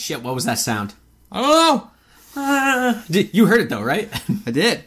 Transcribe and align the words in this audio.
Holy 0.00 0.16
shit! 0.16 0.22
What 0.22 0.34
was 0.34 0.46
that 0.46 0.58
sound? 0.58 0.94
I 1.30 1.42
don't 1.42 1.84
know. 2.34 3.02
Did- 3.10 3.34
you 3.34 3.44
heard 3.44 3.60
it 3.60 3.68
though, 3.68 3.82
right? 3.82 4.08
I 4.46 4.50
did. 4.50 4.84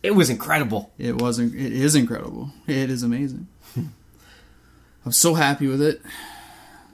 it 0.00 0.12
was 0.12 0.30
incredible. 0.30 0.92
It 0.96 1.20
wasn't. 1.20 1.56
It 1.56 1.72
is 1.72 1.96
incredible. 1.96 2.50
It 2.68 2.88
is 2.88 3.02
amazing. 3.02 3.48
I'm 5.04 5.10
so 5.10 5.34
happy 5.34 5.66
with 5.66 5.82
it. 5.82 6.00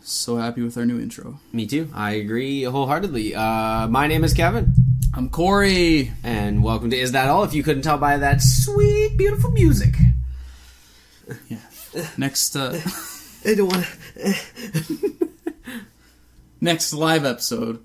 So 0.01 0.37
happy 0.37 0.63
with 0.63 0.79
our 0.79 0.87
new 0.87 0.99
intro. 0.99 1.39
Me 1.53 1.67
too. 1.67 1.91
I 1.93 2.13
agree 2.13 2.63
wholeheartedly. 2.63 3.35
Uh, 3.35 3.89
my 3.89 4.07
name 4.07 4.25
is 4.25 4.33
Kevin, 4.33 4.73
I'm 5.13 5.29
Corey. 5.29 6.13
and 6.25 6.65
welcome 6.65 6.89
to 6.89 6.97
Is 6.97 7.13
That 7.13 7.29
All? 7.29 7.45
If 7.45 7.53
you 7.53 7.63
couldn't 7.63 7.83
tell 7.83 7.99
by 7.99 8.17
that 8.17 8.41
sweet, 8.41 9.19
beautiful 9.19 9.51
music. 9.53 9.97
Yeah. 11.49 11.59
Next, 12.17 12.57
uh, 12.57 12.81
I 13.45 13.55
don't 13.55 13.69
want 13.69 13.87
next 16.61 16.93
live 16.93 17.25
episode, 17.25 17.81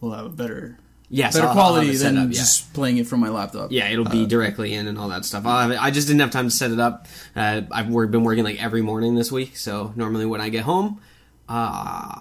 we'll 0.00 0.12
have 0.12 0.26
a 0.26 0.30
better, 0.30 0.78
Yes, 1.10 1.32
better 1.34 1.44
I'll- 1.44 1.48
I'll 1.50 1.54
quality 1.54 1.96
than 1.96 2.18
up, 2.18 2.28
yeah. 2.28 2.38
just 2.38 2.72
playing 2.74 2.98
it 2.98 3.06
from 3.06 3.20
my 3.20 3.28
laptop. 3.30 3.72
Yeah, 3.72 3.88
it'll 3.88 4.04
be 4.04 4.26
directly 4.26 4.74
in 4.74 4.86
and 4.86 4.98
all 4.98 5.08
that 5.08 5.24
stuff. 5.24 5.46
I'll 5.46 5.60
have 5.62 5.70
it, 5.70 5.82
I 5.82 5.90
just 5.90 6.06
didn't 6.06 6.20
have 6.20 6.30
time 6.30 6.46
to 6.46 6.50
set 6.54 6.70
it 6.70 6.78
up. 6.80 7.06
Uh, 7.34 7.62
I've 7.70 7.90
been 7.90 8.24
working 8.24 8.44
like 8.44 8.62
every 8.62 8.82
morning 8.82 9.14
this 9.14 9.32
week, 9.32 9.56
so 9.56 9.92
normally 9.96 10.26
when 10.26 10.40
I 10.40 10.48
get 10.50 10.64
home, 10.64 11.00
uh, 11.48 11.52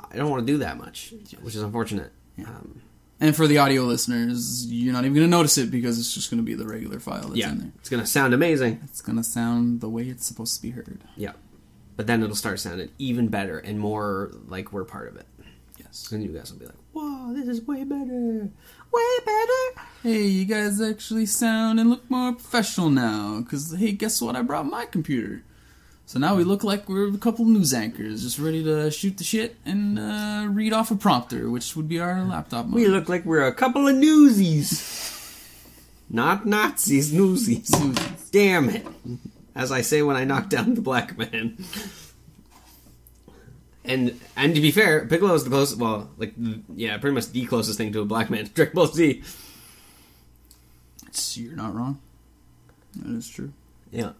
I 0.09 0.13
don't 0.15 0.29
want 0.29 0.45
to 0.47 0.53
do 0.53 0.59
that 0.59 0.77
much, 0.77 1.13
which 1.41 1.55
is 1.55 1.61
unfortunate. 1.61 2.11
Um, 2.39 2.81
And 3.19 3.35
for 3.35 3.47
the 3.47 3.57
audio 3.57 3.83
listeners, 3.83 4.67
you're 4.71 4.93
not 4.93 5.03
even 5.03 5.15
gonna 5.15 5.27
notice 5.27 5.57
it 5.57 5.71
because 5.71 5.97
it's 5.97 6.13
just 6.13 6.29
gonna 6.29 6.43
be 6.43 6.53
the 6.53 6.67
regular 6.67 6.99
file 6.99 7.23
that's 7.29 7.35
yeah, 7.35 7.49
in 7.51 7.57
there. 7.57 7.71
it's 7.79 7.89
gonna 7.89 8.05
sound 8.05 8.33
amazing. 8.35 8.79
It's 8.83 9.01
gonna 9.01 9.23
sound 9.23 9.81
the 9.81 9.89
way 9.89 10.03
it's 10.03 10.23
supposed 10.25 10.55
to 10.55 10.61
be 10.61 10.69
heard. 10.69 10.99
Yeah, 11.15 11.31
but 11.95 12.05
then 12.05 12.21
it'll 12.21 12.35
start 12.35 12.59
sounding 12.59 12.89
even 12.99 13.27
better 13.29 13.57
and 13.57 13.79
more 13.79 14.31
like 14.47 14.71
we're 14.71 14.83
part 14.85 15.07
of 15.09 15.15
it. 15.17 15.25
Yes. 16.03 16.11
And 16.11 16.23
you 16.23 16.29
guys 16.29 16.51
will 16.51 16.59
be 16.59 16.65
like, 16.65 16.75
"Whoa, 16.93 17.33
this 17.33 17.47
is 17.47 17.61
way 17.65 17.83
better, 17.83 18.49
way 18.91 19.17
better." 19.25 19.81
Hey, 20.03 20.23
you 20.23 20.45
guys 20.45 20.79
actually 20.81 21.25
sound 21.25 21.79
and 21.79 21.89
look 21.89 22.09
more 22.09 22.33
professional 22.33 22.89
now. 22.89 23.43
Cause 23.49 23.75
hey, 23.77 23.91
guess 23.91 24.21
what? 24.21 24.35
I 24.35 24.41
brought 24.41 24.65
my 24.67 24.85
computer. 24.85 25.43
So 26.05 26.19
now 26.19 26.35
we 26.35 26.45
look 26.45 26.63
like 26.63 26.87
we're 26.87 27.13
a 27.13 27.17
couple 27.17 27.43
news 27.45 27.73
anchors, 27.73 28.23
just 28.23 28.39
ready 28.39 28.63
to 28.63 28.89
shoot 28.91 29.17
the 29.17 29.25
shit 29.25 29.57
and 29.65 29.99
uh, 29.99 30.47
read 30.49 30.71
off 30.71 30.89
a 30.89 30.95
prompter, 30.95 31.49
which 31.49 31.75
would 31.75 31.89
be 31.89 31.99
our 31.99 32.23
laptop. 32.23 32.67
We 32.67 32.87
look 32.87 33.09
like 33.09 33.25
we're 33.25 33.45
a 33.45 33.53
couple 33.53 33.87
of 33.89 33.95
newsies, 33.95 35.35
not 36.09 36.45
Nazis, 36.45 37.11
newsies. 37.11 37.69
Newsies. 37.77 38.29
Damn 38.31 38.69
it. 38.69 38.87
As 39.53 39.71
I 39.71 39.81
say 39.81 40.01
when 40.01 40.15
I 40.15 40.23
knock 40.23 40.47
down 40.49 40.75
the 40.75 40.81
black 40.81 41.17
man. 41.17 41.57
And 43.87 44.19
and 44.35 44.53
to 44.53 44.61
be 44.61 44.71
fair, 44.71 45.05
Piccolo 45.05 45.33
is 45.33 45.43
the 45.45 45.49
closest. 45.49 45.79
Well, 45.79 46.09
like 46.17 46.33
yeah, 46.75 46.97
pretty 46.97 47.13
much 47.15 47.31
the 47.31 47.45
closest 47.45 47.77
thing 47.77 47.93
to 47.93 48.01
a 48.01 48.05
black 48.05 48.29
man. 48.29 48.49
Dragon 48.53 48.75
Ball 48.75 48.87
Z. 48.87 49.23
It's, 51.07 51.37
you're 51.37 51.55
not 51.55 51.73
wrong. 51.73 51.99
That 52.97 53.15
is 53.15 53.29
true. 53.29 53.53
Yeah, 53.91 54.11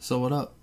So 0.00 0.18
what 0.18 0.32
up? 0.32 0.54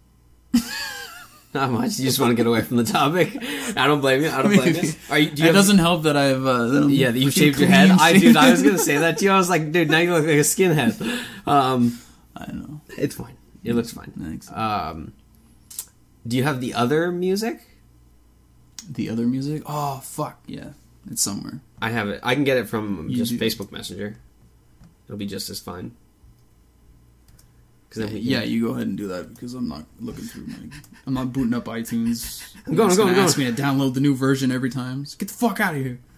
not 1.54 1.72
much. 1.72 1.98
You 1.98 2.06
just 2.06 2.20
want 2.20 2.32
to 2.32 2.36
get 2.36 2.46
away 2.46 2.62
from 2.62 2.78
the 2.78 2.84
topic. 2.84 3.36
I 3.78 3.88
don't 3.88 4.02
blame 4.02 4.22
you. 4.22 4.30
I 4.30 4.42
don't 4.42 4.54
blame 4.54 4.76
you. 4.76 4.92
Are 5.10 5.18
you? 5.18 5.32
Do 5.32 5.42
you 5.42 5.46
it 5.46 5.48
have- 5.48 5.56
doesn't 5.56 5.78
help 5.80 6.04
that 6.04 6.18
I've 6.18 6.46
uh, 6.46 6.88
Yeah, 6.88 7.12
that 7.12 7.20
you 7.20 7.32
shaved 7.32 7.60
your 7.60 7.70
head. 7.70 7.90
I 7.92 8.18
dude, 8.18 8.36
I 8.36 8.52
was 8.52 8.62
gonna 8.62 8.78
say 8.78 8.98
that 8.98 9.18
to 9.20 9.26
you. 9.26 9.32
I 9.32 9.38
was 9.38 9.50
like, 9.50 9.72
dude, 9.72 9.90
now 9.90 10.00
you 10.00 10.12
look 10.12 10.26
like 10.26 10.36
a 10.36 10.40
skinhead. 10.40 11.26
Um, 11.48 12.00
I 12.36 12.52
know. 12.52 12.82
it's 12.98 13.16
fine. 13.16 13.36
It 13.64 13.74
looks 13.74 13.92
fine. 13.92 14.12
Thanks. 14.20 14.52
Um, 14.52 15.14
do 16.28 16.38
you 16.38 16.44
have 16.44 16.62
the 16.62 16.74
other 16.74 17.12
music? 17.12 17.62
The 18.90 19.10
other 19.10 19.26
music? 19.28 19.64
Oh 19.66 20.00
fuck 20.04 20.40
yeah, 20.48 20.70
it's 21.10 21.22
somewhere. 21.22 21.62
I 21.82 21.90
have 21.90 22.08
it. 22.10 22.20
I 22.24 22.36
can 22.36 22.44
get 22.44 22.58
it 22.58 22.68
from 22.68 23.10
You 23.10 23.18
just 23.18 23.32
do. 23.32 23.40
Facebook 23.40 23.72
Messenger. 23.72 24.18
It'll 25.06 25.18
be 25.18 25.26
just 25.26 25.50
as 25.50 25.60
fine. 25.60 25.92
Because 27.90 28.06
then 28.06 28.14
we, 28.14 28.20
Yeah, 28.22 28.44
you 28.44 28.66
go 28.68 28.74
ahead 28.74 28.88
and 28.88 28.98
do 28.98 29.08
that 29.10 29.34
because 29.34 29.54
I'm 29.54 29.68
not 29.68 29.86
looking 30.00 30.24
through 30.24 30.48
my. 30.48 30.56
I'm 31.06 31.14
not 31.14 31.34
booting 31.34 31.54
up 31.54 31.66
iTunes. 31.66 32.56
I'm 32.66 32.76
going, 32.76 32.90
I'm 32.92 32.96
going, 32.98 33.16
Ask 33.16 33.38
me 33.38 33.46
to 33.46 33.52
download 33.52 33.94
the 33.96 34.00
new 34.00 34.16
version 34.16 34.52
every 34.52 34.70
time. 34.70 35.04
Just 35.04 35.20
get 35.20 35.28
the 35.28 35.34
fuck 35.34 35.60
out 35.60 35.76
of 35.76 35.82
here. 35.84 36.00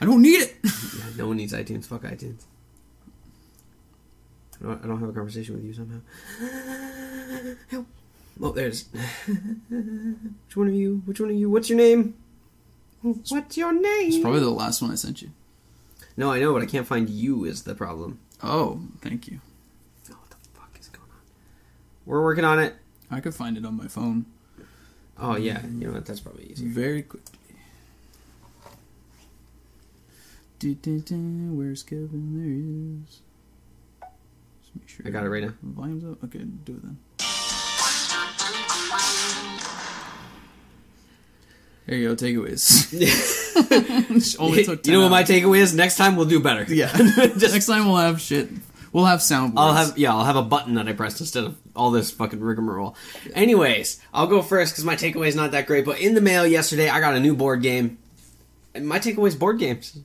I 0.00 0.04
don't 0.04 0.22
need 0.22 0.40
it. 0.40 0.56
Yeah, 0.64 1.04
no 1.16 1.28
one 1.28 1.36
needs 1.38 1.52
iTunes. 1.52 1.86
Fuck 1.86 2.02
iTunes. 2.02 2.44
I 4.60 4.64
don't, 4.66 4.84
I 4.84 4.86
don't 4.86 5.00
have 5.00 5.08
a 5.08 5.12
conversation 5.12 5.54
with 5.54 5.64
you 5.64 5.72
somehow. 5.72 5.98
Help. 7.68 7.86
Oh, 8.40 8.52
there's. 8.52 8.84
which 9.68 10.56
one 10.56 10.68
of 10.68 10.74
you? 10.74 11.02
Which 11.04 11.20
one 11.20 11.30
of 11.30 11.36
you? 11.36 11.50
What's 11.50 11.68
your 11.68 11.78
name? 11.78 12.14
What's 13.02 13.56
your 13.56 13.72
name? 13.72 14.08
It's 14.08 14.18
probably 14.18 14.40
the 14.40 14.50
last 14.50 14.82
one 14.82 14.90
I 14.90 14.94
sent 14.94 15.22
you. 15.22 15.30
No, 16.16 16.32
I 16.32 16.40
know, 16.40 16.52
but 16.52 16.62
I 16.62 16.66
can't 16.66 16.86
find 16.86 17.08
you. 17.08 17.44
Is 17.44 17.62
the 17.62 17.74
problem? 17.74 18.18
Oh, 18.42 18.80
thank 19.00 19.28
you. 19.28 19.40
Oh, 20.10 20.14
what 20.20 20.30
the 20.30 20.36
fuck 20.54 20.76
is 20.80 20.88
going 20.88 21.10
on? 21.10 21.20
We're 22.06 22.22
working 22.22 22.44
on 22.44 22.58
it. 22.58 22.74
I 23.10 23.20
could 23.20 23.34
find 23.34 23.56
it 23.56 23.64
on 23.64 23.76
my 23.76 23.88
phone 23.88 24.26
Oh 25.20 25.36
yeah, 25.36 25.60
you 25.66 25.86
know 25.86 25.94
what? 25.94 26.06
That's 26.06 26.20
probably 26.20 26.44
easier. 26.44 26.68
very 26.68 27.02
quickly. 27.02 27.34
Where's 30.60 31.82
Kevin? 31.82 32.34
There 32.34 32.44
he 32.44 33.02
is. 33.02 33.20
Just 34.60 34.76
make 34.76 34.88
sure 34.88 35.06
I 35.06 35.10
got 35.10 35.24
it 35.24 35.28
right 35.28 35.42
now. 35.42 35.54
Volume's 35.62 36.04
up. 36.04 36.22
Okay, 36.24 36.38
do 36.38 36.72
it 36.72 36.82
then. 36.82 36.98
There 41.88 41.96
you 41.96 42.14
go. 42.14 42.16
Takeaways. 42.16 42.92
Only 44.38 44.64
took 44.64 44.86
you 44.86 44.92
know 44.92 45.00
what 45.00 45.10
my 45.10 45.24
takeaway 45.24 45.60
is? 45.60 45.74
Next 45.74 45.96
time 45.96 46.16
we'll 46.16 46.26
do 46.26 46.38
better. 46.38 46.62
Yeah. 46.64 46.92
Just 46.96 47.54
Next 47.54 47.64
time 47.64 47.86
we'll 47.86 47.96
have 47.96 48.20
shit. 48.20 48.50
We'll 48.92 49.06
have 49.06 49.20
soundboards. 49.20 49.54
I'll 49.56 49.72
have 49.72 49.96
yeah, 49.96 50.12
I'll 50.14 50.24
have 50.24 50.36
a 50.36 50.42
button 50.42 50.74
that 50.74 50.86
I 50.86 50.92
press 50.92 51.18
instead 51.18 51.44
of 51.44 51.56
all 51.74 51.90
this 51.90 52.10
fucking 52.10 52.40
rigmarole. 52.40 52.94
Anyways, 53.32 54.02
I'll 54.12 54.26
go 54.26 54.42
first 54.42 54.74
because 54.74 54.84
my 54.84 54.96
takeaway 54.96 55.28
is 55.28 55.34
not 55.34 55.52
that 55.52 55.66
great. 55.66 55.86
But 55.86 55.98
in 55.98 56.12
the 56.12 56.20
mail 56.20 56.46
yesterday, 56.46 56.90
I 56.90 57.00
got 57.00 57.14
a 57.14 57.20
new 57.20 57.34
board 57.34 57.62
game. 57.62 57.96
And 58.74 58.86
my 58.86 58.98
takeaway 58.98 59.28
is 59.28 59.36
board 59.36 59.58
games. 59.58 59.98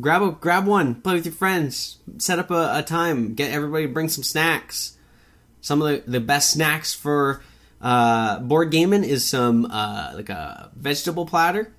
Grab 0.00 0.22
a 0.22 0.30
grab 0.30 0.66
one, 0.66 0.94
play 1.02 1.12
with 1.14 1.26
your 1.26 1.34
friends, 1.34 1.98
set 2.16 2.38
up 2.38 2.50
a, 2.50 2.78
a 2.78 2.82
time, 2.82 3.34
get 3.34 3.52
everybody 3.52 3.86
to 3.86 3.92
bring 3.92 4.08
some 4.08 4.24
snacks. 4.24 4.96
Some 5.60 5.82
of 5.82 6.06
the, 6.06 6.10
the 6.10 6.20
best 6.20 6.50
snacks 6.50 6.94
for 6.94 7.42
uh, 7.86 8.40
board 8.40 8.70
gaming 8.72 9.04
is 9.04 9.24
some 9.24 9.64
uh, 9.66 10.10
like 10.14 10.28
a 10.28 10.70
vegetable 10.74 11.24
platter. 11.26 11.72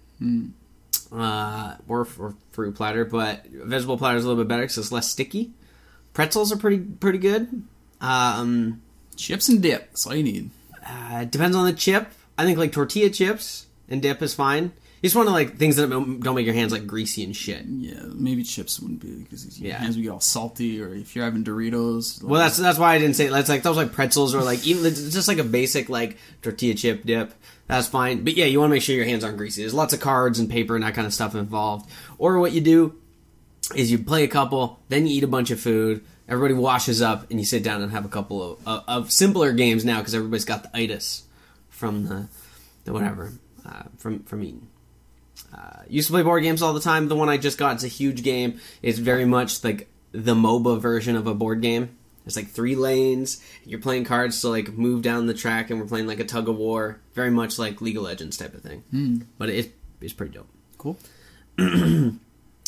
Uh, 1.12 1.76
or, 1.88 2.08
or 2.20 2.36
fruit 2.52 2.76
platter, 2.76 3.06
but 3.06 3.46
vegetable 3.46 3.98
platter 3.98 4.18
is 4.18 4.26
a 4.26 4.28
little 4.28 4.44
bit 4.44 4.48
better 4.50 4.64
because 4.64 4.78
it's 4.78 4.92
less 4.92 5.10
sticky. 5.10 5.52
Pretzels 6.14 6.52
are 6.52 6.58
pretty 6.58 6.80
pretty 6.80 7.18
good. 7.20 7.64
Um, 8.02 8.82
chips 9.16 9.48
and 9.50 9.62
dip. 9.62 9.88
That's 9.92 10.06
all 10.08 10.16
you 10.16 10.24
need. 10.24 10.50
uh, 10.86 11.20
it 11.24 11.32
depends 11.32 11.56
on 11.56 11.66
the 11.66 11.74
chip. 11.74 12.12
I 12.38 12.44
think 12.46 12.58
like 12.58 12.72
tortilla 12.72 13.10
chips 13.10 13.68
and 13.90 14.02
dip 14.02 14.22
is 14.22 14.34
fine. 14.36 14.72
You 15.02 15.10
one 15.12 15.28
of 15.28 15.34
like 15.34 15.58
things 15.58 15.76
that 15.76 15.90
don't 15.90 16.20
don't 16.20 16.36
make 16.36 16.46
your 16.46 16.56
hands 16.56 16.72
like 16.72 16.88
greasy 16.88 17.24
and 17.24 17.36
shit. 17.36 17.64
Yeah, 17.66 18.02
maybe 18.14 18.44
chips 18.44 18.80
wouldn't 18.80 19.00
be 19.00 19.12
because 19.24 19.60
your 19.60 19.70
Yeah. 19.70 19.78
hands 19.78 19.96
would 19.96 20.02
get 20.04 20.10
all 20.10 20.20
salty, 20.20 20.82
or 20.82 20.94
if 20.94 21.16
you're 21.16 21.24
having 21.24 21.44
Doritos. 21.44 22.22
Well, 22.24 22.42
that's 22.42 22.58
that's 22.58 22.80
why 22.80 22.96
I 22.96 22.98
didn't 22.98 23.16
say 23.16 23.28
that's 23.28 23.48
like 23.50 23.62
those 23.64 23.78
like 23.78 23.92
pretzels 23.94 24.34
or 24.34 24.42
like 24.44 24.66
even 24.66 24.86
it's 24.86 25.14
just 25.14 25.28
like 25.28 25.38
a 25.38 25.44
basic 25.44 25.88
like 25.90 26.18
tortilla 26.42 26.74
chip 26.74 27.04
dip. 27.06 27.34
That's 27.68 27.88
fine. 27.88 28.24
But 28.24 28.36
yeah, 28.36 28.46
you 28.46 28.60
want 28.60 28.72
to 28.72 28.74
make 28.76 28.82
sure 28.84 28.96
your 28.96 29.06
hands 29.06 29.24
aren't 29.24 29.38
greasy. 29.38 29.62
There's 29.62 29.74
lots 29.74 29.94
of 29.94 30.00
cards 30.00 30.40
and 30.40 30.50
paper 30.50 30.76
and 30.76 30.84
that 30.84 30.96
kind 30.96 31.06
of 31.06 31.14
stuff 31.14 31.36
involved. 31.36 31.90
Or 32.18 32.40
what 32.40 32.54
you 32.54 32.62
do 32.62 32.96
is 33.76 33.92
you 33.92 34.00
play 34.00 34.24
a 34.24 34.28
couple, 34.28 34.80
then 34.90 35.06
you 35.06 35.18
eat 35.18 35.24
a 35.24 35.28
bunch 35.28 35.52
of 35.52 35.60
food. 35.60 36.04
Everybody 36.30 36.56
washes 36.56 37.02
up, 37.02 37.30
and 37.32 37.40
you 37.40 37.46
sit 37.46 37.64
down 37.64 37.82
and 37.82 37.92
have 37.94 38.04
a 38.04 38.10
couple 38.10 38.42
of, 38.54 38.68
of, 38.68 38.84
of 38.88 39.12
simpler 39.12 39.54
games 39.54 39.86
now 39.86 40.00
because 40.00 40.14
everybody's 40.16 40.44
got 40.44 40.64
the 40.64 40.78
itis 40.78 41.24
from 41.70 42.06
the, 42.08 42.28
the 42.84 42.92
whatever 42.92 43.32
uh, 43.66 43.84
from 43.98 44.24
from 44.24 44.44
eating. 44.44 44.68
Uh, 45.58 45.82
used 45.90 46.08
to 46.08 46.14
play 46.14 46.22
board 46.24 46.44
games 46.44 46.62
all 46.62 46.74
the 46.74 46.80
time. 46.80 47.08
The 47.08 47.16
one 47.16 47.30
I 47.30 47.38
just 47.38 47.58
got 47.58 47.78
is 47.78 47.84
a 47.84 47.88
huge 47.88 48.22
game. 48.24 48.60
It's 48.82 49.00
very 49.00 49.26
much 49.26 49.64
like 49.64 49.90
the 50.12 50.36
MOBA 50.36 50.80
version 50.80 51.16
of 51.16 51.26
a 51.28 51.34
board 51.34 51.62
game. 51.62 51.98
It's 52.26 52.36
like 52.36 52.50
three 52.50 52.76
lanes. 52.76 53.42
You're 53.66 53.80
playing 53.80 54.04
cards 54.04 54.42
to 54.42 54.50
like 54.50 54.74
move 54.74 55.02
down 55.02 55.28
the 55.28 55.34
track, 55.34 55.70
and 55.70 55.80
we're 55.80 55.88
playing 55.88 56.08
like 56.08 56.20
a 56.20 56.26
tug 56.26 56.50
of 56.50 56.58
war. 56.58 57.00
Very 57.14 57.32
much 57.32 57.58
like 57.58 57.82
League 57.82 57.98
of 57.98 58.04
Legends 58.04 58.38
type 58.38 58.54
of 58.54 58.62
thing. 58.62 59.26
But 59.38 59.50
it, 59.50 59.74
it's 60.02 60.14
pretty 60.14 60.34
dope. 60.34 60.50
cool. 60.78 60.98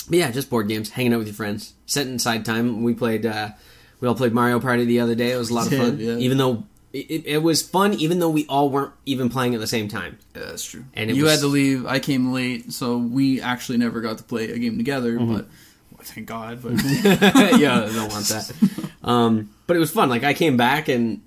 But 0.10 0.18
yeah, 0.18 0.32
just 0.32 0.50
board 0.50 0.68
games, 0.68 0.90
hanging 0.90 1.14
out 1.14 1.20
with 1.20 1.28
your 1.28 1.36
friends, 1.36 1.74
setting 1.86 2.16
aside 2.16 2.44
time. 2.44 2.82
We 2.82 2.96
played, 2.96 3.28
uh, 3.28 3.50
we 4.00 4.08
all 4.08 4.16
played 4.16 4.34
Mario 4.34 4.60
Party 4.60 4.84
the 4.86 5.02
other 5.02 5.14
day. 5.14 5.32
It 5.34 5.38
was 5.38 5.52
a 5.52 5.54
lot 5.54 5.68
of 5.72 5.74
fun, 5.78 6.00
yeah. 6.00 6.16
even 6.16 6.40
though 6.40 6.64
it, 6.92 7.26
it, 7.26 7.44
was 7.44 7.62
fun, 7.62 7.94
even 7.94 8.20
though 8.20 8.30
we 8.30 8.46
all 8.48 8.70
weren't 8.70 8.94
even 9.06 9.30
playing 9.30 9.54
at 9.54 9.60
the 9.60 9.68
same 9.68 9.88
time. 9.88 10.18
Yeah, 10.36 10.46
that's 10.46 10.64
true. 10.64 10.86
And 10.94 11.16
you 11.16 11.24
was- 11.24 11.34
had 11.34 11.40
to 11.42 11.48
leave. 11.48 11.86
I 11.86 12.00
came 12.00 12.32
late, 12.32 12.74
so 12.74 12.98
we 12.98 13.42
actually 13.42 13.78
never 13.78 14.02
got 14.02 14.18
to 14.18 14.24
play 14.24 14.52
a 14.52 14.58
game 14.58 14.78
together. 14.78 15.14
Mm-hmm. 15.14 15.34
But 15.34 15.46
well, 15.92 16.02
thank 16.02 16.28
God. 16.28 16.62
But 16.62 16.74
yeah, 17.60 17.84
I 17.84 17.94
don't 17.94 18.12
want 18.12 18.26
that. 18.26 18.54
Um, 19.04 19.50
but 19.68 19.76
it 19.76 19.80
was 19.80 19.92
fun. 19.92 20.10
Like 20.10 20.24
I 20.24 20.34
came 20.34 20.58
back 20.58 20.88
and 20.88 21.22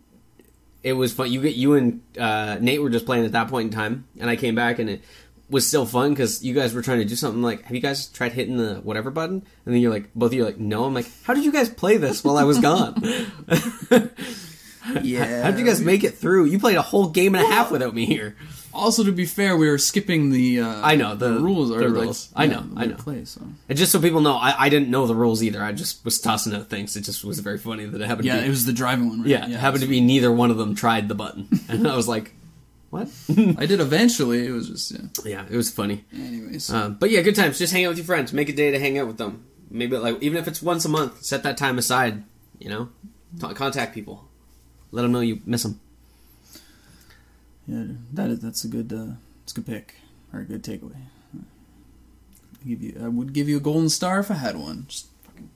it 0.83 0.95
was 0.95 1.13
fun. 1.13 1.31
You 1.31 1.41
get 1.41 1.55
you 1.55 1.75
and 1.75 2.03
uh, 2.19 2.59
Nate 2.61 2.83
were 2.83 2.91
just 2.91 3.07
playing 3.07 3.25
at 3.25 3.33
that 3.33 3.49
point 3.49 3.73
in 3.73 3.79
time, 3.79 4.07
and 4.19 4.29
I 4.29 4.37
came 4.37 4.55
back 4.55 4.79
and 4.79 4.91
it 4.91 5.03
was 5.49 5.67
still 5.67 5.85
fun 5.87 6.11
because 6.11 6.43
you 6.43 6.55
guys 6.55 6.75
were 6.75 6.83
trying 6.83 6.99
to 6.99 7.05
do 7.05 7.15
something 7.15 7.43
like, 7.43 7.63
have 7.65 7.75
you 7.75 7.83
guys 7.83 8.07
tried 8.09 8.33
hitting 8.33 8.57
the 8.57 8.77
whatever 8.77 9.11
button? 9.11 9.45
And 9.65 9.75
then 9.75 9.83
you're 9.83 9.93
like, 9.93 10.13
both 10.15 10.29
of 10.29 10.35
you 10.35 10.43
are 10.43 10.47
like, 10.47 10.59
no. 10.59 10.85
I'm 10.85 10.95
like, 10.95 11.07
how 11.25 11.35
did 11.35 11.45
you 11.45 11.53
guys 11.53 11.69
play 11.69 11.99
this 11.99 12.25
while 12.25 12.39
I 12.39 12.45
was 12.45 12.59
gone? 12.59 12.95
Yeah. 15.03 15.43
how 15.43 15.51
did 15.51 15.61
you 15.61 15.67
guys 15.67 15.81
make 15.81 16.03
it 16.05 16.19
through? 16.19 16.47
You 16.47 16.59
played 16.59 16.77
a 16.77 16.83
whole 16.83 17.09
game 17.09 17.35
and 17.35 17.45
a 17.45 17.49
half 17.51 17.71
without 17.71 17.95
me 17.95 18.07
here. 18.07 18.37
Also, 18.75 19.05
to 19.05 19.13
be 19.13 19.27
fair, 19.27 19.57
we 19.57 19.69
were 19.69 19.77
skipping 19.79 20.31
the. 20.31 20.61
Uh, 20.61 20.81
I 20.83 20.97
know, 20.97 21.15
the- 21.15 21.39
rules 21.39 21.71
are 21.71 21.79
the 21.81 21.89
like, 21.91 22.05
rules. 22.05 22.31
I 22.35 22.47
know, 22.47 22.63
the 22.63 22.81
I 22.81 22.87
know. 22.87 22.95
Play 22.97 23.25
so. 23.27 23.43
And 23.69 23.77
just 23.79 23.93
so 23.93 24.01
people 24.01 24.23
know, 24.23 24.35
I, 24.37 24.55
I 24.59 24.69
didn't 24.71 24.89
know 24.91 25.07
the 25.07 25.15
rules 25.15 25.43
either. 25.43 25.63
I 25.63 25.73
just 25.73 26.05
was 26.05 26.19
tossing 26.21 26.55
out 26.55 26.69
things. 26.71 26.97
It 26.97 27.03
just 27.03 27.23
was 27.25 27.39
very 27.41 27.59
funny 27.59 27.85
that 27.85 28.01
it 28.01 28.07
happened 28.07 28.27
Yeah, 28.27 28.37
to 28.37 28.41
be. 28.43 28.47
it 28.47 28.51
was 28.51 28.65
the 28.65 28.73
driving 28.73 29.09
one. 29.11 29.19
Right? 29.21 29.29
yeah, 29.29 29.45
it 29.45 29.53
happened 29.53 29.83
to 29.83 29.89
be 29.89 30.01
neither 30.01 30.33
one 30.33 30.51
of 30.51 30.57
them 30.57 30.75
tried 30.75 31.09
the 31.09 31.15
button. 31.15 31.49
And 31.69 31.87
I 31.87 31.95
was 31.97 32.09
like, 32.09 32.33
what? 32.91 33.09
I 33.59 33.67
did 33.67 33.81
eventually. 33.81 34.47
It 34.47 34.53
was 34.53 34.69
just 34.69 34.91
yeah. 34.91 35.01
yeah, 35.25 35.45
it 35.51 35.57
was 35.57 35.71
funny. 35.71 36.05
Anyways, 36.13 36.71
Um, 36.73 36.95
but 36.99 37.11
yeah, 37.11 37.21
good 37.21 37.37
times. 37.37 37.59
Just 37.59 37.73
hang 37.75 37.85
out 37.85 37.91
with 37.91 37.99
your 37.99 38.07
friends. 38.07 38.33
Make 38.33 38.49
a 38.49 38.53
day 38.55 38.71
to 38.71 38.79
hang 38.81 38.99
out 38.99 39.07
with 39.07 39.19
them. 39.19 39.45
Maybe 39.71 39.97
like 39.99 40.23
even 40.23 40.39
if 40.39 40.49
it's 40.49 40.63
once 40.63 40.85
a 40.87 40.89
month, 40.89 41.23
set 41.25 41.43
that 41.45 41.57
time 41.59 41.79
aside. 41.79 42.25
You 42.59 42.71
know, 42.71 42.89
Ta- 43.39 43.53
contact 43.55 43.95
people. 43.95 44.29
Let 44.93 45.03
them 45.03 45.13
know 45.13 45.21
you 45.21 45.41
miss 45.47 45.63
them. 45.63 45.81
yeah, 47.67 47.85
that 48.13 48.31
is 48.31 48.41
that's 48.41 48.63
a 48.65 48.69
good 48.69 48.93
uh, 48.93 49.15
it's 49.43 49.53
a 49.53 49.57
good 49.57 49.67
pick 49.67 49.95
or 50.33 50.41
a 50.41 50.45
good 50.45 50.63
takeaway. 50.63 50.97
I 51.35 52.69
give 52.69 52.83
you, 52.83 53.01
I 53.03 53.09
would 53.09 53.33
give 53.33 53.49
you 53.49 53.57
a 53.57 53.61
golden 53.61 53.89
star 53.89 54.21
if 54.21 54.31
I 54.31 54.35
had 54.35 54.57
one. 54.57 54.85
Just 54.89 55.07
fucking 55.23 55.49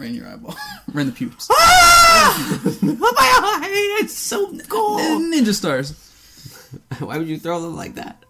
in 0.00 0.14
your 0.14 0.28
eyeball, 0.28 0.54
in 0.94 1.06
the 1.06 1.12
pubes. 1.12 1.48
oh 1.50 2.76
my 2.82 3.58
eye! 3.64 3.98
It's 4.02 4.16
so 4.16 4.56
cool. 4.68 4.98
Ninja 4.98 5.54
stars. 5.54 5.94
Why 6.98 7.18
would 7.18 7.28
you 7.28 7.38
throw 7.38 7.60
them 7.60 7.74
like 7.74 7.94
that? 7.94 8.22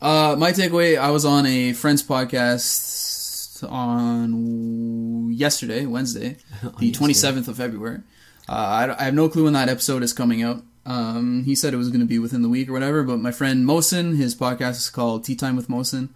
Uh, 0.00 0.34
my 0.38 0.52
takeaway: 0.52 0.98
I 0.98 1.10
was 1.10 1.24
on 1.24 1.44
a 1.46 1.74
friend's 1.74 2.02
podcast 2.02 3.62
on 3.70 5.30
yesterday, 5.32 5.84
Wednesday, 5.86 6.38
the 6.78 6.90
twenty 6.90 7.14
seventh 7.14 7.48
of 7.48 7.58
February. 7.58 8.00
Uh, 8.48 8.52
I, 8.52 9.00
I 9.00 9.04
have 9.04 9.14
no 9.14 9.28
clue 9.28 9.44
when 9.44 9.52
that 9.54 9.68
episode 9.68 10.02
is 10.02 10.12
coming 10.12 10.42
out. 10.42 10.62
Um, 10.84 11.44
he 11.44 11.54
said 11.54 11.72
it 11.72 11.76
was 11.76 11.88
going 11.88 12.00
to 12.00 12.06
be 12.06 12.18
within 12.18 12.42
the 12.42 12.48
week 12.48 12.68
or 12.68 12.72
whatever. 12.72 13.02
But 13.04 13.18
my 13.20 13.30
friend 13.30 13.64
Mosin, 13.64 14.16
his 14.16 14.34
podcast 14.34 14.72
is 14.72 14.90
called 14.90 15.24
Tea 15.24 15.36
Time 15.36 15.54
with 15.56 15.68
Mosin. 15.68 16.08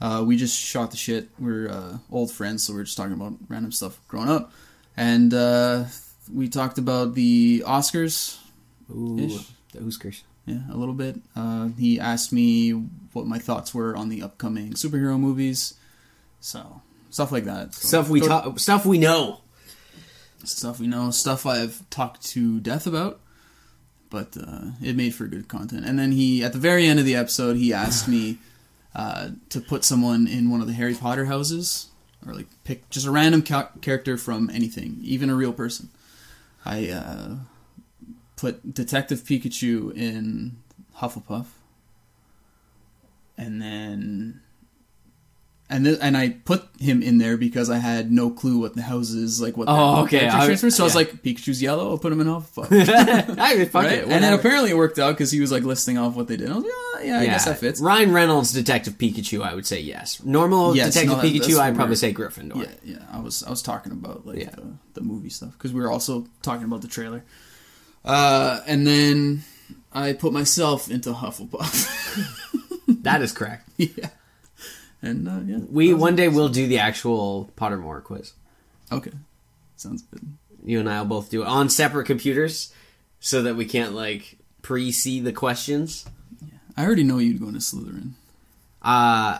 Uh, 0.00 0.24
we 0.26 0.36
just 0.36 0.58
shot 0.58 0.90
the 0.90 0.96
shit. 0.96 1.28
We're 1.38 1.68
uh, 1.68 1.98
old 2.10 2.30
friends, 2.32 2.62
so 2.64 2.72
we're 2.72 2.84
just 2.84 2.96
talking 2.96 3.12
about 3.14 3.34
random 3.48 3.72
stuff 3.72 3.98
growing 4.06 4.28
up, 4.28 4.52
and 4.96 5.34
uh, 5.34 5.84
we 6.32 6.48
talked 6.48 6.78
about 6.78 7.14
the 7.14 7.64
Oscars 7.66 8.38
Ooh, 8.94 9.40
the 9.72 9.80
Ooskers. 9.80 10.22
yeah, 10.46 10.60
a 10.70 10.76
little 10.76 10.94
bit. 10.94 11.16
Uh, 11.34 11.70
he 11.76 11.98
asked 11.98 12.32
me 12.32 12.70
what 13.12 13.26
my 13.26 13.40
thoughts 13.40 13.74
were 13.74 13.96
on 13.96 14.08
the 14.08 14.22
upcoming 14.22 14.74
superhero 14.74 15.18
movies, 15.18 15.74
so 16.40 16.80
stuff 17.10 17.32
like 17.32 17.44
that. 17.44 17.74
So, 17.74 17.88
Stuff 17.88 18.08
we 18.08 18.20
talk. 18.20 18.56
Stuff 18.60 18.86
we 18.86 18.98
know. 18.98 19.40
Stuff 20.44 20.80
we 20.80 20.86
know, 20.86 21.10
stuff 21.10 21.46
I've 21.46 21.88
talked 21.90 22.26
to 22.28 22.60
death 22.60 22.86
about, 22.86 23.20
but 24.10 24.36
uh, 24.36 24.70
it 24.82 24.96
made 24.96 25.14
for 25.14 25.26
good 25.26 25.48
content. 25.48 25.84
And 25.84 25.98
then 25.98 26.12
he, 26.12 26.42
at 26.42 26.52
the 26.52 26.58
very 26.58 26.86
end 26.86 26.98
of 26.98 27.04
the 27.04 27.16
episode, 27.16 27.56
he 27.56 27.72
asked 27.72 28.08
me 28.08 28.38
uh, 28.94 29.30
to 29.50 29.60
put 29.60 29.84
someone 29.84 30.26
in 30.26 30.50
one 30.50 30.60
of 30.60 30.66
the 30.66 30.72
Harry 30.72 30.94
Potter 30.94 31.26
houses, 31.26 31.88
or 32.26 32.34
like 32.34 32.46
pick 32.64 32.88
just 32.90 33.06
a 33.06 33.10
random 33.10 33.42
ca- 33.42 33.70
character 33.80 34.16
from 34.16 34.50
anything, 34.50 34.98
even 35.02 35.30
a 35.30 35.34
real 35.34 35.52
person. 35.52 35.88
I 36.64 36.88
uh, 36.90 37.36
put 38.36 38.74
Detective 38.74 39.20
Pikachu 39.24 39.94
in 39.94 40.56
Hufflepuff, 40.96 41.46
and 43.36 43.60
then. 43.60 44.40
And 45.70 45.86
and 45.86 46.16
I 46.16 46.30
put 46.30 46.64
him 46.80 47.02
in 47.02 47.18
there 47.18 47.36
because 47.36 47.68
I 47.68 47.76
had 47.76 48.10
no 48.10 48.30
clue 48.30 48.58
what 48.58 48.74
the 48.74 48.80
houses 48.80 49.38
like 49.38 49.58
what. 49.58 49.68
Oh, 49.68 50.04
okay. 50.04 50.26
I- 50.26 50.46
transfer. 50.46 50.70
So 50.70 50.82
I 50.82 50.86
was 50.86 50.94
like, 50.94 51.22
Pikachu's 51.22 51.60
yellow. 51.60 51.90
I'll 51.90 51.98
put 51.98 52.10
him 52.10 52.22
in 52.22 52.26
Hufflepuff. 52.26 52.68
I 53.38 53.64
fuck 53.66 53.84
right? 53.84 53.98
it. 53.98 54.04
and 54.04 54.24
then 54.24 54.32
apparently 54.32 54.70
it 54.70 54.76
worked 54.78 54.98
out 54.98 55.10
because 55.12 55.30
he 55.30 55.40
was 55.40 55.52
like 55.52 55.64
listing 55.64 55.98
off 55.98 56.14
what 56.16 56.26
they 56.26 56.38
did. 56.38 56.50
I 56.50 56.54
was 56.54 56.64
like, 56.64 56.72
oh, 56.74 57.00
yeah, 57.04 57.20
I 57.20 57.26
guess 57.26 57.44
that 57.44 57.58
fits. 57.58 57.82
Ryan 57.82 58.14
Reynolds, 58.14 58.50
Detective 58.52 58.94
Pikachu. 58.96 59.42
I 59.42 59.54
would 59.54 59.66
say 59.66 59.78
yes. 59.80 60.22
Normal 60.24 60.74
Yes, 60.74 60.94
Detective 60.94 61.16
no, 61.18 61.22
that- 61.22 61.32
Pikachu. 61.34 61.58
I'd 61.60 61.74
probably 61.76 61.96
say 61.96 62.14
Gryffindor. 62.14 62.56
Yeah, 62.62 62.70
yeah. 62.96 63.04
I 63.12 63.20
was 63.20 63.42
I 63.42 63.50
was 63.50 63.60
talking 63.60 63.92
about 63.92 64.24
like 64.26 64.38
Yeah. 64.38 64.50
the, 64.50 64.72
the 64.94 65.00
movie 65.02 65.28
stuff 65.28 65.52
because 65.52 65.74
we 65.74 65.82
were 65.82 65.92
also 65.92 66.26
talking 66.40 66.64
about 66.64 66.80
the 66.80 66.88
trailer. 66.88 67.24
Uh, 68.06 68.60
and 68.66 68.86
then 68.86 69.42
I 69.92 70.14
put 70.14 70.32
myself 70.32 70.90
into 70.90 71.12
Hufflepuff. 71.12 72.24
That 73.02 73.20
is 73.20 73.32
correct. 73.32 73.68
yeah. 73.76 74.08
And 75.02 75.28
uh, 75.28 75.40
yeah, 75.46 75.58
We 75.70 75.94
one 75.94 76.16
day 76.16 76.28
will 76.28 76.48
do 76.48 76.66
the 76.66 76.78
actual 76.78 77.50
Pottermore 77.56 78.02
quiz. 78.02 78.32
Okay, 78.90 79.12
sounds 79.76 80.02
good. 80.02 80.22
You 80.64 80.80
and 80.80 80.88
I 80.88 81.00
will 81.00 81.08
both 81.08 81.30
do 81.30 81.42
it 81.42 81.46
on 81.48 81.68
separate 81.68 82.06
computers, 82.06 82.72
so 83.20 83.42
that 83.42 83.54
we 83.56 83.64
can't 83.64 83.94
like 83.94 84.36
pre-see 84.62 85.20
the 85.20 85.32
questions. 85.32 86.04
Yeah. 86.42 86.58
I 86.76 86.84
already 86.84 87.04
know 87.04 87.18
you'd 87.18 87.40
go 87.40 87.46
into 87.48 87.60
Slytherin. 87.60 88.12
Uh 88.82 89.38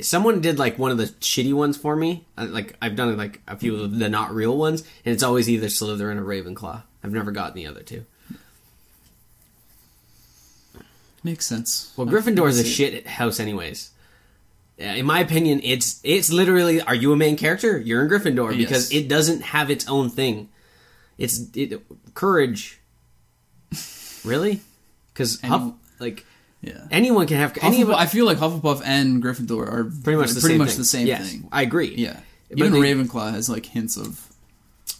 someone 0.00 0.40
did 0.40 0.58
like 0.58 0.78
one 0.78 0.90
of 0.90 0.98
the 0.98 1.04
shitty 1.06 1.52
ones 1.52 1.76
for 1.76 1.94
me. 1.96 2.24
Uh, 2.38 2.46
Like 2.48 2.76
I've 2.80 2.96
done 2.96 3.16
like 3.16 3.40
a 3.46 3.56
few 3.56 3.76
of 3.76 3.98
the 3.98 4.08
not 4.08 4.32
real 4.34 4.56
ones, 4.56 4.82
and 5.04 5.12
it's 5.12 5.22
always 5.22 5.48
either 5.50 5.66
Slytherin 5.66 6.16
or 6.16 6.24
Ravenclaw. 6.24 6.82
I've 7.04 7.12
never 7.12 7.32
gotten 7.32 7.54
the 7.54 7.66
other 7.66 7.82
two. 7.82 8.04
Makes 11.24 11.46
sense. 11.46 11.92
Well, 11.96 12.08
I 12.08 12.12
Gryffindor 12.12 12.48
is 12.48 12.58
a 12.58 12.64
shit 12.64 13.06
house, 13.06 13.38
anyways. 13.38 13.90
In 14.78 15.06
my 15.06 15.20
opinion, 15.20 15.60
it's 15.62 16.00
it's 16.02 16.32
literally 16.32 16.80
are 16.80 16.94
you 16.94 17.12
a 17.12 17.16
main 17.16 17.36
character? 17.36 17.78
You're 17.78 18.02
in 18.02 18.10
Gryffindor 18.10 18.56
because 18.56 18.92
Yes. 18.92 19.02
it 19.04 19.08
doesn't 19.08 19.42
have 19.42 19.70
its 19.70 19.86
own 19.88 20.10
thing. 20.10 20.48
It's 21.18 21.40
it, 21.54 21.80
courage. 22.14 22.78
Really? 24.24 24.60
Because 25.12 25.38
Any- 25.42 25.74
like 25.98 26.24
Yeah. 26.60 26.84
anyone 26.90 27.26
can 27.26 27.38
have 27.38 27.56
any 27.60 27.84
I 27.84 28.06
feel 28.06 28.24
like 28.24 28.38
Hufflepuff 28.38 28.80
and 28.84 29.22
Gryffindor 29.22 29.66
are 29.66 29.84
pretty 30.04 30.16
much 30.18 30.30
the 30.30 30.40
pretty 30.40 30.54
same 30.54 30.58
much 30.58 30.70
thing. 30.70 30.78
the 30.78 30.84
same 30.84 31.06
yes, 31.08 31.28
thing. 31.30 31.48
I 31.50 31.62
agree. 31.62 31.94
Yeah. 31.96 32.20
But 32.48 32.58
Even 32.58 32.72
they- 32.72 32.80
Ravenclaw 32.94 33.32
has 33.32 33.48
like 33.48 33.66
hints 33.66 33.96
of 33.96 34.28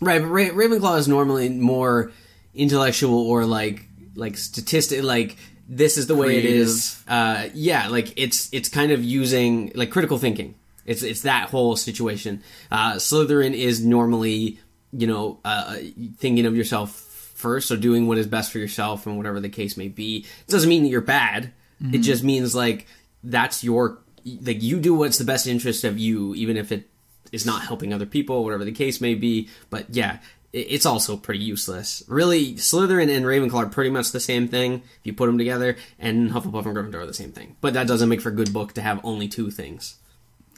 Right, 0.01 0.21
but 0.21 0.27
Ra- 0.29 0.49
Ravenclaw 0.51 0.99
is 0.99 1.07
normally 1.07 1.49
more 1.51 2.11
intellectual 2.55 3.15
or 3.27 3.47
like 3.47 3.87
like 4.17 4.37
statistic 4.37 5.03
like 5.05 5.37
this 5.73 5.97
is 5.97 6.07
the 6.07 6.15
way 6.15 6.37
it 6.37 6.45
is. 6.45 7.03
Uh, 7.09 7.49
yeah, 7.55 7.89
like 7.89 8.13
it's 8.17 8.53
it's 8.53 8.69
kind 8.69 8.93
of 8.93 9.03
using 9.03 9.73
like 9.75 9.91
critical 9.91 10.19
thinking. 10.19 10.55
It's 10.85 11.03
it's 11.03 11.23
that 11.23 11.49
whole 11.49 11.77
situation. 11.77 12.43
Uh, 12.71 12.95
Slytherin 12.95 13.55
is 13.55 13.85
normally 13.85 14.59
you 14.93 15.07
know 15.07 15.41
uh, 15.45 15.77
thinking 16.19 16.45
of 16.45 16.55
yourself 16.55 16.93
first, 17.35 17.69
so 17.69 17.77
doing 17.77 18.07
what 18.07 18.19
is 18.19 18.27
best 18.27 18.53
for 18.53 18.59
yourself 18.59 19.07
and 19.07 19.17
whatever 19.17 19.41
the 19.41 19.49
case 19.49 19.79
may 19.79 19.89
be. 19.89 20.27
It 20.47 20.51
doesn't 20.51 20.69
mean 20.69 20.83
that 20.83 20.91
you're 20.91 21.01
bad. 21.01 21.53
It 21.93 21.99
just 21.99 22.23
means 22.23 22.55
like 22.55 22.87
that's 23.25 23.65
your 23.65 23.99
like 24.25 24.63
you 24.63 24.79
do 24.79 24.95
what's 24.95 25.19
the 25.19 25.25
best 25.25 25.47
interest 25.47 25.85
of 25.85 25.99
you, 25.99 26.35
even 26.35 26.57
if 26.57 26.71
it 26.71 26.89
is 27.33 27.47
not 27.47 27.63
helping 27.63 27.93
other 27.93 28.07
people, 28.07 28.45
whatever 28.45 28.65
the 28.65 28.73
case 28.73 29.01
may 29.01 29.15
be. 29.15 29.49
But 29.71 29.87
yeah, 29.91 30.19
it's 30.53 30.85
also 30.87 31.17
pretty 31.17 31.41
useless. 31.43 32.03
Really, 32.09 32.55
Slytherin 32.55 33.15
and 33.15 33.25
Ravenclaw 33.25 33.55
are 33.55 33.67
pretty 33.69 33.91
much 33.91 34.13
the 34.13 34.21
same 34.21 34.49
thing 34.49 34.75
if 34.75 35.01
you 35.05 35.13
put 35.15 35.27
them 35.27 35.39
together, 35.39 35.77
and 35.99 36.31
Hufflepuff 36.31 36.67
and 36.67 36.77
Gryffindor 36.77 36.97
are 37.03 37.07
the 37.07 37.15
same 37.15 37.33
thing. 37.33 37.57
But 37.61 37.75
that 37.75 37.87
doesn't 37.87 38.09
make 38.09 38.21
for 38.21 38.29
a 38.29 38.33
good 38.35 38.53
book 38.53 38.75
to 38.75 38.83
have 38.83 39.01
only 39.05 39.29
two 39.29 39.51
things. 39.51 39.97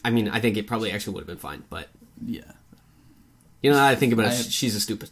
I 0.05 0.11
mean, 0.11 0.29
I 0.29 0.41
think 0.41 0.57
it 0.57 0.67
probably 0.67 0.91
actually 0.91 1.15
would 1.15 1.21
have 1.21 1.29
been 1.29 1.37
fine, 1.39 1.65
but 1.71 1.89
yeah. 2.25 2.43
you 3.63 3.71
know, 3.71 3.83
I 3.83 3.95
think 3.95 4.13
about 4.13 4.27
it. 4.27 4.33
I- 4.33 4.43
she's 4.43 4.75
a 4.75 4.81
stupid. 4.81 5.11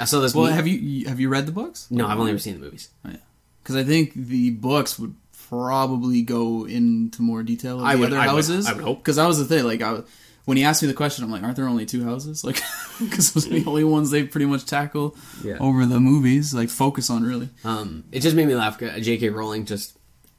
I 0.00 0.04
saw 0.04 0.20
this. 0.20 0.34
Well, 0.34 0.46
have 0.46 0.68
you 0.68 1.08
have 1.08 1.18
you 1.18 1.28
read 1.28 1.46
the 1.46 1.52
books? 1.52 1.88
No, 1.90 2.06
I've 2.06 2.18
only 2.20 2.30
ever 2.30 2.38
seen 2.38 2.54
the 2.54 2.60
movies. 2.60 2.88
Oh 3.04 3.10
Yeah. 3.10 3.16
Because 3.62 3.74
I 3.76 3.82
think 3.82 4.14
the 4.14 4.50
books 4.50 4.96
would 4.98 5.14
probably 5.48 6.22
go 6.22 6.66
into 6.66 7.20
more 7.22 7.42
detail 7.42 7.80
of 7.80 7.84
I 7.84 7.94
the 7.94 8.00
would- 8.00 8.12
other 8.12 8.20
I 8.20 8.26
would- 8.26 8.30
houses. 8.36 8.66
I 8.66 8.74
would 8.74 8.84
hope. 8.84 8.98
Because 8.98 9.16
that 9.16 9.26
was 9.26 9.38
the 9.38 9.44
thing. 9.44 9.64
Like, 9.64 9.82
I, 9.82 9.92
was- 9.94 10.04
when 10.48 10.56
he 10.56 10.64
asked 10.64 10.80
me 10.82 10.88
the 10.88 10.94
question, 10.94 11.22
I'm 11.24 11.30
like, 11.30 11.42
aren't 11.42 11.56
there 11.56 11.68
only 11.68 11.84
two 11.84 12.04
houses? 12.04 12.42
Like, 12.48 12.58
because 12.98 13.32
those 13.34 13.46
are 13.46 13.50
the 13.50 13.66
only 13.66 13.84
ones 13.84 14.10
they 14.10 14.22
pretty 14.24 14.46
much 14.46 14.64
tackle 14.64 15.14
Yeah. 15.44 15.58
over 15.60 15.84
the 15.84 16.00
movies. 16.00 16.54
Like, 16.54 16.70
focus 16.70 17.10
on 17.10 17.22
really. 17.22 17.50
Um, 17.64 18.04
it 18.12 18.20
just 18.20 18.34
made 18.34 18.48
me 18.48 18.54
laugh. 18.54 18.78
J.K. 18.80 19.28
Rowling 19.28 19.66
just 19.66 19.96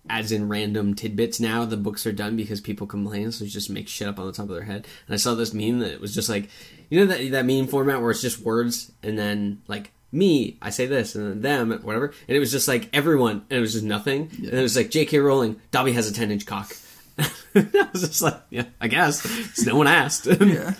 adds 0.09 0.31
in 0.31 0.49
random 0.49 0.95
tidbits 0.95 1.39
now. 1.39 1.63
The 1.63 1.77
books 1.77 2.07
are 2.07 2.11
done 2.11 2.35
because 2.35 2.59
people 2.59 2.87
complain, 2.87 3.31
so 3.31 3.45
she 3.45 3.51
just 3.51 3.69
makes 3.69 3.91
shit 3.91 4.07
up 4.07 4.17
on 4.17 4.25
the 4.25 4.31
top 4.33 4.49
of 4.49 4.55
their 4.55 4.63
head. 4.63 4.87
And 5.07 5.13
I 5.13 5.17
saw 5.17 5.35
this 5.35 5.53
meme 5.53 5.77
that 5.79 5.91
it 5.91 6.01
was 6.01 6.15
just 6.15 6.27
like, 6.27 6.49
you 6.89 6.99
know 6.99 7.05
that 7.05 7.29
that 7.31 7.45
meme 7.45 7.67
format 7.67 8.01
where 8.01 8.09
it's 8.09 8.21
just 8.23 8.39
words 8.39 8.91
and 9.03 9.15
then 9.19 9.61
like 9.67 9.91
me, 10.11 10.57
I 10.59 10.71
say 10.71 10.87
this, 10.87 11.13
and 11.13 11.43
then 11.43 11.69
them, 11.69 11.79
whatever. 11.83 12.07
And 12.27 12.35
it 12.35 12.39
was 12.39 12.51
just 12.51 12.67
like 12.67 12.89
everyone, 12.93 13.43
and 13.51 13.59
it 13.59 13.61
was 13.61 13.73
just 13.73 13.85
nothing. 13.85 14.31
And 14.37 14.47
it 14.53 14.61
was 14.63 14.75
like 14.75 14.89
J.K. 14.89 15.19
Rowling, 15.19 15.61
Dobby 15.69 15.91
has 15.91 16.09
a 16.09 16.13
ten 16.13 16.31
inch 16.31 16.47
cock. 16.47 16.75
I 17.55 17.89
was 17.93 18.01
just 18.01 18.21
like, 18.21 18.41
yeah, 18.49 18.65
I 18.79 18.87
guess. 18.87 19.21
'cause 19.21 19.65
no 19.65 19.75
one 19.75 19.87
asked. 19.87 20.25
Yeah. 20.41 20.73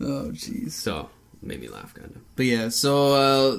Oh, 0.00 0.30
jeez. 0.30 0.70
so 0.72 1.10
made 1.42 1.60
me 1.60 1.68
laugh, 1.68 1.92
kind 1.94 2.14
of. 2.14 2.36
But 2.36 2.46
yeah, 2.46 2.68
so 2.68 3.14
uh, 3.14 3.56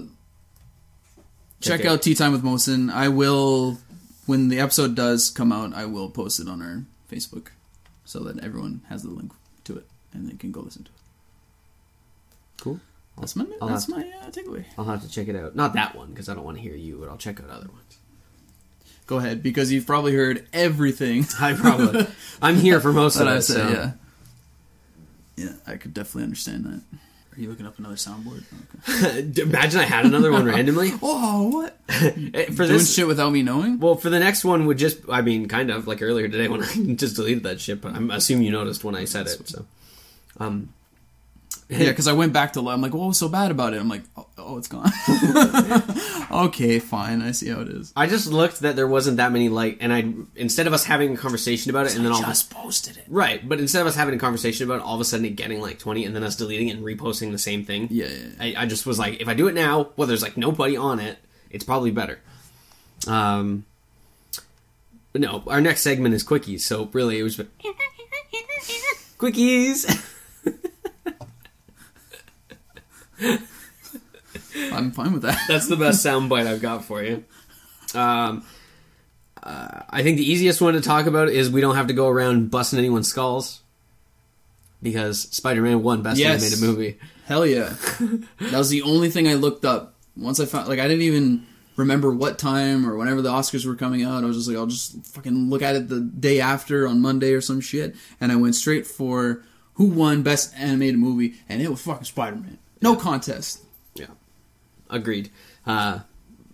check 1.60 1.82
Check 1.82 1.86
out 1.86 2.01
Tea 2.01 2.15
Time 2.15 2.32
with 2.32 2.44
Mosin. 2.44 2.89
I 2.91 3.10
will 3.10 3.77
when 4.25 4.48
the 4.48 4.60
episode 4.60 4.96
does 4.96 5.29
come 5.32 5.51
out, 5.51 5.74
I 5.74 5.86
will 5.86 6.10
post 6.10 6.39
it 6.39 6.48
on 6.48 6.62
our 6.62 6.84
Facebook 7.12 7.48
so 8.06 8.20
that 8.24 8.39
everyone 8.44 8.82
has 8.89 9.03
the 9.03 9.10
link 9.10 9.32
to 9.65 9.75
it 9.77 9.86
and 10.13 10.29
they 10.29 10.36
can 10.36 10.51
go 10.51 10.62
listen 10.62 10.84
to 10.86 10.91
it. 10.91 10.96
Cool. 12.62 12.79
That's 13.20 13.36
my 13.36 13.46
I'll 13.62 13.68
that's 13.68 13.89
my 13.89 14.01
uh, 14.24 14.29
takeaway. 14.29 14.63
I'll 14.77 14.86
have 14.86 15.01
to 15.01 15.10
check 15.10 15.27
it 15.27 15.36
out. 15.36 15.56
Not 15.56 15.74
that 15.74 15.94
one 15.96 16.10
because 16.12 16.29
I 16.29 16.36
don't 16.36 16.46
want 16.46 16.56
to 16.58 16.63
hear 16.63 16.75
you, 16.75 16.98
but 17.00 17.10
I'll 17.10 17.18
check 17.18 17.41
out 17.41 17.50
other 17.50 17.68
ones. 17.68 17.98
Go 19.10 19.18
ahead 19.18 19.42
because 19.42 19.72
you've 19.72 19.88
probably 19.88 20.13
heard 20.13 20.46
everything 20.54 21.25
I 21.42 21.54
probably 21.54 22.06
I'm 22.44 22.58
here 22.58 22.80
for 22.80 22.94
most 22.94 23.16
of 23.16 23.25
that 23.25 23.34
I 23.34 23.38
it. 23.38 23.42
said. 23.42 23.56
so. 23.68 23.74
Yeah, 23.74 23.92
yeah, 25.36 25.54
I 25.66 25.78
could 25.78 25.96
definitely 25.96 26.25
understand 26.25 26.66
that. 26.66 26.82
Are 27.36 27.42
you 27.42 27.50
looking 27.50 27.66
up 27.66 27.80
another 27.80 27.96
soundboard? 27.96 28.44
Okay. 28.88 29.42
Imagine 29.42 29.80
I 29.80 29.86
had 29.86 30.06
another 30.06 30.32
one 30.32 30.46
randomly 30.46 30.92
Oh, 31.01 31.48
what? 31.50 31.78
Eh, 31.89 32.46
for 32.51 32.68
Doing 32.68 32.70
this. 32.70 32.94
shit 32.94 33.08
without 33.08 33.32
me 33.32 33.42
knowing? 33.42 33.80
Well, 33.80 33.96
for 33.96 34.12
the 34.12 34.20
next 34.20 34.46
one 34.46 34.68
would 34.68 34.78
just 34.78 35.00
I 35.10 35.22
mean, 35.22 35.48
kind 35.48 35.72
of 35.72 35.88
like 35.88 36.04
earlier 36.04 36.28
today 36.28 36.48
when 36.48 36.62
I 36.63 36.68
just 36.94 37.16
deleted 37.16 37.42
that 37.44 37.60
shit, 37.60 37.82
but 37.82 37.96
I'm 37.96 38.12
assuming 38.12 38.46
you 38.46 38.51
noticed 38.51 38.84
when 38.84 38.94
I 38.94 39.06
said 39.06 39.25
it. 39.25 39.48
So, 39.50 39.66
um, 40.39 40.72
Yeah, 41.69 41.77
because 41.89 42.07
I 42.07 42.13
went 42.13 42.33
back 42.33 42.53
to. 42.53 42.67
I'm 42.67 42.81
like, 42.81 42.93
what 42.93 43.07
was 43.07 43.19
so 43.19 43.29
bad 43.29 43.51
about 43.51 43.73
it? 43.73 43.79
I'm 43.79 43.88
like, 43.88 44.01
oh, 44.17 44.25
oh 44.38 44.57
it's 44.57 44.67
gone. 44.67 44.91
okay, 46.47 46.79
fine. 46.79 47.21
I 47.21 47.31
see 47.31 47.49
how 47.49 47.61
it 47.61 47.69
is. 47.69 47.93
I 47.95 48.07
just 48.07 48.27
looked 48.27 48.61
that 48.61 48.75
there 48.75 48.88
wasn't 48.88 49.17
that 49.17 49.31
many 49.31 49.49
like, 49.49 49.77
and 49.79 49.93
I 49.93 50.11
instead 50.35 50.65
of 50.67 50.73
us 50.73 50.83
having 50.83 51.13
a 51.13 51.17
conversation 51.17 51.69
about 51.69 51.85
it, 51.85 51.95
and 51.95 52.03
then 52.03 52.11
all 52.11 52.21
just 52.21 52.49
posted 52.49 52.97
it. 52.97 53.05
right, 53.07 53.47
but 53.47 53.59
instead 53.59 53.81
of 53.81 53.88
us 53.88 53.95
having 53.95 54.15
a 54.15 54.17
conversation 54.17 54.65
about 54.65 54.79
it, 54.79 54.83
all 54.83 54.95
of 54.95 55.01
a 55.01 55.05
sudden 55.05 55.25
it 55.25 55.35
getting 55.35 55.61
like 55.61 55.77
twenty, 55.77 56.05
and 56.05 56.15
then 56.15 56.23
us 56.23 56.35
deleting 56.35 56.69
it 56.69 56.77
and 56.77 56.83
reposting 56.83 57.31
the 57.31 57.38
same 57.38 57.63
thing. 57.63 57.88
Yeah, 57.91 58.07
yeah, 58.07 58.15
yeah. 58.39 58.59
I, 58.59 58.63
I 58.63 58.65
just 58.65 58.88
was 58.88 58.97
like, 58.97 59.21
if 59.21 59.27
I 59.27 59.35
do 59.35 59.47
it 59.47 59.53
now, 59.53 59.91
well, 59.95 60.07
there's 60.07 60.23
like 60.23 60.38
nobody 60.38 60.75
on 60.75 60.99
it, 60.99 61.19
it's 61.51 61.63
probably 61.63 61.91
better. 61.91 62.19
Um, 63.07 63.65
but 65.11 65.21
no, 65.21 65.43
our 65.47 65.61
next 65.61 65.81
segment 65.81 66.15
is 66.15 66.23
quickies, 66.23 66.61
so 66.61 66.89
really 66.93 67.19
it 67.19 67.23
was 67.23 67.39
quickies. 69.19 70.15
I'm 74.71 74.91
fine 74.91 75.13
with 75.13 75.23
that. 75.23 75.39
That's 75.47 75.67
the 75.67 75.75
best 75.75 76.05
soundbite 76.05 76.47
I've 76.47 76.61
got 76.61 76.85
for 76.85 77.03
you. 77.03 77.23
Um, 77.93 78.45
uh, 79.41 79.81
I 79.89 80.03
think 80.03 80.17
the 80.17 80.29
easiest 80.29 80.61
one 80.61 80.73
to 80.73 80.81
talk 80.81 81.05
about 81.05 81.29
is 81.29 81.49
we 81.49 81.61
don't 81.61 81.75
have 81.75 81.88
to 81.88 81.93
go 81.93 82.07
around 82.07 82.51
busting 82.51 82.77
anyone's 82.79 83.07
skulls 83.07 83.61
because 84.81 85.21
Spider-Man 85.21 85.83
won 85.83 86.01
Best 86.01 86.19
Yes. 86.19 86.41
Animated 86.41 86.61
Movie. 86.61 86.99
Hell 87.25 87.45
yeah. 87.45 87.75
that 88.39 88.57
was 88.57 88.69
the 88.69 88.81
only 88.83 89.09
thing 89.09 89.27
I 89.27 89.33
looked 89.35 89.65
up. 89.65 89.95
Once 90.15 90.39
I 90.39 90.45
found, 90.45 90.67
like, 90.67 90.79
I 90.79 90.88
didn't 90.88 91.03
even 91.03 91.45
remember 91.75 92.11
what 92.11 92.38
time 92.38 92.85
or 92.88 92.97
whenever 92.97 93.21
the 93.21 93.29
Oscars 93.29 93.65
were 93.65 93.75
coming 93.75 94.03
out. 94.03 94.23
I 94.23 94.27
was 94.27 94.35
just 94.35 94.49
like, 94.49 94.57
I'll 94.57 94.67
just 94.67 95.05
fucking 95.07 95.49
look 95.49 95.61
at 95.61 95.75
it 95.75 95.88
the 95.88 96.01
day 96.01 96.41
after 96.41 96.88
on 96.88 97.01
Monday 97.01 97.33
or 97.33 97.41
some 97.41 97.61
shit. 97.61 97.95
And 98.19 98.31
I 98.31 98.35
went 98.35 98.55
straight 98.55 98.85
for 98.85 99.43
who 99.75 99.85
won 99.85 100.23
Best 100.23 100.53
Animated 100.57 100.99
Movie, 100.99 101.35
and 101.47 101.61
it 101.61 101.69
was 101.69 101.81
fucking 101.81 102.03
Spider 102.03 102.35
Man. 102.35 102.57
No 102.81 102.95
contest. 102.95 103.62
Yeah, 103.95 104.07
agreed. 104.89 105.29
Uh, 105.65 106.00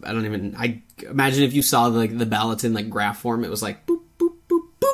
I 0.04 0.12
don't 0.14 0.26
even. 0.26 0.56
I 0.58 0.82
imagine 1.10 1.44
if 1.44 1.54
you 1.54 1.62
saw 1.62 1.86
like 1.88 2.18
the 2.18 2.26
ballots 2.26 2.64
in 2.64 2.74
like 2.74 2.90
graph 2.90 3.20
form, 3.20 3.44
it 3.44 3.50
was 3.50 3.62
like 3.62 3.86
boop 3.86 4.02
boop 4.20 4.34
boop 4.50 4.62
boop 4.80 4.94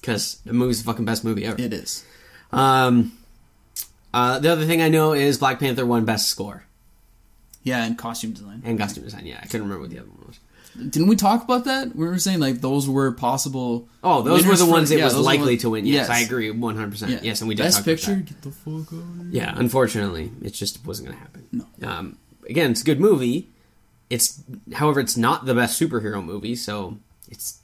because 0.00 0.40
the 0.44 0.52
movie's 0.52 0.82
the 0.82 0.84
fucking 0.90 1.04
best 1.04 1.24
movie 1.24 1.44
ever. 1.44 1.60
It 1.60 1.72
is. 1.72 2.04
Um, 2.52 3.12
uh, 4.12 4.38
the 4.40 4.50
other 4.50 4.66
thing 4.66 4.82
I 4.82 4.88
know 4.88 5.12
is 5.12 5.38
Black 5.38 5.60
Panther 5.60 5.86
won 5.86 6.04
Best 6.04 6.28
Score 6.28 6.64
Yeah, 7.62 7.84
and 7.84 7.96
costume 7.96 8.32
design. 8.32 8.62
and 8.64 8.78
costume 8.78 9.04
design. 9.04 9.24
Yeah, 9.26 9.38
I 9.42 9.46
couldn't 9.46 9.62
remember 9.62 9.82
what 9.82 9.90
the 9.90 9.98
other 10.00 10.08
one 10.08 10.26
was. 10.26 10.40
Didn't 10.88 11.08
we 11.08 11.16
talk 11.16 11.44
about 11.44 11.64
that? 11.64 11.94
We 11.94 12.06
were 12.06 12.18
saying 12.18 12.40
like 12.40 12.60
those 12.60 12.88
were 12.88 13.12
possible. 13.12 13.88
Oh, 14.02 14.22
those 14.22 14.46
were 14.46 14.56
the 14.56 14.64
for- 14.64 14.70
ones 14.70 14.90
it 14.90 14.98
yeah, 14.98 15.04
was 15.04 15.16
likely 15.16 15.52
ones- 15.52 15.62
to 15.62 15.70
win. 15.70 15.86
Yes, 15.86 16.08
I 16.08 16.20
agree, 16.20 16.50
one 16.50 16.76
hundred 16.76 16.92
percent. 16.92 17.22
Yes, 17.22 17.40
and 17.40 17.48
we 17.48 17.54
did 17.54 17.64
Best 17.64 17.78
talk 17.78 17.86
about 17.86 17.92
Picture. 17.96 18.14
that. 18.14 18.26
Get 18.26 18.42
the 18.42 18.50
fuck 18.52 18.92
out. 18.92 19.26
Yeah, 19.30 19.52
unfortunately, 19.56 20.32
it 20.42 20.50
just 20.54 20.84
wasn't 20.86 21.08
going 21.08 21.18
to 21.18 21.24
happen. 21.24 21.46
No. 21.52 21.88
Um, 21.88 22.16
again, 22.48 22.70
it's 22.70 22.82
a 22.82 22.84
good 22.84 23.00
movie. 23.00 23.48
It's, 24.08 24.42
however, 24.72 24.98
it's 25.00 25.16
not 25.16 25.46
the 25.46 25.54
best 25.54 25.80
superhero 25.80 26.24
movie. 26.24 26.56
So 26.56 26.98
it's 27.30 27.60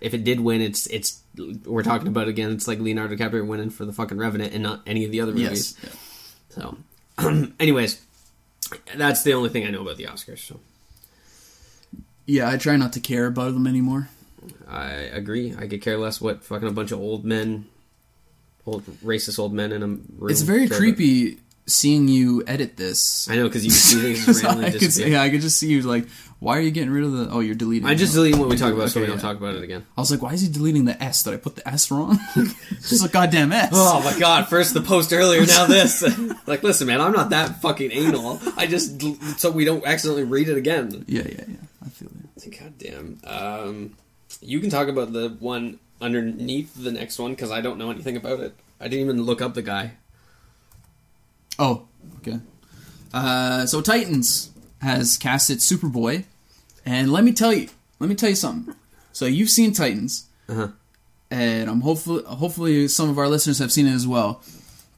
if 0.00 0.14
it 0.14 0.24
did 0.24 0.40
win, 0.40 0.60
it's 0.62 0.86
it's 0.86 1.20
we're 1.66 1.82
talking 1.82 2.08
about 2.08 2.28
again. 2.28 2.50
It's 2.52 2.66
like 2.68 2.78
Leonardo 2.78 3.16
DiCaprio 3.16 3.46
winning 3.46 3.70
for 3.70 3.84
the 3.84 3.92
fucking 3.92 4.16
Revenant 4.18 4.54
and 4.54 4.62
not 4.62 4.80
any 4.86 5.04
of 5.04 5.10
the 5.10 5.20
other 5.20 5.32
movies. 5.32 5.76
Yes. 5.82 5.96
So, 6.50 6.76
anyways, 7.60 8.00
that's 8.96 9.22
the 9.24 9.34
only 9.34 9.50
thing 9.50 9.66
I 9.66 9.70
know 9.70 9.82
about 9.82 9.96
the 9.98 10.04
Oscars. 10.04 10.38
So 10.38 10.58
Yeah, 12.30 12.48
I 12.48 12.58
try 12.58 12.76
not 12.76 12.92
to 12.92 13.00
care 13.00 13.26
about 13.26 13.54
them 13.54 13.66
anymore. 13.66 14.08
I 14.68 14.86
agree. 14.86 15.52
I 15.58 15.66
could 15.66 15.82
care 15.82 15.98
less 15.98 16.20
what 16.20 16.44
fucking 16.44 16.68
a 16.68 16.70
bunch 16.72 16.92
of 16.92 17.00
old 17.00 17.24
men, 17.24 17.66
old 18.64 18.84
racist 19.02 19.38
old 19.38 19.52
men 19.52 19.72
in 19.72 19.82
a 19.82 19.86
room. 19.86 20.30
It's 20.30 20.42
very 20.42 20.68
care 20.68 20.76
about. 20.76 20.78
creepy 20.78 21.38
seeing 21.66 22.06
you 22.06 22.44
edit 22.46 22.76
this. 22.76 23.28
I 23.28 23.34
know 23.34 23.48
because 23.48 23.64
you 23.64 23.72
see 23.72 24.14
things 24.14 24.42
randomly 24.44 24.66
I 24.66 24.70
could, 24.70 24.96
yeah, 24.96 25.22
I 25.22 25.30
could 25.30 25.40
just 25.40 25.58
see 25.58 25.68
you 25.70 25.82
like, 25.82 26.06
why 26.38 26.56
are 26.56 26.60
you 26.60 26.70
getting 26.70 26.90
rid 26.90 27.02
of 27.02 27.12
the? 27.12 27.28
Oh, 27.30 27.40
you're 27.40 27.56
deleting. 27.56 27.88
I'm 27.88 27.98
just 27.98 28.14
deleting 28.14 28.38
what 28.38 28.48
we 28.48 28.56
talk 28.56 28.72
about 28.72 28.90
so 28.90 29.00
we 29.00 29.06
Okay, 29.06 29.12
don't 29.12 29.20
talk 29.20 29.36
about 29.36 29.56
it 29.56 29.64
again. 29.64 29.84
I 29.96 30.00
was 30.00 30.12
like, 30.12 30.22
why 30.22 30.32
is 30.32 30.40
he 30.40 30.48
deleting 30.48 30.84
the 30.84 31.02
S? 31.02 31.24
Did 31.24 31.34
I 31.34 31.36
put 31.36 31.56
the 31.56 31.68
S 31.68 31.90
wrong? 31.90 32.18
it's 32.36 32.88
just 32.90 33.04
a 33.04 33.08
goddamn 33.08 33.50
S. 33.50 33.72
Oh 33.74 34.02
my 34.04 34.16
god! 34.20 34.48
First 34.48 34.72
the 34.72 34.82
post 34.82 35.12
earlier, 35.12 35.44
now 35.46 35.66
this. 35.66 36.02
like, 36.46 36.62
listen, 36.62 36.86
man, 36.86 37.00
I'm 37.00 37.12
not 37.12 37.30
that 37.30 37.60
fucking 37.60 37.90
anal. 37.90 38.40
I 38.56 38.68
just 38.68 39.02
so 39.40 39.50
we 39.50 39.64
don't 39.64 39.84
accidentally 39.84 40.24
read 40.24 40.48
it 40.48 40.56
again. 40.56 41.04
Yeah, 41.08 41.22
yeah, 41.22 41.44
yeah. 41.48 41.56
I 41.84 41.88
feel 41.88 42.08
it. 42.08 42.19
God 42.48 42.78
damn. 42.78 43.18
Um, 43.24 43.96
you 44.40 44.60
can 44.60 44.70
talk 44.70 44.88
about 44.88 45.12
the 45.12 45.36
one 45.40 45.78
underneath 46.00 46.74
the 46.74 46.92
next 46.92 47.18
one 47.18 47.32
because 47.32 47.50
I 47.50 47.60
don't 47.60 47.78
know 47.78 47.90
anything 47.90 48.16
about 48.16 48.40
it. 48.40 48.54
I 48.80 48.84
didn't 48.88 49.04
even 49.04 49.22
look 49.22 49.42
up 49.42 49.54
the 49.54 49.62
guy. 49.62 49.92
Oh, 51.58 51.86
okay. 52.18 52.40
Uh, 53.12 53.66
so 53.66 53.80
Titans 53.82 54.50
has 54.80 55.18
casted 55.18 55.58
Superboy, 55.58 56.24
and 56.86 57.12
let 57.12 57.24
me 57.24 57.32
tell 57.32 57.52
you, 57.52 57.68
let 57.98 58.08
me 58.08 58.14
tell 58.14 58.30
you 58.30 58.36
something. 58.36 58.74
So 59.12 59.26
you've 59.26 59.50
seen 59.50 59.72
Titans, 59.72 60.26
Uh-huh. 60.48 60.68
and 61.30 61.68
I'm 61.68 61.82
hopefully, 61.82 62.22
hopefully 62.24 62.88
some 62.88 63.10
of 63.10 63.18
our 63.18 63.28
listeners 63.28 63.58
have 63.58 63.72
seen 63.72 63.86
it 63.86 63.92
as 63.92 64.06
well. 64.06 64.42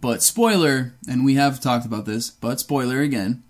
But 0.00 0.22
spoiler, 0.22 0.92
and 1.08 1.25
we 1.25 1.34
have 1.34 1.61
talked 1.61 1.87
about 1.87 2.04
this, 2.06 2.30
but 2.30 2.61
spoiler 2.61 3.00
again. 3.00 3.42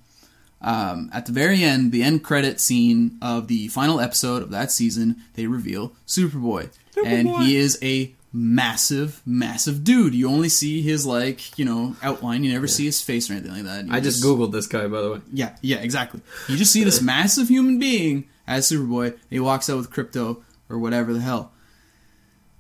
Um, 0.62 1.10
at 1.12 1.26
the 1.26 1.32
very 1.32 1.62
end, 1.62 1.90
the 1.92 2.02
end 2.02 2.22
credit 2.22 2.60
scene 2.60 3.18
of 3.20 3.48
the 3.48 3.68
final 3.68 4.00
episode 4.00 4.42
of 4.42 4.50
that 4.50 4.70
season, 4.70 5.16
they 5.34 5.46
reveal 5.46 5.92
Superboy, 6.06 6.70
and 7.04 7.28
he 7.28 7.56
is 7.56 7.78
a 7.82 8.14
massive, 8.32 9.20
massive 9.26 9.84
dude. 9.84 10.14
You 10.14 10.28
only 10.28 10.48
see 10.48 10.80
his 10.80 11.04
like, 11.04 11.58
you 11.58 11.64
know, 11.64 11.96
outline. 12.02 12.44
You 12.44 12.52
never 12.52 12.66
see 12.66 12.84
his 12.84 13.02
face 13.02 13.28
or 13.28 13.34
anything 13.34 13.52
like 13.52 13.64
that. 13.64 13.86
You 13.86 13.92
I 13.92 14.00
just 14.00 14.22
googled 14.22 14.52
this 14.52 14.66
guy, 14.66 14.86
by 14.86 15.02
the 15.02 15.12
way. 15.12 15.20
yeah, 15.32 15.56
yeah, 15.60 15.78
exactly. 15.78 16.20
You 16.48 16.56
just 16.56 16.72
see 16.72 16.84
this 16.84 17.02
massive 17.02 17.48
human 17.48 17.78
being 17.78 18.28
as 18.46 18.70
Superboy. 18.70 19.08
And 19.12 19.20
he 19.30 19.40
walks 19.40 19.68
out 19.68 19.76
with 19.76 19.90
Krypto 19.90 20.42
or 20.68 20.78
whatever 20.78 21.12
the 21.12 21.20
hell. 21.20 21.52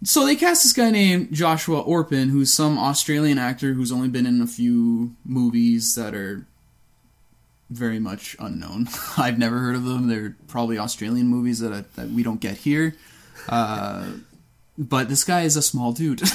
So 0.04 0.26
they 0.26 0.34
cast 0.34 0.64
this 0.64 0.72
guy 0.72 0.90
named 0.90 1.32
Joshua 1.32 1.80
Orpin, 1.80 2.30
who's 2.30 2.52
some 2.52 2.76
Australian 2.76 3.38
actor 3.38 3.74
who's 3.74 3.92
only 3.92 4.08
been 4.08 4.26
in 4.26 4.42
a 4.42 4.48
few 4.48 5.14
movies 5.24 5.94
that 5.94 6.12
are 6.14 6.44
very 7.72 7.98
much 7.98 8.36
unknown. 8.38 8.88
I've 9.16 9.38
never 9.38 9.58
heard 9.58 9.74
of 9.76 9.84
them. 9.84 10.08
They're 10.08 10.36
probably 10.48 10.78
Australian 10.78 11.26
movies 11.26 11.58
that 11.60 11.72
I, 11.72 11.84
that 11.96 12.10
we 12.10 12.22
don't 12.22 12.40
get 12.40 12.56
here. 12.58 12.94
Uh, 13.48 14.06
but 14.78 15.08
this 15.08 15.24
guy 15.24 15.42
is 15.42 15.56
a 15.56 15.62
small 15.62 15.92
dude. 15.92 16.22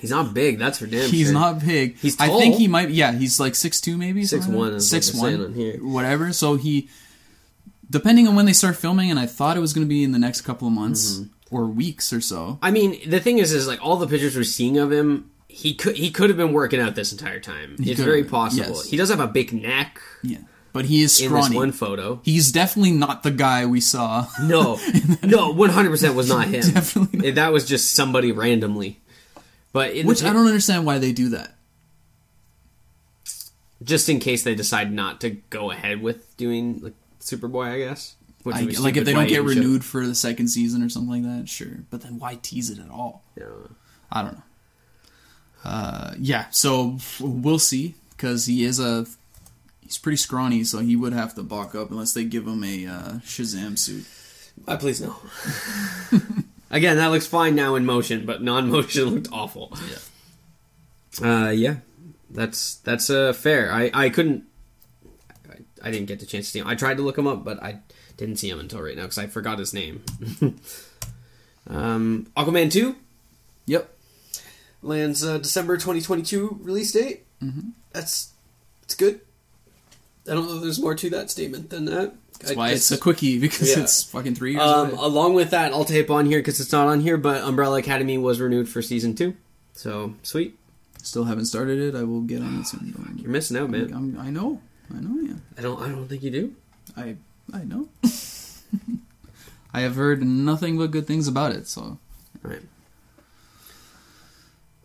He's 0.00 0.10
not 0.10 0.32
big, 0.32 0.58
that's 0.58 0.78
for 0.78 0.86
damn 0.86 1.10
he's 1.10 1.26
sure. 1.26 1.34
not 1.34 1.60
big. 1.60 1.98
He's 1.98 2.18
I 2.18 2.28
think 2.28 2.54
he 2.56 2.68
might. 2.68 2.88
Yeah, 2.88 3.12
he's 3.12 3.38
like 3.38 3.54
six 3.54 3.82
two, 3.82 3.98
maybe 3.98 4.22
6'1" 4.22 4.32
is 4.38 4.48
what 4.48 4.82
Six 4.82 5.14
on 5.14 5.38
one, 5.42 5.52
here. 5.52 5.76
whatever. 5.76 6.32
So 6.32 6.54
he, 6.54 6.88
depending 7.90 8.26
on 8.26 8.34
when 8.34 8.46
they 8.46 8.54
start 8.54 8.76
filming, 8.76 9.10
and 9.10 9.18
I 9.20 9.26
thought 9.26 9.58
it 9.58 9.60
was 9.60 9.74
going 9.74 9.84
to 9.86 9.88
be 9.88 10.02
in 10.02 10.12
the 10.12 10.18
next 10.18 10.40
couple 10.40 10.66
of 10.68 10.72
months 10.72 11.18
Mm-hmm. 11.18 11.54
or 11.54 11.66
weeks 11.66 12.14
or 12.14 12.22
so. 12.22 12.58
I 12.62 12.70
mean, 12.70 12.98
the 13.10 13.20
thing 13.20 13.38
is, 13.38 13.52
is 13.52 13.66
like 13.68 13.84
all 13.84 13.96
the 13.96 14.06
pictures 14.06 14.34
we're 14.36 14.44
seeing 14.44 14.78
of 14.78 14.90
him, 14.90 15.30
he 15.50 15.74
could 15.74 15.96
he 15.96 16.10
could 16.10 16.30
have 16.30 16.36
been 16.36 16.52
working 16.52 16.80
out 16.80 16.94
this 16.94 17.12
entire 17.12 17.40
time. 17.40 17.76
it's 17.78 18.00
very 18.00 18.24
possible. 18.24 18.76
yes. 18.76 18.88
He 18.88 18.96
does 18.96 19.10
have 19.10 19.20
a 19.20 19.26
big 19.26 19.52
neck 19.52 20.00
Yeah, 20.22 20.38
but 20.72 20.84
he 20.86 21.02
is 21.02 21.20
in 21.20 21.32
this 21.32 21.50
one 21.50 21.72
photo. 21.72 22.20
He's 22.24 22.52
definitely 22.52 22.92
not 22.92 23.22
the 23.22 23.30
guy 23.30 23.66
we 23.66 23.80
saw. 23.80 24.26
No, 24.42 24.78
no, 25.22 25.52
one 25.52 25.70
hundred 25.70 25.90
percent 25.90 26.14
was 26.14 26.28
not 26.28 26.46
him. 26.48 26.62
Definitely 26.72 27.18
not. 27.30 27.34
That 27.34 27.52
was 27.52 27.66
just 27.68 27.94
somebody 27.94 28.32
randomly. 28.32 29.00
But 29.72 29.92
in 29.92 30.06
Which 30.06 30.20
the, 30.20 30.28
I 30.28 30.32
don't 30.32 30.46
understand 30.46 30.86
why 30.86 30.98
they 30.98 31.12
do 31.12 31.28
that. 31.30 31.54
just 33.82 34.08
in 34.08 34.20
case 34.20 34.42
they 34.42 34.54
decide 34.54 34.92
not 34.92 35.20
to 35.22 35.30
go 35.30 35.70
ahead 35.70 36.02
with 36.02 36.36
doing 36.36 36.80
like 36.82 36.94
Superboy, 37.20 37.66
I 37.68 37.78
guess. 37.78 38.16
I, 38.46 38.62
like 38.62 38.96
if 38.96 39.04
they 39.04 39.12
don't 39.12 39.26
get 39.28 39.38
even 39.40 39.48
show- 39.48 39.60
renewed 39.60 39.84
for 39.84 40.06
the 40.06 40.14
second 40.14 40.48
season 40.48 40.82
or 40.82 40.88
something 40.88 41.22
like 41.24 41.38
that, 41.38 41.48
sure. 41.48 41.84
But 41.90 42.00
then 42.02 42.18
why 42.18 42.36
tease 42.36 42.70
it 42.70 42.78
at 42.78 42.90
all? 42.90 43.22
Yeah. 43.38 43.44
I 44.10 44.22
don't 44.22 44.32
know. 44.34 44.42
Uh, 45.64 46.14
yeah, 46.18 46.46
so 46.50 46.98
we'll 47.20 47.58
see 47.58 47.94
because 48.10 48.46
he 48.46 48.64
is 48.64 48.80
a 48.80 49.06
he's 49.80 49.98
pretty 49.98 50.16
scrawny, 50.16 50.64
so 50.64 50.78
he 50.78 50.96
would 50.96 51.12
have 51.12 51.34
to 51.34 51.42
bulk 51.42 51.74
up 51.74 51.90
unless 51.90 52.14
they 52.14 52.24
give 52.24 52.46
him 52.46 52.64
a 52.64 52.86
uh, 52.86 53.12
Shazam 53.24 53.78
suit. 53.78 54.06
Uh, 54.66 54.76
please 54.76 55.00
no. 55.00 55.16
Again, 56.70 56.96
that 56.96 57.08
looks 57.08 57.26
fine 57.26 57.54
now 57.54 57.74
in 57.74 57.84
motion, 57.84 58.24
but 58.24 58.42
non-motion 58.42 59.04
looked 59.14 59.28
awful. 59.32 59.76
Yeah. 61.20 61.46
Uh, 61.46 61.50
yeah, 61.50 61.76
that's 62.30 62.76
that's 62.76 63.10
uh, 63.10 63.32
fair. 63.32 63.72
I 63.72 63.90
I 63.92 64.08
couldn't. 64.10 64.44
I, 65.50 65.56
I 65.82 65.90
didn't 65.90 66.06
get 66.06 66.20
the 66.20 66.26
chance 66.26 66.46
to 66.46 66.50
see 66.52 66.58
him. 66.60 66.68
I 66.68 66.74
tried 66.74 66.96
to 66.98 67.02
look 67.02 67.18
him 67.18 67.26
up, 67.26 67.44
but 67.44 67.62
I 67.62 67.80
didn't 68.16 68.36
see 68.36 68.48
him 68.48 68.60
until 68.60 68.80
right 68.80 68.96
now 68.96 69.02
because 69.02 69.18
I 69.18 69.26
forgot 69.26 69.58
his 69.58 69.74
name. 69.74 70.04
um, 71.66 72.26
Aquaman 72.36 72.70
two 72.70 72.96
Yep. 73.66 73.96
Lands 74.82 75.24
uh, 75.24 75.38
December 75.38 75.76
2022 75.76 76.58
release 76.62 76.92
date. 76.92 77.24
Mm-hmm. 77.42 77.70
That's 77.92 78.32
it's 78.82 78.94
good. 78.94 79.20
I 80.28 80.34
don't 80.34 80.46
know 80.48 80.56
if 80.56 80.62
there's 80.62 80.80
more 80.80 80.94
to 80.94 81.10
that 81.10 81.30
statement 81.30 81.70
than 81.70 81.86
that. 81.86 82.14
That's 82.38 82.52
I 82.52 82.54
why 82.54 82.68
guess- 82.70 82.78
it's 82.78 82.90
a 82.92 82.98
quickie 82.98 83.38
because 83.38 83.70
Yeah. 83.76 83.82
it's 83.82 84.02
fucking 84.04 84.34
three 84.34 84.52
years 84.52 84.62
Um, 84.62 84.92
along 84.94 85.34
with 85.34 85.50
that, 85.50 85.72
I'll 85.72 85.84
tape 85.84 86.10
on 86.10 86.26
here 86.26 86.38
because 86.40 86.60
it's 86.60 86.72
not 86.72 86.86
on 86.88 87.00
here. 87.00 87.16
But 87.16 87.42
Umbrella 87.42 87.78
Academy 87.78 88.16
was 88.18 88.40
renewed 88.40 88.68
for 88.68 88.80
season 88.82 89.14
two, 89.14 89.34
so 89.72 90.14
sweet. 90.22 90.56
Still 91.02 91.24
haven't 91.24 91.46
started 91.46 91.78
it. 91.78 91.94
I 91.98 92.02
will 92.04 92.20
get 92.20 92.42
on 92.42 92.60
it 92.60 92.66
soon. 92.66 92.92
Don't. 92.92 93.18
You're 93.22 93.30
missing 93.30 93.56
out, 93.56 93.70
man. 93.70 93.92
I'm, 93.94 94.18
I 94.18 94.30
know. 94.30 94.60
I 94.94 95.00
know. 95.00 95.20
Yeah. 95.22 95.34
I 95.58 95.62
don't. 95.62 95.80
I 95.82 95.88
don't 95.88 96.06
think 96.08 96.22
you 96.22 96.30
do. 96.30 96.54
I 96.96 97.16
I 97.52 97.64
know. 97.64 97.88
I 99.72 99.80
have 99.82 99.94
heard 99.96 100.22
nothing 100.22 100.76
but 100.78 100.90
good 100.90 101.06
things 101.06 101.28
about 101.28 101.52
it. 101.52 101.66
So 101.68 101.98
Right. 102.42 102.60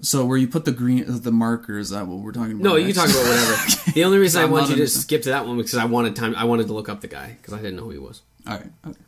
So 0.02 0.26
where 0.26 0.38
you 0.38 0.48
put 0.48 0.66
the 0.66 0.72
green 0.72 1.04
the 1.08 1.32
marker 1.32 1.78
is 1.78 1.90
that 1.90 2.06
what 2.08 2.20
we're 2.20 2.32
talking 2.32 2.54
about? 2.54 2.64
No, 2.64 2.76
you 2.76 2.88
next? 2.88 3.00
can 3.00 3.08
talk 3.08 3.16
about 3.16 3.30
whatever. 3.30 3.92
The 3.94 4.04
only 4.04 4.18
reason 4.18 4.42
I 4.42 4.46
want 4.46 4.64
you 4.64 4.76
to 4.76 4.82
understand. 4.82 5.04
skip 5.04 5.22
to 5.24 5.30
that 5.30 5.46
one 5.48 5.58
because 5.58 5.76
I 5.76 5.86
wanted 5.86 6.16
time. 6.16 6.36
I 6.36 6.44
wanted 6.44 6.68
to 6.68 6.74
look 6.74 6.90
up 6.90 7.02
the 7.02 7.08
guy 7.08 7.38
because 7.42 7.54
I 7.54 7.58
didn't 7.58 7.78
know 7.78 7.84
who 7.84 7.92
he 7.92 7.98
was. 7.98 8.22
All 8.48 8.58
right. 8.58 8.68
Okay. 8.86 9.00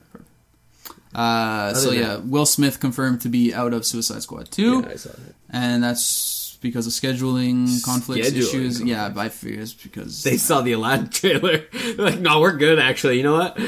Uh, 1.14 1.74
so 1.74 1.92
yeah, 1.92 2.18
Will 2.18 2.46
Smith 2.46 2.80
confirmed 2.80 3.22
to 3.22 3.30
be 3.30 3.54
out 3.54 3.74
of 3.74 3.86
Suicide 3.86 4.22
Squad 4.22 4.52
two, 4.52 4.86
I 4.88 4.96
saw 4.96 5.10
that. 5.10 5.34
and 5.50 5.84
that's 5.84 6.58
because 6.62 6.86
of 6.88 6.94
scheduling 6.94 7.84
conflicts 7.84 8.30
Scheduling 8.30 8.38
issues. 8.38 8.82
Yeah, 8.82 9.06
conflicts. 9.08 9.26
I 9.26 9.30
figure 9.30 9.62
it's 9.62 9.74
because 9.74 10.24
They 10.24 10.38
saw 10.38 10.62
the 10.62 10.74
Aladdin 10.74 11.10
trailer. 11.12 11.58
They're 11.72 11.96
like, 12.06 12.20
no, 12.20 12.40
we're 12.42 12.58
good. 12.58 12.78
Actually, 12.80 13.18
you 13.18 13.24
know 13.24 13.34
what? 13.34 13.60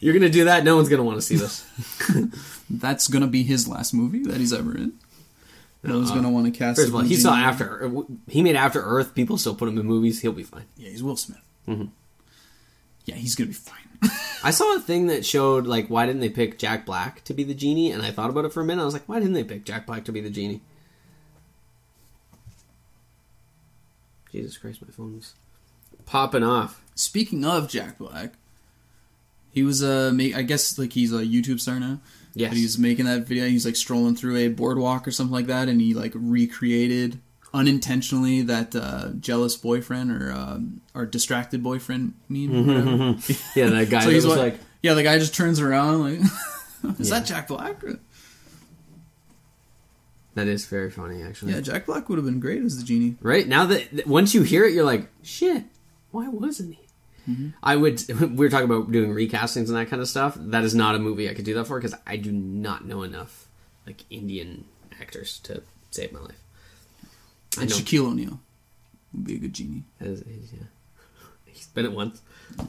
You're 0.00 0.14
gonna 0.14 0.28
do 0.30 0.44
that. 0.44 0.64
No 0.64 0.76
one's 0.76 0.88
gonna 0.88 1.02
want 1.04 1.18
to 1.18 1.22
see 1.22 1.36
this. 1.36 1.64
that's 2.70 3.08
gonna 3.08 3.26
be 3.26 3.42
his 3.44 3.68
last 3.68 3.94
movie 3.94 4.22
that 4.24 4.36
he's 4.38 4.52
ever 4.52 4.76
in. 4.76 4.94
No 5.86 5.96
one's 5.98 6.10
gonna 6.10 6.30
want 6.30 6.46
to 6.46 6.56
cast. 6.58 6.76
First 6.76 6.88
a 6.88 6.90
of 6.90 6.94
all, 6.96 7.00
he 7.02 7.10
movie. 7.10 7.20
saw 7.20 7.34
After. 7.34 7.90
He 8.28 8.42
made 8.42 8.56
After 8.56 8.82
Earth. 8.82 9.14
People 9.14 9.38
still 9.38 9.54
put 9.54 9.68
him 9.68 9.78
in 9.78 9.86
movies. 9.86 10.20
He'll 10.20 10.32
be 10.32 10.42
fine. 10.42 10.64
Yeah, 10.76 10.90
he's 10.90 11.02
Will 11.02 11.16
Smith. 11.16 11.40
Mm-hmm. 11.68 11.86
Yeah, 13.04 13.14
he's 13.14 13.34
gonna 13.34 13.48
be 13.48 13.54
fine. 13.54 14.10
I 14.42 14.50
saw 14.50 14.76
a 14.76 14.80
thing 14.80 15.06
that 15.06 15.24
showed 15.24 15.66
like 15.66 15.88
why 15.88 16.06
didn't 16.06 16.20
they 16.20 16.28
pick 16.28 16.58
Jack 16.58 16.84
Black 16.86 17.22
to 17.24 17.34
be 17.34 17.44
the 17.44 17.54
genie, 17.54 17.90
and 17.92 18.02
I 18.02 18.10
thought 18.10 18.30
about 18.30 18.44
it 18.44 18.52
for 18.52 18.60
a 18.60 18.64
minute. 18.64 18.82
I 18.82 18.84
was 18.84 18.94
like, 18.94 19.08
why 19.08 19.18
didn't 19.18 19.34
they 19.34 19.44
pick 19.44 19.64
Jack 19.64 19.86
Black 19.86 20.04
to 20.06 20.12
be 20.12 20.20
the 20.20 20.30
genie? 20.30 20.60
Jesus 24.32 24.58
Christ, 24.58 24.82
my 24.82 24.88
phone's 24.90 25.34
popping 26.04 26.42
off. 26.42 26.82
Speaking 26.94 27.44
of 27.44 27.68
Jack 27.68 27.98
Black, 27.98 28.34
he 29.50 29.62
was 29.62 29.82
uh, 29.82 30.12
I 30.34 30.42
guess 30.42 30.78
like 30.78 30.92
he's 30.92 31.12
a 31.12 31.24
YouTube 31.24 31.60
star 31.60 31.80
now. 31.80 32.00
Yes. 32.38 32.50
But 32.50 32.58
he's 32.58 32.78
making 32.78 33.06
that 33.06 33.22
video. 33.26 33.48
He's 33.48 33.64
like 33.64 33.76
strolling 33.76 34.14
through 34.14 34.36
a 34.36 34.48
boardwalk 34.48 35.08
or 35.08 35.10
something 35.10 35.32
like 35.32 35.46
that, 35.46 35.68
and 35.68 35.80
he 35.80 35.94
like 35.94 36.12
recreated 36.14 37.18
unintentionally 37.54 38.42
that 38.42 38.76
uh, 38.76 39.08
jealous 39.18 39.56
boyfriend 39.56 40.10
or 40.12 40.30
um, 40.32 40.82
or 40.94 41.06
distracted 41.06 41.62
boyfriend 41.62 42.12
meme. 42.28 42.66
Whatever. 42.66 43.16
Yeah, 43.56 43.70
that 43.70 43.88
guy 43.88 44.00
so 44.04 44.10
he's 44.10 44.26
was 44.26 44.36
like, 44.36 44.52
like, 44.52 44.60
yeah, 44.82 44.92
the 44.92 45.02
guy 45.02 45.18
just 45.18 45.34
turns 45.34 45.60
around 45.60 46.02
like, 46.02 46.20
is 47.00 47.08
Yeah. 47.10 47.18
that 47.20 47.26
Jack 47.26 47.48
Black? 47.48 47.82
that 50.34 50.46
is 50.46 50.66
very 50.66 50.90
funny 50.90 51.22
actually. 51.22 51.52
Yeah, 51.54 51.60
Jack 51.60 51.86
Black 51.86 52.08
would 52.10 52.18
have 52.18 52.26
been 52.26 52.40
great 52.40 52.62
as 52.62 52.76
the 52.78 52.84
genie. 52.84 53.16
Right 53.22 53.48
now 53.48 53.64
that- 53.66 54.06
once 54.06 54.34
you 54.34 54.42
hear 54.42 54.66
it, 54.66 54.74
you're 54.74 54.84
like, 54.84 55.08
shit, 55.22 55.64
why 56.10 56.28
wasn't 56.28 56.74
he? 56.74 56.85
I 57.62 57.76
would. 57.76 58.02
We 58.20 58.26
were 58.36 58.48
talking 58.48 58.64
about 58.70 58.90
doing 58.92 59.10
recastings 59.10 59.66
and 59.68 59.76
that 59.76 59.88
kind 59.88 60.00
of 60.02 60.08
stuff. 60.08 60.36
That 60.38 60.64
is 60.64 60.74
not 60.74 60.94
a 60.94 60.98
movie 60.98 61.28
I 61.30 61.34
could 61.34 61.44
do 61.44 61.54
that 61.54 61.66
for 61.66 61.78
because 61.80 61.94
I 62.06 62.16
do 62.16 62.30
not 62.32 62.86
know 62.86 63.02
enough 63.02 63.46
like 63.86 64.04
Indian 64.10 64.64
actors 65.00 65.38
to 65.44 65.62
save 65.90 66.12
my 66.12 66.20
life. 66.20 66.40
I 67.58 67.62
And 67.62 67.70
know 67.70 67.76
Shaquille 67.76 68.06
O'Neal 68.10 68.40
would 69.12 69.24
be 69.24 69.34
a 69.36 69.38
good 69.38 69.54
genie. 69.54 69.84
He's, 70.00 70.22
yeah. 70.52 70.66
he's 71.46 71.66
been 71.68 71.84
it 71.84 71.92
once. 71.92 72.20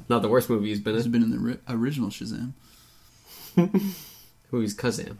Not 0.09 0.21
the 0.21 0.29
worst 0.29 0.49
movie 0.49 0.69
he's 0.69 0.79
been 0.79 0.95
He's 0.95 1.05
in. 1.05 1.11
been 1.11 1.23
in 1.23 1.31
the 1.31 1.39
ri- 1.39 1.59
original 1.67 2.09
Shazam. 2.09 2.53
Movie's 4.51 4.75
Kazam. 4.75 5.17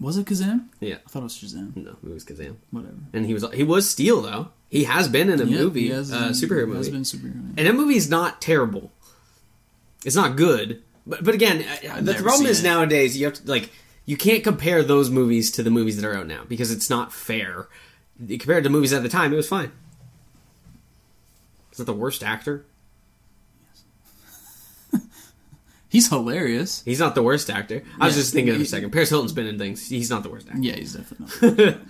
Was 0.00 0.16
it 0.16 0.26
Kazam? 0.26 0.66
Yeah, 0.80 0.96
I 1.06 1.08
thought 1.10 1.20
it 1.20 1.24
was 1.24 1.34
Shazam. 1.36 1.76
no, 1.76 1.96
it 2.02 2.08
was 2.14 2.24
Kazam. 2.24 2.56
Whatever. 2.70 2.94
And 3.12 3.26
he 3.26 3.34
was 3.34 3.44
he 3.52 3.64
was 3.64 3.88
Steel 3.88 4.22
though. 4.22 4.48
He 4.70 4.84
has 4.84 5.08
been 5.08 5.28
in 5.28 5.40
a 5.40 5.44
Yeah, 5.44 5.58
movie, 5.58 5.82
he 5.82 5.88
has 5.90 6.10
uh, 6.12 6.28
superhero 6.30 6.68
he 6.70 6.76
Has 6.76 6.86
movie. 6.86 6.90
been 6.92 7.02
superhero. 7.02 7.54
And 7.58 7.66
that 7.66 7.74
movie's 7.74 8.08
not 8.08 8.40
terrible. 8.40 8.90
It's 10.04 10.16
not 10.16 10.36
good, 10.36 10.82
but 11.06 11.22
but 11.24 11.34
again, 11.34 11.62
uh, 11.90 12.00
the 12.00 12.14
problem 12.14 12.46
is 12.46 12.60
it. 12.60 12.64
nowadays 12.64 13.16
you 13.18 13.26
have 13.26 13.34
to 13.34 13.46
like 13.50 13.70
you 14.06 14.16
can't 14.16 14.42
compare 14.42 14.82
those 14.82 15.10
movies 15.10 15.50
to 15.52 15.62
the 15.62 15.70
movies 15.70 16.00
that 16.00 16.06
are 16.08 16.16
out 16.16 16.26
now 16.26 16.44
because 16.48 16.70
it's 16.70 16.88
not 16.88 17.12
fair. 17.12 17.68
Compared 18.26 18.64
to 18.64 18.70
movies 18.70 18.92
at 18.92 19.02
the 19.02 19.08
time, 19.08 19.32
it 19.32 19.36
was 19.36 19.48
fine. 19.48 19.72
Is 21.72 21.78
that 21.78 21.84
the 21.84 21.92
worst 21.92 22.22
actor? 22.22 22.64
He's 25.88 26.08
hilarious. 26.08 26.82
He's 26.84 27.00
not 27.00 27.14
the 27.14 27.22
worst 27.22 27.50
actor. 27.50 27.82
I 28.00 28.06
was 28.06 28.14
just 28.14 28.32
thinking 28.32 28.54
of 28.54 28.60
a 28.60 28.64
second. 28.64 28.90
Paris 28.90 29.08
Hilton's 29.10 29.32
been 29.32 29.46
in 29.46 29.58
things. 29.58 29.88
He's 29.88 30.10
not 30.10 30.22
the 30.22 30.28
worst 30.30 30.46
actor. 30.48 30.60
Yeah, 30.60 30.76
he's 30.76 30.94
definitely 30.94 31.64
not. 31.66 31.76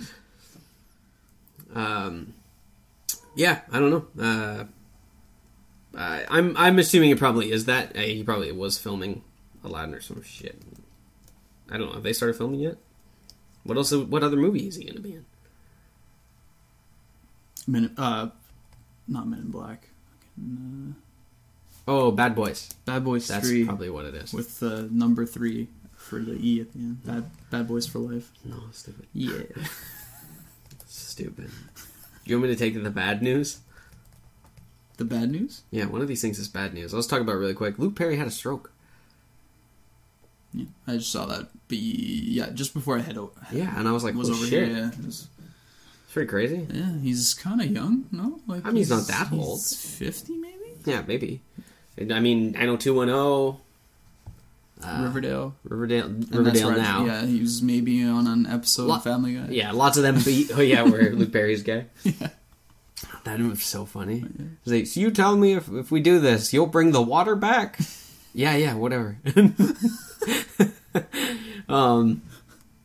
Um, 1.73 2.35
yeah, 3.35 3.61
I 3.73 3.79
don't 3.79 3.91
know. 3.91 4.07
Uh, 4.23 4.65
I, 5.97 6.25
I'm 6.31 6.57
I'm 6.57 6.79
assuming 6.79 7.11
it 7.11 7.19
probably 7.19 7.51
is 7.53 7.65
that. 7.67 7.97
Uh, 7.97 8.01
he 8.01 8.23
probably 8.23 8.53
was 8.53 8.79
filming 8.79 9.23
Aladdin 9.65 9.95
or 9.95 10.01
some 10.01 10.23
shit. 10.23 10.61
I 11.71 11.77
don't 11.79 11.89
know. 11.89 11.95
Have 11.95 12.03
they 12.03 12.13
started 12.13 12.37
filming 12.37 12.61
yet? 12.61 12.77
What 13.65 13.77
else? 13.77 13.93
What 13.93 14.23
other 14.23 14.37
movie 14.37 14.67
is 14.69 14.77
he 14.77 14.85
going 14.85 14.97
to 14.97 15.01
be 15.03 15.15
in? 15.15 15.25
Men, 17.67 17.95
uh, 17.97 18.29
not 19.07 19.29
Men 19.29 19.41
in 19.41 19.51
Black. 19.51 19.89
Fucking, 20.37 20.97
Oh, 21.89 22.11
Bad 22.13 22.35
Boys. 22.35 22.69
uh, 22.71 22.75
Bad 22.93 23.05
Boys 23.05 23.27
That's 23.29 23.47
Three 23.49 23.65
probably 23.65 23.91
what 23.91 24.05
it 24.07 24.15
is. 24.15 24.33
with 24.33 24.59
the 24.61 24.89
number 24.93 25.27
three 25.27 25.69
for 25.97 26.21
the 26.21 26.35
E 26.35 26.61
at 26.61 26.73
the 26.73 26.79
end. 26.79 27.05
Bad 27.05 27.31
Bad 27.51 27.69
Boys 27.69 27.87
for 27.87 27.99
Life. 27.99 28.31
No, 28.45 28.57
stupid. 28.73 29.07
Yeah. 29.13 29.31
Stupid. 30.87 31.51
You 32.31 32.37
want 32.37 32.49
me 32.49 32.55
to 32.55 32.59
take 32.59 32.81
the 32.81 32.91
bad 32.91 33.23
news? 33.23 33.59
The 34.99 35.05
bad 35.05 35.31
news? 35.33 35.63
Yeah, 35.73 35.87
one 35.87 36.01
of 36.01 36.07
these 36.07 36.23
things 36.23 36.39
is 36.39 36.47
bad 36.47 36.73
news. 36.75 36.95
Let's 36.95 37.09
talk 37.09 37.21
about 37.21 37.33
it 37.33 37.39
really 37.39 37.55
quick. 37.55 37.77
Luke 37.79 37.97
Perry 37.97 38.17
had 38.17 38.29
a 38.29 38.31
stroke. 38.31 38.71
Yeah, 40.53 40.67
I 40.87 40.93
just 40.99 41.11
saw 41.11 41.27
that. 41.27 41.49
But 41.69 41.79
yeah, 41.79 42.51
just 42.51 42.73
before 42.73 42.99
I 42.99 43.01
head 43.01 43.17
over, 43.19 43.33
Yeah, 43.53 43.77
and 43.77 43.89
I 43.89 43.93
was 43.93 44.05
like, 44.05 44.15
was 44.15 44.31
oh, 44.31 44.35
over 44.35 44.47
shit. 44.47 44.69
here. 44.69 44.77
Yeah, 44.77 44.89
it 44.91 45.05
was- 45.05 45.29
It's 46.05 46.13
pretty 46.13 46.29
crazy. 46.29 46.67
yeah, 46.73 46.99
he's 46.99 47.35
kind 47.35 47.61
of 47.61 47.69
young. 47.71 48.05
No, 48.13 48.41
like 48.47 48.65
I 48.65 48.69
mean, 48.69 48.77
he's 48.77 48.91
not 48.91 49.07
that 49.09 49.29
he's 49.29 49.39
old. 49.45 49.63
Fifty 49.65 50.37
maybe. 50.37 50.57
Yeah, 50.85 51.03
maybe. 51.07 51.41
I 51.99 52.21
mean, 52.21 52.55
I 52.57 52.65
know 52.67 52.77
210. 52.77 53.61
Uh, 54.83 55.03
Riverdale. 55.03 55.55
Riverdale, 55.65 56.09
Riverdale 56.31 56.73
now. 56.73 57.05
Yeah, 57.05 57.27
he 57.27 57.41
was 57.41 57.63
maybe 57.63 58.03
on 58.05 58.27
an 58.27 58.47
episode 58.47 58.87
Lo- 58.87 58.97
of 58.97 59.05
Family 59.05 59.35
Guy. 59.35 59.47
Yeah, 59.51 59.73
lots 59.73 59.97
of 59.97 60.03
them 60.03 60.19
beat. 60.25 60.51
Oh 60.57 60.61
yeah, 60.61 60.83
where 60.83 61.13
Luke 61.13 61.33
Perry's 61.33 61.63
gay. 61.63 61.87
That 63.25 63.39
was 63.41 63.63
so 63.63 63.85
funny. 63.85 64.25
He's 64.65 64.73
like, 64.73 64.87
so 64.87 65.01
you 65.01 65.11
tell 65.11 65.37
me 65.37 65.53
if 65.55 65.71
if 65.71 65.91
we 65.91 66.01
do 66.01 66.21
this, 66.21 66.53
you'll 66.53 66.67
bring 66.67 66.93
the 66.93 67.03
water 67.03 67.37
back? 67.37 67.79
yeah, 68.35 68.57
yeah, 68.57 68.75
whatever. 68.75 69.19
um, 71.69 72.23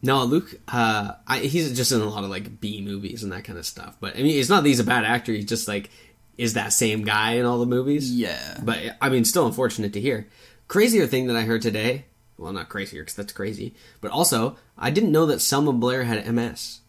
no, 0.02 0.24
Luke. 0.24 0.56
Uh, 0.68 1.14
I, 1.28 1.40
he's 1.40 1.76
just 1.76 1.92
in 1.92 2.02
a 2.02 2.06
lot 2.06 2.24
of 2.24 2.30
like 2.30 2.60
B 2.60 2.82
movies 2.82 3.24
and 3.24 3.32
that 3.32 3.44
kind 3.44 3.58
of 3.58 3.66
stuff. 3.66 3.96
But 4.00 4.16
I 4.18 4.24
mean, 4.24 4.38
it's 4.38 4.50
not 4.50 4.64
that 4.64 4.70
he's 4.70 4.80
a 4.80 4.86
bad 4.86 5.06
actor. 5.06 5.32
He's 5.32 5.46
just 5.46 5.68
like 5.68 5.90
is 6.38 6.54
that 6.54 6.74
same 6.74 7.04
guy 7.04 7.34
in 7.34 7.46
all 7.46 7.60
the 7.60 7.66
movies. 7.66 8.12
Yeah. 8.12 8.58
But 8.62 8.98
I 9.02 9.10
mean, 9.10 9.26
still 9.26 9.46
unfortunate 9.48 9.94
to 9.94 10.02
hear. 10.02 10.28
Crazier 10.68 11.08
thing 11.08 11.28
that 11.28 11.36
I 11.36 11.42
heard 11.42 11.62
today. 11.62 12.06
Well, 12.38 12.52
not 12.52 12.70
crazier 12.70 13.02
because 13.02 13.16
that's 13.16 13.34
crazy. 13.34 13.76
But 14.02 14.12
also, 14.12 14.58
I 14.78 14.90
didn't 14.92 15.12
know 15.12 15.26
that 15.26 15.40
Selma 15.42 15.72
Blair 15.72 16.04
had 16.04 16.26
MS, 16.32 16.82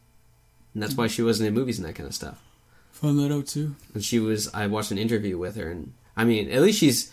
and 0.74 0.82
that's 0.82 0.96
why 0.96 1.06
she 1.06 1.22
wasn't 1.22 1.48
in 1.48 1.54
movies 1.54 1.78
and 1.78 1.86
that 1.86 1.94
kind 1.94 2.08
of 2.08 2.14
stuff. 2.14 2.42
Found 2.92 3.18
that 3.18 3.32
out 3.32 3.46
too. 3.46 3.76
And 3.94 4.02
she 4.04 4.18
was. 4.18 4.52
I 4.54 4.66
watched 4.66 4.90
an 4.90 4.98
interview 4.98 5.38
with 5.38 5.56
her, 5.56 5.70
and 5.70 5.92
I 6.16 6.24
mean, 6.24 6.50
at 6.50 6.62
least 6.62 6.80
she's 6.80 7.12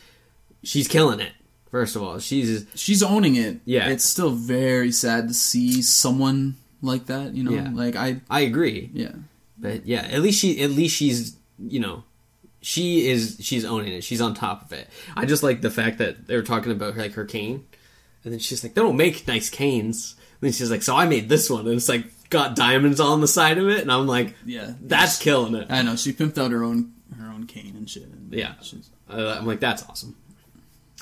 she's 0.64 0.88
killing 0.88 1.20
it. 1.20 1.34
First 1.70 1.96
of 1.96 2.04
all, 2.04 2.20
she's 2.20 2.66
She's 2.76 3.02
owning 3.04 3.36
it. 3.36 3.60
Yeah. 3.66 3.90
It's 3.90 4.04
still 4.04 4.30
very 4.30 4.92
sad 4.92 5.28
to 5.28 5.34
see 5.34 5.82
someone 5.82 6.56
like 6.84 7.08
that, 7.08 7.34
you 7.34 7.44
know? 7.44 7.52
Yeah. 7.52 7.70
Like 7.74 7.96
I 7.96 8.22
I 8.30 8.42
agree, 8.42 8.92
yeah. 8.94 9.14
but 9.58 9.86
yeah, 9.86 10.02
at 10.02 10.22
least 10.22 10.40
she 10.40 10.62
at 10.62 10.70
least 10.70 10.96
she's 10.96 11.36
you 11.58 11.80
know 11.80 12.04
she 12.64 13.08
is 13.10 13.38
she's 13.42 13.66
owning 13.66 13.94
it. 13.94 14.04
She's 14.04 14.22
on 14.22 14.34
top 14.34 14.64
of 14.66 14.74
it. 14.74 14.88
I 15.16 15.26
just 15.26 15.44
like 15.44 15.62
the 15.62 15.70
fact 15.72 15.98
that 16.00 16.28
they 16.28 16.36
were 16.36 16.42
talking 16.44 16.72
about 16.72 16.98
like 16.98 17.14
her 17.14 17.26
cane 17.26 17.66
And 18.24 18.32
then 18.34 18.40
she's 18.40 18.64
like, 18.64 18.74
they 18.74 18.82
don't 18.82 18.98
make 18.98 19.28
nice 19.28 19.50
canes. 19.50 20.16
And 20.42 20.48
then 20.48 20.52
she's 20.54 20.72
like, 20.72 20.82
so 20.82 20.96
I 20.96 21.06
made 21.06 21.30
this 21.30 21.50
one, 21.50 21.68
and 21.68 21.76
it's 21.76 21.90
like 21.90 22.06
got 22.30 22.56
diamonds 22.56 23.00
on 23.00 23.22
the 23.22 23.28
side 23.28 23.58
of 23.58 23.68
it, 23.70 23.82
and 23.82 23.92
I'm 23.92 24.08
like, 24.08 24.36
Yeah, 24.46 24.74
that's 24.82 25.20
killing 25.20 25.56
it. 25.56 25.68
I 25.70 25.82
know 25.84 25.96
she 25.96 26.14
pimped 26.14 26.38
out 26.38 26.52
her 26.52 26.64
own 26.64 26.94
her 27.20 27.28
own 27.30 27.46
cane 27.46 27.76
and 27.78 27.90
shit. 27.90 28.04
And 28.04 28.34
Yeah. 28.34 28.54
she's, 28.62 28.90
Uh, 29.10 29.36
I'm 29.40 29.46
like, 29.46 29.60
that's 29.60 29.84
awesome. 29.88 30.16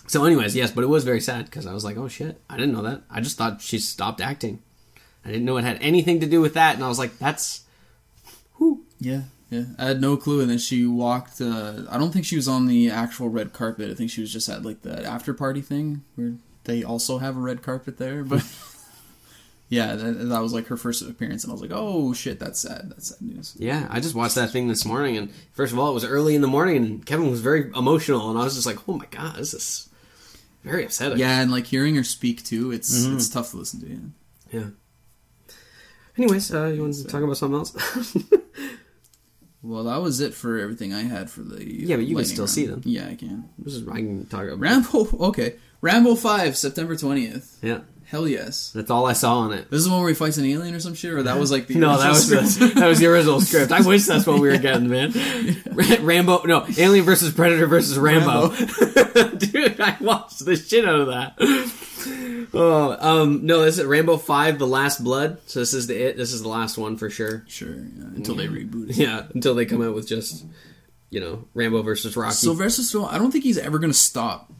So, 0.07 0.25
anyways, 0.25 0.55
yes, 0.57 0.71
but 0.71 0.83
it 0.83 0.87
was 0.87 1.05
very 1.05 1.21
sad 1.21 1.45
because 1.45 1.65
I 1.65 1.73
was 1.73 1.85
like, 1.85 1.95
oh 1.95 2.09
shit, 2.09 2.41
I 2.49 2.57
didn't 2.57 2.73
know 2.73 2.81
that. 2.81 3.03
I 3.09 3.21
just 3.21 3.37
thought 3.37 3.61
she 3.61 3.79
stopped 3.79 4.19
acting. 4.19 4.61
I 5.23 5.29
didn't 5.29 5.45
know 5.45 5.55
it 5.57 5.63
had 5.63 5.77
anything 5.81 6.19
to 6.19 6.25
do 6.27 6.41
with 6.41 6.55
that, 6.55 6.75
and 6.75 6.83
I 6.83 6.87
was 6.89 6.99
like, 6.99 7.17
that's. 7.19 7.61
Whew. 8.57 8.83
yeah, 8.99 9.21
yeah. 9.51 9.65
I 9.77 9.85
had 9.85 10.01
no 10.01 10.17
clue, 10.17 10.41
and 10.41 10.49
then 10.49 10.57
she 10.57 10.85
walked. 10.87 11.39
Uh, 11.39 11.83
I 11.89 11.99
don't 11.99 12.11
think 12.11 12.25
she 12.25 12.35
was 12.37 12.47
on 12.47 12.65
the 12.65 12.89
actual 12.89 13.29
red 13.29 13.53
carpet. 13.53 13.91
I 13.91 13.93
think 13.93 14.09
she 14.09 14.21
was 14.21 14.33
just 14.33 14.49
at 14.49 14.63
like 14.63 14.81
the 14.81 15.05
after 15.05 15.33
party 15.35 15.61
thing 15.61 16.03
where 16.15 16.33
they 16.63 16.83
also 16.83 17.19
have 17.19 17.37
a 17.37 17.39
red 17.39 17.61
carpet 17.61 17.97
there. 17.99 18.23
But 18.23 18.43
yeah, 19.69 19.95
that, 19.95 20.11
that 20.29 20.41
was 20.41 20.53
like 20.53 20.67
her 20.67 20.77
first 20.77 21.01
appearance, 21.03 21.43
and 21.43 21.51
I 21.51 21.53
was 21.53 21.61
like, 21.61 21.71
oh 21.73 22.13
shit, 22.13 22.39
that's 22.39 22.59
sad. 22.61 22.89
That's 22.89 23.09
sad 23.09 23.21
news. 23.21 23.55
Yeah, 23.59 23.87
I 23.91 23.99
just 23.99 24.15
watched 24.15 24.35
that 24.35 24.49
thing 24.51 24.67
this 24.67 24.85
morning, 24.85 25.17
and 25.17 25.31
first 25.53 25.71
of 25.73 25.79
all, 25.79 25.91
it 25.91 25.93
was 25.93 26.05
early 26.05 26.33
in 26.33 26.41
the 26.41 26.47
morning, 26.47 26.77
and 26.77 27.05
Kevin 27.05 27.29
was 27.29 27.41
very 27.41 27.69
emotional, 27.75 28.29
and 28.29 28.39
I 28.39 28.43
was 28.43 28.55
just 28.55 28.65
like, 28.65 28.87
oh 28.89 28.93
my 28.97 29.05
god, 29.11 29.35
this 29.35 29.53
is 29.53 29.89
very 30.63 30.85
upsetting. 30.85 31.17
Yeah, 31.17 31.41
and 31.41 31.51
like 31.51 31.65
hearing 31.65 31.95
her 31.95 32.03
speak 32.03 32.43
too, 32.45 32.71
it's 32.71 32.91
Mm-hmm. 33.05 33.15
it's 33.17 33.29
tough 33.29 33.51
to 33.51 33.57
listen 33.57 33.81
to. 33.81 33.87
Yeah. 33.89 33.99
Yeah. 34.59 34.67
Anyways, 36.17 36.53
uh, 36.53 36.67
you 36.67 36.81
want 36.81 36.93
to 36.95 37.05
talk 37.05 37.23
about 37.23 37.37
something 37.37 37.57
else? 37.57 38.17
Well, 39.63 39.83
that 39.83 40.01
was 40.01 40.21
it 40.21 40.33
for 40.33 40.57
everything 40.57 40.91
I 40.93 41.01
had 41.03 41.29
for 41.29 41.41
the. 41.41 41.63
Yeah, 41.63 41.97
but 41.97 42.05
you 42.05 42.15
can 42.15 42.25
still 42.25 42.43
round. 42.45 42.49
see 42.49 42.65
them. 42.65 42.81
Yeah, 42.83 43.07
I 43.07 43.15
can. 43.15 43.47
this 43.59 43.75
is 43.75 43.87
I 43.87 43.97
can 43.97 44.25
talk 44.25 44.43
about. 44.47 44.59
Rambo. 44.59 45.07
Okay, 45.27 45.55
Rambo 45.81 46.15
Five, 46.15 46.57
September 46.57 46.95
twentieth. 46.95 47.59
Yeah, 47.61 47.81
Hell 48.05 48.27
yes. 48.27 48.71
that's 48.73 48.89
all 48.89 49.05
I 49.05 49.13
saw 49.13 49.37
on 49.39 49.53
it. 49.53 49.69
This 49.69 49.79
is 49.79 49.85
the 49.85 49.91
one 49.91 49.99
where 50.01 50.09
he 50.09 50.15
fights 50.15 50.37
an 50.37 50.45
alien 50.45 50.73
or 50.75 50.79
some 50.79 50.95
shit, 50.95 51.13
or 51.13 51.23
that 51.23 51.37
was 51.37 51.51
like 51.51 51.67
the 51.67 51.75
No, 51.79 51.97
that 51.97 52.09
was 52.09 52.31
original 52.31 52.69
the, 52.69 52.79
that 52.79 52.87
was 52.87 52.99
the 52.99 53.05
original 53.07 53.39
script. 53.39 53.71
I 53.71 53.81
wish 53.81 54.05
that's 54.05 54.25
what 54.25 54.39
we 54.39 54.49
were 54.49 54.57
getting, 54.59 54.89
man. 54.89 55.13
Ra- 55.71 55.97
Rambo, 56.01 56.43
no, 56.43 56.65
Alien 56.77 57.05
versus 57.05 57.31
Predator 57.33 57.67
versus 57.67 57.97
Rambo. 57.99 58.49
Dude, 59.37 59.79
I 59.79 59.95
watched 60.01 60.43
the 60.43 60.55
shit 60.55 60.85
out 60.85 61.01
of 61.01 61.07
that. 61.07 61.35
Oh, 62.53 62.97
um, 62.99 63.45
no, 63.45 63.61
this 63.61 63.77
is 63.77 63.85
Rambo 63.85 64.17
Five: 64.17 64.59
The 64.59 64.67
Last 64.67 65.03
Blood. 65.03 65.39
So 65.45 65.59
this 65.59 65.73
is 65.73 65.87
the 65.87 65.95
it. 65.95 66.17
This 66.17 66.33
is 66.33 66.41
the 66.41 66.49
last 66.49 66.77
one 66.77 66.97
for 66.97 67.09
sure. 67.09 67.45
sure. 67.47 67.75
Yeah, 67.75 68.03
until 68.15 68.35
they 68.35 68.47
reboot 68.47 68.89
it. 68.89 68.97
Yeah, 68.97 69.25
until 69.33 69.55
they 69.55 69.65
come 69.65 69.81
out 69.81 69.95
with 69.95 70.07
just, 70.07 70.45
you 71.09 71.19
know, 71.19 71.47
Rambo 71.53 71.81
versus 71.81 72.15
Rocky. 72.17 72.33
Sylvester 72.33 72.81
Stallone. 72.81 73.11
I 73.11 73.17
don't 73.17 73.31
think 73.31 73.43
he's 73.43 73.57
ever 73.57 73.79
gonna 73.79 73.93
stop. 73.93 74.51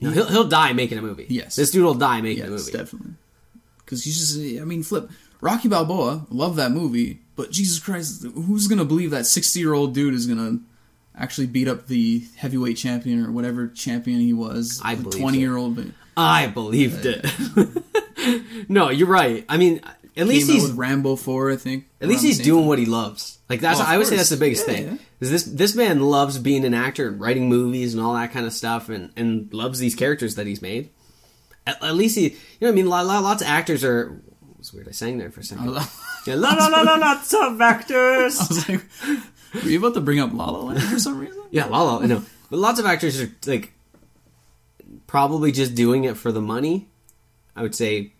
No, 0.00 0.10
he'll 0.10 0.26
he'll 0.26 0.48
die 0.48 0.72
making 0.74 0.98
a 0.98 1.02
movie. 1.02 1.26
Yes. 1.28 1.56
this 1.56 1.70
dude 1.70 1.84
will 1.84 1.94
die 1.94 2.20
making 2.20 2.44
a 2.44 2.50
movie. 2.50 2.72
definitely. 2.72 3.12
Because 3.78 4.04
he's 4.04 4.18
just. 4.18 4.60
I 4.60 4.64
mean, 4.64 4.82
flip. 4.82 5.08
Rocky 5.40 5.68
Balboa. 5.68 6.26
Love 6.30 6.56
that 6.56 6.72
movie, 6.72 7.20
but 7.36 7.50
Jesus 7.50 7.78
Christ, 7.78 8.24
who's 8.34 8.66
gonna 8.66 8.84
believe 8.84 9.10
that 9.12 9.26
sixty-year-old 9.26 9.94
dude 9.94 10.14
is 10.14 10.26
gonna 10.26 10.58
actually 11.16 11.46
beat 11.46 11.68
up 11.68 11.86
the 11.86 12.24
heavyweight 12.36 12.76
champion 12.76 13.24
or 13.24 13.32
whatever 13.32 13.68
champion 13.68 14.20
he 14.20 14.32
was? 14.34 14.80
I 14.84 14.94
believe 14.94 15.20
twenty-year-old. 15.20 15.92
I 16.16 16.46
believed 16.46 17.04
it. 17.06 17.24
no, 18.68 18.90
you're 18.90 19.08
right. 19.08 19.44
I 19.48 19.56
mean, 19.56 19.80
at 20.16 20.26
least 20.26 20.50
he's 20.50 20.70
Rambo 20.70 21.16
Four, 21.16 21.50
I 21.50 21.56
think. 21.56 21.86
At 22.00 22.08
least 22.08 22.22
he's 22.24 22.38
doing 22.38 22.62
time. 22.62 22.68
what 22.68 22.78
he 22.78 22.86
loves. 22.86 23.38
Like 23.48 23.60
that's 23.60 23.80
Oh, 23.80 23.84
I 23.86 23.98
would 23.98 24.06
say 24.06 24.16
that's 24.16 24.28
the 24.30 24.36
biggest 24.36 24.66
Yeah, 24.66 24.74
thing. 24.74 24.86
yeah. 24.86 24.96
Is 25.20 25.30
this 25.30 25.42
this 25.44 25.74
man 25.74 26.00
loves 26.00 26.38
being 26.38 26.64
an 26.64 26.74
actor, 26.74 27.08
and 27.08 27.20
writing 27.20 27.48
movies 27.48 27.94
and 27.94 28.02
all 28.02 28.14
that 28.14 28.32
kind 28.32 28.46
of 28.46 28.52
stuff, 28.52 28.88
and 28.88 29.10
and 29.16 29.52
loves 29.52 29.78
these 29.78 29.94
characters 29.94 30.36
that 30.36 30.46
he's 30.46 30.62
made. 30.62 30.90
At, 31.66 31.82
at 31.82 31.94
least 31.94 32.16
he, 32.16 32.24
you 32.24 32.30
know, 32.60 32.68
what 32.68 32.68
I 32.68 32.72
mean, 32.72 32.86
Lo- 32.88 33.02
lo- 33.02 33.20
lots 33.22 33.42
of 33.42 33.48
actors 33.48 33.84
are. 33.84 34.20
It 34.52 34.58
was 34.58 34.72
weird. 34.72 34.88
I 34.88 34.92
sang 34.92 35.18
there 35.18 35.30
for 35.30 35.40
a 35.40 35.44
second. 35.44 35.68
I 35.76 35.86
Yeah, 36.26 36.36
la 36.36 36.54
la 36.54 36.68
la 36.68 36.80
la, 36.82 36.94
lots 36.94 37.34
of 37.34 37.60
actors. 37.60 38.38
was 38.48 38.66
like, 38.68 38.82
were 39.54 39.68
you 39.70 39.78
about 39.78 39.94
to 39.94 40.00
bring 40.00 40.20
up 40.20 40.32
La 40.32 40.50
La 40.50 40.60
Land 40.60 40.82
for 40.82 40.98
some 40.98 41.18
reason? 41.18 41.42
Yeah, 41.50 41.66
la 41.66 41.82
la. 41.82 42.00
I 42.00 42.06
know, 42.06 42.22
but 42.50 42.58
lots 42.58 42.80
of 42.80 42.86
actors 42.86 43.20
are 43.20 43.30
like 43.46 43.73
probably 45.14 45.52
just 45.52 45.76
doing 45.76 46.02
it 46.02 46.16
for 46.16 46.32
the 46.32 46.40
money. 46.40 46.88
I 47.54 47.62
would 47.62 47.76
say 47.76 48.10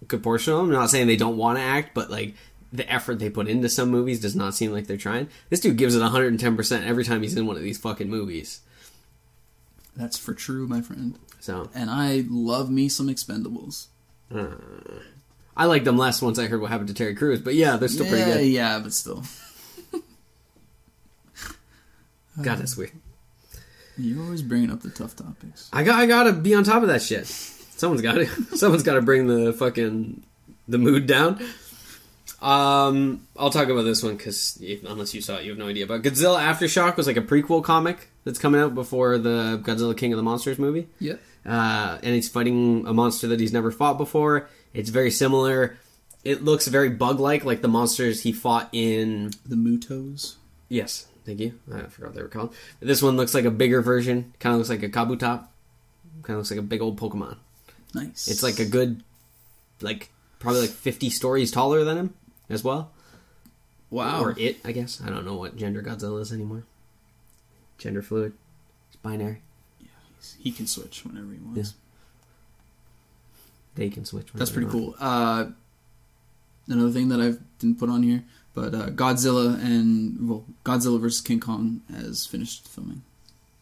a 0.00 0.04
good 0.04 0.22
portion 0.22 0.52
of 0.52 0.60
them. 0.60 0.66
I'm 0.68 0.72
not 0.72 0.88
saying 0.88 1.08
they 1.08 1.16
don't 1.16 1.36
want 1.36 1.58
to 1.58 1.64
act, 1.64 1.94
but 1.94 2.12
like 2.12 2.36
the 2.72 2.88
effort 2.88 3.18
they 3.18 3.28
put 3.28 3.48
into 3.48 3.68
some 3.68 3.88
movies 3.88 4.20
does 4.20 4.36
not 4.36 4.54
seem 4.54 4.70
like 4.70 4.86
they're 4.86 4.96
trying. 4.96 5.26
This 5.50 5.58
dude 5.58 5.78
gives 5.78 5.96
it 5.96 6.00
110 6.00 6.56
percent 6.56 6.86
every 6.86 7.02
time 7.02 7.22
he's 7.22 7.36
in 7.36 7.48
one 7.48 7.56
of 7.56 7.64
these 7.64 7.76
fucking 7.76 8.08
movies. 8.08 8.60
That's 9.96 10.16
for 10.16 10.32
true, 10.32 10.68
my 10.68 10.80
friend. 10.80 11.18
So 11.40 11.68
And 11.74 11.90
I 11.90 12.22
love 12.30 12.70
me 12.70 12.88
some 12.88 13.08
Expendables. 13.08 13.88
Uh, 14.32 14.46
I 15.56 15.64
liked 15.64 15.84
them 15.86 15.98
less 15.98 16.22
once 16.22 16.38
I 16.38 16.46
heard 16.46 16.60
what 16.60 16.70
happened 16.70 16.86
to 16.86 16.94
Terry 16.94 17.16
Crews, 17.16 17.40
but 17.40 17.56
yeah, 17.56 17.76
they're 17.78 17.88
still 17.88 18.06
pretty 18.06 18.30
good. 18.30 18.46
yeah, 18.46 18.78
but 18.78 18.92
still, 18.92 19.24
God, 22.40 22.58
that's 22.58 22.76
weird. 22.76 22.92
You're 23.96 24.22
always 24.22 24.42
bringing 24.42 24.70
up 24.70 24.80
the 24.80 24.90
tough 24.90 25.16
topics. 25.16 25.68
I 25.72 25.82
got 25.84 25.98
I 25.98 26.06
gotta 26.06 26.32
be 26.32 26.54
on 26.54 26.64
top 26.64 26.82
of 26.82 26.88
that 26.88 27.02
shit. 27.02 27.26
Someone's 27.26 28.02
got 28.02 28.14
to. 28.14 28.26
Someone's 28.56 28.84
got 28.84 28.94
to 28.94 29.02
bring 29.02 29.26
the 29.26 29.52
fucking 29.52 30.22
the 30.68 30.78
mood 30.78 31.06
down. 31.06 31.42
Um, 32.40 33.26
I'll 33.36 33.50
talk 33.50 33.68
about 33.68 33.82
this 33.82 34.02
one 34.02 34.16
because 34.16 34.60
unless 34.86 35.14
you 35.14 35.20
saw 35.20 35.36
it, 35.36 35.44
you 35.44 35.50
have 35.50 35.58
no 35.58 35.68
idea. 35.68 35.86
But 35.86 36.02
Godzilla 36.02 36.40
Aftershock 36.40 36.96
was 36.96 37.06
like 37.06 37.16
a 37.16 37.22
prequel 37.22 37.62
comic 37.62 38.08
that's 38.24 38.38
coming 38.38 38.60
out 38.60 38.74
before 38.74 39.18
the 39.18 39.60
Godzilla 39.62 39.96
King 39.96 40.12
of 40.12 40.16
the 40.16 40.22
Monsters 40.22 40.58
movie. 40.58 40.88
Yeah. 40.98 41.14
Uh, 41.46 41.98
and 42.02 42.14
he's 42.14 42.28
fighting 42.28 42.86
a 42.86 42.92
monster 42.92 43.28
that 43.28 43.40
he's 43.40 43.52
never 43.52 43.70
fought 43.70 43.98
before. 43.98 44.48
It's 44.74 44.90
very 44.90 45.10
similar. 45.10 45.76
It 46.24 46.44
looks 46.44 46.68
very 46.68 46.88
bug-like, 46.88 47.44
like 47.44 47.62
the 47.62 47.68
monsters 47.68 48.22
he 48.22 48.32
fought 48.32 48.68
in 48.72 49.32
The 49.44 49.56
Mutos. 49.56 50.36
Yes, 50.68 51.06
thank 51.24 51.40
you. 51.40 51.58
I 51.72 51.82
forgot 51.82 52.08
what 52.08 52.14
they 52.14 52.22
were 52.22 52.28
called. 52.28 52.54
This 52.80 53.02
one 53.02 53.16
looks 53.16 53.34
like 53.34 53.44
a 53.44 53.50
bigger 53.50 53.80
version. 53.82 54.34
Kind 54.38 54.54
of 54.54 54.58
looks 54.58 54.70
like 54.70 54.82
a 54.82 54.88
Kabuto. 54.88 55.18
Kind 56.22 56.30
of 56.30 56.36
looks 56.36 56.50
like 56.50 56.60
a 56.60 56.62
big 56.62 56.80
old 56.80 56.98
Pokemon. 56.98 57.36
Nice. 57.94 58.28
It's 58.28 58.42
like 58.42 58.58
a 58.58 58.64
good, 58.64 59.02
like 59.80 60.10
probably 60.38 60.62
like 60.62 60.70
fifty 60.70 61.10
stories 61.10 61.50
taller 61.50 61.84
than 61.84 61.96
him 61.98 62.14
as 62.48 62.62
well. 62.64 62.90
wow. 63.90 64.22
Or 64.22 64.34
it, 64.38 64.58
I 64.64 64.72
guess. 64.72 65.00
I 65.04 65.08
don't 65.10 65.24
know 65.26 65.34
what 65.36 65.56
gender 65.56 65.82
Godzilla 65.82 66.20
is 66.20 66.32
anymore. 66.32 66.64
Gender 67.78 68.02
fluid. 68.02 68.32
It's 68.88 68.96
binary. 68.96 69.42
Yeah, 69.80 69.86
he 70.38 70.52
can 70.52 70.66
switch 70.66 71.04
whenever 71.04 71.32
he 71.32 71.38
wants. 71.38 71.58
Yeah. 71.58 71.78
They 73.74 73.88
can 73.88 74.04
switch. 74.04 74.28
That's 74.34 74.50
pretty 74.50 74.70
cool. 74.70 74.94
Uh, 75.00 75.46
another 76.68 76.90
thing 76.90 77.08
that 77.08 77.20
I 77.20 77.32
didn't 77.58 77.78
put 77.78 77.88
on 77.88 78.02
here, 78.02 78.22
but 78.54 78.74
uh, 78.74 78.90
Godzilla 78.90 79.54
and 79.62 80.28
well, 80.28 80.44
Godzilla 80.64 81.00
versus 81.00 81.20
King 81.20 81.40
Kong 81.40 81.80
has 81.94 82.26
finished 82.26 82.68
filming, 82.68 83.02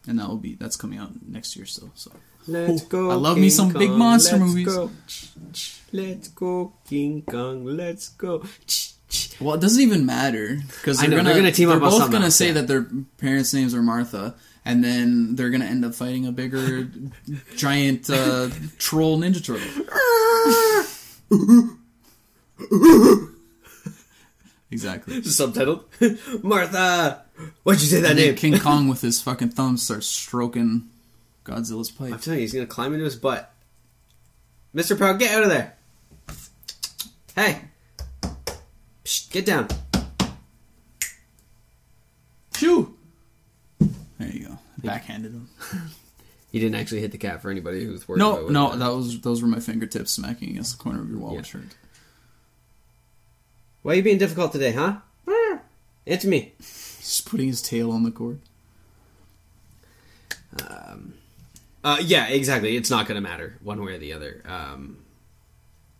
and 0.07 0.19
that 0.19 0.27
will 0.27 0.37
be 0.37 0.55
that's 0.55 0.75
coming 0.75 0.99
out 0.99 1.11
next 1.27 1.55
year 1.55 1.65
still. 1.65 1.91
So 1.95 2.11
Let's 2.47 2.83
go. 2.83 3.11
I 3.11 3.15
love 3.15 3.37
me 3.37 3.43
King 3.43 3.49
some 3.51 3.73
big 3.73 3.89
Kong, 3.89 3.99
monster 3.99 4.37
let's 4.37 4.47
movies. 4.47 4.67
Go. 4.67 4.91
Let's 5.93 6.27
go, 6.29 6.73
King 6.87 7.21
Kong. 7.23 7.65
Let's 7.65 8.09
go. 8.09 8.43
Well, 9.39 9.55
it 9.55 9.61
doesn't 9.61 9.81
even 9.81 10.05
matter 10.05 10.57
because 10.67 10.99
they're 10.99 11.09
gonna, 11.09 11.23
they're 11.23 11.35
gonna 11.35 11.51
team 11.51 11.67
they're 11.69 11.77
up 11.77 11.83
on 11.83 11.89
both 11.89 11.99
something 11.99 12.13
gonna 12.13 12.25
else, 12.25 12.35
say 12.35 12.47
yeah. 12.47 12.53
that 12.53 12.67
their 12.67 12.87
parents' 13.17 13.53
names 13.53 13.75
are 13.75 13.81
Martha, 13.81 14.35
and 14.65 14.83
then 14.83 15.35
they're 15.35 15.49
gonna 15.49 15.65
end 15.65 15.85
up 15.85 15.93
fighting 15.93 16.25
a 16.25 16.31
bigger 16.31 16.89
giant 17.55 18.09
uh, 18.09 18.49
troll 18.77 19.19
ninja 19.19 19.43
turtle. 19.43 19.67
exactly. 24.71 25.21
Subtitled. 25.21 25.83
Martha. 26.43 27.23
Why'd 27.63 27.79
you 27.81 27.87
say 27.87 28.01
that 28.01 28.11
And 28.11 28.19
name? 28.19 28.35
King 28.35 28.57
Kong 28.59 28.87
with 28.87 29.01
his 29.01 29.21
fucking 29.21 29.49
thumb 29.49 29.77
starts 29.77 30.07
stroking 30.07 30.89
Godzilla's 31.45 31.91
pipe. 31.91 32.13
I'm 32.13 32.19
telling 32.19 32.39
you, 32.39 32.43
he's 32.43 32.53
gonna 32.53 32.65
climb 32.67 32.93
into 32.93 33.05
his 33.05 33.15
butt. 33.15 33.53
Mr. 34.75 34.97
Proud, 34.97 35.19
get 35.19 35.35
out 35.35 35.43
of 35.43 35.49
there. 35.49 35.75
Hey. 37.35 37.61
Psst, 39.03 39.31
get 39.31 39.45
down. 39.45 39.67
Shoo! 42.55 42.95
There 43.79 44.29
you 44.29 44.47
go. 44.49 44.57
Backhanded 44.83 45.31
him. 45.33 45.49
He 46.51 46.59
didn't 46.59 46.75
actually 46.75 47.01
hit 47.01 47.11
the 47.11 47.17
cat 47.17 47.41
for 47.41 47.49
anybody 47.49 47.83
who's 47.85 48.07
worried 48.07 48.19
No, 48.19 48.37
about 48.39 48.51
no, 48.51 48.75
that 48.75 48.93
was 48.93 49.19
those 49.21 49.41
were 49.41 49.47
my 49.47 49.59
fingertips 49.59 50.11
smacking 50.11 50.49
against 50.49 50.77
the 50.77 50.83
corner 50.83 51.01
of 51.01 51.09
your 51.09 51.19
wallet 51.19 51.37
Yeah. 51.37 51.41
shirt. 51.43 51.63
Why 53.81 53.93
are 53.93 53.95
you 53.95 54.03
being 54.03 54.17
difficult 54.17 54.51
today, 54.51 54.71
huh? 54.73 54.97
Answer 56.07 56.27
me. 56.27 56.53
He's 56.57 56.97
just 56.99 57.25
putting 57.29 57.47
his 57.47 57.61
tail 57.61 57.91
on 57.91 58.03
the 58.03 58.11
cord. 58.11 58.39
Uh, 61.83 61.97
yeah, 62.01 62.27
exactly. 62.27 62.75
It's 62.75 62.89
not 62.91 63.07
gonna 63.07 63.21
matter 63.21 63.57
one 63.63 63.83
way 63.83 63.93
or 63.93 63.97
the 63.97 64.13
other. 64.13 64.43
Um, 64.45 64.97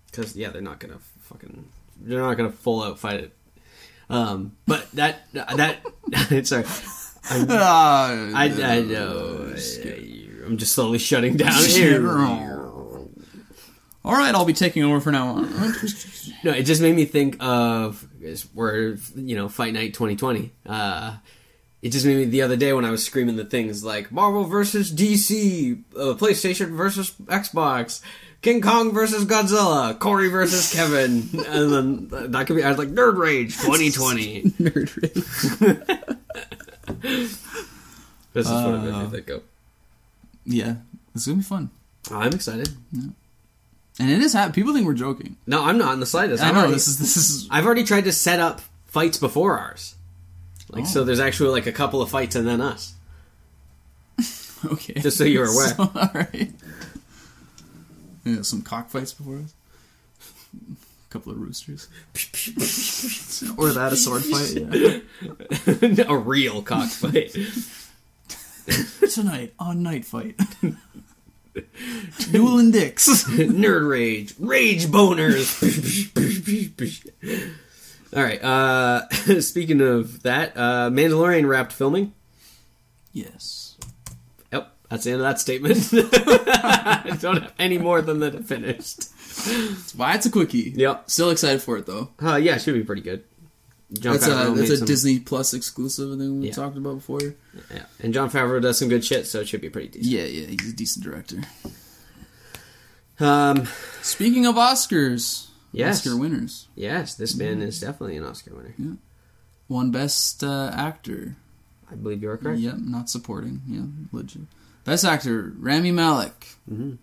because 0.06 0.36
yeah, 0.36 0.50
they're 0.50 0.62
not 0.62 0.80
gonna 0.80 1.00
fucking, 1.22 1.66
they're 2.02 2.22
not 2.22 2.36
gonna 2.36 2.52
full 2.52 2.84
out 2.84 3.00
fight 3.00 3.20
it. 3.22 3.34
Um, 4.10 4.58
but 4.68 4.92
that 4.92 5.22
that 5.34 5.80
sorry, 6.48 6.66
Ah, 7.50 8.12
I 8.36 8.46
I 8.46 8.82
know. 8.82 9.56
I'm 10.46 10.58
just 10.58 10.74
slowly 10.74 10.98
shutting 11.00 11.38
down 11.38 11.64
here. 11.64 12.02
All 14.04 14.14
right, 14.14 14.34
I'll 14.34 14.46
be 14.46 14.54
taking 14.54 14.84
over 14.84 15.00
for 15.00 15.12
now 15.12 15.28
on. 15.28 15.52
No, 16.44 16.52
it 16.52 16.64
just 16.64 16.82
made 16.82 16.96
me 16.96 17.06
think 17.06 17.38
of 17.40 18.08
we're 18.54 18.98
you 19.16 19.36
know 19.36 19.48
Fight 19.48 19.74
Night 19.74 19.94
2020. 19.94 20.52
Uh, 20.66 21.18
it 21.84 21.90
just 21.92 22.06
made 22.06 22.18
me 22.18 22.26
the 22.26 22.42
other 22.42 22.56
day 22.56 22.74
when 22.74 22.84
I 22.86 22.90
was 22.92 23.04
screaming 23.06 23.36
the 23.36 23.46
things 23.46 23.84
like 23.84 24.12
Marvel 24.12 24.44
versus 24.46 24.92
DC, 24.92 25.84
uh, 25.96 26.00
PlayStation 26.16 26.70
versus 26.76 27.12
Xbox, 27.26 28.02
King 28.42 28.62
Kong 28.62 28.92
versus 28.92 29.24
Godzilla, 29.26 29.98
Corey 30.00 30.30
versus 30.30 30.74
Kevin, 30.74 31.30
and 31.48 31.72
then 32.10 32.32
that 32.32 32.48
could 32.48 32.56
be 32.56 32.64
I 32.64 32.70
was 32.70 32.78
like 32.80 32.90
Nerd 32.90 33.18
Rage 33.18 33.56
2020. 33.58 34.42
Nerd 34.60 35.02
rage. 35.02 36.18
This 38.34 38.46
is 38.48 38.52
what 38.54 38.76
it 38.76 38.78
made 38.84 38.94
Uh, 38.94 39.04
me 39.04 39.10
think 39.10 39.30
of. 39.30 39.44
Yeah, 40.46 40.76
it's 41.14 41.26
gonna 41.26 41.38
be 41.38 41.44
fun, 41.44 41.70
I'm 42.10 42.32
excited. 42.34 42.70
And 44.00 44.10
it 44.10 44.20
is 44.22 44.34
happening. 44.34 44.54
People 44.56 44.74
think 44.74 44.86
we're 44.86 44.94
joking. 44.94 45.38
No, 45.48 45.64
I'm 45.64 45.78
not 45.78 45.94
in 45.94 46.00
the 46.00 46.06
slightest. 46.06 46.44
I 46.44 46.48
I've 46.50 46.54
know 46.54 46.60
already- 46.62 46.74
this 46.74 46.88
is 46.88 46.98
this 47.00 47.18
is 47.18 47.48
I've 47.52 47.66
already 47.66 47.84
tried 47.84 48.06
to 48.06 48.12
set 48.12 48.40
up 48.40 48.62
fights 48.88 49.18
before 49.18 49.58
ours. 49.60 49.96
Like 50.70 50.86
so, 50.88 51.02
Oh. 51.02 51.04
there's 51.04 51.20
actually 51.20 51.50
like 51.50 51.68
a 51.68 51.72
couple 51.72 52.02
of 52.02 52.10
fights 52.10 52.36
and 52.36 52.48
then 52.48 52.62
us. 52.62 52.94
okay. 54.66 54.94
Just 55.02 55.18
so 55.18 55.24
you're 55.26 55.46
aware. 55.52 55.68
So, 55.70 55.92
all 55.94 56.10
right. 56.14 56.52
Yeah, 58.24 58.42
some 58.44 58.62
cockfights 58.62 59.14
before 59.14 59.38
us. 59.40 59.54
A 60.56 61.12
couple 61.14 61.32
of 61.34 61.40
roosters. 61.40 61.88
or 63.58 63.72
that 63.72 63.92
a 63.92 63.98
sword 63.98 64.24
fight. 64.24 65.04
Yeah. 65.98 66.06
a 66.08 66.16
real 66.18 66.62
cockfight. 66.62 67.36
Tonight 69.12 69.54
on 69.60 69.84
Night 69.84 70.06
Fight. 70.06 70.40
Dueling 72.32 72.72
dicks. 72.72 73.08
Nerd 73.28 73.90
rage, 73.90 74.34
rage 74.40 74.88
boners. 74.88 75.48
All 78.16 78.24
right. 78.24 78.44
Uh, 78.44 79.10
speaking 79.42 79.82
of 79.82 80.24
that, 80.24 80.56
uh, 80.56 80.90
Mandalorian 80.90 81.48
wrapped 81.48 81.74
filming. 81.74 82.14
yes. 83.12 83.78
Yep, 84.52 84.72
that's 84.90 85.04
the 85.06 85.12
end 85.12 85.22
of 85.22 85.28
that 85.28 85.40
statement. 85.40 85.78
I 85.94 87.18
don't 87.22 87.42
have 87.42 87.54
any 87.58 87.78
more 87.78 88.02
than 88.02 88.20
that 88.20 88.44
finished. 88.46 89.10
Why 89.96 90.16
it's 90.16 90.26
a 90.26 90.32
quickie. 90.32 90.74
Yep. 90.76 91.10
Still 91.10 91.30
excited 91.32 91.62
for 91.62 91.78
it 91.78 91.86
though. 91.86 92.10
Uh, 92.22 92.36
yeah, 92.36 92.56
it 92.56 92.62
should 92.62 92.74
be 92.74 92.84
pretty 92.84 93.02
good. 93.02 93.24
John 93.94 94.14
That's 94.14 94.28
a 94.28 94.54
that's 94.56 94.70
a 94.70 94.78
some- 94.78 94.88
Disney 94.88 95.20
Plus 95.20 95.54
exclusive. 95.54 96.14
I 96.14 96.18
think 96.18 96.40
we 96.42 96.48
Yeah. 96.48 96.54
talked 96.54 96.78
about 96.78 96.96
before. 96.96 97.20
Yeah, 97.22 97.84
and 98.00 98.14
Jon 98.14 98.30
Favreau 98.30 98.62
does 98.62 98.78
some 98.78 98.88
good 98.90 99.04
shit, 99.04 99.28
so 99.28 99.42
it 99.42 99.48
should 99.50 99.60
be 99.62 99.70
pretty 99.70 99.90
decent. 99.90 100.06
Yeah, 100.12 100.24
yeah, 100.24 100.48
he's 100.48 100.70
a 100.70 100.74
decent 100.76 101.04
director. 101.04 101.42
Um, 103.20 103.68
Speaking 104.02 104.46
of 104.46 104.56
Oscars, 104.56 105.48
Yes. 105.72 106.00
Oscar 106.00 106.18
winners. 106.18 106.68
yes, 106.76 107.16
this 107.16 107.36
man 107.36 107.62
is 107.62 107.80
definitely 107.80 108.18
an 108.18 108.24
Oscar 108.24 108.56
winner. 108.56 108.74
Yeah. 108.78 108.94
One 109.68 109.92
Best 109.92 110.44
uh, 110.44 110.72
Actor. 110.74 111.36
I 111.92 111.96
believe 111.96 112.22
you 112.24 112.30
are 112.30 112.38
correct. 112.38 112.60
Yep, 112.60 112.78
not 112.80 113.10
supporting. 113.10 113.62
Yeah, 113.68 113.86
legit. 114.12 114.44
Best 114.86 115.06
Actor 115.06 115.54
Rami 115.58 115.92
Malek, 115.92 116.56
Mhm. 116.70 116.98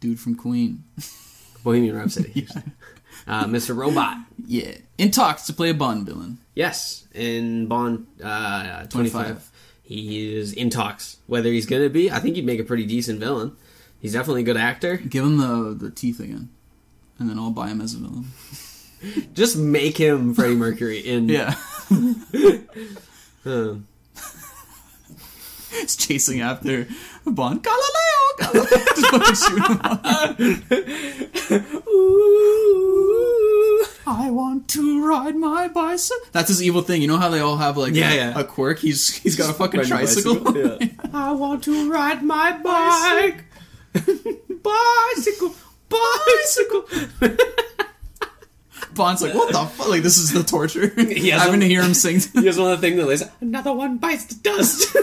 dude 0.00 0.20
from 0.20 0.34
Queen. 0.36 0.84
Bohemian 1.64 1.96
Rhapsody. 1.96 2.46
uh, 3.26 3.44
Mr. 3.46 3.76
Robot. 3.76 4.18
Yeah, 4.46 4.76
in 4.98 5.10
talks 5.10 5.46
to 5.46 5.52
play 5.52 5.70
a 5.70 5.74
Bond 5.74 6.06
villain. 6.06 6.38
Yes, 6.54 7.06
in 7.14 7.66
Bond 7.66 8.06
uh, 8.22 8.84
25. 8.86 8.90
25. 9.12 9.50
He 9.82 10.34
is 10.34 10.52
in 10.52 10.70
talks. 10.70 11.18
Whether 11.26 11.50
he's 11.50 11.66
going 11.66 11.82
to 11.82 11.90
be, 11.90 12.10
I 12.10 12.18
think 12.20 12.36
he'd 12.36 12.46
make 12.46 12.60
a 12.60 12.64
pretty 12.64 12.86
decent 12.86 13.20
villain. 13.20 13.56
He's 14.00 14.12
definitely 14.14 14.42
a 14.42 14.44
good 14.44 14.56
actor. 14.56 14.96
Give 14.96 15.24
him 15.24 15.38
the 15.38 15.74
the 15.78 15.90
teeth 15.90 16.20
again, 16.20 16.48
and 17.18 17.28
then 17.28 17.38
I'll 17.38 17.50
buy 17.50 17.68
him 17.68 17.80
as 17.80 17.94
a 17.94 17.98
villain. 17.98 18.26
Just 19.34 19.56
make 19.56 19.98
him 19.98 20.34
Freddie 20.34 20.54
Mercury 20.56 20.98
in. 21.00 21.28
Yeah, 21.28 21.54
Um, 23.46 23.86
he's 25.80 25.96
chasing 25.96 26.40
after 26.40 26.86
Bond. 27.26 27.62
Galileo, 27.62 28.36
Galileo. 28.38 28.64
Just 28.96 29.10
fucking 29.10 29.34
shoot 29.34 29.62
him. 31.58 31.76
ooh. 31.88 33.84
I 34.06 34.30
want 34.30 34.68
to 34.68 35.06
ride 35.06 35.34
my 35.36 35.68
bicycle. 35.68 36.26
That's 36.32 36.48
his 36.48 36.62
evil 36.62 36.82
thing. 36.82 37.00
You 37.02 37.08
know 37.08 37.16
how 37.16 37.30
they 37.30 37.40
all 37.40 37.56
have 37.56 37.76
like 37.76 37.94
Yeah, 37.94 38.12
a, 38.12 38.16
yeah. 38.16 38.38
a 38.40 38.44
quirk. 38.44 38.78
He's 38.80 39.14
he's 39.16 39.34
got 39.36 39.48
a 39.50 39.54
fucking 39.54 39.80
Ride 39.80 39.88
tricycle. 39.88 40.40
bicycle, 40.40 40.78
yeah. 40.82 40.88
I 41.12 41.32
want 41.32 41.64
to 41.64 41.90
ride 41.90 42.22
my 42.22 42.52
bike. 42.52 43.44
bicycle. 44.62 45.54
Bicycle. 45.88 46.84
Bond's 48.94 49.22
like, 49.22 49.34
what 49.34 49.52
the 49.52 49.64
fuck? 49.66 49.88
Like 49.88 50.02
this 50.02 50.18
is 50.18 50.32
the 50.32 50.42
torture. 50.44 50.88
He 50.96 51.30
has 51.30 51.42
Having 51.42 51.62
a- 51.62 51.64
to 51.64 51.68
hear 51.68 51.82
him 51.82 51.94
sing. 51.94 52.20
He 52.34 52.46
has 52.46 52.58
one 52.58 52.72
of 52.72 52.80
the 52.80 52.86
things 52.86 52.98
that 53.00 53.06
lays 53.06 53.24
another 53.40 53.72
one 53.72 53.96
bites 53.98 54.26
the 54.26 54.34
dust. 54.36 54.94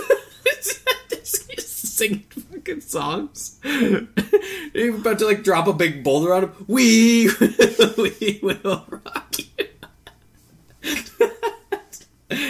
Singing 1.24 2.24
fucking 2.30 2.82
songs. 2.82 3.60
He's 3.64 4.96
about 4.96 5.20
to 5.20 5.26
like 5.26 5.44
drop 5.44 5.68
a 5.68 5.74
big 5.74 6.04
boulder 6.04 6.34
on 6.34 6.44
him. 6.44 6.66
We 6.68 7.30
we 7.98 8.40
will 8.42 8.86
rock 8.90 9.36
you. 9.38 9.68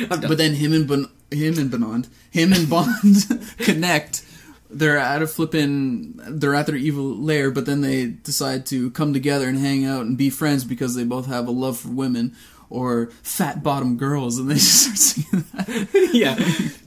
But 0.10 0.38
then 0.38 0.56
him 0.56 0.74
and 0.74 0.88
bon- 0.88 1.12
him 1.32 1.58
and 1.58 1.72
Bond, 1.72 2.08
him 2.30 2.54
and 2.54 2.70
Bond 2.70 3.26
connect. 3.58 4.26
They're 4.70 4.98
at 4.98 5.22
a 5.22 5.28
flippin' 5.28 6.22
they're 6.40 6.56
at 6.56 6.66
their 6.68 6.78
evil 6.78 7.14
lair, 7.18 7.52
but 7.52 7.66
then 7.66 7.82
they 7.82 8.06
decide 8.06 8.66
to 8.68 8.90
come 8.92 9.12
together 9.12 9.48
and 9.50 9.58
hang 9.58 9.84
out 9.86 10.06
and 10.06 10.18
be 10.18 10.30
friends 10.30 10.64
because 10.64 10.96
they 10.96 11.04
both 11.04 11.26
have 11.26 11.48
a 11.48 11.52
love 11.52 11.78
for 11.78 11.90
women 11.90 12.36
or 12.72 13.08
fat 13.22 13.62
bottom 13.62 13.98
girls, 13.98 14.38
and 14.40 14.50
they 14.50 14.56
just 14.56 14.82
start 14.82 14.98
singing 14.98 15.46
that. 15.54 16.10
yeah. 16.14 16.36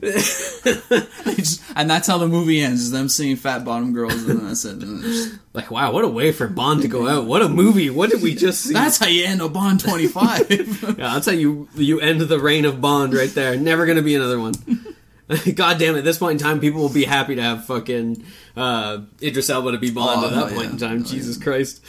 Just- 1.35 1.61
and 1.75 1.89
that's 1.89 2.07
how 2.07 2.17
the 2.17 2.27
movie 2.27 2.61
ends: 2.61 2.81
is 2.81 2.91
them 2.91 3.07
singing 3.07 3.35
fat 3.35 3.63
bottom 3.63 3.93
girls, 3.93 4.13
and 4.15 4.27
then 4.27 4.47
that's 4.47 4.65
it. 4.65 4.81
And 4.81 5.01
just- 5.03 5.35
Like 5.53 5.69
wow, 5.71 5.91
what 5.91 6.03
a 6.03 6.07
way 6.07 6.31
for 6.31 6.47
Bond 6.47 6.81
to 6.81 6.87
go 6.87 7.07
out. 7.07 7.25
What 7.25 7.41
a 7.41 7.49
movie. 7.49 7.89
What 7.89 8.09
did 8.09 8.21
we 8.21 8.33
just 8.35 8.61
see? 8.61 8.73
that's 8.73 8.97
how 8.97 9.07
you 9.07 9.25
end 9.25 9.41
a 9.41 9.47
Bond 9.49 9.79
twenty 9.79 10.07
five. 10.07 10.49
Yeah, 10.95 11.13
that's 11.13 11.25
how 11.27 11.31
you 11.33 11.67
you 11.75 11.99
end 11.99 12.21
the 12.21 12.39
reign 12.39 12.65
of 12.65 12.81
Bond 12.81 13.13
right 13.13 13.29
there. 13.33 13.55
Never 13.57 13.85
gonna 13.85 14.01
be 14.01 14.15
another 14.15 14.39
one. 14.39 14.53
God 15.55 15.79
damn 15.79 15.95
it! 15.95 15.99
At 15.99 16.03
this 16.03 16.17
point 16.19 16.39
in 16.39 16.45
time, 16.45 16.59
people 16.59 16.81
will 16.81 16.93
be 16.93 17.03
happy 17.05 17.35
to 17.35 17.41
have 17.41 17.65
fucking 17.65 18.23
uh, 18.55 18.99
Idris 19.21 19.49
Elba 19.49 19.71
to 19.71 19.77
be 19.79 19.91
Bond 19.91 20.23
Oh, 20.23 20.27
at 20.27 20.33
that 20.35 20.53
point 20.55 20.71
in 20.71 20.77
time. 20.77 21.01
Oh, 21.01 21.03
Jesus 21.03 21.37
Christ, 21.41 21.83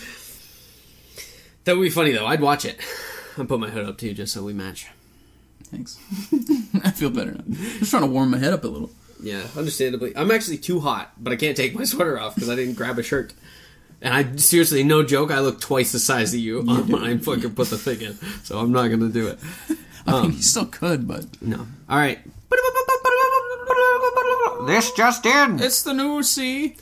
that 1.65 1.77
would 1.77 1.83
be 1.83 1.91
funny 1.91 2.13
though. 2.13 2.27
I'd 2.27 2.41
watch 2.41 2.65
it. 2.65 2.79
I'll 3.39 3.45
put 3.45 3.61
my 3.61 3.71
hood 3.71 3.87
up 3.87 3.99
too, 3.99 4.15
just 4.15 4.33
so 4.33 4.43
we 4.43 4.53
match. 4.53 4.87
Thanks. 5.65 5.99
I 6.85 6.91
feel 6.91 7.11
better 7.11 7.33
now. 7.33 7.43
I'm 7.47 7.53
just 7.55 7.91
trying 7.91 8.03
to 8.03 8.09
warm 8.09 8.31
my 8.31 8.39
head 8.39 8.53
up 8.53 8.65
a 8.65 8.69
little. 8.69 8.91
Yeah, 9.23 9.43
understandably. 9.57 10.17
I'm 10.17 10.31
actually 10.31 10.59
too 10.59 10.81
hot, 10.81 11.13
but 11.19 11.33
I 11.33 11.37
can't 11.37 11.57
take 11.57 11.75
my 11.75 11.85
sweater 11.93 12.19
off 12.19 12.35
because 12.35 12.49
I 12.51 12.55
didn't 12.57 12.75
grab 12.75 12.99
a 12.99 13.03
shirt. 13.03 13.33
And 14.03 14.13
I 14.13 14.37
seriously, 14.37 14.85
no 14.85 15.03
joke, 15.03 15.31
I 15.31 15.41
look 15.41 15.61
twice 15.61 15.93
the 15.93 15.99
size 15.99 16.35
of 16.35 16.41
you 16.41 16.63
when 16.63 16.95
I 16.95 17.17
fucking 17.19 17.55
put 17.55 17.69
the 17.69 17.79
thing 17.79 18.03
in. 18.03 18.15
So 18.45 18.59
I'm 18.59 18.71
not 18.71 18.89
gonna 18.89 19.09
do 19.09 19.29
it. 19.29 19.39
I 20.07 20.23
mean, 20.23 20.33
you 20.33 20.43
still 20.43 20.67
could, 20.67 21.09
but 21.09 21.25
No. 21.43 21.67
All 21.89 21.99
right. 21.99 22.19
This 24.67 24.91
just 24.93 25.25
in. 25.25 25.61
it's 25.61 25.83
the 25.83 25.93
new 25.95 26.23
C. 26.23 26.77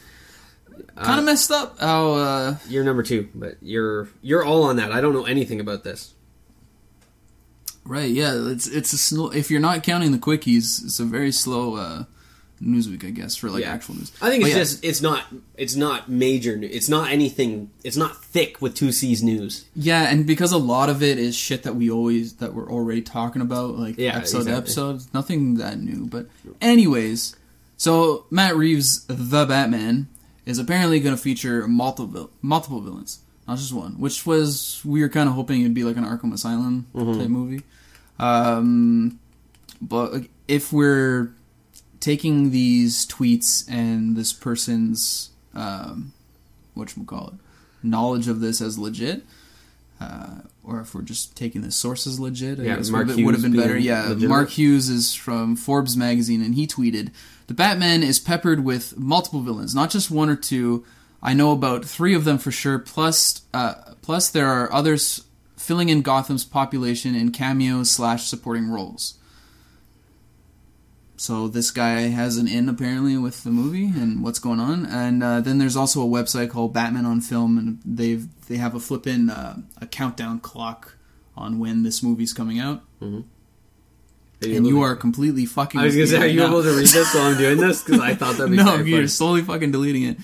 Uh, 0.96 1.04
Kind 1.04 1.18
of 1.18 1.24
messed 1.26 1.50
up. 1.50 1.78
How 1.78 2.12
uh, 2.12 2.56
You're 2.68 2.84
number 2.84 3.02
two, 3.02 3.28
but 3.34 3.56
you're 3.60 4.08
you're 4.22 4.44
all 4.44 4.62
on 4.64 4.76
that. 4.76 4.90
I 4.90 5.00
don't 5.00 5.12
know 5.12 5.24
anything 5.24 5.60
about 5.60 5.84
this. 5.84 6.13
Right? 7.86 8.10
Yeah, 8.10 8.32
it's 8.50 8.66
it's 8.66 8.92
a 8.92 8.98
slow. 8.98 9.30
If 9.30 9.50
you're 9.50 9.60
not 9.60 9.82
counting 9.82 10.12
the 10.12 10.18
quickies, 10.18 10.84
it's 10.84 11.00
a 11.00 11.04
very 11.04 11.32
slow 11.32 11.76
uh, 11.76 12.04
news 12.60 12.88
week, 12.88 13.04
I 13.04 13.10
guess, 13.10 13.36
for 13.36 13.50
like 13.50 13.62
Yeah. 13.62 13.72
actual 13.72 13.96
news. 13.96 14.12
I 14.22 14.30
think 14.30 14.42
it's 14.44 14.52
yeah, 14.52 14.58
just 14.60 14.84
it's 14.84 15.02
not 15.02 15.24
it's 15.56 15.76
not 15.76 16.08
major. 16.10 16.56
new- 16.56 16.68
It's 16.70 16.88
not 16.88 17.10
anything. 17.10 17.70
It's 17.82 17.96
not 17.96 18.24
thick 18.24 18.60
with 18.62 18.74
two 18.74 18.92
C's 18.92 19.22
news. 19.22 19.64
yeah, 19.76 20.04
and 20.10 20.26
because 20.26 20.52
a 20.52 20.58
lot 20.58 20.88
of 20.88 21.02
it 21.02 21.18
is 21.18 21.34
shit 21.36 21.62
that 21.64 21.76
we 21.76 21.90
always 21.90 22.34
that 22.34 22.54
we're 22.54 22.70
already 22.70 23.02
talking 23.02 23.42
about, 23.42 23.78
like 23.78 23.98
Yeah, 23.98 24.16
episode 24.16 24.44
to 24.44 24.56
exactly. 24.56 24.62
episode. 24.62 25.02
Nothing 25.12 25.54
that 25.56 25.78
new, 25.80 26.06
but 26.06 26.26
anyways, 26.60 27.36
so 27.76 28.24
Matt 28.30 28.56
Reeves, 28.56 29.04
the 29.06 29.44
Batman, 29.46 30.08
is 30.46 30.58
apparently 30.58 31.00
going 31.00 31.14
to 31.14 31.20
feature 31.20 31.66
multiple 31.68 32.30
multiple 32.40 32.80
villains, 32.80 33.18
not 33.46 33.58
just 33.58 33.72
one. 33.72 33.92
Which 34.00 34.24
was 34.26 34.80
we 34.84 35.00
were 35.02 35.08
kind 35.08 35.28
of 35.28 35.34
hoping 35.34 35.60
it'd 35.60 35.74
be 35.74 35.84
like 35.84 35.96
an 35.96 36.04
Arkham 36.04 36.32
Asylum 36.32 36.86
Mm-hmm. 36.94 37.20
type 37.20 37.28
movie. 37.28 37.62
Um, 38.18 39.18
but 39.82 40.24
if 40.48 40.72
we're 40.72 41.32
taking 42.00 42.50
these 42.50 43.06
tweets 43.06 43.68
and 43.70 44.16
this 44.16 44.32
person's 44.32 45.30
um, 45.54 46.12
what 46.74 46.92
call 47.06 47.28
it 47.28 47.34
knowledge 47.82 48.28
of 48.28 48.40
this 48.40 48.60
as 48.60 48.78
legit, 48.78 49.24
uh, 50.00 50.36
or 50.62 50.80
if 50.80 50.94
we're 50.94 51.02
just 51.02 51.36
taking 51.36 51.60
the 51.62 51.70
sources 51.70 52.18
legit, 52.18 52.58
I 52.58 52.62
Yeah, 52.64 52.76
guess 52.76 52.88
Mark 52.88 53.06
would, 53.08 53.22
would 53.24 53.34
have 53.34 53.42
been 53.42 53.56
better. 53.56 53.76
Yeah, 53.78 54.02
legitimate. 54.04 54.28
Mark 54.28 54.50
Hughes 54.50 54.88
is 54.88 55.14
from 55.14 55.54
Forbes 55.56 55.96
magazine, 55.96 56.40
and 56.42 56.54
he 56.54 56.66
tweeted, 56.66 57.10
"The 57.46 57.54
Batman 57.54 58.02
is 58.02 58.18
peppered 58.18 58.64
with 58.64 58.96
multiple 58.98 59.40
villains, 59.42 59.74
not 59.74 59.90
just 59.90 60.10
one 60.10 60.30
or 60.30 60.36
two. 60.36 60.84
I 61.24 61.32
know 61.32 61.52
about 61.52 61.86
three 61.86 62.14
of 62.14 62.24
them 62.24 62.36
for 62.38 62.52
sure. 62.52 62.78
Plus, 62.78 63.42
uh, 63.54 63.94
plus 64.02 64.28
there 64.28 64.46
are 64.46 64.70
others 64.72 65.24
filling 65.56 65.88
in 65.88 66.02
Gotham's 66.02 66.44
population 66.44 67.14
in 67.14 67.32
cameos 67.32 67.90
slash 67.90 68.26
supporting 68.26 68.68
roles. 68.68 69.14
So 71.16 71.48
this 71.48 71.70
guy 71.70 72.02
has 72.08 72.36
an 72.36 72.46
in 72.46 72.68
apparently 72.68 73.16
with 73.16 73.44
the 73.44 73.50
movie 73.50 73.86
and 73.86 74.22
what's 74.22 74.38
going 74.38 74.60
on, 74.60 74.84
and 74.84 75.22
uh, 75.22 75.40
then 75.40 75.58
there's 75.58 75.76
also 75.76 76.02
a 76.02 76.06
website 76.06 76.50
called 76.50 76.74
Batman 76.74 77.06
on 77.06 77.20
Film, 77.20 77.56
and 77.56 77.78
they've 77.84 78.26
they 78.46 78.56
have 78.56 78.74
a 78.74 78.80
flip 78.80 79.06
in 79.06 79.30
uh, 79.30 79.58
a 79.80 79.86
countdown 79.86 80.40
clock 80.40 80.96
on 81.36 81.58
when 81.58 81.84
this 81.84 82.02
movie's 82.02 82.32
coming 82.32 82.58
out, 82.58 82.82
and 84.44 84.66
you 84.66 84.82
are 84.82 84.96
completely 84.96 85.46
fucking. 85.46 85.80
I 85.80 85.84
was 85.84 85.94
gonna 85.94 86.06
say, 86.06 86.18
are 86.18 86.26
you 86.26 86.40
now. 86.40 86.48
able 86.48 86.62
to 86.62 86.70
read 86.70 86.86
this 86.88 87.14
while 87.14 87.24
I'm 87.24 87.38
doing 87.38 87.58
this? 87.58 87.82
Because 87.82 88.00
I 88.00 88.14
thought 88.14 88.36
that'd 88.36 88.50
be 88.50 88.56
no, 88.64 88.76
you're 88.76 88.98
funny. 88.98 89.06
slowly 89.08 89.42
fucking 89.42 89.72
deleting 89.72 90.04
it. 90.04 90.18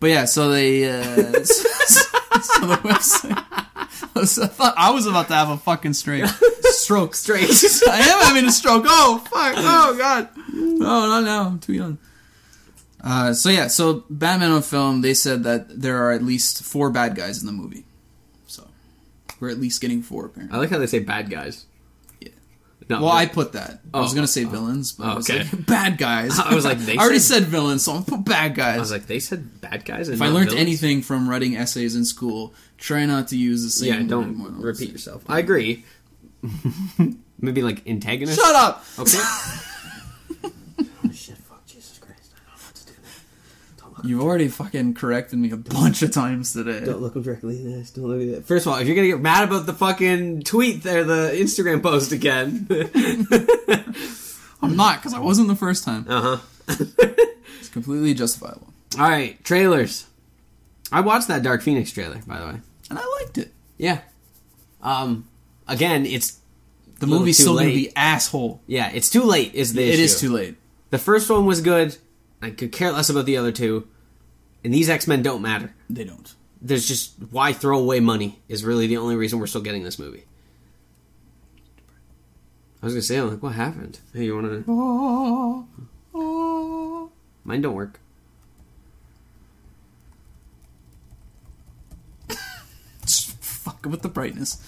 But 0.00 0.10
yeah, 0.10 0.24
so 0.24 0.50
they 0.50 0.88
uh, 0.88 1.02
so 1.44 2.66
the 2.66 2.80
website. 2.82 3.44
I 4.16 4.24
thought 4.24 4.74
I 4.76 4.90
was 4.90 5.06
about 5.06 5.28
to 5.28 5.34
have 5.34 5.48
a 5.50 5.56
fucking 5.56 5.94
straight 5.94 6.26
stroke. 6.62 7.14
Straight. 7.14 7.50
I 7.88 7.98
am 7.98 8.22
having 8.26 8.44
a 8.44 8.52
stroke. 8.52 8.84
Oh 8.86 9.18
fuck! 9.18 9.54
Oh 9.56 9.96
god! 9.96 10.28
Oh, 10.36 10.78
not 10.80 11.24
now. 11.24 11.46
I'm 11.46 11.58
too 11.58 11.72
young. 11.74 11.98
Uh, 13.02 13.32
so 13.32 13.48
yeah, 13.48 13.66
so 13.66 14.04
Batman 14.10 14.50
on 14.50 14.62
film. 14.62 15.00
They 15.00 15.14
said 15.14 15.44
that 15.44 15.80
there 15.80 15.96
are 16.04 16.12
at 16.12 16.22
least 16.22 16.62
four 16.62 16.90
bad 16.90 17.14
guys 17.14 17.40
in 17.40 17.46
the 17.46 17.52
movie. 17.52 17.84
So 18.46 18.66
we're 19.38 19.50
at 19.50 19.58
least 19.58 19.80
getting 19.80 20.02
four 20.02 20.26
apparently. 20.26 20.54
I 20.56 20.60
like 20.60 20.70
how 20.70 20.78
they 20.78 20.86
say 20.86 20.98
bad 20.98 21.30
guys. 21.30 21.66
No, 22.90 23.00
Well, 23.02 23.12
I 23.12 23.24
put 23.26 23.52
that. 23.52 23.80
I 23.94 24.00
was 24.00 24.12
Oh, 24.12 24.14
gonna 24.16 24.26
say 24.26 24.44
villains, 24.44 24.92
but 24.92 25.06
I 25.06 25.14
was 25.14 25.30
okay. 25.30 25.44
like 25.44 25.64
bad 25.66 25.96
guys. 25.96 26.38
I 26.44 26.54
was 26.54 26.64
like, 26.64 26.78
they 26.78 26.96
I 26.98 27.00
already 27.02 27.18
said- 27.20 27.42
said 27.44 27.48
villains, 27.48 27.84
so 27.84 27.92
I'm 27.94 28.04
put 28.04 28.24
bad 28.24 28.54
guys. 28.54 28.76
I 28.76 28.80
was 28.80 28.90
like, 28.92 29.06
they 29.06 29.20
said 29.20 29.60
bad 29.60 29.84
guys. 29.84 30.08
And 30.08 30.16
If 30.16 30.22
I 30.22 30.26
learned 30.26 30.50
villains? 30.50 30.60
anything 30.60 31.00
from 31.02 31.28
writing 31.30 31.56
essays 31.56 31.94
in 31.94 32.04
school, 32.04 32.52
try 32.78 33.06
not 33.06 33.28
to 33.28 33.36
use 33.38 33.62
the 33.62 33.70
same. 33.70 33.94
yeah, 34.02 34.06
don't 34.08 34.60
repeat 34.60 34.90
yourself. 34.90 35.22
I 35.28 35.38
agree. 35.38 35.84
Maybe 37.38 37.62
like 37.62 37.86
antagonist. 37.88 38.38
Shut 38.38 38.54
up! 38.54 38.84
Okay. 38.98 39.18
oh 39.22 41.10
shit! 41.12 41.36
Fuck 41.38 41.64
Jesus 41.66 41.98
Christ! 41.98 42.32
I 42.34 42.38
don't 42.38 42.58
know 42.58 42.64
what 42.66 42.74
to 42.74 42.86
do. 42.86 42.92
Don't 43.78 43.89
look, 43.89 43.89
You've 44.04 44.22
already 44.22 44.48
fucking 44.48 44.94
corrected 44.94 45.38
me 45.38 45.50
a 45.50 45.56
bunch 45.56 46.02
of 46.02 46.10
times 46.12 46.52
today. 46.52 46.84
don't 46.84 47.00
look 47.00 47.16
him 47.16 47.22
directly 47.22 47.56
in 47.56 47.72
this. 47.72 47.90
Don't 47.90 48.04
look 48.06 48.20
at 48.20 48.34
that. 48.36 48.46
First 48.46 48.66
of 48.66 48.72
all, 48.72 48.78
if 48.78 48.86
you're 48.86 48.96
gonna 48.96 49.08
get 49.08 49.20
mad 49.20 49.44
about 49.44 49.66
the 49.66 49.72
fucking 49.72 50.42
tweet 50.42 50.82
there, 50.82 51.04
the 51.04 51.30
Instagram 51.34 51.82
post 51.82 52.12
again. 52.12 52.66
I'm 54.62 54.76
not, 54.76 54.98
because 54.98 55.14
I 55.14 55.18
wasn't 55.20 55.48
the 55.48 55.56
first 55.56 55.84
time. 55.84 56.04
uh 56.08 56.36
huh. 56.38 56.74
It's 57.60 57.68
completely 57.68 58.14
justifiable. 58.14 58.72
All 58.98 59.08
right, 59.08 59.42
trailers. 59.44 60.06
I 60.92 61.00
watched 61.00 61.28
that 61.28 61.42
Dark 61.42 61.62
Phoenix 61.62 61.92
trailer, 61.92 62.20
by 62.26 62.38
the 62.38 62.46
way. 62.46 62.60
And 62.90 62.98
I 62.98 63.04
liked 63.20 63.38
it. 63.38 63.52
Yeah. 63.78 64.00
Um. 64.82 65.28
Again, 65.68 66.04
it's 66.06 66.38
The 66.98 67.06
movie's 67.06 67.38
still 67.38 67.54
gonna 67.56 67.68
be 67.68 67.94
asshole. 67.94 68.60
yeah, 68.66 68.90
it's 68.92 69.08
too 69.10 69.22
late. 69.22 69.54
Is 69.54 69.72
the 69.74 69.82
It 69.82 69.94
issue. 69.94 70.02
is 70.02 70.20
too 70.20 70.32
late. 70.32 70.56
The 70.90 70.98
first 70.98 71.30
one 71.30 71.46
was 71.46 71.60
good. 71.60 71.96
I 72.42 72.50
could 72.50 72.72
care 72.72 72.90
less 72.92 73.10
about 73.10 73.26
the 73.26 73.36
other 73.36 73.52
two. 73.52 73.86
And 74.64 74.72
these 74.74 74.88
X 74.90 75.06
Men 75.06 75.22
don't 75.22 75.42
matter. 75.42 75.74
They 75.88 76.04
don't. 76.04 76.34
There's 76.62 76.86
just 76.86 77.14
why 77.30 77.52
throw 77.52 77.78
away 77.78 78.00
money 78.00 78.38
is 78.48 78.64
really 78.64 78.86
the 78.86 78.96
only 78.98 79.16
reason 79.16 79.38
we're 79.38 79.46
still 79.46 79.62
getting 79.62 79.82
this 79.84 79.98
movie. 79.98 80.24
I 82.82 82.86
was 82.86 82.94
gonna 82.94 83.02
say, 83.02 83.18
I'm 83.18 83.30
like, 83.30 83.42
what 83.42 83.54
happened? 83.54 83.98
Hey, 84.14 84.24
you 84.24 84.34
wanna? 84.34 84.64
Oh, 84.68 85.66
oh. 86.14 87.10
Mine 87.44 87.60
don't 87.62 87.74
work. 87.74 88.00
Just 93.02 93.32
fucking 93.42 93.90
with 93.90 94.02
the 94.02 94.08
brightness. 94.08 94.58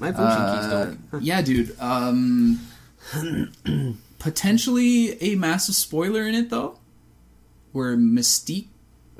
My 0.00 0.12
function 0.12 0.54
keys 0.56 0.64
Uh, 0.72 0.94
don't. 1.12 1.22
yeah, 1.22 1.42
dude. 1.42 1.76
Um, 1.80 2.60
potentially 4.18 5.20
a 5.22 5.34
massive 5.36 5.74
spoiler 5.74 6.26
in 6.26 6.34
it 6.34 6.50
though, 6.50 6.78
where 7.74 7.96
Mystique 7.96 8.68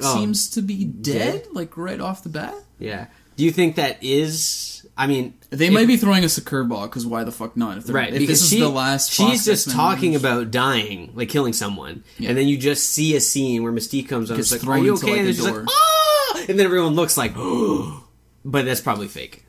Oh. 0.01 0.17
seems 0.17 0.49
to 0.51 0.63
be 0.63 0.85
dead, 0.85 1.43
Dead? 1.45 1.47
like 1.53 1.77
right 1.77 2.01
off 2.01 2.23
the 2.25 2.29
bat. 2.29 2.55
Yeah. 2.81 3.07
Do 3.37 3.45
you 3.45 3.51
think 3.53 3.77
that 3.77 3.99
is? 4.03 4.85
I 4.97 5.07
mean, 5.07 5.35
They 5.51 5.67
if- 5.69 5.73
might 5.73 5.87
be 5.87 5.97
throwing 5.97 6.25
us 6.25 6.37
a 6.39 6.41
curveball 6.41 6.85
because 6.85 7.05
why 7.07 7.23
the 7.25 7.31
fuck 7.33 7.57
not? 7.57 7.79
If 7.79 7.85
they're- 7.87 7.95
right 7.95 8.13
If 8.13 8.19
because 8.21 8.41
this 8.41 8.43
is 8.45 8.51
she, 8.51 8.61
the 8.61 8.69
last, 8.69 9.13
she's 9.13 9.45
just 9.45 9.67
X-Men 9.69 9.77
talking 9.77 10.13
movie, 10.13 10.23
about 10.27 10.51
dying, 10.51 11.13
like 11.15 11.29
killing 11.29 11.53
someone, 11.53 12.03
Yeah. 12.19 12.31
and 12.31 12.39
then 12.39 12.49
you 12.49 12.57
just 12.57 12.91
see 12.91 13.15
a 13.17 13.21
scene 13.21 13.63
where 13.63 13.73
Mystique 13.73 14.09
comes 14.09 14.31
on. 14.31 14.37
Gets 14.37 14.53
It's 14.53 14.53
like, 14.53 14.61
thrown 14.63 14.81
"Are 14.81 14.85
you 14.85 14.95
okay?" 14.95 15.07
like, 15.11 15.19
and 15.19 15.27
a 15.27 15.31
it's 15.31 15.39
just 15.39 15.49
door. 15.49 15.61
like, 15.63 15.69
"Ah!" 15.71 16.45
and 16.49 16.59
then 16.59 16.67
everyone 16.67 16.95
looks 16.95 17.17
like, 17.17 17.35
but 18.45 18.65
that's 18.65 18.81
probably 18.81 19.09
fake. 19.09 19.45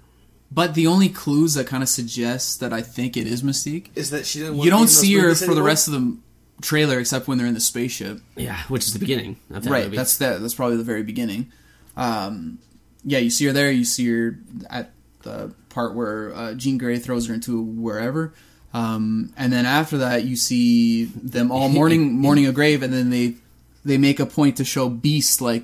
But 0.52 0.74
the 0.76 0.88
only 0.88 1.10
clues 1.10 1.56
that 1.56 1.68
kind 1.68 1.82
of 1.84 1.90
suggest 1.90 2.60
that 2.60 2.72
I 2.72 2.82
think 2.82 3.18
it 3.18 3.28
is 3.28 3.42
Mystique, 3.42 3.88
Is 3.96 4.12
that 4.12 4.26
she 4.26 4.40
didn't? 4.40 4.60
you 4.60 4.70
don't 4.70 4.88
see 4.90 5.14
her 5.16 5.34
for 5.36 5.54
the 5.56 5.64
rest 5.64 5.88
of 5.88 5.94
the 5.94 6.18
trailer 6.62 7.00
except 7.00 7.28
when 7.28 7.38
they're 7.38 7.48
in 7.48 7.54
the 7.54 7.60
spaceship. 7.60 8.20
Yeah, 8.36 8.60
which 8.68 8.86
is 8.86 8.94
the 8.94 9.00
beginning 9.00 9.38
of 9.52 9.64
that 9.64 9.70
right. 9.70 9.84
movie. 9.86 9.98
That's 9.98 10.18
that. 10.18 10.42
That's 10.42 10.54
probably 10.54 10.78
the 10.78 10.84
very 10.84 11.04
beginning. 11.04 11.52
Um, 11.98 12.60
yeah, 13.04 13.20
you 13.20 13.30
see 13.30 13.46
her 13.46 13.54
there. 13.54 13.72
You 13.72 13.86
see 13.86 14.08
her 14.10 14.40
at 14.70 14.92
the 15.22 15.54
part 15.70 15.96
where 15.96 16.34
uh, 16.34 16.54
Jean 16.54 16.78
Grey 16.78 16.98
throws 17.00 17.28
her 17.28 17.34
into 17.34 17.62
wherever. 17.62 18.34
Um, 18.74 19.32
and 19.38 19.54
then 19.54 19.66
after 19.66 19.98
that, 20.00 20.26
you 20.26 20.36
see 20.36 21.06
them 21.06 21.52
all 21.52 21.70
mourning 21.80 22.20
mourning 22.20 22.48
a 22.48 22.52
grave, 22.52 22.84
and 22.84 22.94
then 22.94 23.10
they 23.10 23.36
they 23.84 23.98
make 23.98 24.20
a 24.20 24.26
point 24.26 24.58
to 24.58 24.66
show 24.66 24.90
Beast 24.90 25.42
like 25.42 25.64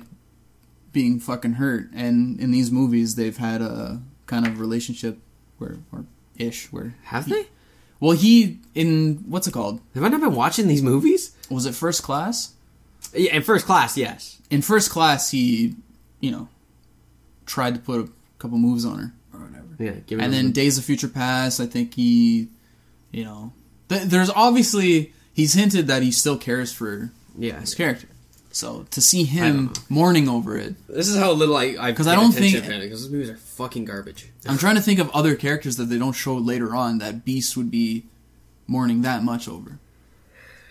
being 0.92 1.18
fucking 1.20 1.54
hurt. 1.54 1.90
And 1.94 2.38
in 2.40 2.50
these 2.52 2.70
movies, 2.70 3.16
they've 3.16 3.36
had 3.36 3.60
a 3.60 4.00
kind 4.26 4.46
of 4.46 4.60
relationship 4.60 5.18
where 5.58 5.78
or 5.90 6.06
ish 6.38 6.72
where 6.72 6.94
Have 7.04 7.26
he- 7.26 7.32
they? 7.34 7.46
Well, 8.02 8.16
he 8.16 8.58
in 8.74 9.22
what's 9.28 9.46
it 9.46 9.52
called? 9.52 9.80
Have 9.94 10.02
I 10.02 10.08
not 10.08 10.20
been 10.20 10.34
watching 10.34 10.66
these 10.66 10.82
movies? 10.82 11.36
Was 11.48 11.66
it 11.66 11.74
First 11.76 12.02
Class? 12.02 12.52
Yeah, 13.14 13.36
in 13.36 13.42
first 13.42 13.64
class, 13.66 13.96
yes. 13.96 14.38
in 14.50 14.60
first 14.62 14.90
class 14.90 15.30
he 15.30 15.76
you 16.20 16.30
know 16.32 16.48
tried 17.46 17.74
to 17.74 17.80
put 17.80 18.00
a 18.00 18.08
couple 18.38 18.58
moves 18.58 18.84
on 18.84 18.98
her 18.98 19.12
or 19.34 19.40
whatever 19.46 19.66
Yeah, 19.78 20.00
give 20.06 20.18
me 20.18 20.24
and 20.24 20.32
a- 20.32 20.36
then 20.36 20.52
days 20.52 20.78
of 20.78 20.84
future 20.84 21.08
past 21.08 21.60
i 21.60 21.66
think 21.66 21.94
he 21.94 22.48
you 23.10 23.24
know 23.24 23.52
th- 23.88 24.04
there's 24.04 24.30
obviously 24.30 25.12
he's 25.34 25.52
hinted 25.54 25.88
that 25.88 26.02
he 26.02 26.10
still 26.10 26.38
cares 26.38 26.72
for 26.72 27.10
yeah. 27.36 27.60
his 27.60 27.74
character 27.74 28.06
so 28.54 28.84
to 28.90 29.00
see 29.00 29.24
him 29.24 29.72
mourning 29.88 30.28
over 30.28 30.56
it 30.56 30.74
This 30.88 31.08
is 31.08 31.16
how 31.16 31.32
little 31.32 31.56
I 31.56 31.90
because 31.90 32.06
I 32.06 32.14
don't 32.14 32.32
think- 32.32 32.54
because 32.64 33.02
these 33.02 33.10
movies 33.10 33.30
are 33.30 33.36
fucking 33.36 33.84
garbage. 33.86 34.28
i'm 34.46 34.58
trying 34.58 34.74
to 34.76 34.82
think 34.82 34.98
of 34.98 35.10
other 35.10 35.34
characters 35.34 35.76
that 35.76 35.84
they 35.86 35.98
don't 35.98 36.12
show 36.12 36.36
later 36.36 36.74
on 36.74 36.98
that 36.98 37.24
beast 37.24 37.56
would 37.56 37.70
be 37.70 38.04
mourning 38.66 39.02
that 39.02 39.22
much 39.24 39.48
over 39.48 39.78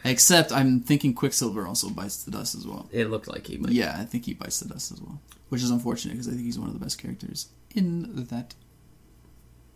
except 0.04 0.52
i'm 0.52 0.80
thinking 0.80 1.14
quicksilver 1.14 1.68
also 1.68 1.90
bites 1.90 2.24
the 2.24 2.32
dust 2.32 2.56
as 2.56 2.66
well 2.66 2.88
It 2.92 3.10
looked 3.10 3.28
like 3.28 3.46
he. 3.48 3.58
Might. 3.58 3.72
yeah 3.74 3.96
i 4.00 4.04
think 4.06 4.26
he 4.26 4.34
bites 4.34 4.60
the 4.60 4.68
dust 4.70 4.92
as 4.92 5.02
well 5.02 5.20
which 5.50 5.62
is 5.62 5.70
unfortunate 5.70 6.14
because 6.14 6.28
i 6.28 6.32
think 6.32 6.44
he's 6.44 6.58
one 6.60 6.68
of 6.70 6.74
the 6.74 6.84
best 6.84 6.98
characters 6.98 7.50
in 7.76 8.26
that 8.30 8.56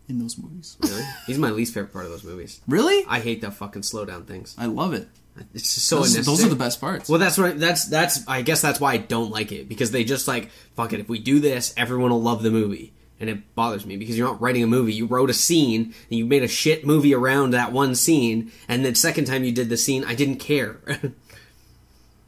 in 0.08 0.18
those 0.20 0.38
movies 0.38 0.76
Really? 0.80 1.02
He's 1.26 1.38
my 1.38 1.50
least 1.50 1.74
favorite 1.74 1.92
part 1.92 2.04
of 2.04 2.10
those 2.12 2.22
movies. 2.24 2.60
really 2.68 3.04
I 3.08 3.18
hate 3.20 3.40
the 3.40 3.50
fucking 3.50 3.82
slow 3.82 4.04
down 4.04 4.24
things. 4.24 4.54
i 4.58 4.66
love 4.66 4.92
it 4.94 5.08
It's 5.54 5.74
just 5.74 5.86
so 5.88 5.96
those, 5.98 6.24
those 6.24 6.44
are 6.44 6.48
the 6.48 6.56
best 6.56 6.80
parts 6.80 7.08
Well, 7.08 7.18
that's 7.18 7.38
right. 7.38 7.58
That's 7.58 7.84
that's. 7.86 8.26
I 8.26 8.42
guess 8.42 8.62
that's 8.62 8.80
why 8.80 8.92
I 8.94 8.96
don't 8.96 9.30
like 9.30 9.52
it 9.52 9.68
because 9.68 9.90
they 9.90 10.02
just 10.04 10.26
like 10.26 10.50
fuck 10.76 10.92
it. 10.92 11.00
If 11.00 11.08
we 11.08 11.18
do 11.18 11.40
this, 11.40 11.74
everyone 11.76 12.10
will 12.10 12.22
love 12.22 12.42
the 12.42 12.50
movie, 12.50 12.92
and 13.20 13.28
it 13.28 13.54
bothers 13.54 13.84
me 13.84 13.96
because 13.98 14.16
you're 14.16 14.26
not 14.26 14.40
writing 14.40 14.62
a 14.62 14.66
movie. 14.66 14.94
You 14.94 15.04
wrote 15.06 15.28
a 15.28 15.34
scene 15.34 15.94
and 16.10 16.18
you 16.18 16.24
made 16.24 16.42
a 16.42 16.48
shit 16.48 16.86
movie 16.86 17.14
around 17.14 17.50
that 17.50 17.70
one 17.72 17.94
scene, 17.94 18.50
and 18.66 18.84
the 18.84 18.94
second 18.94 19.26
time 19.26 19.44
you 19.44 19.52
did 19.52 19.68
the 19.68 19.76
scene, 19.76 20.04
I 20.04 20.14
didn't 20.14 20.36
care. 20.36 20.78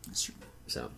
That's 0.07 0.23
true. 0.25 0.35
so, 0.67 0.91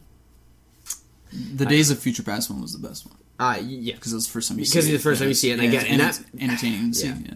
the 1.32 1.66
days 1.66 1.90
of 1.90 1.98
future 1.98 2.22
past 2.22 2.50
one 2.50 2.60
was 2.60 2.72
the 2.78 2.86
best 2.88 3.06
one 3.06 3.16
uh, 3.38 3.58
yeah, 3.62 3.94
because 3.94 4.12
it 4.12 4.16
was 4.16 4.26
the 4.26 4.32
first 4.32 4.48
time 4.48 4.58
you 4.58 4.64
Because 4.64 4.84
see 4.84 4.92
it's 4.92 5.02
the 5.02 5.08
first 5.08 5.20
time 5.20 5.28
you 5.28 5.34
see 5.34 5.50
it, 5.50 5.54
and 5.54 5.62
I 5.62 5.66
get- 5.68 5.82
it's 5.84 5.90
and 5.90 6.02
enter- 6.02 6.22
that- 6.22 6.42
entertaining 6.42 6.90
to 6.92 6.98
see 6.98 7.06
Yeah. 7.08 7.14
yeah. 7.24 7.34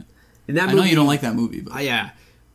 in 0.48 0.54
that 0.56 0.68
i 0.68 0.72
know 0.72 0.82
you 0.82 0.94
don't 0.96 1.06
like 1.06 1.22
that 1.22 1.34
movie 1.34 1.60
but 1.62 1.74
Uh, 1.76 1.78
yeah, 1.78 2.10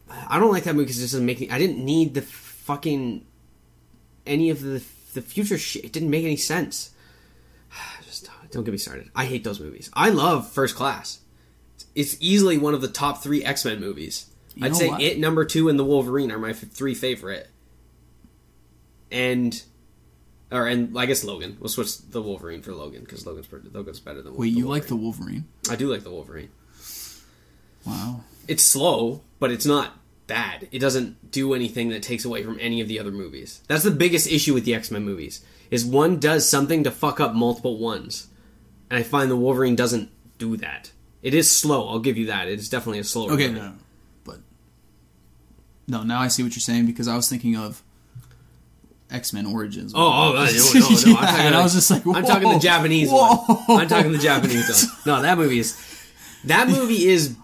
I 0.10 0.40
don't 0.40 0.52
like 0.52 0.64
that 0.64 0.74
movie 0.76 0.86
because 0.86 1.00
it 1.00 1.04
doesn't 1.04 1.26
make. 1.26 1.38
Any, 1.38 1.52
I 1.52 1.58
didn't 1.58 1.84
need 1.84 2.14
the 2.14 2.22
fucking 2.22 3.26
any 4.26 4.50
of 4.50 4.62
the 4.62 4.84
the 5.14 5.22
future 5.22 5.58
shit. 5.58 5.86
It 5.86 5.92
didn't 5.92 6.10
make 6.10 6.26
any 6.26 6.38
sense. 6.38 6.92
Just 8.06 8.30
don't 8.52 8.64
get 8.64 8.72
me 8.72 8.78
started. 8.78 9.10
I 9.16 9.26
hate 9.26 9.44
those 9.44 9.60
movies. 9.60 9.90
I 9.94 10.10
love 10.10 10.50
First 10.50 10.76
Class. 10.76 11.20
It's 11.96 12.18
easily 12.20 12.58
one 12.58 12.74
of 12.74 12.82
the 12.82 12.88
top 12.88 13.22
three 13.22 13.44
X 13.44 13.66
Men 13.66 13.80
movies. 13.80 14.28
You 14.56 14.66
I'd 14.66 14.76
say 14.76 14.90
what? 14.90 15.02
it, 15.02 15.20
number 15.20 15.46
two, 15.46 15.70
and 15.70 15.78
the 15.78 15.86
Wolverine 15.86 16.32
are 16.32 16.40
my 16.40 16.52
f- 16.52 16.60
three 16.60 16.96
favorite. 16.96 17.48
And, 19.12 19.62
or 20.52 20.68
and 20.68 20.98
I 20.98 21.06
guess 21.06 21.24
Logan. 21.24 21.58
We'll 21.60 21.70
switch 21.70 21.98
the 22.00 22.22
Wolverine 22.22 22.62
for 22.62 22.74
Logan 22.74 23.02
because 23.02 23.26
Logan's 23.26 23.48
Logan's 23.74 24.00
better 24.00 24.22
than. 24.22 24.34
Wolverine. 24.34 24.54
Wait 24.54 24.58
you 24.58 24.68
like 24.68 24.88
the 24.88 24.96
Wolverine. 24.96 25.46
wolverine 25.66 25.72
I 25.72 25.76
do 25.76 25.92
like 25.92 26.04
the 26.04 26.12
Wolverine. 26.12 26.50
Wow 27.90 28.22
It's 28.48 28.64
slow, 28.64 29.22
but 29.40 29.52
it's 29.52 29.66
not 29.66 29.94
bad. 30.28 30.68
It 30.72 30.80
doesn't 30.80 31.32
do 31.32 31.54
anything 31.54 31.90
that 31.90 32.04
takes 32.04 32.24
away 32.24 32.44
from 32.44 32.58
any 32.62 32.82
of 32.82 32.88
the 32.88 33.00
other 33.00 33.12
movies. 33.12 33.62
That's 33.68 33.84
the 33.84 33.92
biggest 33.92 34.28
issue 34.32 34.54
with 34.54 34.64
the 34.66 34.74
X 34.76 34.92
Men 34.92 35.04
movies. 35.04 35.44
Is 35.72 35.86
one 35.86 36.20
does 36.20 36.48
something 36.50 36.84
to 36.84 36.92
fuck 36.92 37.20
up 37.20 37.34
multiple 37.34 37.78
ones, 37.78 38.28
and 38.90 38.98
I 39.00 39.04
find 39.04 39.30
the 39.30 39.36
Wolverine 39.36 39.76
doesn't 39.76 40.10
do 40.38 40.58
that. 40.58 40.92
It 41.22 41.34
is 41.34 41.50
slow. 41.52 41.90
I'll 41.90 42.00
give 42.00 42.18
you 42.18 42.28
that. 42.28 42.48
It 42.48 42.60
is 42.60 42.70
definitely 42.70 43.00
a 43.00 43.04
slower. 43.04 43.32
Okay, 43.34 43.50
movie. 43.50 43.60
no, 43.60 43.74
but 44.24 44.40
no. 45.88 46.04
Now 46.04 46.22
I 46.22 46.28
see 46.28 46.44
what 46.44 46.54
you're 46.54 46.62
saying 46.62 46.86
because 46.86 47.08
I 47.08 47.16
was 47.16 47.28
thinking 47.30 47.56
of 47.56 47.84
X 49.12 49.34
Men 49.34 49.46
Origins. 49.46 49.94
Oh, 49.96 50.00
oh, 50.00 50.04
oh, 50.04 50.34
no, 50.34 50.46
no, 50.46 50.46
no, 50.46 50.46
no. 50.46 50.88
I'm 50.88 50.92
Yeah, 51.06 51.28
talking 51.28 51.46
and 51.46 51.56
I 51.56 51.64
was 51.64 51.74
just 51.74 51.92
like, 51.92 52.06
I'm 52.06 52.24
talking 52.26 52.50
the 52.50 52.60
Japanese 52.60 53.10
whoa. 53.12 53.36
one. 53.68 53.82
I'm 53.82 53.88
talking 53.88 54.12
the 54.12 54.18
Japanese 54.18 54.70
one. 54.70 54.98
No, 55.06 55.22
that 55.22 55.38
movie 55.38 55.60
is 55.60 55.78
that 56.46 56.68
movie 56.68 57.06
is 57.08 57.36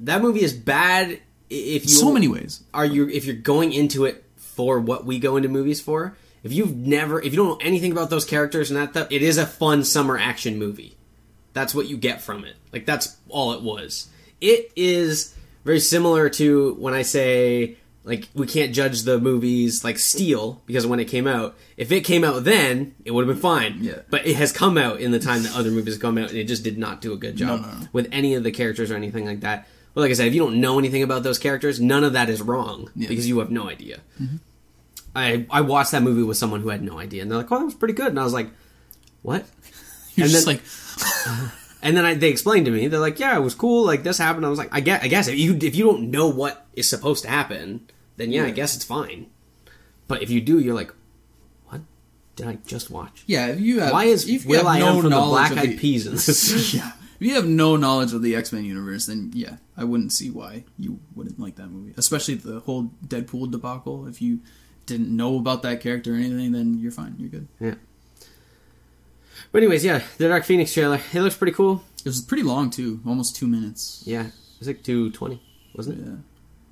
that 0.00 0.22
movie 0.22 0.42
is 0.42 0.52
bad 0.52 1.20
if 1.48 1.84
you 1.84 1.88
so 1.88 2.12
many 2.12 2.28
ways. 2.28 2.62
are 2.74 2.84
you 2.86 3.08
if 3.08 3.24
you're 3.24 3.36
going 3.36 3.72
into 3.72 4.04
it 4.04 4.24
for 4.36 4.80
what 4.80 5.04
we 5.04 5.18
go 5.18 5.36
into 5.36 5.48
movies 5.48 5.80
for. 5.80 6.16
If 6.42 6.52
you've 6.52 6.76
never 6.76 7.20
if 7.20 7.32
you 7.32 7.36
don't 7.36 7.48
know 7.48 7.66
anything 7.66 7.92
about 7.92 8.10
those 8.10 8.24
characters 8.24 8.70
and 8.70 8.78
that 8.78 8.90
stuff, 8.90 9.08
it 9.10 9.22
is 9.22 9.38
a 9.38 9.46
fun 9.46 9.84
summer 9.84 10.18
action 10.18 10.58
movie. 10.58 10.96
That's 11.52 11.74
what 11.74 11.86
you 11.88 11.96
get 11.96 12.20
from 12.20 12.44
it. 12.44 12.56
Like 12.72 12.86
that's 12.86 13.16
all 13.28 13.52
it 13.52 13.62
was. 13.62 14.08
It 14.40 14.70
is 14.76 15.34
very 15.64 15.80
similar 15.80 16.28
to 16.30 16.74
when 16.74 16.94
I 16.94 17.02
say 17.02 17.76
like 18.04 18.28
we 18.34 18.46
can't 18.46 18.72
judge 18.72 19.02
the 19.02 19.18
movies 19.18 19.82
like 19.82 19.98
Steel 19.98 20.62
because 20.64 20.86
when 20.86 21.00
it 21.00 21.06
came 21.06 21.26
out, 21.26 21.56
if 21.76 21.90
it 21.90 22.02
came 22.02 22.22
out 22.22 22.44
then, 22.44 22.94
it 23.04 23.10
would 23.10 23.26
have 23.26 23.34
been 23.34 23.42
fine. 23.42 23.78
Yeah. 23.82 24.00
But 24.08 24.26
it 24.26 24.36
has 24.36 24.52
come 24.52 24.78
out 24.78 25.00
in 25.00 25.10
the 25.10 25.18
time 25.18 25.42
that 25.42 25.56
other 25.56 25.70
movies 25.72 25.94
have 25.94 26.02
come 26.02 26.16
out 26.16 26.30
and 26.30 26.38
it 26.38 26.44
just 26.44 26.62
did 26.62 26.78
not 26.78 27.00
do 27.00 27.12
a 27.12 27.16
good 27.16 27.36
job 27.36 27.62
No, 27.62 27.66
no, 27.66 27.88
with 27.92 28.08
any 28.12 28.34
of 28.34 28.44
the 28.44 28.52
characters 28.52 28.90
or 28.90 28.96
anything 28.96 29.26
like 29.26 29.40
that. 29.40 29.66
Well, 29.96 30.02
like 30.04 30.10
I 30.10 30.14
said, 30.14 30.26
if 30.28 30.34
you 30.34 30.40
don't 30.40 30.60
know 30.60 30.78
anything 30.78 31.02
about 31.02 31.22
those 31.24 31.38
characters, 31.38 31.80
none 31.80 32.04
of 32.04 32.12
that 32.12 32.28
is 32.28 32.40
wrong 32.42 32.90
Yeah. 32.94 33.08
because 33.08 33.26
you 33.26 33.38
have 33.40 33.50
no 33.50 33.68
idea. 33.68 34.00
Mm-hmm. 34.22 34.36
I 35.16 35.46
I 35.50 35.62
watched 35.62 35.92
that 35.92 36.02
movie 36.02 36.22
with 36.22 36.36
someone 36.36 36.60
who 36.60 36.68
had 36.68 36.82
no 36.82 36.98
idea, 36.98 37.22
and 37.22 37.30
they're 37.30 37.38
like, 37.38 37.50
"Oh, 37.50 37.58
that 37.58 37.64
was 37.64 37.74
pretty 37.74 37.94
good," 37.94 38.08
and 38.08 38.20
I 38.20 38.24
was 38.24 38.34
like, 38.34 38.50
"What?" 39.22 39.46
You're 40.14 40.24
And 40.26 40.32
just 40.32 40.46
then- 40.46 40.56
like, 40.56 41.50
And 41.82 41.96
then 41.96 42.04
I, 42.04 42.14
they 42.14 42.28
explained 42.30 42.66
to 42.66 42.72
me, 42.72 42.88
they're 42.88 43.00
like, 43.00 43.18
"Yeah, 43.20 43.36
it 43.36 43.40
was 43.40 43.54
cool. 43.54 43.84
Like 43.86 44.02
this 44.02 44.18
happened." 44.18 44.44
I 44.44 44.50
was 44.50 44.58
like, 44.58 44.68
"I 44.72 44.80
guess, 44.80 45.02
I 45.02 45.08
guess 45.08 45.28
if 45.28 45.38
you 45.38 45.56
if 45.62 45.74
you 45.74 45.84
don't 45.84 46.10
know 46.10 46.28
what 46.28 46.66
is 46.74 46.88
supposed 46.88 47.22
to 47.24 47.30
happen, 47.30 47.88
then 48.16 48.32
yeah, 48.32 48.44
I 48.44 48.50
guess 48.50 48.76
it's 48.76 48.84
fine. 48.84 49.26
But 50.08 50.22
if 50.22 50.30
you 50.30 50.40
do, 50.40 50.58
you're 50.58 50.74
like, 50.74 50.92
what 51.68 51.80
did 52.36 52.46
I 52.48 52.58
just 52.66 52.90
watch? 52.90 53.24
yeah. 53.26 53.46
If 53.48 53.60
you 53.60 53.80
have, 53.80 53.92
Why 53.92 54.04
is 54.04 54.28
if 54.28 54.44
Will 54.46 54.66
I 54.68 54.78
no 54.80 54.96
Am 54.96 55.00
from 55.00 55.10
the 55.10 55.16
Black 55.20 55.52
Eyed 55.52 55.78
Peas 55.78 56.06
in 56.06 56.12
this? 56.14 56.74
yeah. 56.74 56.92
If 57.18 57.26
you 57.26 57.34
have 57.34 57.46
no 57.46 57.76
knowledge 57.76 58.12
of 58.12 58.22
the 58.22 58.36
X 58.36 58.52
Men 58.52 58.64
universe, 58.64 59.06
then 59.06 59.30
yeah, 59.34 59.56
I 59.76 59.84
wouldn't 59.84 60.12
see 60.12 60.30
why 60.30 60.64
you 60.78 61.00
wouldn't 61.14 61.40
like 61.40 61.56
that 61.56 61.68
movie. 61.68 61.94
Especially 61.96 62.34
the 62.34 62.60
whole 62.60 62.90
Deadpool 63.06 63.50
debacle. 63.50 64.06
If 64.06 64.20
you 64.20 64.40
didn't 64.86 65.14
know 65.14 65.36
about 65.38 65.62
that 65.62 65.80
character 65.80 66.12
or 66.12 66.16
anything, 66.16 66.52
then 66.52 66.78
you're 66.78 66.92
fine. 66.92 67.16
You're 67.18 67.30
good. 67.30 67.48
yeah. 67.60 67.74
But 69.52 69.62
anyways, 69.62 69.84
yeah, 69.84 70.02
the 70.18 70.28
Dark 70.28 70.44
Phoenix 70.44 70.72
trailer. 70.74 71.00
It 71.12 71.20
looks 71.20 71.36
pretty 71.36 71.52
cool. 71.52 71.82
It 72.00 72.08
was 72.08 72.20
pretty 72.20 72.42
long 72.42 72.70
too, 72.70 73.00
almost 73.06 73.36
two 73.36 73.46
minutes. 73.46 74.02
Yeah, 74.06 74.26
it 74.26 74.32
was 74.58 74.68
like 74.68 74.82
two 74.82 75.10
twenty, 75.12 75.42
wasn't 75.74 76.00
it? 76.00 76.06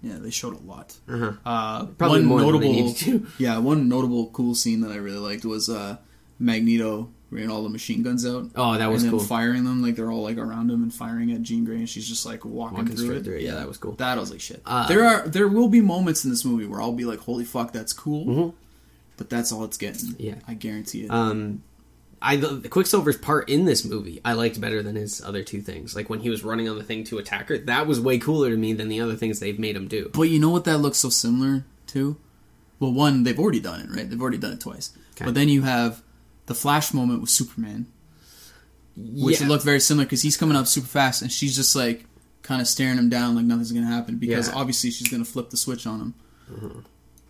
Yeah, 0.03 0.13
yeah, 0.13 0.19
they 0.21 0.31
showed 0.31 0.55
a 0.55 0.63
lot. 0.63 0.95
Uh-huh. 1.09 1.33
Uh, 1.45 1.87
Probably 1.87 2.21
one 2.21 2.27
more 2.27 2.39
than 2.41 2.47
notable, 2.47 2.73
they 2.73 2.83
needed 2.83 2.97
to. 2.99 3.27
yeah, 3.43 3.59
one 3.59 3.89
notable 3.89 4.29
cool 4.31 4.55
scene 4.55 4.81
that 4.83 4.91
I 4.91 4.97
really 4.97 5.19
liked 5.19 5.45
was 5.45 5.69
uh, 5.69 5.97
Magneto 6.39 7.11
bringing 7.35 7.51
all 7.51 7.63
the 7.63 7.69
machine 7.69 8.03
guns 8.03 8.25
out. 8.25 8.51
Oh, 8.55 8.79
that 8.79 8.87
was 8.91 9.03
and 9.03 9.13
then 9.13 9.19
cool. 9.19 9.27
firing 9.27 9.65
them 9.65 9.83
like 9.83 9.97
they're 9.97 10.11
all 10.11 10.23
like 10.23 10.39
around 10.39 10.71
him 10.71 10.83
and 10.83 10.95
firing 10.95 11.33
at 11.33 11.43
Jean 11.43 11.65
Grey, 11.65 11.77
and 11.77 11.89
she's 11.89 12.09
just 12.09 12.25
like 12.25 12.45
walking, 12.45 12.79
Walking 12.79 12.97
through 12.97 13.17
it. 13.17 13.25
through 13.25 13.37
it. 13.37 13.43
Yeah, 13.43 13.55
that 13.57 13.69
was 13.69 13.77
cool. 13.77 13.93
That 13.93 14.17
was 14.19 14.31
like 14.31 14.41
shit. 14.41 14.63
Uh, 14.65 14.87
there 14.89 15.05
are 15.05 15.29
there 15.29 15.49
will 15.49 15.69
be 15.69 15.81
moments 15.81 16.25
in 16.25 16.31
this 16.31 16.45
movie 16.45 16.65
where 16.67 16.81
I'll 16.81 16.93
be 16.93 17.05
like, 17.05 17.19
"Holy 17.21 17.45
fuck, 17.45 17.73
that's 17.73 17.93
cool," 17.93 18.25
Mhm. 18.27 18.53
but 19.17 19.29
that's 19.29 19.53
all 19.53 19.65
it's 19.65 19.77
getting. 19.77 20.15
Yeah. 20.19 20.37
I 20.49 20.55
guarantee 20.55 21.05
it. 21.05 21.11
Um, 21.11 21.63
I 22.23 22.37
the 22.37 22.69
Quicksilver's 22.71 23.19
part 23.19 23.51
in 23.51 23.67
this 23.67 23.85
movie 23.85 24.21
I 24.25 24.33
liked 24.33 24.59
better 24.61 24.83
than 24.83 24.97
his 24.97 25.21
other 25.21 25.43
two 25.43 25.61
things. 25.61 25.95
Like 25.95 26.09
when 26.09 26.21
he 26.21 26.31
was 26.31 26.43
running 26.43 26.69
on 26.71 26.79
the 26.79 26.85
thing 26.85 27.05
to 27.05 27.19
attack 27.19 27.49
her, 27.51 27.59
that 27.59 27.87
was 27.87 28.01
way 28.01 28.19
cooler 28.19 28.49
to 28.51 28.57
me 28.57 28.73
than 28.73 28.89
the 28.89 29.01
other 29.01 29.15
things 29.17 29.41
they've 29.41 29.59
made 29.59 29.77
him 29.77 29.89
do. 29.89 30.11
but 30.15 30.23
you 30.23 30.39
know 30.39 30.49
what 30.51 30.65
that 30.65 30.79
looks 30.79 30.99
so 30.99 31.11
similar 31.11 31.65
to? 31.89 32.17
Well, 32.81 32.93
one 32.93 33.25
they've 33.25 33.39
already 33.39 33.61
done 33.61 33.81
it, 33.83 33.91
right? 33.91 34.09
They've 34.09 34.21
already 34.21 34.39
done 34.39 34.53
it 34.53 34.61
twice. 34.61 34.93
Okay. 35.17 35.27
But 35.27 35.35
then 35.35 35.49
you 35.51 35.63
have 35.63 36.03
the 36.47 36.55
Flash 36.55 36.93
moment 36.95 37.21
with 37.21 37.31
Superman, 37.31 37.87
which 38.97 39.41
yeah. 39.41 39.49
look 39.49 39.63
very 39.63 39.81
similar 39.81 40.05
because 40.05 40.23
he's 40.23 40.37
coming 40.37 40.57
up 40.57 40.67
super 40.67 40.87
fast 40.87 41.23
and 41.23 41.31
she's 41.33 41.57
just 41.57 41.75
like 41.75 42.05
kind 42.43 42.61
of 42.61 42.69
staring 42.69 42.99
him 42.99 43.09
down 43.09 43.35
like 43.35 43.45
nothing's 43.45 43.73
gonna 43.73 43.87
happen 43.87 44.17
because 44.19 44.49
Yeah. 44.49 44.55
obviously 44.55 44.91
she's 44.91 45.09
gonna 45.09 45.25
flip 45.25 45.51
the 45.51 45.57
switch 45.57 45.87
on 45.87 46.01
him. 46.01 46.15
Mm-hmm. 46.53 46.79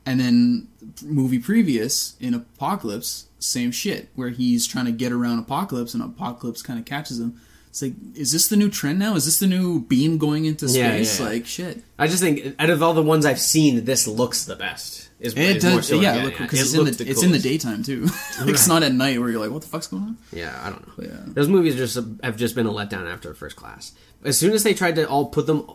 And 0.07 0.21
then 0.21 0.69
movie 1.03 1.39
previous 1.39 2.15
in 2.21 2.35
Apocalypse, 2.35 3.27
same 3.39 3.71
shit 3.71 4.11
where 4.15 4.29
he's 4.31 4.67
trying 4.67 4.85
to 4.87 4.93
get 4.93 5.13
around 5.13 5.39
Apocalypse 5.39 5.95
and 5.95 6.03
Apocalypse 6.03 6.61
kind 6.63 6.79
of 6.79 6.85
catches 6.85 7.19
him. 7.21 7.41
It's 7.71 7.81
like, 7.83 7.95
is 8.15 8.31
this 8.31 8.47
the 8.49 8.57
new 8.57 8.69
trend 8.71 8.99
now? 8.99 9.15
Is 9.17 9.25
this 9.25 9.39
the 9.41 9.47
new 9.47 9.81
beam 9.81 10.19
going 10.19 10.45
into 10.45 10.67
Yeah, 10.67 10.89
space? 11.03 11.19
yeah. 11.21 11.27
Like 11.27 11.47
shit. 11.47 11.83
I 11.99 12.07
just 12.07 12.23
think 12.23 12.55
out 12.59 12.71
of 12.71 12.83
all 12.83 12.93
the 12.95 13.03
ones 13.03 13.25
I've 13.25 13.41
seen, 13.41 13.85
this 13.85 14.07
looks 14.07 14.45
the 14.45 14.55
best. 14.57 15.09
Is, 15.25 15.33
It 15.33 15.57
is 15.57 15.65
more 15.65 15.73
does, 15.77 15.89
so 15.89 16.01
yeah, 16.01 16.23
look 16.23 16.37
because 16.37 16.61
it's 16.61 16.75
in 16.75 16.85
looks 16.85 16.99
the 16.99 17.09
it's 17.09 17.23
in 17.23 17.33
the 17.33 17.39
daytime 17.39 17.83
too. 17.83 18.07
it's 18.41 18.69
not 18.69 18.83
at 18.83 18.93
night 18.93 19.19
where 19.19 19.31
you're 19.31 19.41
like, 19.41 19.51
what 19.51 19.63
the 19.63 19.69
fuck's 19.69 19.87
going 19.87 20.03
on? 20.03 20.19
Yeah, 20.33 20.55
I 20.63 20.69
don't 20.69 20.87
know. 20.87 20.93
But 20.97 21.07
yeah. 21.07 21.21
Those 21.29 21.49
movies 21.49 21.77
just 21.77 21.99
have 22.23 22.37
just 22.37 22.55
been 22.55 22.67
a 22.67 22.71
letdown 22.71 23.11
after 23.11 23.33
first 23.33 23.57
class. 23.57 23.93
As 24.23 24.37
soon 24.37 24.53
as 24.53 24.65
they 24.65 24.75
tried 24.75 24.97
to 24.97 25.09
all 25.09 25.27
put 25.27 25.47
them 25.47 25.67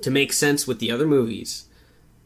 to 0.00 0.10
make 0.10 0.32
sense 0.32 0.66
with 0.66 0.78
the 0.78 0.90
other 0.90 1.06
movies, 1.06 1.66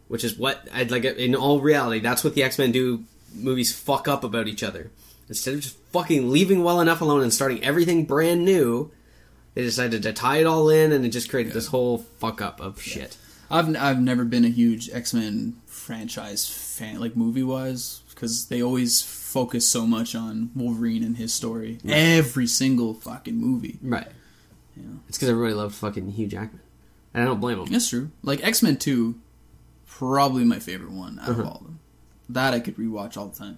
which 0.06 0.22
is 0.22 0.38
what 0.38 0.68
I'd 0.72 0.92
like 0.92 1.04
in 1.04 1.34
all 1.34 1.60
reality, 1.60 1.98
that's 1.98 2.22
what 2.22 2.34
the 2.34 2.44
X 2.44 2.58
Men 2.58 2.70
do. 2.70 3.04
Movies 3.34 3.76
fuck 3.76 4.06
up 4.06 4.22
about 4.22 4.46
each 4.46 4.62
other 4.62 4.92
instead 5.28 5.54
of 5.54 5.60
just 5.60 5.76
fucking 5.92 6.30
leaving 6.30 6.62
well 6.62 6.80
enough 6.80 7.00
alone 7.00 7.22
and 7.22 7.34
starting 7.34 7.62
everything 7.64 8.04
brand 8.04 8.44
new. 8.44 8.92
They 9.54 9.62
decided 9.64 10.04
to 10.04 10.12
tie 10.12 10.36
it 10.36 10.46
all 10.46 10.70
in, 10.70 10.92
and 10.92 11.04
it 11.04 11.08
just 11.08 11.28
created 11.28 11.52
this 11.52 11.66
whole 11.66 11.98
fuck 11.98 12.40
up 12.40 12.60
of 12.60 12.80
shit. 12.80 13.16
I've 13.50 13.74
I've 13.76 14.00
never 14.00 14.24
been 14.24 14.44
a 14.44 14.50
huge 14.50 14.88
X 14.90 15.12
Men 15.12 15.56
franchise 15.88 16.46
fan, 16.46 17.00
like 17.00 17.16
movie 17.16 17.42
wise, 17.42 18.02
because 18.10 18.48
they 18.48 18.62
always 18.62 19.00
focus 19.00 19.66
so 19.66 19.86
much 19.86 20.14
on 20.14 20.50
Wolverine 20.54 21.02
and 21.02 21.16
his 21.16 21.32
story. 21.32 21.78
Every 21.88 22.46
single 22.46 22.92
fucking 22.92 23.34
movie. 23.36 23.78
Right. 23.82 24.06
Yeah. 24.76 24.82
It's 25.08 25.16
because 25.16 25.30
everybody 25.30 25.54
loved 25.54 25.74
fucking 25.74 26.10
Hugh 26.12 26.26
Jackman, 26.26 26.60
and 27.14 27.22
I 27.22 27.26
don't 27.26 27.40
blame 27.40 27.58
them. 27.58 27.66
That's 27.72 27.88
true. 27.88 28.10
Like 28.22 28.44
X 28.44 28.62
Men 28.62 28.76
Two, 28.76 29.18
probably 29.86 30.44
my 30.44 30.58
favorite 30.58 30.92
one 30.92 31.18
out 31.20 31.28
of 31.30 31.40
Uh-huh. 31.40 31.48
all 31.48 31.56
of 31.56 31.62
them. 31.64 31.80
That 32.28 32.52
I 32.52 32.60
could 32.60 32.76
rewatch 32.76 33.16
all 33.16 33.28
the 33.28 33.38
time. 33.38 33.56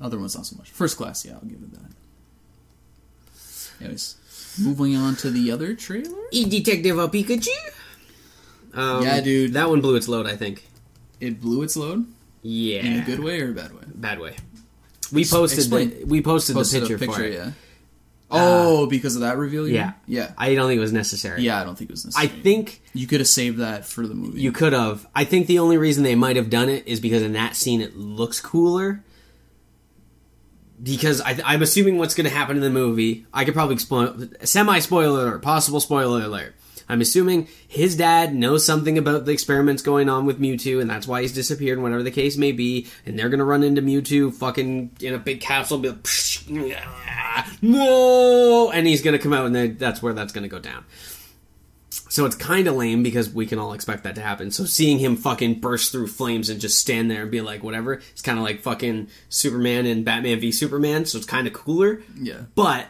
Other 0.00 0.18
ones 0.18 0.34
not 0.34 0.46
so 0.46 0.56
much. 0.56 0.70
First 0.70 0.96
Class, 0.96 1.24
yeah, 1.26 1.34
I'll 1.34 1.40
give 1.48 1.60
it 1.62 1.72
that. 1.74 1.92
Anyways, 3.80 4.16
moving 4.58 4.96
on 4.96 5.14
to 5.16 5.30
the 5.30 5.50
other 5.50 5.74
trailer. 5.74 6.18
E 6.32 6.46
Detective 6.46 6.96
Pikachu. 6.96 7.48
Um, 8.74 9.02
Yeah, 9.04 9.20
dude. 9.20 9.52
That 9.52 9.68
one 9.68 9.80
blew 9.82 9.96
its 9.96 10.08
load. 10.08 10.26
I 10.26 10.36
think. 10.36 10.66
It 11.22 11.40
blew 11.40 11.62
its 11.62 11.76
load 11.76 12.04
Yeah. 12.42 12.80
in 12.80 13.00
a 13.00 13.04
good 13.04 13.20
way 13.20 13.40
or 13.40 13.50
a 13.50 13.54
bad 13.54 13.72
way. 13.72 13.82
bad 13.94 14.18
way. 14.18 14.34
We 15.12 15.24
posted 15.24 15.58
explain. 15.60 15.90
the, 15.90 16.04
we 16.04 16.22
posted, 16.22 16.54
Posted 16.56 16.82
the 16.86 16.94
a 16.94 16.98
picture, 16.98 17.14
for 17.14 17.22
it. 17.22 17.32
yeah. 17.34 17.50
Uh, 18.30 18.38
oh, 18.40 18.86
because 18.86 19.14
of 19.14 19.20
that 19.20 19.36
reveal. 19.36 19.68
Yeah. 19.68 19.84
mean? 19.84 19.94
yeah, 20.06 20.32
I 20.38 20.54
don't 20.54 20.66
think 20.66 20.78
it 20.78 20.80
was 20.80 20.92
necessary. 20.92 21.42
yeah. 21.42 21.60
I 21.60 21.64
don't 21.64 21.76
think 21.76 21.90
it 21.90 21.92
was 21.92 22.06
necessary. 22.06 22.28
I 22.38 22.42
think 22.42 22.80
you 22.94 23.06
could 23.06 23.20
have 23.20 23.28
saved 23.28 23.58
that 23.58 23.84
for 23.84 24.06
the 24.06 24.14
movie. 24.14 24.40
you 24.40 24.52
could 24.52 24.72
have. 24.72 25.06
I 25.14 25.24
think 25.24 25.46
the 25.48 25.58
only 25.58 25.76
reason 25.76 26.02
they 26.02 26.14
might 26.14 26.36
have 26.36 26.48
done 26.48 26.68
it 26.70 26.86
is 26.88 26.98
because 26.98 27.22
in 27.22 27.34
that 27.34 27.56
scene 27.56 27.80
it 27.82 27.94
looks 27.96 28.40
cooler. 28.40 29.04
Because 30.82 31.20
I, 31.20 31.38
I'm 31.44 31.62
assuming 31.62 31.98
what's 31.98 32.14
going 32.14 32.28
to 32.28 32.34
happen 32.34 32.56
in 32.56 32.62
the 32.62 32.70
movie. 32.70 33.26
I 33.32 33.44
could 33.44 33.54
probably 33.54 33.76
spoil 33.76 34.16
semi 34.42 34.78
spoiler 34.80 35.28
alert, 35.28 35.42
possible 35.42 35.78
spoiler 35.78 36.22
alert. 36.22 36.54
I'm 36.92 37.00
assuming 37.00 37.48
his 37.66 37.96
dad 37.96 38.34
knows 38.34 38.66
something 38.66 38.98
about 38.98 39.24
the 39.24 39.32
experiments 39.32 39.80
going 39.82 40.10
on 40.10 40.26
with 40.26 40.38
Mewtwo, 40.38 40.80
and 40.80 40.90
that's 40.90 41.06
why 41.06 41.22
he's 41.22 41.32
disappeared, 41.32 41.80
whatever 41.80 42.02
the 42.02 42.10
case 42.10 42.36
may 42.36 42.52
be. 42.52 42.86
And 43.06 43.18
they're 43.18 43.30
gonna 43.30 43.44
run 43.46 43.62
into 43.62 43.80
Mewtwo, 43.80 44.32
fucking 44.34 44.90
in 45.00 45.14
a 45.14 45.18
big 45.18 45.40
capsule, 45.40 45.78
be 45.78 45.88
like, 45.88 46.02
"Psh, 46.02 46.76
ah, 46.76 47.56
no, 47.62 48.70
and 48.72 48.86
he's 48.86 49.00
gonna 49.00 49.18
come 49.18 49.32
out, 49.32 49.46
and 49.46 49.78
that's 49.78 50.02
where 50.02 50.12
that's 50.12 50.32
gonna 50.34 50.48
go 50.48 50.58
down. 50.58 50.84
So 51.88 52.26
it's 52.26 52.36
kind 52.36 52.68
of 52.68 52.76
lame 52.76 53.02
because 53.02 53.30
we 53.30 53.46
can 53.46 53.58
all 53.58 53.72
expect 53.72 54.04
that 54.04 54.14
to 54.16 54.20
happen. 54.20 54.50
So 54.50 54.64
seeing 54.66 54.98
him 54.98 55.16
fucking 55.16 55.60
burst 55.60 55.92
through 55.92 56.08
flames 56.08 56.50
and 56.50 56.60
just 56.60 56.78
stand 56.78 57.10
there 57.10 57.22
and 57.22 57.30
be 57.30 57.40
like, 57.40 57.62
whatever, 57.62 57.94
it's 57.94 58.20
kind 58.20 58.36
of 58.36 58.44
like 58.44 58.60
fucking 58.60 59.08
Superman 59.30 59.86
and 59.86 60.04
Batman 60.04 60.38
v 60.38 60.52
Superman. 60.52 61.06
So 61.06 61.16
it's 61.16 61.26
kind 61.26 61.46
of 61.46 61.54
cooler. 61.54 62.02
yeah, 62.20 62.42
But 62.54 62.88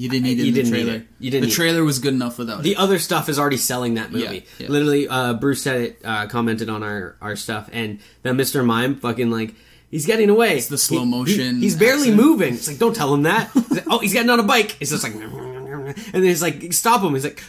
you 0.00 0.08
didn't 0.08 0.24
need 0.24 0.38
it 0.38 0.42
You 0.44 0.48
in 0.48 0.54
the 0.54 0.62
didn't 0.62 0.72
need 0.72 0.82
trailer. 0.84 0.98
it. 1.00 1.06
You 1.18 1.30
didn't 1.32 1.40
the 1.42 1.46
need 1.48 1.52
it. 1.52 1.56
trailer 1.56 1.84
was 1.84 1.98
good 1.98 2.14
enough 2.14 2.38
without 2.38 2.62
the 2.62 2.72
it. 2.72 2.78
other 2.78 2.98
stuff 3.00 3.28
is 3.28 3.38
already 3.38 3.56
selling 3.56 3.94
that 3.94 4.12
movie. 4.12 4.46
Yeah, 4.58 4.66
yeah. 4.66 4.68
Literally, 4.68 5.08
uh, 5.08 5.34
Bruce 5.34 5.62
said 5.62 5.80
it, 5.80 6.00
uh, 6.04 6.26
commented 6.28 6.68
on 6.70 6.82
our, 6.84 7.16
our 7.20 7.34
stuff, 7.34 7.68
and 7.72 7.98
then 8.22 8.36
Mr. 8.36 8.64
Mime 8.64 8.94
fucking 8.94 9.28
like, 9.30 9.54
he's 9.90 10.06
getting 10.06 10.30
away. 10.30 10.56
It's 10.56 10.68
the 10.68 10.78
slow 10.78 11.04
motion 11.04 11.60
he's 11.60 11.74
barely 11.76 12.10
accent. 12.12 12.16
moving. 12.16 12.54
It's 12.54 12.68
like, 12.68 12.78
don't 12.78 12.94
tell 12.94 13.12
him 13.12 13.22
that. 13.24 13.50
Like, 13.70 13.84
oh, 13.88 13.98
he's 13.98 14.12
getting 14.12 14.30
on 14.30 14.38
a 14.38 14.44
bike. 14.44 14.76
It's 14.80 14.90
just 14.92 15.02
like, 15.02 15.14
and 15.14 15.94
then 16.12 16.22
he's 16.22 16.42
like, 16.42 16.72
stop 16.72 17.02
him. 17.02 17.14
He's 17.14 17.24
like, 17.24 17.42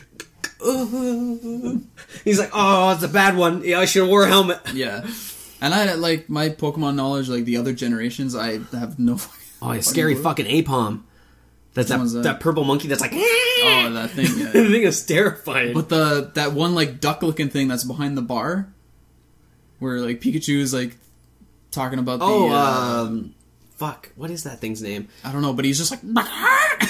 "Ugh." 0.66 1.82
he's 2.24 2.40
like, 2.40 2.50
"Oh, 2.54 2.92
it's 2.94 3.04
a 3.04 3.08
bad 3.08 3.36
one. 3.38 3.64
Yeah, 3.64 3.80
I 3.80 3.86
should 3.86 4.02
have 4.02 4.10
wore 4.10 4.24
a 4.24 4.28
helmet." 4.28 4.60
Yeah. 4.74 5.06
And 5.62 5.74
I 5.74 5.94
like 5.96 6.30
my 6.30 6.50
Pokemon 6.50 6.96
knowledge, 6.96 7.28
like 7.30 7.44
the 7.46 7.58
other 7.58 7.74
generations, 7.74 8.36
I 8.36 8.60
have 8.76 8.98
no. 9.00 9.18
Oh, 9.62 9.74
yeah, 9.74 9.82
scary 9.82 10.16
fucking 10.16 10.46
Aipom. 10.46 11.02
That's 11.74 11.90
that, 11.90 12.00
that? 12.00 12.24
that? 12.24 12.40
purple 12.40 12.64
monkey 12.64 12.88
that's 12.88 13.02
like, 13.02 13.14
Oh, 13.14 13.90
that 13.94 14.12
thing. 14.12 14.26
the 14.52 14.52
thing 14.52 14.84
is 14.84 15.06
terrifying. 15.06 15.74
But 15.74 15.90
the 15.90 16.32
that 16.36 16.54
one 16.54 16.76
like 16.76 17.00
duck 17.00 17.22
looking 17.22 17.50
thing 17.50 17.68
that's 17.68 17.84
behind 17.84 18.18
the 18.18 18.22
bar, 18.22 18.68
where 19.80 20.00
like 20.00 20.20
Pikachu 20.22 20.60
is 20.60 20.74
like 20.74 20.98
talking 21.72 22.00
about 22.00 22.20
the. 22.20 22.26
oh, 22.26 22.50
uh, 22.50 23.04
um, 23.06 23.36
fuck, 23.76 24.10
what 24.16 24.32
is 24.32 24.44
that 24.44 24.60
thing's 24.60 24.82
name? 24.82 25.08
I 25.24 25.32
don't 25.32 25.42
know, 25.42 25.54
but 25.54 25.66
he's 25.66 25.78
just 25.78 25.92
like. 25.92 26.02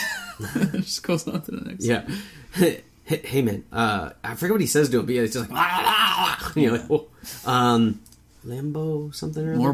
Just 0.71 1.03
goes 1.03 1.27
on 1.27 1.41
to 1.41 1.51
the 1.51 1.69
next. 1.69 1.85
Yeah. 1.85 2.07
hey, 2.53 2.81
hey, 3.03 3.41
man, 3.41 3.65
uh, 3.73 4.11
I 4.23 4.35
forget 4.35 4.53
what 4.53 4.61
he 4.61 4.67
says 4.67 4.89
to 4.89 4.99
him, 4.99 5.05
but 5.05 5.15
yeah, 5.15 5.23
it's 5.23 5.33
just 5.33 5.49
like, 5.49 6.55
you 6.55 6.71
know, 6.71 6.85
like, 6.89 7.45
um, 7.45 8.01
Lambo 8.45 9.13
something 9.13 9.45
or 9.45 9.55
More 9.55 9.73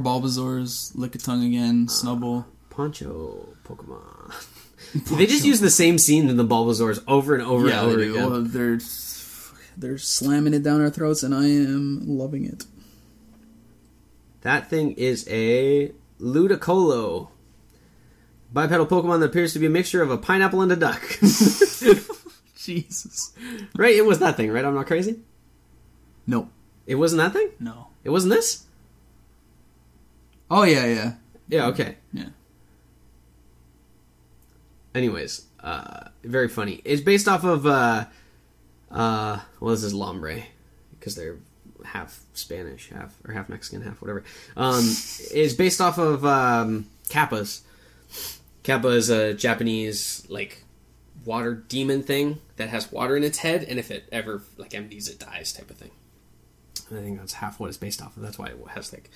lick 0.95 1.13
a 1.15 1.17
tongue 1.19 1.45
again, 1.45 1.87
Snubble. 1.87 2.45
Poncho 2.75 3.47
Pokemon. 3.65 4.33
they 5.17 5.25
just 5.25 5.45
use 5.45 5.61
the 5.61 5.69
same 5.69 5.97
scene 5.97 6.29
in 6.29 6.35
the 6.37 6.43
Bulbasaurs 6.45 7.01
over 7.07 7.33
and 7.35 7.43
over 7.43 7.67
yeah, 7.69 7.79
and 7.81 7.87
over 7.89 7.97
they 7.97 8.09
again. 8.09 8.23
Oh, 8.23 8.41
they're 8.41 8.79
they're 9.77 9.97
slamming 9.97 10.53
it 10.53 10.63
down 10.63 10.81
our 10.81 10.89
throats, 10.89 11.23
and 11.23 11.33
I 11.33 11.45
am 11.45 12.01
loving 12.05 12.45
it. 12.45 12.65
That 14.41 14.69
thing 14.69 14.91
is 14.93 15.25
a 15.29 15.91
Ludicolo. 16.19 17.29
Bipedal 18.53 18.85
Pokemon 18.87 19.19
that 19.19 19.25
appears 19.27 19.53
to 19.53 19.59
be 19.59 19.65
a 19.65 19.69
mixture 19.69 20.01
of 20.01 20.11
a 20.11 20.17
pineapple 20.17 20.61
and 20.61 20.71
a 20.71 20.75
duck. 20.75 21.01
Jesus. 22.55 23.33
right? 23.75 23.95
It 23.95 24.05
was 24.05 24.19
that 24.19 24.37
thing, 24.37 24.51
right? 24.51 24.63
I'm 24.63 24.75
not 24.75 24.87
crazy? 24.87 25.19
Nope. 26.27 26.49
It 26.87 26.95
wasn't 26.95 27.21
that 27.21 27.33
thing? 27.33 27.49
No. 27.59 27.87
It 28.03 28.11
wasn't 28.11 28.33
this? 28.33 28.65
Oh 30.49 30.63
yeah, 30.63 30.85
yeah, 30.85 31.13
Yeah, 31.49 31.67
okay. 31.67 31.97
yeah. 32.13 32.29
Anyways, 34.95 35.45
uh, 35.59 36.07
very 36.23 36.47
funny. 36.47 36.81
It's 36.85 37.01
based 37.01 37.27
off 37.27 37.43
of, 37.43 37.67
uh, 37.67 38.05
uh, 38.89 39.39
well, 39.59 39.71
this 39.71 39.83
is 39.83 39.93
Lombre, 39.93 40.45
because 40.97 41.15
they're 41.15 41.37
half 41.83 42.21
Spanish, 42.33 42.89
half, 42.89 43.13
or 43.27 43.33
half 43.33 43.49
Mexican, 43.49 43.81
half 43.81 44.01
whatever. 44.01 44.23
Um, 44.55 44.85
it's 45.31 45.53
based 45.53 45.81
off 45.81 45.97
of, 45.97 46.25
um, 46.25 46.87
Kappas. 47.09 47.61
Kappa 48.63 48.87
is 48.87 49.09
a 49.09 49.33
Japanese, 49.33 50.25
like, 50.29 50.63
water 51.23 51.53
demon 51.53 52.01
thing 52.01 52.39
that 52.55 52.69
has 52.69 52.91
water 52.91 53.17
in 53.17 53.23
its 53.23 53.39
head, 53.39 53.63
and 53.63 53.77
if 53.77 53.91
it 53.91 54.07
ever, 54.11 54.41
like, 54.57 54.73
empties, 54.73 55.07
it 55.07 55.19
dies 55.19 55.53
type 55.53 55.69
of 55.69 55.77
thing. 55.77 55.91
I 56.89 57.01
think 57.01 57.19
that's 57.19 57.33
half 57.33 57.59
what 57.59 57.67
it's 57.67 57.77
based 57.77 58.01
off 58.01 58.15
of. 58.15 58.23
That's 58.23 58.39
why 58.39 58.47
it 58.47 58.57
has, 58.69 58.93
like, 58.93 59.11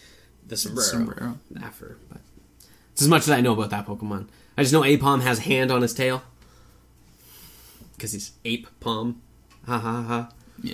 the 0.45 0.57
sombrero, 0.57 0.87
Sombrero. 0.87 1.39
after, 1.63 1.97
but 2.09 2.21
it's 2.91 3.01
as 3.01 3.07
much 3.07 3.21
as 3.23 3.29
I 3.29 3.41
know 3.41 3.53
about 3.53 3.69
that 3.69 3.87
Pokemon. 3.87 4.27
I 4.59 4.63
just 4.63 4.73
know 4.73 4.81
Aipom 4.81 5.21
has 5.21 5.39
hand 5.39 5.71
on 5.71 5.81
his 5.81 5.93
tail. 5.93 6.21
Because 7.95 8.11
he's 8.11 8.33
Ape 8.43 8.67
Palm. 8.81 9.21
Ha 9.65 9.79
ha 9.79 10.01
ha. 10.01 10.29
Yeah. 10.61 10.73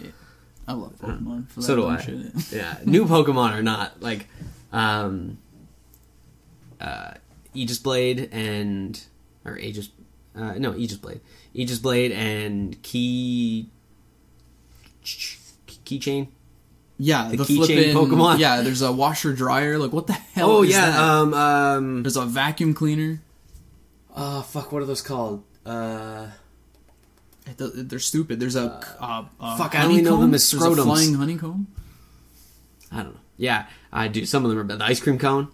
I 0.68 0.74
love 0.74 0.94
Pokemon 1.00 1.48
for 1.50 1.60
that 1.60 1.66
So 1.68 1.76
do 1.76 1.86
I. 1.86 2.02
shit. 2.02 2.52
yeah. 2.52 2.78
New 2.84 3.06
Pokemon 3.06 3.56
or 3.56 3.62
not. 3.62 4.02
Like, 4.02 4.28
um, 4.74 5.38
uh, 6.82 7.12
Aegis 7.54 7.78
Blade 7.78 8.30
and. 8.32 9.00
Or 9.46 9.56
Aegis. 9.60 9.90
Uh, 10.36 10.54
no, 10.58 10.76
Aegis 10.76 10.98
Blade. 10.98 11.22
Aegis 11.54 11.78
Blade 11.78 12.12
and 12.12 12.82
Key. 12.82 13.70
Keychain? 15.04 16.30
Yeah, 16.98 17.30
The 17.30 17.38
the, 17.38 17.44
keychain 17.44 17.94
Pokemon. 17.94 18.40
Yeah, 18.40 18.62
there's 18.62 18.82
a 18.82 18.92
washer 18.92 19.34
dryer. 19.34 19.78
Like, 19.78 19.94
what 19.94 20.08
the 20.08 20.14
hell? 20.14 20.50
Oh, 20.50 20.64
is 20.64 20.72
yeah. 20.72 20.90
that? 20.90 21.00
Um, 21.00 21.34
um. 21.36 22.02
there's 22.04 22.18
a 22.18 22.26
vacuum 22.26 22.74
cleaner. 22.74 23.22
Oh, 24.16 24.42
fuck. 24.42 24.72
What 24.72 24.82
are 24.82 24.86
those 24.86 25.02
called? 25.02 25.44
Uh. 25.66 26.28
They're 27.58 28.00
stupid. 28.00 28.40
There's 28.40 28.56
a 28.56 28.64
uh, 29.00 29.26
uh, 29.40 29.58
fuck, 29.58 29.76
I 29.76 29.86
only 29.86 30.02
know 30.02 30.18
them 30.18 30.34
as 30.34 30.52
honeycomb. 30.52 30.76
There's 30.76 30.80
a 30.80 30.82
scrotums. 30.82 30.94
flying 30.96 31.14
honeycomb. 31.14 31.68
I 32.92 33.04
don't 33.04 33.14
know. 33.14 33.20
Yeah, 33.38 33.68
I 33.94 34.08
do. 34.08 34.26
Some 34.26 34.44
of 34.46 34.50
them 34.50 34.60
are 34.60 34.76
the 34.76 34.84
ice 34.84 35.00
cream 35.00 35.20
cone. 35.20 35.50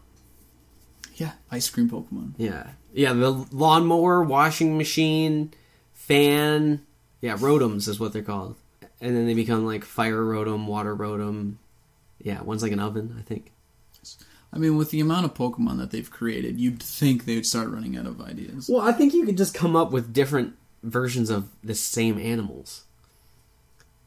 Yeah, 1.15 1.33
ice 1.51 1.69
cream 1.69 1.89
Pokemon. 1.89 2.35
Yeah, 2.37 2.69
yeah. 2.93 3.11
The 3.11 3.31
lawnmower, 3.51 4.23
washing 4.23 4.77
machine, 4.77 5.53
fan. 5.93 6.85
Yeah, 7.19 7.35
rotoms 7.35 7.89
is 7.89 7.99
what 7.99 8.13
they're 8.13 8.21
called. 8.21 8.55
And 9.01 9.15
then 9.15 9.25
they 9.27 9.33
become 9.33 9.65
like 9.65 9.83
fire 9.83 10.21
rotom, 10.21 10.67
water 10.67 10.95
rotom. 10.95 11.55
Yeah, 12.19 12.41
one's 12.41 12.63
like 12.63 12.71
an 12.71 12.79
oven, 12.79 13.17
I 13.19 13.23
think. 13.23 13.50
I 14.53 14.57
mean, 14.57 14.75
with 14.77 14.91
the 14.91 14.99
amount 14.99 15.25
of 15.25 15.33
Pokemon 15.33 15.77
that 15.77 15.91
they've 15.91 16.09
created, 16.11 16.59
you'd 16.59 16.83
think 16.83 17.25
they 17.25 17.35
would 17.35 17.45
start 17.45 17.69
running 17.69 17.95
out 17.97 18.05
of 18.05 18.19
ideas. 18.21 18.69
Well, 18.69 18.81
I 18.81 18.91
think 18.91 19.13
you 19.13 19.25
could 19.25 19.37
just 19.37 19.53
come 19.53 19.75
up 19.75 19.91
with 19.91 20.13
different 20.13 20.55
versions 20.83 21.29
of 21.29 21.47
the 21.63 21.75
same 21.75 22.17
animals. 22.19 22.83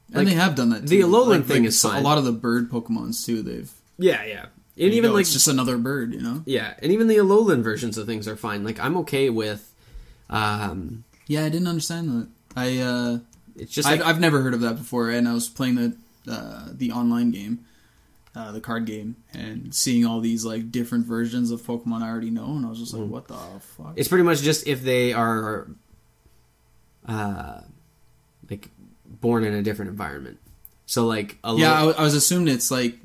and 0.08 0.16
like, 0.18 0.26
they 0.28 0.34
have 0.34 0.54
done 0.54 0.68
that. 0.70 0.86
the 0.86 1.00
Alolan 1.00 1.28
Like- 1.28 1.44
thing 1.46 1.62
like 1.62 1.68
is 1.68 1.80
fine. 1.80 2.00
A 2.02 2.04
lot 2.04 2.18
of 2.18 2.24
the 2.24 2.32
bird 2.32 2.70
Pokemons 2.70 3.24
too. 3.24 3.42
They've 3.42 3.72
Yeah, 3.98 4.22
yeah. 4.24 4.46
And 4.76 4.92
even 4.92 5.10
know, 5.10 5.14
like 5.14 5.22
it's 5.22 5.32
just 5.32 5.46
another 5.48 5.78
bird. 5.78 6.12
You 6.12 6.20
know. 6.20 6.42
yeah, 6.46 6.74
and 6.82 6.90
even 6.92 7.06
the 7.06 7.16
Alolan 7.16 7.62
versions 7.62 7.96
of 7.96 8.06
things 8.06 8.26
are 8.28 8.36
fine. 8.36 8.64
Like 8.64 8.78
I'm 8.80 8.96
okay 8.98 9.30
with. 9.30 9.72
Um, 10.28 11.04
Yeah, 11.26 11.44
I 11.44 11.48
didn't 11.48 11.68
understand 11.68 12.08
that. 12.10 12.28
I 12.56 12.78
uh, 12.80 13.18
it's 13.56 13.72
just 13.72 13.88
I've, 13.88 14.02
I've 14.02 14.20
never 14.20 14.42
heard 14.42 14.52
of 14.52 14.60
that 14.60 14.76
before, 14.76 15.10
and 15.10 15.28
I 15.28 15.32
was 15.32 15.48
playing 15.48 15.76
the 15.76 15.96
uh, 16.30 16.68
the 16.72 16.90
online 16.92 17.30
game, 17.30 17.60
uh, 18.34 18.52
the 18.52 18.60
card 18.60 18.84
game, 18.86 19.16
and 19.32 19.74
seeing 19.74 20.04
all 20.04 20.20
these 20.20 20.44
like 20.44 20.70
different 20.72 21.06
versions 21.06 21.50
of 21.50 21.62
Pokemon 21.62 22.02
I 22.02 22.08
already 22.08 22.30
know, 22.30 22.46
and 22.56 22.66
I 22.66 22.68
was 22.68 22.78
just 22.78 22.92
like, 22.94 23.08
what 23.08 23.28
the 23.28 23.36
fuck? 23.60 23.92
It's 23.96 24.08
pretty 24.08 24.24
much 24.24 24.40
just 24.42 24.66
if 24.66 24.82
they 24.82 25.12
are, 25.12 25.68
uh, 27.06 27.60
like 28.50 28.70
born 29.06 29.44
in 29.44 29.54
a 29.54 29.62
different 29.62 29.90
environment. 29.90 30.38
So 30.86 31.06
like 31.06 31.38
a 31.44 31.54
yeah, 31.54 31.72
I, 31.72 31.80
lo- 31.80 31.86
w- 31.88 31.96
I 31.98 32.02
was 32.02 32.14
assuming 32.14 32.52
it's 32.52 32.70
like 32.70 32.96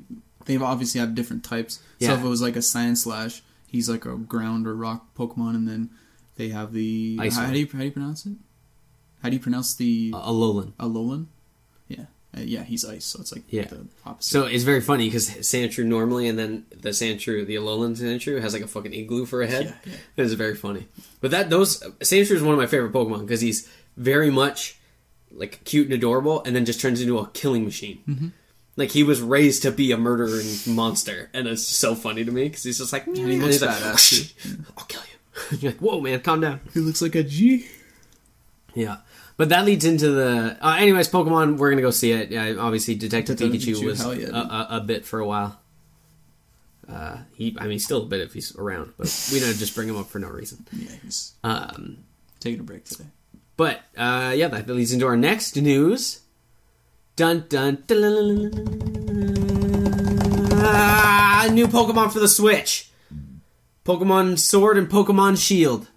they 0.46 0.56
obviously 0.56 1.00
have 1.00 1.14
different 1.14 1.44
types. 1.44 1.80
Yeah. 1.98 2.08
So 2.08 2.14
if 2.14 2.24
it 2.24 2.28
was 2.28 2.42
like 2.42 2.56
a 2.56 2.60
Sandslash, 2.60 3.40
he's 3.68 3.88
like 3.88 4.04
a 4.04 4.16
ground 4.16 4.66
or 4.66 4.74
rock 4.74 5.14
Pokemon, 5.16 5.54
and 5.54 5.68
then 5.68 5.90
they 6.36 6.48
have 6.48 6.72
the 6.72 7.16
how, 7.18 7.30
how 7.30 7.52
do 7.52 7.58
you 7.58 7.68
how 7.72 7.78
do 7.78 7.84
you 7.84 7.92
pronounce 7.92 8.26
it? 8.26 8.34
How 9.22 9.28
do 9.28 9.36
you 9.36 9.40
pronounce 9.40 9.74
the 9.74 10.12
a 10.14 10.18
Alolan. 10.18 10.72
Alolan? 10.74 11.26
Yeah, 12.34 12.40
uh, 12.40 12.44
yeah, 12.44 12.62
he's 12.64 12.84
ice, 12.84 13.04
so 13.04 13.20
it's 13.20 13.32
like 13.32 13.42
Yeah. 13.50 13.64
the 13.64 13.86
opposite. 14.06 14.30
So 14.30 14.44
it's 14.46 14.62
very 14.64 14.80
funny 14.80 15.06
because 15.08 15.28
Sandshrew 15.30 15.84
normally, 15.84 16.28
and 16.28 16.38
then 16.38 16.64
the 16.70 16.90
Sandshrew, 16.90 17.46
the 17.46 17.56
Alolan 17.56 17.96
Sandshrew, 17.96 18.40
has 18.40 18.52
like 18.52 18.62
a 18.62 18.68
fucking 18.68 18.92
igloo 18.94 19.26
for 19.26 19.42
a 19.42 19.46
head. 19.46 19.64
Yeah, 19.84 19.92
yeah. 19.92 19.98
It 20.16 20.22
is 20.26 20.32
very 20.34 20.54
funny. 20.54 20.86
But 21.20 21.30
that 21.32 21.50
those 21.50 21.80
Sandshrew 21.80 22.32
is 22.36 22.42
one 22.42 22.52
of 22.54 22.58
my 22.58 22.66
favorite 22.66 22.92
Pokemon 22.92 23.22
because 23.22 23.40
he's 23.40 23.68
very 23.96 24.30
much 24.30 24.76
like 25.32 25.62
cute 25.64 25.86
and 25.86 25.94
adorable, 25.94 26.42
and 26.44 26.54
then 26.54 26.64
just 26.64 26.80
turns 26.80 27.00
into 27.00 27.18
a 27.18 27.26
killing 27.28 27.64
machine. 27.64 28.00
Mm-hmm. 28.08 28.28
Like 28.76 28.90
he 28.92 29.02
was 29.02 29.20
raised 29.20 29.62
to 29.62 29.72
be 29.72 29.90
a 29.92 29.96
murdering 29.98 30.46
monster, 30.66 31.28
and 31.34 31.46
it's 31.48 31.66
so 31.66 31.94
funny 31.94 32.24
to 32.24 32.30
me 32.32 32.44
because 32.44 32.62
he's 32.62 32.78
just 32.78 32.92
like, 32.92 33.06
and 33.06 33.16
he 33.16 33.38
looks 33.40 33.60
like, 33.60 33.70
badass, 33.76 34.32
I'll 34.78 34.84
kill 34.84 35.02
you. 35.02 35.58
You're 35.60 35.72
like, 35.72 35.80
whoa, 35.80 36.00
man, 36.00 36.20
calm 36.20 36.40
down. 36.40 36.60
he 36.72 36.80
looks 36.80 37.02
like 37.02 37.14
a 37.16 37.22
G. 37.24 37.66
Yeah. 38.74 38.98
But 39.40 39.48
that 39.48 39.64
leads 39.64 39.86
into 39.86 40.10
the. 40.10 40.58
Uh, 40.60 40.76
anyways, 40.78 41.08
Pokemon, 41.08 41.56
we're 41.56 41.70
gonna 41.70 41.80
go 41.80 41.90
see 41.90 42.12
it. 42.12 42.30
Yeah, 42.30 42.56
obviously, 42.58 42.94
Detective 42.94 43.38
Detective 43.38 43.62
Pikachu, 43.62 43.80
Pikachu, 43.80 43.86
was 43.86 44.18
yeah, 44.18 44.28
a, 44.70 44.76
a 44.76 44.80
bit 44.82 45.06
for 45.06 45.18
a 45.18 45.26
while. 45.26 45.58
Uh, 46.86 47.16
he, 47.36 47.56
I 47.58 47.66
mean, 47.66 47.78
still 47.78 48.02
a 48.02 48.04
bit 48.04 48.20
if 48.20 48.34
he's 48.34 48.54
around, 48.56 48.92
but 48.98 49.06
we 49.32 49.40
don't 49.40 49.56
just 49.56 49.74
bring 49.74 49.88
him 49.88 49.96
up 49.96 50.08
for 50.08 50.18
no 50.18 50.28
reason. 50.28 50.66
Yeah, 50.76 50.90
he's 51.02 51.32
Um, 51.42 52.04
taking 52.38 52.60
a 52.60 52.62
break 52.64 52.84
today. 52.84 53.06
but 53.56 53.80
uh, 53.96 54.34
yeah, 54.36 54.48
that 54.48 54.68
leads 54.68 54.92
into 54.92 55.06
our 55.06 55.16
next 55.16 55.56
news. 55.56 56.20
Dun 57.16 57.46
dun 57.48 57.84
dun. 57.86 58.50
Ah, 60.52 61.48
new 61.50 61.66
Pokemon 61.66 62.12
for 62.12 62.18
the 62.20 62.28
Switch. 62.28 62.90
Pokemon 63.86 64.38
Sword 64.38 64.76
and 64.76 64.86
Pokemon 64.90 65.38
Shield. 65.42 65.88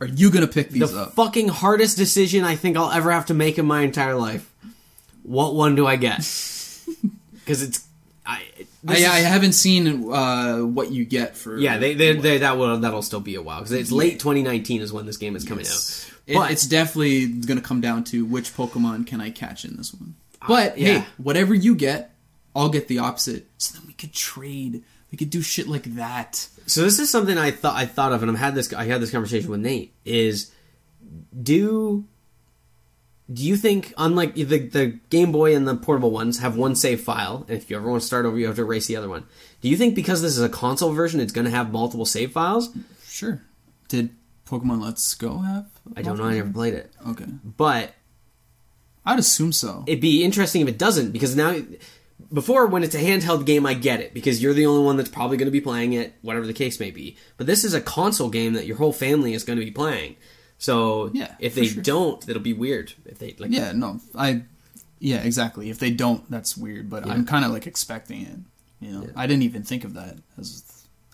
Are 0.00 0.06
you 0.06 0.30
gonna 0.30 0.46
pick 0.46 0.70
these 0.70 0.92
the 0.92 1.02
up? 1.02 1.12
fucking 1.14 1.48
hardest 1.48 1.96
decision 1.96 2.44
I 2.44 2.56
think 2.56 2.76
I'll 2.76 2.90
ever 2.90 3.10
have 3.10 3.26
to 3.26 3.34
make 3.34 3.58
in 3.58 3.66
my 3.66 3.82
entire 3.82 4.14
life. 4.14 4.50
What 5.22 5.54
one 5.54 5.74
do 5.74 5.86
I 5.86 5.96
get? 5.96 6.18
Because 7.46 7.62
it's, 7.62 7.86
I, 8.26 8.42
I, 8.88 8.92
I 8.92 8.94
is- 8.96 9.24
haven't 9.24 9.52
seen 9.52 10.12
uh, 10.12 10.58
what 10.58 10.90
you 10.90 11.04
get 11.04 11.36
for. 11.36 11.56
yeah, 11.58 11.78
they, 11.78 11.94
they, 11.94 12.12
they, 12.14 12.38
that 12.38 12.58
will 12.58 12.78
that'll 12.78 13.02
still 13.02 13.20
be 13.20 13.36
a 13.36 13.42
while 13.42 13.58
because 13.60 13.70
it's 13.70 13.92
late 13.92 14.18
2019 14.18 14.82
is 14.82 14.92
when 14.92 15.06
this 15.06 15.16
game 15.16 15.36
is 15.36 15.44
coming 15.44 15.64
Yes. 15.64 16.10
out. 16.10 16.18
It, 16.26 16.34
But- 16.34 16.50
it's 16.50 16.66
definitely 16.66 17.28
going 17.28 17.56
to 17.58 17.62
come 17.64 17.80
down 17.80 18.02
to 18.04 18.24
which 18.24 18.52
Pokemon 18.52 19.06
can 19.06 19.20
I 19.20 19.30
catch 19.30 19.64
in 19.64 19.76
this 19.76 19.94
one. 19.94 20.16
But 20.48 20.72
Uh, 20.72 20.74
yeah. 20.76 20.86
hey, 21.00 21.06
whatever 21.18 21.54
you 21.54 21.76
get, 21.76 22.10
I'll 22.56 22.68
get 22.68 22.88
the 22.88 22.98
opposite. 22.98 23.46
So 23.58 23.78
then 23.78 23.86
we 23.86 23.92
could 23.92 24.12
trade. 24.12 24.82
We 25.12 25.18
could 25.18 25.30
do 25.30 25.40
shit 25.40 25.68
like 25.68 25.84
that. 25.94 26.48
So 26.66 26.82
this 26.82 26.98
is 26.98 27.10
something 27.10 27.38
I 27.38 27.50
thought 27.52 27.76
I 27.76 27.86
thought 27.86 28.12
of, 28.12 28.22
and 28.22 28.30
I 28.30 28.36
had 28.38 28.54
this 28.54 28.72
I 28.72 28.84
had 28.86 29.00
this 29.00 29.10
conversation 29.10 29.50
with 29.50 29.60
Nate. 29.60 29.94
Is 30.04 30.50
do 31.40 32.04
do 33.32 33.42
you 33.42 33.56
think, 33.56 33.92
unlike 33.98 34.34
the 34.34 34.44
the 34.44 34.98
Game 35.10 35.32
Boy 35.32 35.54
and 35.54 35.66
the 35.66 35.76
portable 35.76 36.10
ones, 36.10 36.38
have 36.40 36.56
one 36.56 36.74
save 36.76 37.00
file, 37.00 37.44
and 37.48 37.56
if 37.56 37.70
you 37.70 37.76
ever 37.76 37.88
want 37.88 38.00
to 38.02 38.06
start 38.06 38.26
over, 38.26 38.38
you 38.38 38.46
have 38.46 38.56
to 38.56 38.62
erase 38.62 38.86
the 38.86 38.96
other 38.96 39.08
one? 39.08 39.26
Do 39.60 39.68
you 39.68 39.76
think 39.76 39.94
because 39.94 40.22
this 40.22 40.36
is 40.36 40.42
a 40.42 40.48
console 40.48 40.92
version, 40.92 41.20
it's 41.20 41.32
going 41.32 41.44
to 41.44 41.50
have 41.50 41.72
multiple 41.72 42.06
save 42.06 42.32
files? 42.32 42.70
Sure. 43.08 43.40
Did 43.88 44.10
Pokemon 44.46 44.82
Let's 44.82 45.14
Go 45.14 45.38
have? 45.38 45.66
I 45.96 46.02
don't 46.02 46.18
know. 46.18 46.24
I 46.24 46.34
never 46.34 46.52
played 46.52 46.74
it, 46.74 46.92
Okay. 47.08 47.26
but 47.44 47.94
I'd 49.04 49.18
assume 49.18 49.52
so. 49.52 49.84
it'd 49.86 50.00
be 50.00 50.24
interesting 50.24 50.62
if 50.62 50.68
it 50.68 50.78
doesn't 50.78 51.12
because 51.12 51.34
now. 51.36 51.56
Before, 52.32 52.66
when 52.66 52.82
it's 52.82 52.94
a 52.94 52.98
handheld 53.00 53.44
game, 53.46 53.66
I 53.66 53.74
get 53.74 54.00
it 54.00 54.12
because 54.14 54.42
you're 54.42 54.54
the 54.54 54.66
only 54.66 54.84
one 54.84 54.96
that's 54.96 55.08
probably 55.10 55.36
going 55.36 55.46
to 55.46 55.52
be 55.52 55.60
playing 55.60 55.92
it, 55.92 56.14
whatever 56.22 56.46
the 56.46 56.52
case 56.54 56.80
may 56.80 56.90
be. 56.90 57.16
But 57.36 57.46
this 57.46 57.62
is 57.62 57.72
a 57.74 57.80
console 57.80 58.30
game 58.30 58.54
that 58.54 58.66
your 58.66 58.78
whole 58.78 58.92
family 58.92 59.32
is 59.34 59.44
going 59.44 59.58
to 59.58 59.64
be 59.64 59.70
playing. 59.70 60.16
So 60.58 61.10
Yeah, 61.12 61.34
if 61.38 61.54
they 61.54 61.66
sure. 61.66 61.82
don't, 61.82 62.26
it'll 62.28 62.42
be 62.42 62.54
weird. 62.54 62.94
If 63.04 63.18
they 63.18 63.36
like, 63.38 63.50
yeah, 63.52 63.72
no, 63.72 64.00
I. 64.14 64.42
Yeah, 64.98 65.18
exactly. 65.18 65.68
If 65.68 65.78
they 65.78 65.90
don't, 65.90 66.28
that's 66.30 66.56
weird. 66.56 66.88
But 66.88 67.06
I'm 67.06 67.26
kind 67.26 67.44
of 67.44 67.50
like 67.52 67.66
expecting 67.66 68.22
it. 68.22 68.38
You 68.80 68.92
know, 68.92 69.02
Yeah. 69.02 69.10
I 69.14 69.26
didn't 69.26 69.42
even 69.42 69.62
think 69.62 69.84
of 69.84 69.92
that 69.94 70.16
as 70.38 70.62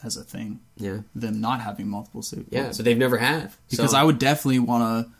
as 0.04 0.16
a 0.16 0.22
thing. 0.24 0.60
yeah, 0.76 0.98
Them 1.14 1.40
not 1.40 1.60
having 1.60 1.88
multiple 1.88 2.22
save. 2.22 2.46
yeah. 2.50 2.72
But 2.76 2.84
they've 2.84 2.96
never 2.96 3.18
have 3.18 3.56
because 3.70 3.90
So- 3.90 3.96
I 3.98 4.04
would 4.04 4.18
definitely 4.20 4.60
want 4.60 5.06
to 5.06 5.12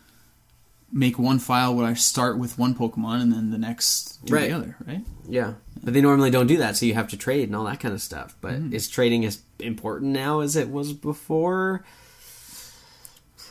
make 0.95 1.17
one 1.17 1.39
file 1.39 1.73
where 1.73 1.87
I 1.87 1.95
start 1.95 2.37
with 2.37 2.57
one 2.59 2.75
Pokemon 2.75 3.21
and 3.21 3.33
then 3.33 3.49
the 3.49 3.57
next 3.57 4.23
do 4.25 4.33
Right. 4.35 4.49
the 4.51 4.55
other. 4.55 4.75
Right. 4.85 5.01
Yeah, 5.27 5.53
but 5.83 5.93
they 5.93 6.01
normally 6.01 6.29
don't 6.29 6.47
do 6.47 6.57
that, 6.57 6.77
so 6.77 6.85
you 6.85 6.93
have 6.93 7.07
to 7.09 7.17
trade 7.17 7.49
and 7.49 7.55
all 7.55 7.65
that 7.65 7.79
kind 7.79 7.93
of 7.93 8.01
stuff. 8.01 8.35
But 8.41 8.53
Mm-hmm. 8.53 8.73
is 8.73 8.87
trading 8.87 9.25
as 9.25 9.39
important 9.59 10.11
now 10.11 10.41
as 10.41 10.55
it 10.55 10.69
was 10.69 10.93
before? 10.93 11.83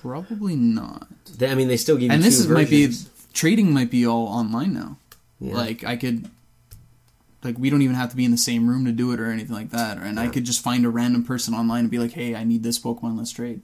Probably 0.01 0.57
not. 0.57 1.09
They, 1.39 1.49
I 1.49 1.55
mean, 1.55 1.69
they 1.69 1.77
still 1.77 1.97
give 1.97 2.05
you 2.05 2.11
and 2.13 2.23
this 2.23 2.39
is, 2.39 2.49
might 2.49 2.71
be 2.71 2.93
trading 3.33 3.73
might 3.73 3.91
be 3.91 4.07
all 4.07 4.27
online 4.27 4.73
now. 4.75 4.99
Yeah. 5.41 5.55
Like 5.55 5.85
I 5.85 5.97
could, 5.97 6.29
like 7.45 7.59
we 7.59 7.71
don't 7.71 7.83
even 7.83 7.97
have 7.97 8.11
to 8.11 8.17
be 8.17 8.25
in 8.25 8.31
the 8.31 8.37
same 8.39 8.69
room 8.69 8.85
to 8.85 8.93
do 8.93 9.13
it 9.13 9.21
or 9.21 9.27
anything 9.31 9.55
like 9.55 9.71
that. 9.71 9.99
And 9.99 10.19
I 10.19 10.29
could 10.29 10.45
just 10.45 10.63
find 10.63 10.85
a 10.85 10.89
random 10.91 11.25
person 11.25 11.55
online 11.55 11.81
and 11.81 11.91
be 11.91 11.99
like, 11.99 12.13
"Hey, 12.13 12.35
I 12.35 12.45
need 12.45 12.63
this 12.63 12.79
Pokemon. 12.79 13.17
Let's 13.19 13.31
trade." 13.33 13.63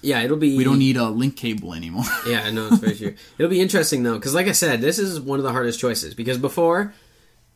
Yeah, 0.00 0.20
it'll 0.22 0.36
be. 0.36 0.56
We 0.56 0.64
don't 0.64 0.78
need 0.78 0.96
a 0.96 1.08
link 1.08 1.36
cable 1.36 1.74
anymore. 1.74 2.04
Yeah, 2.26 2.42
I 2.42 2.50
know 2.50 2.68
it's 2.68 2.78
very 2.78 2.94
true. 2.94 3.14
It'll 3.38 3.50
be 3.50 3.60
interesting 3.60 4.02
though, 4.02 4.14
because 4.14 4.34
like 4.34 4.48
I 4.48 4.52
said, 4.52 4.80
this 4.80 4.98
is 4.98 5.20
one 5.20 5.38
of 5.38 5.44
the 5.44 5.52
hardest 5.52 5.80
choices. 5.80 6.14
Because 6.14 6.36
before, 6.38 6.92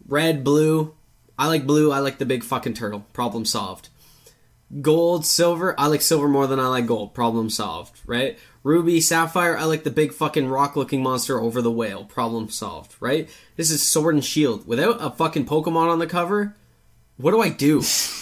red, 0.09 0.43
blue, 0.43 0.95
I 1.39 1.49
like 1.49 1.67
blue. 1.67 1.93
I 1.93 1.99
like 1.99 2.19
the 2.19 2.27
big 2.27 2.43
fucking 2.43 2.75
turtle. 2.75 3.07
Problem 3.13 3.45
solved. 3.45 3.89
Gold, 4.81 5.27
silver, 5.27 5.79
I 5.79 5.89
like 5.89 6.01
silver 6.01 6.29
more 6.29 6.47
than 6.47 6.59
I 6.59 6.69
like 6.69 6.87
gold. 6.87 7.13
Problem 7.13 7.51
solved. 7.51 8.01
Right? 8.07 8.39
Ruby, 8.63 9.01
sapphire, 9.01 9.57
I 9.57 9.65
like 9.65 9.85
the 9.85 9.91
big 9.91 10.15
fucking 10.15 10.49
rock-looking 10.49 11.03
monster 11.03 11.39
over 11.41 11.61
the 11.61 11.71
whale. 11.71 12.05
Problem 12.05 12.49
solved. 12.49 12.97
Right? 12.99 13.29
This 13.57 13.71
is 13.71 13.83
sword 13.83 14.15
and 14.15 14.25
shield. 14.25 14.67
Without 14.67 14.97
a 15.01 15.11
fucking 15.11 15.45
Pokemon 15.47 15.91
on 15.91 15.99
the 15.99 16.07
cover, 16.07 16.57
what 17.19 17.33
do 17.33 17.41
I 17.41 17.51
do? 17.51 17.83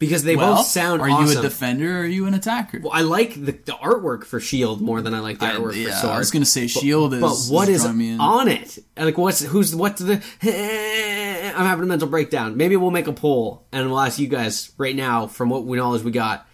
Because 0.00 0.24
they 0.24 0.34
well, 0.34 0.56
both 0.56 0.66
sound 0.66 1.02
are 1.02 1.10
awesome. 1.10 1.34
you 1.34 1.38
a 1.38 1.42
defender 1.42 1.98
or 1.98 2.00
are 2.00 2.06
you 2.06 2.26
an 2.26 2.32
attacker? 2.32 2.80
Well, 2.82 2.92
I 2.92 3.02
like 3.02 3.34
the, 3.34 3.52
the 3.52 3.72
artwork 3.72 4.24
for 4.24 4.40
Shield 4.40 4.80
more 4.80 5.02
than 5.02 5.12
I 5.12 5.20
like 5.20 5.38
the 5.38 5.44
I- 5.44 5.56
artwork 5.56 5.76
yeah, 5.76 5.90
for 5.90 5.92
Sword. 5.92 6.14
I 6.14 6.18
was 6.18 6.30
gonna 6.30 6.46
say 6.46 6.66
Shield 6.68 7.12
is. 7.12 7.20
but 7.20 7.54
what 7.54 7.68
is 7.68 7.84
in. 7.84 8.18
on 8.18 8.48
it? 8.48 8.78
Like, 8.96 9.18
what's 9.18 9.40
who's 9.42 9.76
what's 9.76 10.00
the? 10.00 10.14
I'm 11.54 11.66
having 11.66 11.84
a 11.84 11.86
mental 11.86 12.08
breakdown. 12.08 12.56
Maybe 12.56 12.76
we'll 12.76 12.90
make 12.90 13.08
a 13.08 13.12
poll 13.12 13.66
and 13.72 13.90
we'll 13.90 14.00
ask 14.00 14.18
you 14.18 14.26
guys 14.26 14.72
right 14.78 14.96
now, 14.96 15.26
from 15.26 15.50
what 15.50 15.66
we 15.66 15.76
knowledge 15.76 16.02
we 16.02 16.12
got, 16.12 16.48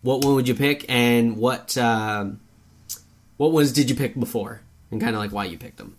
what 0.00 0.24
one 0.24 0.34
would 0.36 0.48
you 0.48 0.54
pick 0.54 0.86
and 0.88 1.36
what 1.36 1.76
um, 1.76 2.40
what 3.36 3.52
ones 3.52 3.70
did 3.70 3.90
you 3.90 3.96
pick 3.96 4.18
before, 4.18 4.62
and 4.90 4.98
kind 4.98 5.14
of 5.14 5.20
like 5.20 5.30
why 5.30 5.44
you 5.44 5.58
picked 5.58 5.76
them. 5.76 5.98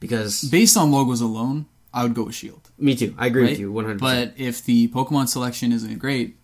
Because 0.00 0.42
Based 0.44 0.76
on 0.76 0.90
logos 0.90 1.20
alone, 1.20 1.66
I 1.94 2.02
would 2.02 2.14
go 2.14 2.24
with 2.24 2.34
Shield. 2.34 2.70
me 2.76 2.94
too, 2.96 3.14
I 3.16 3.26
agree 3.28 3.42
right? 3.42 3.50
with 3.52 3.60
you 3.60 3.72
100. 3.72 4.00
But 4.00 4.34
if 4.36 4.62
the 4.64 4.88
Pokemon 4.88 5.28
selection 5.28 5.72
isn't 5.72 5.98
great, 5.98 6.36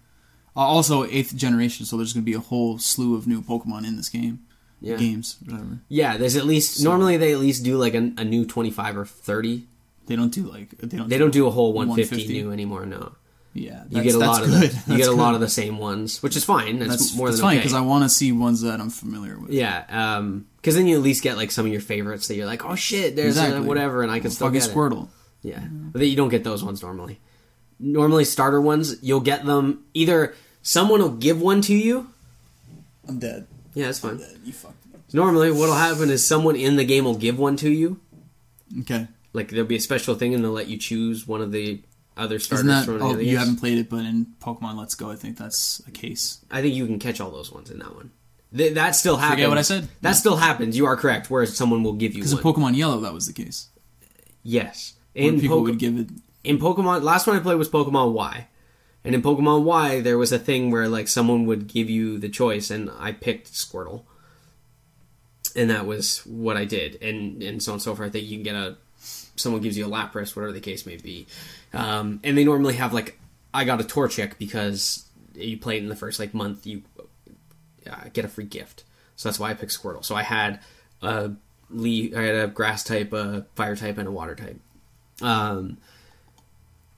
uh, 0.56 0.60
also 0.60 1.04
eighth 1.04 1.34
generation, 1.36 1.84
so 1.86 1.96
there's 1.96 2.12
going 2.12 2.22
to 2.24 2.30
be 2.30 2.34
a 2.36 2.40
whole 2.40 2.78
slew 2.78 3.14
of 3.16 3.26
new 3.26 3.42
Pokemon 3.42 3.86
in 3.86 3.96
this 3.96 4.08
game, 4.08 4.40
yeah, 4.80 4.96
games, 4.96 5.36
whatever. 5.44 5.80
yeah. 5.88 6.16
There's 6.16 6.36
at 6.36 6.44
least 6.46 6.82
normally 6.82 7.16
they 7.16 7.32
at 7.32 7.38
least 7.40 7.64
do 7.64 7.76
like 7.76 7.94
a, 7.94 8.12
a 8.16 8.24
new 8.24 8.46
25 8.46 8.96
or 8.96 9.04
30. 9.04 9.64
They 10.06 10.16
don't 10.16 10.32
do 10.32 10.42
like 10.44 10.70
they 10.78 10.96
don't. 10.96 11.08
They 11.08 11.18
don't 11.18 11.30
do 11.32 11.46
a 11.46 11.50
whole 11.50 11.72
150, 11.72 12.16
150. 12.16 12.42
new 12.42 12.52
anymore. 12.52 12.86
No. 12.86 13.12
Yeah, 13.52 13.82
You 13.90 14.02
get 14.04 14.14
a 14.14 14.18
lot 14.18 14.44
of 14.44 14.50
the, 14.52 14.60
you 14.60 14.68
That's 14.68 14.96
get 14.96 15.08
a 15.08 15.12
lot 15.12 15.34
of 15.34 15.40
the 15.40 15.48
same 15.48 15.78
ones, 15.78 16.22
which 16.22 16.36
is 16.36 16.44
fine. 16.44 16.78
That's, 16.78 16.90
That's 16.92 17.16
more 17.16 17.26
that's 17.28 17.38
than 17.40 17.48
fine 17.48 17.56
okay. 17.56 17.62
because 17.62 17.74
I 17.74 17.80
want 17.80 18.04
to 18.04 18.08
see 18.08 18.30
ones 18.30 18.60
that 18.62 18.80
I'm 18.80 18.90
familiar 18.90 19.36
with. 19.40 19.50
yeah, 19.50 19.84
um, 19.88 20.46
because 20.56 20.76
then 20.76 20.86
you 20.86 20.96
at 20.96 21.02
least 21.02 21.24
get 21.24 21.36
like 21.36 21.50
some 21.50 21.66
of 21.66 21.72
your 21.72 21.80
favorites 21.80 22.28
that 22.28 22.36
you're 22.36 22.46
like, 22.46 22.64
oh 22.64 22.76
shit, 22.76 23.16
there's 23.16 23.36
Exactly. 23.36 23.66
whatever, 23.66 24.02
and 24.04 24.10
I 24.12 24.20
can 24.20 24.30
still 24.30 24.46
Fucking 24.46 24.60
get 24.60 24.68
it. 24.68 24.72
Yeah, 25.42 25.60
mm-hmm. 25.60 25.90
but 25.90 26.02
you 26.02 26.16
don't 26.16 26.28
get 26.28 26.44
those 26.44 26.62
ones 26.62 26.82
normally. 26.82 27.20
Normally, 27.78 28.24
starter 28.24 28.60
ones 28.60 28.96
you'll 29.02 29.20
get 29.20 29.44
them 29.44 29.84
either 29.94 30.34
someone 30.62 31.00
will 31.00 31.10
give 31.10 31.40
one 31.40 31.62
to 31.62 31.74
you. 31.74 32.10
I'm 33.08 33.18
dead. 33.18 33.46
Yeah, 33.74 33.86
that's 33.86 34.00
fine. 34.00 34.20
You 34.44 34.52
fucked. 34.52 34.76
Normally, 35.12 35.50
what'll 35.50 35.74
happen 35.74 36.10
is 36.10 36.24
someone 36.24 36.56
in 36.56 36.76
the 36.76 36.84
game 36.84 37.04
will 37.04 37.16
give 37.16 37.38
one 37.38 37.56
to 37.56 37.70
you. 37.70 38.00
Okay. 38.80 39.08
Like 39.32 39.48
there'll 39.48 39.66
be 39.66 39.76
a 39.76 39.80
special 39.80 40.14
thing, 40.14 40.34
and 40.34 40.44
they'll 40.44 40.52
let 40.52 40.68
you 40.68 40.76
choose 40.76 41.26
one 41.26 41.40
of 41.40 41.52
the 41.52 41.82
other 42.16 42.38
starters 42.38 42.66
that? 42.66 42.84
from 42.84 43.02
Oh, 43.02 43.18
you 43.18 43.38
haven't 43.38 43.56
played 43.56 43.78
it, 43.78 43.88
but 43.88 44.04
in 44.04 44.26
Pokemon 44.40 44.76
Let's 44.76 44.94
Go, 44.94 45.10
I 45.10 45.16
think 45.16 45.38
that's 45.38 45.80
a 45.86 45.90
case. 45.90 46.44
I 46.50 46.60
think 46.62 46.74
you 46.74 46.86
can 46.86 46.98
catch 46.98 47.20
all 47.20 47.30
those 47.30 47.50
ones 47.50 47.70
in 47.70 47.78
that 47.78 47.94
one. 47.94 48.10
Th- 48.56 48.74
that 48.74 48.96
still 48.96 49.16
happens. 49.16 49.48
what 49.48 49.58
I 49.58 49.62
said? 49.62 49.88
That 50.02 50.12
still 50.12 50.36
happens. 50.36 50.76
You 50.76 50.86
are 50.86 50.96
correct. 50.96 51.30
Where 51.30 51.46
someone 51.46 51.82
will 51.82 51.92
give 51.92 52.14
you 52.14 52.18
Because 52.18 52.32
in 52.32 52.38
Pokemon 52.38 52.76
Yellow, 52.76 53.00
that 53.00 53.14
was 53.14 53.26
the 53.26 53.32
case. 53.32 53.68
yes. 54.42 54.94
In, 55.14 55.40
people 55.40 55.58
Poke- 55.58 55.64
would 55.66 55.78
give 55.78 55.98
it. 55.98 56.08
in 56.44 56.58
Pokemon, 56.58 57.02
last 57.02 57.26
one 57.26 57.36
I 57.36 57.40
played 57.40 57.56
was 57.56 57.68
Pokemon 57.68 58.12
Y, 58.12 58.46
and 59.04 59.14
in 59.14 59.22
Pokemon 59.22 59.64
Y 59.64 60.00
there 60.00 60.18
was 60.18 60.32
a 60.32 60.38
thing 60.38 60.70
where 60.70 60.88
like 60.88 61.08
someone 61.08 61.46
would 61.46 61.66
give 61.66 61.90
you 61.90 62.18
the 62.18 62.28
choice, 62.28 62.70
and 62.70 62.90
I 62.98 63.12
picked 63.12 63.52
Squirtle, 63.52 64.04
and 65.56 65.70
that 65.70 65.86
was 65.86 66.24
what 66.26 66.56
I 66.56 66.64
did, 66.64 67.02
and 67.02 67.42
and 67.42 67.62
so 67.62 67.72
on 67.72 67.74
and 67.76 67.82
so 67.82 67.94
forth. 67.94 68.08
I 68.08 68.12
think 68.12 68.26
you 68.28 68.36
can 68.36 68.44
get 68.44 68.54
a 68.54 68.76
someone 69.36 69.62
gives 69.62 69.76
you 69.76 69.86
a 69.86 69.88
Lapras, 69.88 70.36
whatever 70.36 70.52
the 70.52 70.60
case 70.60 70.86
may 70.86 70.96
be, 70.96 71.26
um, 71.72 72.20
and 72.22 72.36
they 72.36 72.44
normally 72.44 72.74
have 72.74 72.92
like 72.92 73.18
I 73.52 73.64
got 73.64 73.80
a 73.80 73.84
Torchic 73.84 74.38
because 74.38 75.06
you 75.34 75.58
play 75.58 75.76
it 75.76 75.82
in 75.82 75.88
the 75.88 75.96
first 75.96 76.20
like 76.20 76.34
month, 76.34 76.66
you 76.66 76.82
uh, 77.90 78.04
get 78.12 78.24
a 78.24 78.28
free 78.28 78.44
gift, 78.44 78.84
so 79.16 79.28
that's 79.28 79.40
why 79.40 79.50
I 79.50 79.54
picked 79.54 79.72
Squirtle. 79.72 80.04
So 80.04 80.14
I 80.14 80.22
had 80.22 80.60
a 81.02 81.32
Lee, 81.70 82.14
I 82.14 82.22
had 82.22 82.34
a 82.34 82.46
Grass 82.48 82.84
type, 82.84 83.12
a 83.12 83.46
Fire 83.54 83.76
type, 83.76 83.98
and 83.98 84.06
a 84.06 84.12
Water 84.12 84.34
type. 84.34 84.60
Um, 85.22 85.78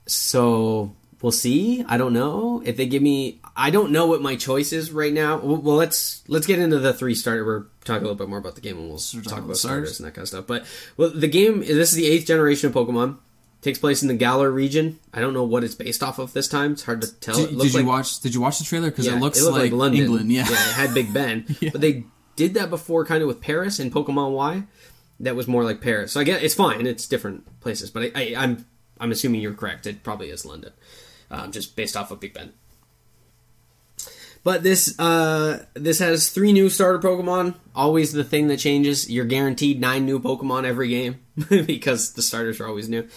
so 0.07 0.95
we'll 1.21 1.33
see. 1.33 1.85
I 1.87 1.97
don't 1.97 2.13
know 2.13 2.63
if 2.65 2.77
they 2.77 2.87
give 2.87 3.03
me. 3.03 3.41
I 3.57 3.71
don't 3.71 3.93
know 3.93 4.07
what 4.07 4.23
my 4.23 4.37
choice 4.37 4.73
is 4.73 4.91
right 4.91 5.13
now. 5.13 5.39
Well, 5.39 5.57
well, 5.59 5.77
let's 5.77 6.23
let's 6.29 6.47
get 6.47 6.59
into 6.59 6.79
the 6.79 6.93
three 6.93 7.15
starter. 7.15 7.45
We're 7.45 7.65
talking 7.85 8.03
a 8.03 8.09
little 8.09 8.15
bit 8.17 8.29
more 8.29 8.39
about 8.39 8.55
the 8.55 8.61
game, 8.61 8.79
and 8.79 8.89
we'll 8.89 9.01
we're 9.15 9.23
talk 9.23 9.41
about 9.41 9.57
starters 9.57 10.01
and 10.01 10.07
that 10.07 10.15
kind 10.15 10.23
of 10.23 10.29
stuff. 10.29 10.47
But 10.47 10.65
well, 10.97 11.11
the 11.11 11.29
game. 11.29 11.61
This 11.61 11.91
is 11.91 11.95
the 11.95 12.07
eighth 12.07 12.27
generation 12.27 12.69
of 12.69 12.75
Pokemon. 12.75 13.19
Takes 13.61 13.79
place 13.79 14.03
in 14.03 14.09
the 14.09 14.15
Galar 14.15 14.51
region. 14.51 14.99
I 15.15 15.21
don't 15.21 15.35
know 15.35 15.45
what 15.45 15.63
it's 15.63 15.77
based 15.77 16.03
off 16.03 16.19
of 16.19 16.33
this 16.33 16.49
time. 16.49 16.73
It's 16.73 16.83
hard 16.83 17.01
to 17.03 17.15
tell. 17.21 17.37
Did, 17.37 17.53
it 17.53 17.59
did 17.59 17.73
you 17.73 17.79
like, 17.81 17.87
watch? 17.87 18.19
Did 18.21 18.35
you 18.35 18.41
watch 18.41 18.59
the 18.59 18.65
trailer? 18.65 18.91
Because 18.91 19.07
yeah, 19.07 19.17
it 19.17 19.21
looks 19.21 19.41
looked 19.41 19.57
like, 19.57 19.71
London. 19.71 20.01
England. 20.03 20.33
Yeah. 20.33 20.43
it 20.43 20.49
had 20.49 20.95
Big 20.95 21.13
Ben, 21.15 21.45
Yeah. 21.61 21.71
but 21.71 21.81
they 21.81 22.05
did 22.35 22.55
that 22.55 22.71
before, 22.71 23.05
kind 23.05 23.23
of 23.23 23.29
with 23.29 23.41
Paris 23.41 23.79
in 23.79 23.91
Pokemon 23.93 24.33
Y. 24.33 24.65
That 25.21 25.37
was 25.37 25.47
more 25.47 25.65
like 25.65 25.81
Paris. 25.81 26.13
So 26.13 26.21
I 26.21 26.25
guess 26.25 26.43
it's 26.43 26.55
fine. 26.55 26.87
It's 26.87 27.07
different 27.07 27.61
places, 27.61 27.91
but 27.91 28.05
I, 28.05 28.11
I, 28.15 28.35
I'm 28.37 28.67
I'm 28.99 29.13
assuming 29.13 29.41
you're 29.41 29.55
correct. 29.55 29.87
It 29.87 30.03
probably 30.03 30.31
is 30.31 30.45
London, 30.45 30.73
um, 31.31 31.53
just 31.53 31.77
based 31.77 31.97
off 31.97 32.11
of 32.11 32.21
Big 32.21 32.35
Ben. 32.35 32.53
But 34.45 34.65
this 34.65 34.99
uh, 34.99 35.67
this 35.75 36.01
has 36.01 36.29
three 36.29 36.53
new 36.53 36.69
starter 36.69 36.99
Pokemon. 36.99 37.55
Always 37.75 38.13
the 38.13 38.25
thing 38.25 38.49
that 38.49 38.59
changes. 38.59 39.09
You're 39.09 39.25
guaranteed 39.25 39.81
nine 39.81 40.05
new 40.05 40.19
Pokemon 40.19 40.65
every 40.65 40.89
game 40.89 41.21
because 41.49 42.15
the 42.15 42.23
starters 42.23 42.59
are 42.61 42.67
always 42.67 42.89
new. 42.89 43.09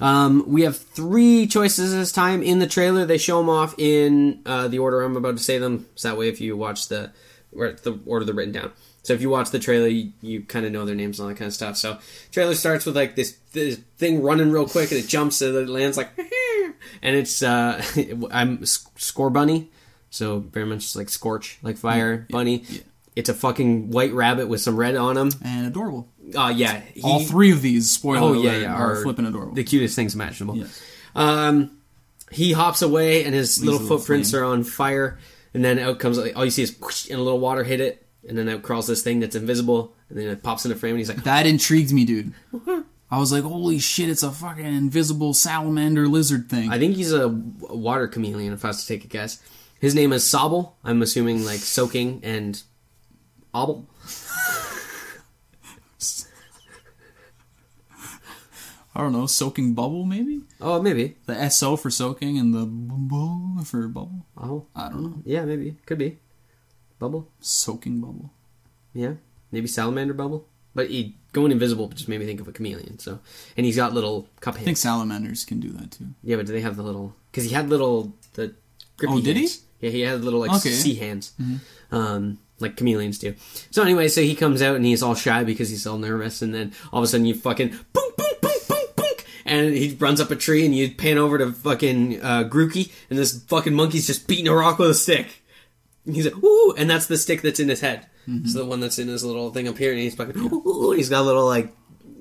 Um, 0.00 0.44
we 0.46 0.62
have 0.62 0.76
three 0.76 1.48
choices 1.48 1.92
this 1.92 2.12
time 2.12 2.42
in 2.42 2.60
the 2.60 2.68
trailer. 2.68 3.04
They 3.04 3.18
show 3.18 3.38
them 3.38 3.50
off 3.50 3.74
in 3.78 4.42
uh, 4.46 4.68
the 4.68 4.78
order 4.78 5.02
I'm 5.02 5.16
about 5.16 5.36
to 5.36 5.42
say 5.42 5.58
them. 5.58 5.86
So 5.96 6.08
that 6.08 6.16
way, 6.16 6.28
if 6.28 6.40
you 6.40 6.56
watch 6.56 6.88
the 6.88 7.10
or 7.52 7.72
the 7.72 7.98
order 8.06 8.24
they're 8.24 8.34
written 8.34 8.52
down. 8.52 8.72
So 9.02 9.14
if 9.14 9.22
you 9.22 9.30
watch 9.30 9.50
the 9.50 9.58
trailer, 9.58 9.88
you, 9.88 10.12
you 10.20 10.42
kind 10.42 10.66
of 10.66 10.72
know 10.72 10.84
their 10.84 10.94
names 10.94 11.18
and 11.18 11.24
all 11.24 11.28
that 11.30 11.38
kind 11.38 11.46
of 11.48 11.54
stuff. 11.54 11.76
So 11.78 11.98
trailer 12.32 12.54
starts 12.54 12.84
with 12.86 12.94
like 12.96 13.16
this, 13.16 13.36
this 13.52 13.78
thing 13.96 14.22
running 14.22 14.50
real 14.52 14.66
quick 14.68 14.90
and 14.90 15.00
it 15.00 15.08
jumps 15.08 15.40
and 15.42 15.56
it 15.56 15.68
lands 15.68 15.96
like, 15.96 16.10
and 17.02 17.16
it's 17.16 17.42
uh, 17.42 17.82
I'm 18.30 18.58
Scorbunny. 18.58 19.68
So 20.10 20.40
very 20.40 20.66
much 20.66 20.94
like 20.96 21.08
Scorch, 21.08 21.58
like 21.62 21.76
fire 21.76 22.26
bunny. 22.30 22.64
yeah. 22.68 22.80
It's 23.16 23.28
a 23.28 23.34
fucking 23.34 23.90
white 23.90 24.12
rabbit 24.12 24.48
with 24.48 24.60
some 24.60 24.76
red 24.76 24.94
on 24.96 25.16
him. 25.16 25.30
and 25.42 25.66
adorable. 25.66 26.08
Uh, 26.34 26.52
yeah, 26.54 26.80
he- 26.94 27.02
All 27.02 27.20
three 27.20 27.50
of 27.52 27.60
these, 27.60 27.90
spoiler 27.90 28.20
Oh 28.20 28.32
yeah, 28.34 28.56
yeah, 28.58 28.74
are, 28.74 28.98
are 28.98 29.02
flipping 29.02 29.26
adorable. 29.26 29.54
the 29.54 29.64
cutest 29.64 29.96
things 29.96 30.14
imaginable. 30.14 30.56
Yes. 30.56 30.82
Um, 31.14 31.78
he 32.30 32.52
hops 32.52 32.82
away, 32.82 33.24
and 33.24 33.34
his 33.34 33.62
little 33.64 33.80
little 33.80 33.98
footprints 33.98 34.30
flame. 34.30 34.42
are 34.42 34.46
on 34.46 34.62
fire. 34.62 35.18
And 35.52 35.64
then 35.64 35.80
out 35.80 35.98
comes 35.98 36.16
all 36.18 36.44
you 36.44 36.50
see 36.52 36.62
is 36.62 36.78
whoosh, 36.78 37.10
and 37.10 37.18
a 37.18 37.22
little 37.22 37.40
water 37.40 37.64
hit 37.64 37.80
it, 37.80 38.06
and 38.28 38.36
then 38.36 38.48
out 38.48 38.62
crawls 38.62 38.86
this 38.86 39.02
thing 39.02 39.20
that's 39.20 39.36
invisible, 39.36 39.94
and 40.08 40.18
then 40.18 40.28
it 40.28 40.42
pops 40.42 40.64
in 40.64 40.72
a 40.72 40.76
frame, 40.76 40.92
and 40.92 40.98
he's 40.98 41.08
like, 41.08 41.24
That 41.24 41.46
intrigued 41.46 41.92
me, 41.92 42.04
dude. 42.04 42.32
I 43.12 43.18
was 43.18 43.32
like, 43.32 43.42
holy 43.42 43.80
shit, 43.80 44.08
it's 44.08 44.22
a 44.22 44.30
fucking 44.30 44.64
invisible 44.64 45.34
salamander 45.34 46.06
lizard 46.06 46.48
thing. 46.48 46.70
I 46.70 46.78
think 46.78 46.94
he's 46.94 47.12
a 47.12 47.28
water 47.28 48.06
chameleon, 48.06 48.52
if 48.52 48.64
I 48.64 48.68
was 48.68 48.82
to 48.82 48.86
take 48.86 49.04
a 49.04 49.08
guess. 49.08 49.42
His 49.80 49.94
name 49.96 50.12
is 50.12 50.22
Sobble. 50.24 50.74
I'm 50.84 51.02
assuming 51.02 51.44
like 51.44 51.58
soaking 51.58 52.20
and 52.22 52.62
obble. 53.52 53.86
I 58.94 59.00
don't 59.02 59.12
know, 59.12 59.26
soaking 59.26 59.74
bubble 59.74 60.04
maybe? 60.04 60.42
Oh, 60.60 60.82
maybe. 60.82 61.16
The 61.26 61.48
SO 61.48 61.76
for 61.76 61.90
soaking 61.90 62.38
and 62.38 62.52
the 62.52 62.66
bubble 62.66 63.64
for 63.64 63.88
bubble. 63.88 64.26
Oh, 64.36 64.66
I 64.74 64.88
don't 64.88 65.02
know. 65.02 65.22
yeah, 65.24 65.44
maybe. 65.44 65.76
Could 65.86 65.98
be. 65.98 66.18
Bubble. 67.00 67.28
Soaking 67.40 68.00
bubble. 68.00 68.30
Yeah, 68.94 69.14
maybe 69.50 69.66
salamander 69.66 70.14
bubble. 70.14 70.46
But 70.74 70.88
he 70.90 71.16
going 71.32 71.50
invisible 71.50 71.88
just 71.88 72.08
made 72.08 72.20
me 72.20 72.26
think 72.26 72.40
of 72.40 72.46
a 72.46 72.52
chameleon. 72.52 73.00
So, 73.00 73.18
and 73.56 73.66
he's 73.66 73.74
got 73.74 73.92
little 73.92 74.28
cup 74.40 74.54
I 74.54 74.58
hands. 74.58 74.64
think 74.66 74.76
salamanders 74.76 75.44
can 75.44 75.58
do 75.58 75.70
that 75.70 75.90
too. 75.90 76.06
Yeah, 76.22 76.36
but 76.36 76.46
do 76.46 76.52
they 76.52 76.60
have 76.60 76.76
the 76.76 76.84
little? 76.84 77.16
Because 77.32 77.42
he 77.44 77.50
had 77.50 77.68
little 77.68 78.12
the 78.34 78.54
grippy. 78.96 79.14
Oh, 79.14 79.20
did 79.20 79.36
he? 79.36 79.48
Yeah, 79.80 79.90
he 79.90 80.00
had 80.02 80.22
little 80.22 80.38
like 80.38 80.50
Okay. 80.52 80.70
sea 80.70 80.94
hands, 80.94 81.32
um, 81.90 82.38
like 82.60 82.76
chameleons 82.76 83.18
do. 83.18 83.34
So 83.70 83.82
anyway, 83.82 84.08
so 84.08 84.20
he 84.20 84.34
comes 84.36 84.60
out 84.62 84.76
and 84.76 84.84
he's 84.84 85.02
all 85.02 85.14
shy 85.14 85.42
because 85.42 85.70
he's 85.70 85.86
all 85.86 85.98
nervous, 85.98 86.42
and 86.42 86.54
then 86.54 86.72
all 86.92 86.98
of 87.00 87.04
a 87.04 87.06
sudden 87.08 87.24
you 87.26 87.34
fucking 87.34 87.68
boom, 87.70 88.10
boom, 88.16 88.26
boom, 88.42 88.52
boom, 88.68 88.86
boom, 88.94 89.06
and 89.46 89.74
he 89.74 89.96
runs 89.98 90.20
up 90.20 90.30
a 90.30 90.36
tree, 90.36 90.64
and 90.66 90.74
you 90.76 90.90
pan 90.94 91.16
over 91.18 91.38
to 91.38 91.50
fucking 91.50 92.20
uh, 92.22 92.44
Grookey, 92.44 92.92
and 93.08 93.18
this 93.18 93.42
fucking 93.44 93.74
monkey's 93.74 94.06
just 94.06 94.28
beating 94.28 94.46
a 94.48 94.54
rock 94.54 94.78
with 94.78 94.90
a 94.90 94.94
stick. 94.94 95.39
And 96.06 96.16
he's 96.16 96.24
like, 96.24 96.42
ooh, 96.42 96.74
and 96.76 96.88
that's 96.88 97.06
the 97.06 97.18
stick 97.18 97.42
that's 97.42 97.60
in 97.60 97.68
his 97.68 97.80
head. 97.80 98.06
So 98.46 98.60
the 98.60 98.64
one 98.64 98.78
that's 98.78 98.98
in 98.98 99.08
his 99.08 99.24
little 99.24 99.50
thing 99.50 99.66
up 99.66 99.76
here, 99.76 99.90
and 99.90 99.98
he's 99.98 100.14
fucking, 100.14 100.36
ooh, 100.36 100.90
and 100.90 100.98
he's 100.98 101.08
got 101.08 101.22
a 101.22 101.26
little 101.26 101.46
like 101.46 101.74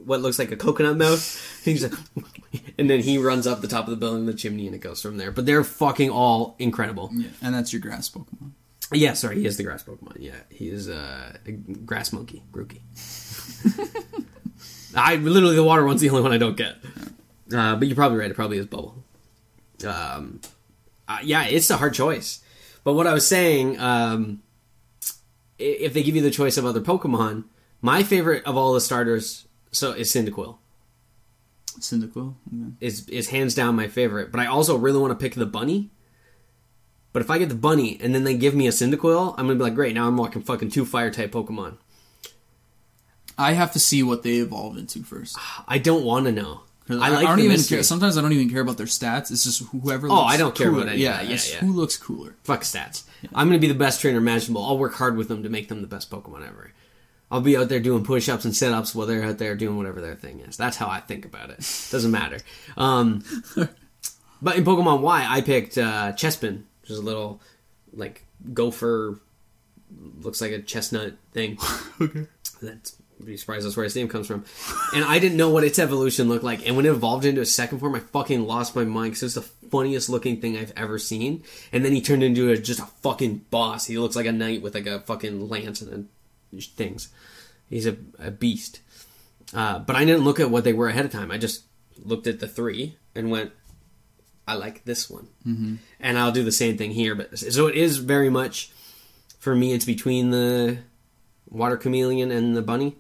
what 0.06 0.22
looks 0.22 0.40
like 0.40 0.52
a 0.52 0.56
coconut 0.56 0.98
mouth. 0.98 1.62
He's 1.64 1.84
like, 1.84 1.94
and 2.80 2.90
then 2.90 3.02
he 3.02 3.20
runs 3.20 3.46
up 3.46 3.62
the 3.62 3.68
top 3.68 3.86
of 3.86 3.92
the 3.92 3.96
building, 3.96 4.26
the 4.26 4.34
chimney, 4.34 4.66
and 4.66 4.76
it 4.76 4.80
goes 4.80 5.02
from 5.02 5.18
there. 5.18 5.32
But 5.32 5.46
they're 5.46 5.64
fucking 5.64 6.10
all 6.10 6.56
incredible. 6.58 7.12
Yeah, 7.14 7.28
and 7.42 7.54
that's 7.54 7.72
your 7.72 7.82
grass 7.82 8.10
Pokemon. 8.10 8.52
Yeah, 8.92 9.14
sorry, 9.14 9.40
he 9.40 9.46
is 9.46 9.58
the 9.58 9.64
grass 9.64 9.84
Pokemon. 9.84 10.18
Yeah, 10.18 10.40
he 10.50 10.70
is 10.70 10.90
uh, 10.90 11.38
a 11.46 11.52
grass 11.52 12.12
monkey, 12.12 12.42
Grookey. 12.52 12.80
I 14.96 15.18
literally 15.18 15.56
the 15.56 15.64
water 15.64 15.86
one's 15.86 16.02
the 16.02 16.10
only 16.10 16.24
one 16.24 16.32
I 16.32 16.40
don't 16.40 16.58
get. 16.58 16.78
Uh, 17.54 17.76
but 17.76 17.88
you're 17.88 17.96
probably 17.96 18.18
right. 18.18 18.32
It 18.32 18.36
probably 18.36 18.58
is 18.58 18.66
Bubble. 18.66 19.04
Um, 19.86 20.42
uh, 21.08 21.20
yeah, 21.24 21.46
it's 21.46 21.70
a 21.70 21.78
hard 21.78 21.94
choice. 21.94 22.42
But 22.84 22.94
what 22.94 23.08
I 23.08 23.14
was 23.14 23.28
saying, 23.28 23.80
um, 23.80 24.42
if 25.58 25.94
they 25.94 26.04
give 26.04 26.16
you 26.16 26.22
the 26.22 26.32
choice 26.32 26.58
of 26.58 26.66
other 26.66 26.82
Pokemon, 26.82 27.46
my 27.82 28.04
favorite 28.04 28.44
of 28.46 28.58
all 28.58 28.74
the 28.74 28.82
starters, 28.82 29.46
so 29.72 29.92
is 29.92 30.12
Cyndaquil. 30.12 30.58
Cyndaquil. 31.80 32.36
Okay. 32.48 32.74
is 32.82 33.08
is 33.10 33.30
hands 33.30 33.56
down 33.56 33.76
my 33.76 33.88
favorite. 33.88 34.32
But 34.32 34.42
I 34.42 34.48
also 34.48 34.78
really 34.78 35.00
want 35.00 35.18
to 35.18 35.24
pick 35.24 35.36
the 35.36 35.46
bunny. 35.46 35.90
But 37.12 37.22
if 37.22 37.30
I 37.30 37.38
get 37.38 37.50
the 37.50 37.56
bunny 37.56 37.98
and 38.02 38.14
then 38.14 38.24
they 38.24 38.36
give 38.36 38.54
me 38.54 38.68
a 38.68 38.72
Cyndaquil, 38.72 39.36
I'm 39.38 39.48
gonna 39.48 39.56
be 39.56 39.64
like, 39.64 39.76
great, 39.76 39.96
now 39.96 40.08
I'm 40.08 40.18
walking 40.18 40.42
fucking 40.42 40.72
two 40.72 40.86
fire 40.86 41.10
type 41.10 41.32
Pokemon. 41.32 41.78
I 43.38 43.54
have 43.54 43.72
to 43.74 43.80
see 43.80 44.04
what 44.04 44.24
they 44.24 44.38
evolve 44.38 44.78
into 44.78 45.02
first. 45.04 45.38
I 45.68 45.78
don't 45.78 46.04
want 46.04 46.26
to 46.26 46.32
know. 46.32 46.64
I 46.90 47.10
like 47.10 47.28
don't 47.28 47.38
the 47.38 47.44
even 47.44 47.58
mystery. 47.58 47.78
care. 47.78 47.84
Sometimes 47.84 48.18
I 48.18 48.22
don't 48.22 48.34
even 48.34 48.50
care 48.50 48.62
about 48.62 48.78
their 48.78 48.88
stats. 48.88 49.32
It's 49.32 49.44
just 49.44 49.64
whoever. 49.72 50.08
Oh, 50.08 50.16
looks 50.16 50.34
I 50.34 50.38
don't 50.38 50.56
care 50.56 50.70
cooler. 50.70 50.82
about 50.84 50.94
any 50.94 51.02
yeah. 51.04 51.22
Yeah, 51.22 51.38
yeah. 51.50 51.58
Who 51.60 51.74
looks 51.74 51.98
cooler? 51.98 52.36
Fuck 52.44 52.62
stats. 52.62 53.04
I'm 53.34 53.48
gonna 53.48 53.60
be 53.60 53.68
the 53.68 53.74
best 53.74 54.02
trainer 54.02 54.18
imaginable. 54.18 54.64
I'll 54.66 54.78
work 54.78 54.96
hard 54.96 55.16
with 55.18 55.28
them 55.28 55.44
to 55.44 55.50
make 55.50 55.68
them 55.68 55.82
the 55.82 55.88
best 55.88 56.10
Pokemon 56.10 56.48
ever. 56.48 56.72
I'll 57.32 57.42
be 57.42 57.56
out 57.56 57.70
there 57.70 57.80
doing 57.80 58.04
push 58.04 58.28
ups 58.28 58.46
and 58.46 58.56
sit 58.56 58.72
ups 58.72 58.96
while 58.96 59.06
they're 59.06 59.24
out 59.24 59.38
there 59.38 59.56
doing 59.56 59.78
whatever 59.78 60.02
their 60.02 60.16
thing 60.16 60.40
is. 60.40 60.58
That's 60.58 60.78
how 60.78 60.88
I 60.88 61.00
think 61.00 61.26
about 61.26 61.52
it. 61.52 61.58
Doesn't 61.92 62.10
matter. 62.10 62.38
Um, 62.76 63.24
but 64.42 64.56
in 64.56 64.64
Pokemon 64.64 65.02
Y, 65.02 65.26
I 65.30 65.42
picked 65.42 65.78
uh, 65.78 66.14
Chespin, 66.14 66.64
which 66.82 66.90
is 66.90 66.98
a 66.98 67.04
little 67.04 67.40
like 67.94 68.26
gopher, 68.54 69.20
looks 70.22 70.42
like 70.42 70.52
a 70.52 70.62
chestnut 70.62 71.14
thing. 71.34 71.58
Okay. 72.02 72.26
That's 72.62 72.96
be 73.26 73.38
surprised 73.38 73.66
that's 73.66 73.76
where 73.76 73.84
his 73.84 73.96
name 73.96 74.08
comes 74.08 74.28
from. 74.28 74.46
And 74.94 75.04
I 75.04 75.20
didn't 75.20 75.38
know 75.38 75.50
what 75.50 75.64
its 75.64 75.80
evolution 75.80 76.30
looked 76.30 76.44
like. 76.44 76.66
And 76.66 76.76
when 76.76 76.86
it 76.86 76.90
evolved 76.90 77.26
into 77.26 77.42
a 77.42 77.46
second 77.46 77.80
form, 77.80 77.96
I 77.96 78.00
fucking 78.00 78.46
lost 78.46 78.76
my 78.76 78.86
mind 78.86 79.12
because 79.12 79.24
it's 79.24 79.36
the 79.36 79.70
funniest 79.70 80.10
looking 80.10 80.40
thing 80.40 80.58
I've 80.58 80.74
ever 80.76 80.98
seen. 80.98 81.44
And 81.72 81.84
then 81.84 81.94
he 81.94 82.02
turned 82.02 82.24
into 82.24 82.50
a, 82.50 82.58
just 82.58 82.80
a 82.80 82.86
fucking 82.86 83.46
boss. 83.50 83.86
He 83.86 83.98
looks 83.98 84.16
like 84.16 84.26
a 84.26 84.32
knight 84.32 84.62
with 84.62 84.74
like 84.74 84.88
a 84.88 85.02
fucking 85.02 85.50
lance 85.50 85.82
and 85.82 86.08
things. 86.76 87.10
He's 87.70 87.86
a, 87.86 87.98
a 88.18 88.32
beast. 88.32 88.82
Uh, 89.54 89.80
but 89.80 89.96
I 89.96 90.06
didn't 90.06 90.24
look 90.24 90.40
at 90.40 90.52
what 90.52 90.64
they 90.64 90.74
were 90.74 90.88
ahead 90.88 91.06
of 91.06 91.12
time. 91.12 91.32
I 91.32 91.38
just 91.38 91.64
looked 92.04 92.28
at 92.28 92.40
the 92.40 92.48
three 92.48 92.98
and 93.16 93.30
went, 93.30 93.52
I 94.48 94.56
like 94.56 94.84
this 94.86 95.10
one. 95.10 95.28
Mm-hmm. 95.46 95.76
And 96.00 96.18
I'll 96.18 96.32
do 96.32 96.44
the 96.44 96.52
same 96.52 96.78
thing 96.78 96.92
here. 96.92 97.16
But 97.16 97.38
so 97.38 97.68
it 97.68 97.76
is 97.76 97.98
very 97.98 98.30
much 98.30 98.72
for 99.40 99.56
me. 99.56 99.74
It's 99.74 99.86
between 99.86 100.32
the 100.32 100.80
water 101.48 101.78
chameleon 101.78 102.32
and 102.32 102.56
the 102.56 102.62
bunny. 102.62 102.96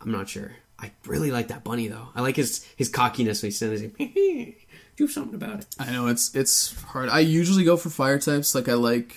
I'm 0.00 0.12
not 0.12 0.28
sure. 0.28 0.52
I 0.78 0.92
really 1.06 1.30
like 1.30 1.48
that 1.48 1.64
bunny 1.64 1.88
though. 1.88 2.08
I 2.14 2.20
like 2.20 2.36
his 2.36 2.64
his 2.76 2.88
cockiness 2.88 3.42
when 3.42 3.48
he 3.48 3.52
says, 3.52 3.82
"Do 4.96 5.08
something 5.08 5.34
about 5.34 5.60
it." 5.60 5.66
I 5.78 5.90
know 5.90 6.06
it's 6.06 6.34
it's 6.34 6.80
hard. 6.82 7.08
I 7.08 7.20
usually 7.20 7.64
go 7.64 7.76
for 7.76 7.90
fire 7.90 8.18
types. 8.18 8.54
Like 8.54 8.68
I 8.68 8.74
like, 8.74 9.16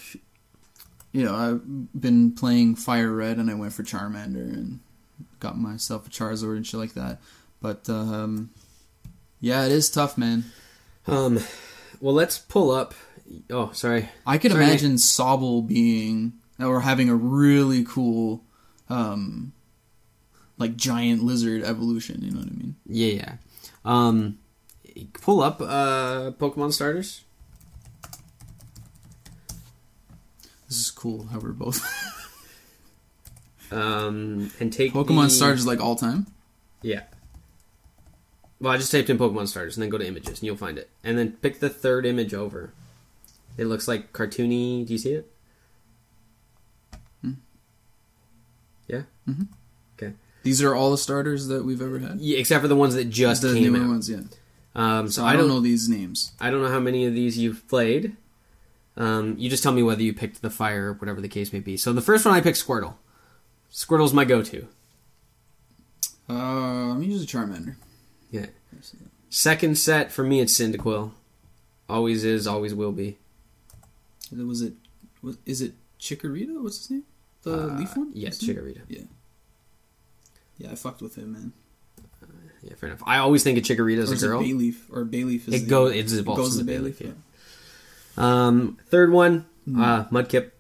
you 1.11 1.23
know, 1.23 1.35
I've 1.35 1.61
been 1.99 2.33
playing 2.33 2.75
Fire 2.75 3.11
Red, 3.11 3.37
and 3.37 3.49
I 3.49 3.53
went 3.53 3.73
for 3.73 3.83
Charmander 3.83 4.53
and 4.53 4.79
got 5.39 5.57
myself 5.57 6.07
a 6.07 6.09
Charizard 6.09 6.55
and 6.57 6.65
shit 6.65 6.79
like 6.79 6.93
that. 6.93 7.19
But 7.61 7.87
um, 7.89 8.49
yeah, 9.39 9.65
it 9.65 9.71
is 9.71 9.89
tough, 9.89 10.17
man. 10.17 10.45
Um, 11.07 11.39
well, 11.99 12.13
let's 12.13 12.37
pull 12.39 12.71
up. 12.71 12.93
Oh, 13.49 13.71
sorry. 13.71 14.09
I 14.25 14.37
could 14.37 14.51
Sorry, 14.51 14.63
imagine 14.63 14.93
Sobble 14.95 15.65
being 15.65 16.33
or 16.59 16.81
having 16.81 17.09
a 17.09 17.15
really 17.15 17.83
cool, 17.83 18.43
um, 18.89 19.53
like 20.57 20.75
giant 20.75 21.23
lizard 21.23 21.63
evolution. 21.63 22.21
You 22.21 22.31
know 22.31 22.39
what 22.39 22.47
I 22.49 22.51
mean? 22.51 22.75
Yeah, 22.85 23.07
yeah. 23.13 23.33
Um, 23.85 24.37
pull 25.13 25.41
up 25.41 25.61
uh 25.61 26.31
Pokemon 26.39 26.73
starters. 26.73 27.23
This 30.67 30.77
is 30.79 30.91
cool 30.91 31.25
how 31.27 31.39
we're 31.39 31.51
both 31.51 31.81
Um, 33.71 34.51
and 34.59 34.71
take 34.71 34.91
Pokemon 34.93 35.25
the- 35.25 35.29
starters 35.29 35.65
like 35.65 35.79
all 35.79 35.95
time. 35.95 36.27
Yeah. 36.81 37.03
Well, 38.59 38.73
I 38.73 38.77
just 38.77 38.91
typed 38.91 39.09
in 39.09 39.17
Pokemon 39.17 39.47
starters 39.47 39.75
and 39.77 39.81
then 39.81 39.89
go 39.89 39.97
to 39.97 40.05
images 40.05 40.39
and 40.39 40.43
you'll 40.43 40.57
find 40.57 40.77
it. 40.77 40.89
And 41.05 41.17
then 41.17 41.31
pick 41.41 41.59
the 41.61 41.69
third 41.69 42.05
image 42.05 42.33
over. 42.33 42.73
It 43.57 43.65
looks 43.65 43.87
like 43.87 44.11
cartoony. 44.13 44.85
Do 44.85 44.93
you 44.93 44.99
see 44.99 45.13
it? 45.13 45.31
Yeah. 48.87 49.03
Mhm. 49.27 49.47
Okay. 49.97 50.13
These 50.43 50.61
are 50.63 50.73
all 50.73 50.91
the 50.91 50.97
starters 50.97 51.47
that 51.47 51.63
we've 51.65 51.81
ever 51.81 51.99
had. 51.99 52.19
Yeah, 52.19 52.39
except 52.39 52.61
for 52.61 52.67
the 52.67 52.75
ones 52.75 52.95
that 52.95 53.05
just 53.09 53.41
the 53.43 53.53
came 53.53 53.73
newer 53.73 53.83
out. 53.83 53.89
ones, 53.89 54.09
yeah. 54.09 54.21
Um, 54.73 55.07
so 55.07 55.21
So 55.21 55.25
I 55.25 55.35
don't 55.35 55.47
know. 55.47 55.59
these 55.59 55.87
names. 55.89 56.31
I 56.39 56.49
don't 56.49 56.61
know 56.61 56.69
how 56.69 56.79
many 56.79 57.05
of 57.05 57.13
these 57.13 57.37
you've 57.37 57.67
played. 57.67 58.15
Um, 58.97 59.35
you 59.37 59.49
just 59.49 59.63
tell 59.63 59.71
me 59.71 59.83
whether 59.83 60.01
you 60.01 60.13
picked 60.13 60.41
the 60.41 60.49
fire, 60.49 60.89
or 60.89 60.93
whatever 60.93 61.21
the 61.21 61.27
case 61.29 61.53
may 61.53 61.59
be. 61.59 61.77
So 61.77 61.93
the 61.93 62.01
first 62.01 62.25
one 62.25 62.33
I 62.33 62.41
picked 62.41 62.57
Squirtle. 62.57 62.95
Squirtle's 63.71 64.13
my 64.13 64.25
go-to. 64.25 64.67
Uh, 66.29 66.33
I'm 66.33 67.03
usually 67.03 67.25
Charmander. 67.25 67.75
Yeah. 68.29 68.47
Second 69.29 69.77
set 69.77 70.11
for 70.11 70.23
me, 70.23 70.39
it's 70.41 70.53
Cyndaquil. 70.57 71.11
Always 71.89 72.23
is, 72.23 72.47
always 72.47 72.73
will 72.73 72.91
be. 72.91 73.17
Was 74.35 74.61
it? 74.61 74.73
Was, 75.21 75.37
is 75.45 75.61
it 75.61 75.73
Chikorita? 75.99 76.61
What's 76.61 76.77
his 76.79 76.91
name? 76.91 77.03
The 77.43 77.53
Uh, 77.53 77.77
leaf 77.77 77.95
one? 77.97 78.11
Yeah, 78.13 78.29
his 78.29 78.41
name? 78.45 78.55
Chikorita. 78.57 78.81
Yeah. 78.87 79.01
Yeah, 80.57 80.71
I 80.71 80.75
fucked 80.75 81.01
with 81.01 81.15
him, 81.15 81.33
man. 81.33 81.53
Yeah, 82.63 82.75
fair 82.75 82.89
enough. 82.89 83.01
I 83.07 83.17
always 83.17 83.43
think 83.43 83.57
of 83.57 83.63
Chikorita 83.63 83.97
as 84.03 84.11
a 84.11 84.27
girl. 84.27 84.39
it 84.41 84.43
Bayleaf? 84.45 84.75
Or 84.91 85.03
Bayleaf 85.03 85.47
is 85.47 85.53
It 85.55 85.59
the- 85.61 85.65
goes. 85.65 85.95
It's 85.95 86.13
it 86.13 86.25
goes 86.25 86.57
to 86.59 86.63
Bayleaf. 86.63 86.93
Bayleaf, 86.93 86.99
Yeah. 87.01 87.11
Um, 88.17 88.77
third 88.89 89.11
one, 89.11 89.45
Hmm. 89.65 89.81
uh, 89.81 90.03
Mudkip. 90.05 90.51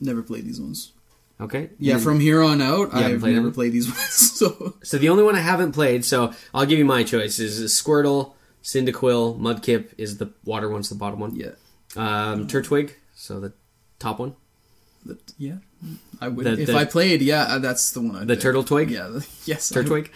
Never 0.00 0.22
played 0.22 0.46
these 0.46 0.60
ones. 0.60 0.92
Okay. 1.40 1.70
Yeah, 1.78 1.98
from 1.98 2.20
here 2.20 2.42
on 2.42 2.62
out, 2.62 2.94
I've 2.94 3.20
played 3.20 3.34
never 3.34 3.46
them? 3.48 3.52
played 3.52 3.72
these 3.72 3.86
ones. 3.90 4.00
So 4.34 4.74
So 4.82 4.98
the 4.98 5.08
only 5.08 5.22
one 5.24 5.34
I 5.34 5.40
haven't 5.40 5.72
played, 5.72 6.04
so 6.04 6.32
I'll 6.54 6.64
give 6.66 6.78
you 6.78 6.84
my 6.84 7.02
choices: 7.02 7.58
is 7.58 7.72
Squirtle, 7.72 8.32
Cyndaquil, 8.62 9.38
Mudkip 9.38 9.88
is 9.98 10.16
the 10.18 10.30
water 10.44 10.68
one's 10.70 10.88
the 10.88 10.94
bottom 10.94 11.18
one. 11.20 11.34
yeah, 11.36 11.50
Um, 11.96 12.46
Turtwig, 12.46 12.92
so 13.14 13.40
the 13.40 13.52
top 13.98 14.18
one. 14.20 14.34
The, 15.04 15.18
yeah. 15.38 15.56
I 16.20 16.28
would 16.28 16.46
The- 16.46 16.60
if 16.60 16.66
the- 16.68 16.76
I 16.76 16.84
played. 16.84 17.20
Yeah, 17.22 17.42
uh, 17.44 17.58
that's 17.58 17.90
the 17.92 18.00
one. 18.00 18.16
I'd 18.16 18.26
The. 18.28 18.36
Turtle 18.36 18.64
Twig. 18.64 18.90
Yeah. 18.90 19.08
The, 19.08 19.26
yes. 19.44 19.68
turtle 19.68 19.90
twig. 19.90 20.12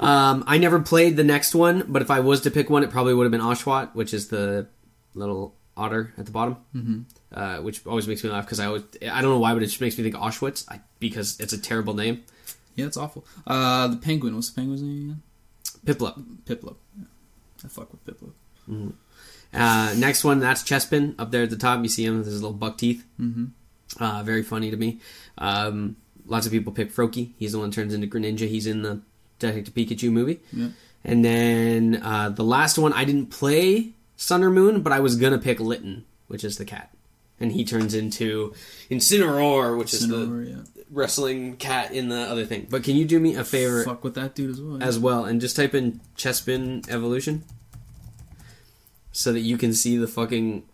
Um, 0.00 0.42
I 0.46 0.58
never 0.58 0.80
played 0.80 1.16
the 1.16 1.24
next 1.24 1.54
one, 1.54 1.84
but 1.88 2.02
if 2.02 2.10
I 2.10 2.20
was 2.20 2.40
to 2.42 2.50
pick 2.50 2.68
one, 2.70 2.82
it 2.82 2.90
probably 2.90 3.14
would 3.14 3.24
have 3.24 3.30
been 3.32 3.40
Oshawott, 3.40 3.94
which 3.94 4.12
is 4.12 4.28
the 4.28 4.66
little 5.14 5.54
otter 5.76 6.12
at 6.18 6.24
the 6.26 6.32
bottom. 6.32 6.56
Mm-hmm. 6.74 7.00
uh, 7.38 7.58
which 7.62 7.86
always 7.86 8.08
makes 8.08 8.24
me 8.24 8.30
laugh 8.30 8.44
because 8.46 8.60
I 8.60 8.66
always 8.66 8.82
I 9.02 9.20
don't 9.22 9.30
know 9.30 9.38
why, 9.38 9.52
but 9.54 9.62
it 9.62 9.66
just 9.66 9.80
makes 9.80 9.96
me 9.98 10.04
think 10.04 10.14
Auschwitz 10.16 10.64
I, 10.70 10.80
because 10.98 11.38
it's 11.40 11.52
a 11.52 11.58
terrible 11.58 11.94
name. 11.94 12.22
Yeah, 12.74 12.86
it's 12.86 12.96
awful. 12.96 13.24
Uh, 13.46 13.88
the 13.88 13.96
penguin. 13.96 14.34
What's 14.34 14.50
the 14.50 14.56
penguin's 14.60 14.82
name 14.82 15.10
again? 15.10 15.22
Piplup. 15.84 16.22
Piplup. 16.44 16.76
Yeah. 16.98 17.04
I 17.64 17.68
fuck 17.68 17.90
with 17.92 18.04
Piplup. 18.04 18.92
Uh, 19.54 19.94
next 19.96 20.24
one, 20.24 20.40
that's 20.40 20.62
Chespin 20.62 21.14
up 21.18 21.30
there 21.30 21.44
at 21.44 21.50
the 21.50 21.56
top. 21.56 21.82
You 21.82 21.88
see 21.88 22.04
him 22.04 22.18
with 22.18 22.26
his 22.26 22.42
little 22.42 22.56
buck 22.56 22.76
teeth. 22.78 23.04
Mm-hmm. 23.20 23.46
Uh, 23.98 24.22
very 24.22 24.42
funny 24.42 24.70
to 24.70 24.76
me. 24.76 25.00
Um, 25.38 25.96
lots 26.26 26.46
of 26.46 26.52
people 26.52 26.72
pick 26.72 26.92
Froakie. 26.92 27.32
He's 27.38 27.52
the 27.52 27.58
one 27.58 27.68
who 27.68 27.72
turns 27.72 27.94
into 27.94 28.06
Greninja. 28.06 28.48
He's 28.48 28.66
in 28.66 28.82
the 28.82 29.00
Detective 29.38 29.74
Pikachu 29.74 30.10
movie. 30.10 30.40
Yep. 30.52 30.70
And 31.04 31.24
then 31.24 32.00
uh, 32.02 32.30
the 32.30 32.44
last 32.44 32.78
one, 32.78 32.92
I 32.92 33.04
didn't 33.04 33.26
play 33.26 33.92
Sun 34.16 34.42
or 34.42 34.50
Moon, 34.50 34.82
but 34.82 34.92
I 34.92 35.00
was 35.00 35.16
gonna 35.16 35.38
pick 35.38 35.60
Litten, 35.60 36.04
which 36.26 36.42
is 36.42 36.58
the 36.58 36.64
cat, 36.64 36.90
and 37.38 37.52
he 37.52 37.64
turns 37.64 37.94
into 37.94 38.54
Incineroar, 38.90 39.78
which 39.78 39.94
is 39.94 40.08
the 40.08 40.26
yeah. 40.26 40.82
wrestling 40.90 41.56
cat 41.56 41.92
in 41.92 42.08
the 42.08 42.20
other 42.20 42.44
thing. 42.44 42.66
But 42.68 42.82
can 42.82 42.96
you 42.96 43.04
do 43.04 43.20
me 43.20 43.36
a 43.36 43.44
favor 43.44 43.84
Fuck 43.84 44.02
with 44.02 44.14
that 44.14 44.34
dude 44.34 44.50
as 44.50 44.60
well. 44.60 44.82
as 44.82 44.98
well 44.98 45.24
and 45.24 45.40
just 45.40 45.54
type 45.54 45.74
in 45.74 46.00
Chespin 46.16 46.88
evolution 46.90 47.44
so 49.12 49.32
that 49.32 49.40
you 49.40 49.56
can 49.56 49.72
see 49.72 49.96
the 49.96 50.08
fucking. 50.08 50.64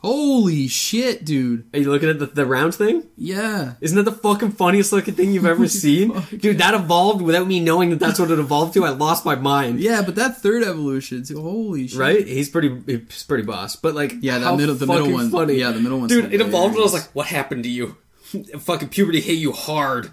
Holy 0.00 0.68
shit, 0.68 1.24
dude. 1.24 1.66
Are 1.74 1.78
you 1.80 1.90
looking 1.90 2.08
at 2.08 2.20
the, 2.20 2.26
the 2.26 2.46
round 2.46 2.72
thing? 2.72 3.08
Yeah. 3.16 3.74
Isn't 3.80 3.96
that 3.96 4.04
the 4.04 4.12
fucking 4.16 4.52
funniest 4.52 4.92
looking 4.92 5.14
thing 5.14 5.32
you've 5.32 5.44
ever 5.44 5.66
seen? 5.66 6.12
fuck, 6.12 6.30
Dude, 6.40 6.58
that 6.58 6.72
evolved 6.74 7.20
without 7.20 7.48
me 7.48 7.58
knowing 7.58 7.90
that 7.90 7.98
that's 7.98 8.20
what 8.20 8.30
it 8.30 8.38
evolved 8.38 8.74
to. 8.74 8.84
I 8.84 8.90
lost 8.90 9.24
my 9.24 9.34
mind. 9.34 9.80
Yeah, 9.80 10.02
but 10.02 10.14
that 10.14 10.36
third 10.40 10.62
evolution, 10.62 11.24
too, 11.24 11.40
holy 11.42 11.88
shit. 11.88 11.98
Right? 11.98 12.24
He's 12.24 12.48
pretty 12.48 12.80
he's 12.86 13.24
pretty 13.24 13.42
boss. 13.42 13.74
But 13.74 13.96
like 13.96 14.12
Yeah, 14.20 14.38
that 14.38 14.56
middle- 14.56 14.76
the 14.76 14.86
middle 14.86 15.10
one- 15.12 15.30
Funny. 15.30 15.54
yeah, 15.54 15.72
the 15.72 15.80
middle 15.80 15.98
one. 15.98 16.08
Dude, 16.08 16.32
it 16.32 16.40
evolved 16.40 16.74
and 16.74 16.80
I 16.80 16.84
was 16.84 16.92
like, 16.94 17.08
what 17.14 17.26
happened 17.26 17.64
to 17.64 17.68
you? 17.68 17.96
fucking 18.60 18.90
puberty 18.90 19.20
hit 19.20 19.38
you 19.38 19.50
hard. 19.52 20.10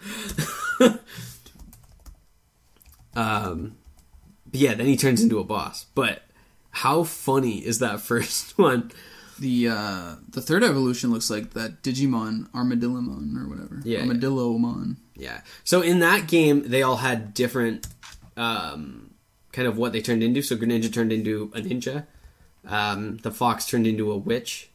um 3.15 3.77
but 4.51 4.59
yeah, 4.59 4.73
then 4.73 4.85
he 4.87 4.97
turns 4.97 5.21
into 5.21 5.39
a 5.39 5.43
boss. 5.43 5.85
But 5.95 6.23
how 6.71 7.03
funny 7.03 7.59
is 7.59 7.79
that 7.79 7.99
first 8.01 8.57
one? 8.57 8.91
The 9.39 9.67
uh 9.69 10.15
the 10.29 10.41
third 10.41 10.63
evolution 10.63 11.11
looks 11.11 11.29
like 11.29 11.51
that 11.53 11.83
Digimon 11.83 12.49
Armadillomon 12.51 13.35
or 13.37 13.49
whatever. 13.49 13.81
Yeah, 13.83 13.99
yeah. 13.99 14.05
Armadillomon. 14.05 14.97
Yeah. 15.15 15.41
So 15.63 15.81
in 15.81 15.99
that 15.99 16.27
game, 16.27 16.63
they 16.69 16.83
all 16.83 16.97
had 16.97 17.33
different, 17.33 17.87
um, 18.37 19.11
kind 19.51 19.67
of 19.67 19.77
what 19.77 19.93
they 19.93 20.01
turned 20.01 20.23
into. 20.23 20.41
So 20.41 20.55
Greninja 20.55 20.93
turned 20.93 21.11
into 21.11 21.51
a 21.53 21.61
ninja. 21.61 22.05
Um, 22.67 23.17
the 23.17 23.31
fox 23.31 23.65
turned 23.65 23.87
into 23.87 24.11
a 24.11 24.17
witch, 24.17 24.69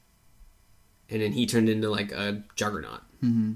and 1.09 1.21
then 1.21 1.33
he 1.33 1.47
turned 1.47 1.69
into 1.69 1.91
like 1.91 2.13
a 2.13 2.43
juggernaut. 2.55 3.01
Mm-hmm. 3.23 3.55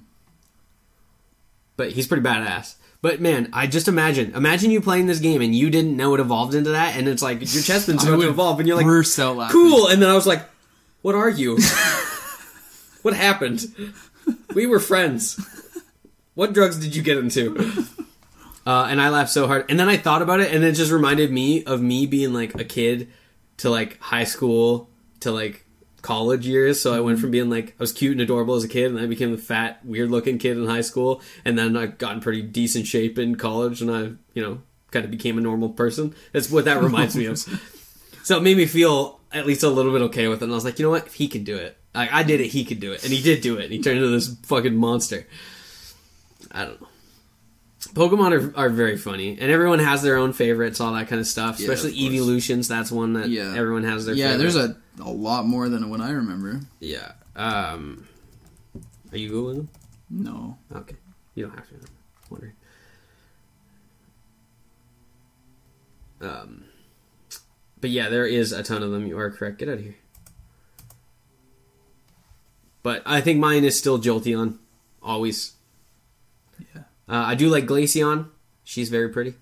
But 1.76 1.92
he's 1.92 2.06
pretty 2.06 2.22
badass. 2.22 2.76
But 3.02 3.20
man, 3.20 3.50
I 3.52 3.66
just 3.66 3.86
imagine, 3.86 4.34
imagine 4.34 4.70
you 4.70 4.80
playing 4.80 5.06
this 5.06 5.20
game 5.20 5.42
and 5.42 5.54
you 5.54 5.68
didn't 5.68 5.94
know 5.94 6.14
it 6.14 6.20
evolved 6.20 6.54
into 6.54 6.70
that, 6.70 6.96
and 6.96 7.06
it's 7.06 7.22
like 7.22 7.40
your 7.40 7.62
chest 7.62 7.88
about 7.90 8.00
to 8.00 8.28
evolve, 8.28 8.58
and 8.58 8.66
you're 8.66 8.78
like, 8.78 8.86
burst 8.86 9.18
out 9.18 9.36
laughing. 9.36 9.52
cool. 9.52 9.88
And 9.88 10.00
then 10.00 10.08
I 10.08 10.14
was 10.14 10.26
like, 10.26 10.42
what 11.04 11.14
are 11.14 11.28
you? 11.28 11.58
what 13.02 13.12
happened? 13.12 13.62
We 14.54 14.64
were 14.64 14.80
friends. 14.80 15.38
What 16.32 16.54
drugs 16.54 16.78
did 16.78 16.96
you 16.96 17.02
get 17.02 17.18
into? 17.18 17.84
Uh, 18.66 18.86
and 18.88 19.02
I 19.02 19.10
laughed 19.10 19.30
so 19.30 19.46
hard. 19.46 19.66
And 19.68 19.78
then 19.78 19.86
I 19.86 19.98
thought 19.98 20.22
about 20.22 20.40
it, 20.40 20.50
and 20.50 20.64
it 20.64 20.72
just 20.72 20.90
reminded 20.90 21.30
me 21.30 21.62
of 21.64 21.82
me 21.82 22.06
being 22.06 22.32
like 22.32 22.54
a 22.58 22.64
kid 22.64 23.10
to 23.58 23.68
like 23.68 24.00
high 24.00 24.24
school 24.24 24.88
to 25.20 25.30
like 25.30 25.66
college 26.00 26.46
years. 26.46 26.80
So 26.80 26.94
I 26.94 27.00
went 27.00 27.18
from 27.18 27.30
being 27.30 27.50
like 27.50 27.72
I 27.72 27.80
was 27.80 27.92
cute 27.92 28.12
and 28.12 28.22
adorable 28.22 28.54
as 28.54 28.64
a 28.64 28.68
kid, 28.68 28.90
and 28.90 28.98
I 28.98 29.04
became 29.04 29.30
the 29.30 29.36
fat, 29.36 29.84
weird 29.84 30.10
looking 30.10 30.38
kid 30.38 30.56
in 30.56 30.66
high 30.66 30.80
school. 30.80 31.20
And 31.44 31.58
then 31.58 31.76
I 31.76 31.84
got 31.84 32.14
in 32.14 32.20
pretty 32.20 32.40
decent 32.40 32.86
shape 32.86 33.18
in 33.18 33.36
college, 33.36 33.82
and 33.82 33.90
I, 33.90 34.00
you 34.32 34.42
know, 34.42 34.62
kind 34.90 35.04
of 35.04 35.10
became 35.10 35.36
a 35.36 35.42
normal 35.42 35.68
person. 35.68 36.14
That's 36.32 36.50
what 36.50 36.64
that 36.64 36.82
reminds 36.82 37.14
me 37.14 37.26
of. 37.26 37.46
So 38.24 38.36
it 38.38 38.42
made 38.42 38.56
me 38.56 38.66
feel 38.66 39.20
at 39.32 39.46
least 39.46 39.62
a 39.62 39.68
little 39.68 39.92
bit 39.92 40.02
okay 40.02 40.26
with 40.28 40.40
it. 40.40 40.44
And 40.44 40.52
I 40.52 40.56
was 40.56 40.64
like, 40.64 40.78
you 40.78 40.84
know 40.84 40.90
what? 40.90 41.06
If 41.06 41.14
he 41.14 41.28
can 41.28 41.44
do 41.44 41.56
it, 41.56 41.76
like 41.94 42.12
I 42.12 42.22
did 42.24 42.40
it, 42.40 42.48
he 42.48 42.64
could 42.64 42.80
do 42.80 42.92
it, 42.92 43.04
and 43.04 43.12
he 43.12 43.22
did 43.22 43.40
do 43.42 43.58
it. 43.58 43.64
And 43.64 43.72
he 43.72 43.80
turned 43.82 43.98
into 43.98 44.10
this 44.10 44.34
fucking 44.44 44.74
monster. 44.76 45.26
I 46.50 46.64
don't 46.64 46.80
know. 46.80 46.88
Pokemon 47.92 48.54
are, 48.56 48.58
are 48.58 48.68
very 48.70 48.96
funny, 48.96 49.38
and 49.40 49.50
everyone 49.52 49.78
has 49.78 50.02
their 50.02 50.16
own 50.16 50.32
favorites, 50.32 50.80
all 50.80 50.92
that 50.94 51.06
kind 51.06 51.20
of 51.20 51.26
stuff. 51.26 51.60
Yeah, 51.60 51.70
Especially 51.70 51.90
of 52.06 52.12
evolutions. 52.14 52.66
That's 52.66 52.90
one 52.90 53.12
that 53.12 53.28
Yeah. 53.28 53.54
everyone 53.56 53.84
has 53.84 54.06
their. 54.06 54.14
Yeah, 54.14 54.30
favorite. 54.32 54.38
there's 54.42 54.56
a, 54.56 54.76
a 55.02 55.10
lot 55.10 55.46
more 55.46 55.68
than 55.68 55.90
what 55.90 56.00
I 56.00 56.10
remember. 56.10 56.60
yeah. 56.80 57.12
Um, 57.36 58.06
are 59.12 59.18
you 59.18 59.30
googling 59.30 59.56
them? 59.56 59.68
No. 60.10 60.58
Okay, 60.74 60.96
you 61.34 61.44
don't 61.46 61.54
have 61.56 61.68
to. 61.68 61.74
I'm 61.74 61.82
wondering. 62.30 62.52
Um, 66.20 66.64
but 67.84 67.90
yeah, 67.90 68.08
there 68.08 68.24
is 68.26 68.50
a 68.50 68.62
ton 68.62 68.82
of 68.82 68.90
them. 68.92 69.06
You 69.06 69.18
are 69.18 69.30
correct. 69.30 69.58
Get 69.58 69.68
out 69.68 69.74
of 69.74 69.80
here. 69.82 69.96
But 72.82 73.02
I 73.04 73.20
think 73.20 73.38
mine 73.38 73.62
is 73.62 73.78
still 73.78 73.98
Jolteon, 73.98 74.56
always. 75.02 75.52
Yeah. 76.74 76.84
Uh, 77.06 77.24
I 77.26 77.34
do 77.34 77.50
like 77.50 77.66
Glaceon. 77.66 78.28
She's 78.64 78.88
very 78.88 79.10
pretty. 79.10 79.34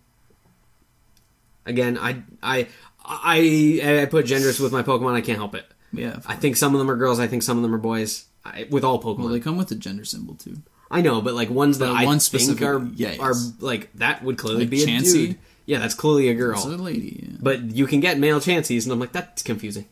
Again, 1.66 1.96
I 1.96 2.24
I 2.42 2.66
I 3.04 4.00
I 4.02 4.06
put 4.06 4.26
genders 4.26 4.58
with 4.58 4.72
my 4.72 4.82
Pokemon. 4.82 5.12
I 5.14 5.20
can't 5.20 5.38
help 5.38 5.54
it. 5.54 5.66
Yeah. 5.92 6.18
I 6.26 6.34
think 6.34 6.56
some 6.56 6.74
of 6.74 6.80
them 6.80 6.90
are 6.90 6.96
girls. 6.96 7.20
I 7.20 7.28
think 7.28 7.44
some 7.44 7.56
of 7.56 7.62
them 7.62 7.72
are 7.72 7.78
boys. 7.78 8.24
I, 8.44 8.66
with 8.72 8.82
all 8.82 9.00
Pokemon, 9.00 9.18
well, 9.20 9.28
they 9.28 9.38
come 9.38 9.56
with 9.56 9.70
a 9.70 9.76
gender 9.76 10.04
symbol 10.04 10.34
too. 10.34 10.56
I 10.90 11.00
know, 11.00 11.22
but 11.22 11.34
like 11.34 11.48
ones 11.48 11.78
that 11.78 11.86
But 11.86 11.94
I 11.94 12.06
one 12.06 12.18
think 12.18 12.60
are 12.60 12.84
yeah, 12.96 13.14
are 13.20 13.34
like 13.60 13.92
that 13.94 14.24
would 14.24 14.36
clearly 14.36 14.62
Like 14.62 14.70
be 14.70 14.82
a 14.82 14.86
Chansey? 14.88 15.12
dude. 15.28 15.38
Yeah, 15.66 15.78
that's 15.78 15.94
clearly 15.94 16.28
a 16.28 16.34
girl. 16.34 16.56
It's 16.56 16.64
a 16.64 16.70
lady. 16.70 17.20
Yeah. 17.22 17.38
But 17.40 17.62
you 17.70 17.86
can 17.86 18.00
get 18.00 18.18
male 18.18 18.40
Chanseys, 18.40 18.84
and 18.84 18.92
I'm 18.92 19.00
like 19.00 19.12
that's 19.12 19.42
confusing. 19.42 19.86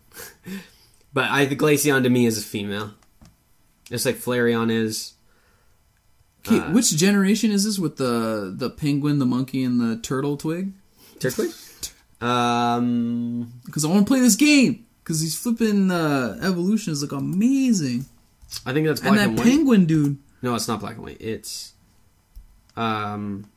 but 1.13 1.25
I 1.25 1.45
the 1.45 1.57
Glaceon 1.57 2.03
to 2.03 2.11
me 2.11 2.27
is 2.27 2.39
a 2.39 2.43
female. 2.43 2.93
It's 3.91 4.07
like 4.07 4.17
Flareon 4.17 4.71
is. 4.71 5.15
Okay, 6.47 6.59
uh, 6.59 6.73
which 6.73 6.91
generation 6.97 7.51
is 7.51 7.65
this 7.65 7.79
with 7.79 7.97
the 7.97 8.53
the 8.57 8.71
penguin, 8.71 9.19
the 9.19 9.27
monkey, 9.27 9.63
and 9.63 9.81
the 9.81 10.01
turtle 10.01 10.37
twig? 10.37 10.73
Turquoise. 11.19 11.93
um, 12.21 13.53
Because 13.67 13.85
I 13.85 13.89
want 13.89 14.07
to 14.07 14.11
play 14.11 14.21
this 14.21 14.37
game. 14.37 14.87
Because 15.03 15.21
these 15.21 15.37
flipping 15.37 15.91
uh, 15.91 16.39
evolutions 16.43 17.03
look 17.03 17.13
amazing. 17.13 18.07
I 18.65 18.73
think 18.73 18.87
that's 18.87 19.01
black 19.01 19.13
and 19.13 19.21
and, 19.21 19.39
that 19.39 19.43
white. 19.43 19.51
penguin 19.51 19.87
dude. 19.87 20.19
No, 20.43 20.55
it's 20.55 20.69
not 20.69 20.81
black 20.81 20.95
and 20.95 21.05
white. 21.05 21.21
It's 21.21 21.75
um 22.77 23.51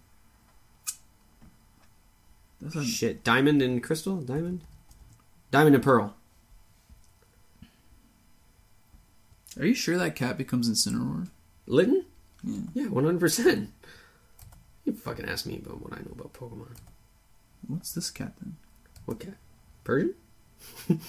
That's 2.63 2.75
a, 2.75 2.83
shit. 2.85 3.23
Diamond 3.23 3.61
and 3.61 3.83
crystal. 3.83 4.17
Diamond. 4.17 4.61
Diamond 5.51 5.75
and 5.75 5.83
pearl. 5.83 6.15
are 9.59 9.65
you 9.65 9.75
sure 9.75 9.97
that 9.97 10.15
cat 10.15 10.37
becomes 10.37 10.69
Incineroar? 10.69 11.27
Litten. 11.67 12.05
Yeah. 12.43 12.59
Yeah, 12.73 12.87
one 12.87 13.03
hundred 13.03 13.19
percent. 13.19 13.69
You 14.85 14.93
fucking 14.93 15.25
ask 15.25 15.45
me 15.45 15.61
about 15.63 15.81
what 15.81 15.93
I 15.93 15.97
know 15.97 16.11
about 16.13 16.33
Pokemon. 16.33 16.75
What's 17.67 17.93
this 17.93 18.09
cat 18.09 18.33
then? 18.41 18.55
What 19.05 19.19
cat? 19.19 19.35
Persian? 19.83 20.15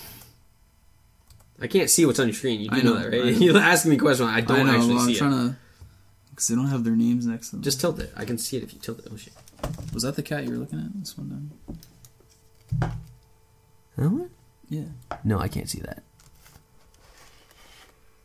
I 1.60 1.66
can't 1.68 1.88
see 1.88 2.04
what's 2.04 2.18
on 2.18 2.26
your 2.26 2.34
screen. 2.34 2.60
You 2.60 2.68
do 2.68 2.76
I 2.76 2.80
know, 2.82 2.94
know, 2.94 3.10
that, 3.10 3.16
right? 3.16 3.34
You're 3.40 3.56
asking 3.56 3.90
me 3.90 3.96
a 3.96 4.00
question. 4.00 4.26
I 4.26 4.40
don't 4.40 4.60
I 4.60 4.62
know, 4.64 4.70
actually 4.74 4.94
well, 4.94 4.98
I'm 5.02 5.06
see 5.06 5.14
it. 5.14 5.18
trying 5.18 5.30
to. 5.30 5.56
Because 6.30 6.48
they 6.48 6.54
don't 6.56 6.66
have 6.66 6.84
their 6.84 6.96
names 6.96 7.26
next 7.26 7.50
to 7.50 7.56
them. 7.56 7.62
Just 7.62 7.80
tilt 7.80 8.00
it. 8.00 8.12
I 8.16 8.24
can 8.24 8.38
see 8.38 8.56
it 8.56 8.64
if 8.64 8.74
you 8.74 8.80
tilt 8.80 8.98
it. 8.98 9.06
Oh 9.10 9.16
shit. 9.16 9.32
Was 9.92 10.02
that 10.02 10.16
the 10.16 10.22
cat 10.22 10.44
you 10.44 10.50
were 10.50 10.56
looking 10.56 10.78
at? 10.80 10.98
This 10.98 11.16
one 11.16 11.50
down. 12.80 12.92
Huh? 13.98 14.24
Yeah. 14.68 15.16
No, 15.22 15.38
I 15.38 15.48
can't 15.48 15.68
see 15.68 15.80
that. 15.80 16.02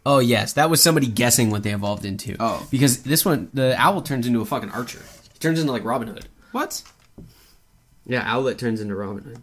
Oh 0.06 0.20
yes, 0.20 0.54
that 0.54 0.70
was 0.70 0.82
somebody 0.82 1.08
guessing 1.08 1.52
what 1.52 1.64
they 1.64 1.74
evolved 1.74 2.06
into. 2.06 2.36
Oh. 2.40 2.66
because 2.72 3.04
this 3.04 3.26
one, 3.26 3.50
the 3.54 3.76
owl 3.80 4.02
turns 4.02 4.26
into 4.26 4.42
a 4.42 4.46
fucking 4.46 4.72
archer. 4.72 5.02
He 5.34 5.40
turns 5.40 5.60
into 5.60 5.72
like 5.72 5.84
Robin 5.84 6.08
Hood. 6.08 6.28
What? 6.52 6.82
Yeah, 8.06 8.26
Rowlet 8.26 8.58
turns 8.58 8.82
into 8.82 8.96
Robin 8.96 9.24
Hood. 9.24 9.42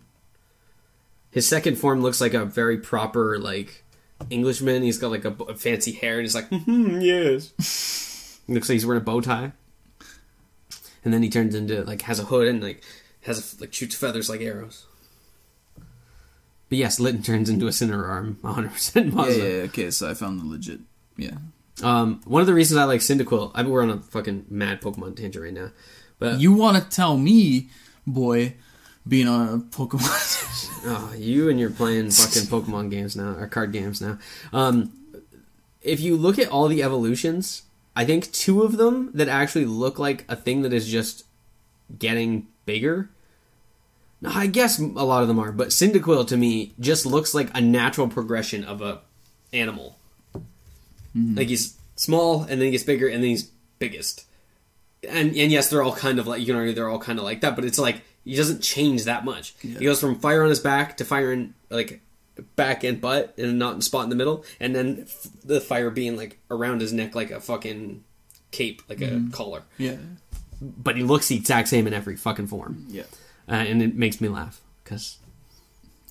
His 1.31 1.47
second 1.47 1.77
form 1.77 2.01
looks 2.03 2.21
like 2.21 2.35
a 2.35 2.45
very 2.45 2.79
proper 2.79 3.39
like 3.39 3.85
Englishman. 4.31 4.83
He's 4.83 4.99
got 4.99 5.11
like 5.13 5.25
a, 5.25 5.31
a 5.45 5.55
fancy 5.55 5.93
hair 5.93 6.15
and 6.15 6.23
he's 6.23 6.35
like, 6.35 6.49
hmm 6.53 7.01
yes. 7.01 7.53
looks 8.49 8.69
like 8.69 8.75
he's 8.75 8.87
wearing 8.87 9.03
a 9.03 9.05
bow 9.05 9.21
tie. 9.21 9.53
And 11.07 11.15
then 11.15 11.23
he 11.23 11.31
turns 11.31 11.55
into 11.55 11.85
like 11.85 12.03
has 12.03 12.19
a 12.19 12.25
hood 12.25 12.49
and 12.49 12.61
like 12.61 12.83
has 13.23 13.55
a, 13.55 13.61
like 13.61 13.73
shoots 13.73 13.95
feathers 13.95 14.29
like 14.29 14.41
arrows. 14.41 14.87
But 16.69 16.79
yes, 16.79 16.99
Litten 16.99 17.23
turns 17.23 17.49
into 17.49 17.69
a 17.69 17.71
Incineroar. 17.71 18.43
100 18.43 18.73
percent 18.73 19.15
Yeah, 19.15 19.29
yeah, 19.29 19.35
yeah, 19.37 19.63
okay, 19.63 19.93
so 19.93 20.11
I 20.11 20.15
found 20.15 20.41
the 20.41 20.45
legit. 20.45 20.81
Yeah. 21.17 21.37
Um, 21.81 22.23
one 22.25 22.41
of 22.41 22.49
the 22.49 22.55
reasons 22.55 22.79
I 22.79 22.85
like 22.85 23.03
Cyndaquil, 23.03 23.53
I 23.55 23.63
mean, 23.63 23.71
we're 23.71 23.83
on 23.85 23.91
a 23.91 23.99
fucking 23.99 24.47
mad 24.51 24.81
Pokemon 24.81 25.15
tangent 25.15 25.45
right 25.45 25.55
now, 25.55 25.71
but 26.19 26.41
You 26.41 26.53
want 26.53 26.83
to 26.83 26.91
tell 26.91 27.17
me, 27.17 27.69
boy, 28.05 28.55
being 29.07 29.29
on 29.29 29.49
a 29.49 29.59
Pokemon 29.59 30.83
Oh, 30.87 31.15
you 31.17 31.49
and 31.49 31.61
you're 31.61 31.71
playing 31.71 32.11
fucking 32.11 32.49
Pokemon 32.49 32.91
games 32.91 33.15
now, 33.15 33.37
or 33.37 33.47
card 33.47 33.71
games 33.73 34.01
now. 34.01 34.19
Um, 34.53 34.93
if 35.83 36.01
you 36.01 36.17
look 36.17 36.39
at 36.41 36.49
all 36.49 36.67
the 36.67 36.83
evolutions, 36.83 37.63
I 37.97 38.05
think 38.05 38.31
two 38.31 38.63
of 38.63 38.77
them 38.77 39.11
that 39.15 39.29
actually 39.29 39.65
look 39.65 39.99
like 39.99 40.27
a 40.29 40.37
thing 40.37 40.63
that 40.63 40.73
is 40.75 40.87
just 40.87 41.25
getting 41.99 42.47
bigger. 42.67 43.09
No, 44.21 44.31
I 44.33 44.47
guess 44.47 44.79
a 44.79 44.83
lot 44.83 45.23
of 45.23 45.29
them 45.29 45.39
are, 45.39 45.51
but 45.51 45.69
Cyndaquil 45.69 46.29
to 46.29 46.37
me 46.37 46.75
just 46.79 47.07
looks 47.07 47.35
like 47.35 47.49
a 47.55 47.61
natural 47.61 48.09
progression 48.09 48.65
of 48.65 48.83
a 48.83 49.01
animal. 49.53 49.99
Mm-hmm. 50.35 51.37
Like 51.37 51.49
he's 51.49 51.77
small, 51.97 52.43
and 52.43 52.61
then 52.61 52.67
he 52.67 52.71
gets 52.71 52.85
bigger, 52.85 53.09
and 53.09 53.23
then 53.23 53.31
he's 53.31 53.51
biggest. 53.79 54.27
And 55.09 55.29
and 55.37 55.51
yes, 55.51 55.71
they're 55.71 55.83
all 55.83 55.95
kind 55.95 56.19
of 56.19 56.27
like 56.27 56.41
you 56.41 56.47
can 56.47 56.57
argue 56.57 56.75
they're 56.75 56.89
all 56.89 56.99
kind 56.99 57.19
of 57.19 57.25
like 57.25 57.41
that, 57.41 57.57
but 57.57 57.65
it's 57.65 57.79
like 57.79 58.03
he 58.25 58.37
doesn't 58.37 58.63
change 58.63 59.05
that 59.05 59.25
much. 59.25 59.55
Yeah. 59.63 59.79
He 59.79 59.85
goes 59.85 60.01
from 60.01 60.19
fire 60.19 60.43
on 60.43 60.51
his 60.51 60.61
back 60.61 60.99
to 60.99 61.05
fire 61.05 61.33
in 61.33 61.55
like 61.71 62.01
back 62.57 62.85
and 62.85 63.01
butt, 63.01 63.35
and 63.39 63.59
not 63.59 63.83
spot 63.83 64.05
in 64.05 64.11
the 64.11 64.17
middle, 64.17 64.45
and 64.61 64.75
then 64.75 65.01
f- 65.07 65.29
the 65.45 65.61
fire 65.61 65.91
being 65.91 66.17
like 66.17 66.39
around 66.51 66.81
his 66.81 66.93
neck 66.93 67.15
like 67.15 67.31
a 67.31 67.41
fucking 67.41 68.05
cape, 68.51 68.83
like 68.89 69.01
a 69.01 69.23
collar. 69.33 69.63
Yeah. 69.79 69.97
But 70.61 70.97
he 70.97 71.03
looks 71.03 71.29
the 71.29 71.37
exact 71.37 71.69
same 71.69 71.87
in 71.87 71.93
every 71.95 72.17
fucking 72.17 72.47
form, 72.47 72.87
Yeah. 72.89 73.03
uh, 73.49 73.53
and 73.55 73.83
it 73.83 73.95
makes 73.95 74.21
me 74.21 74.29
laugh 74.29 74.61
because 74.85 75.19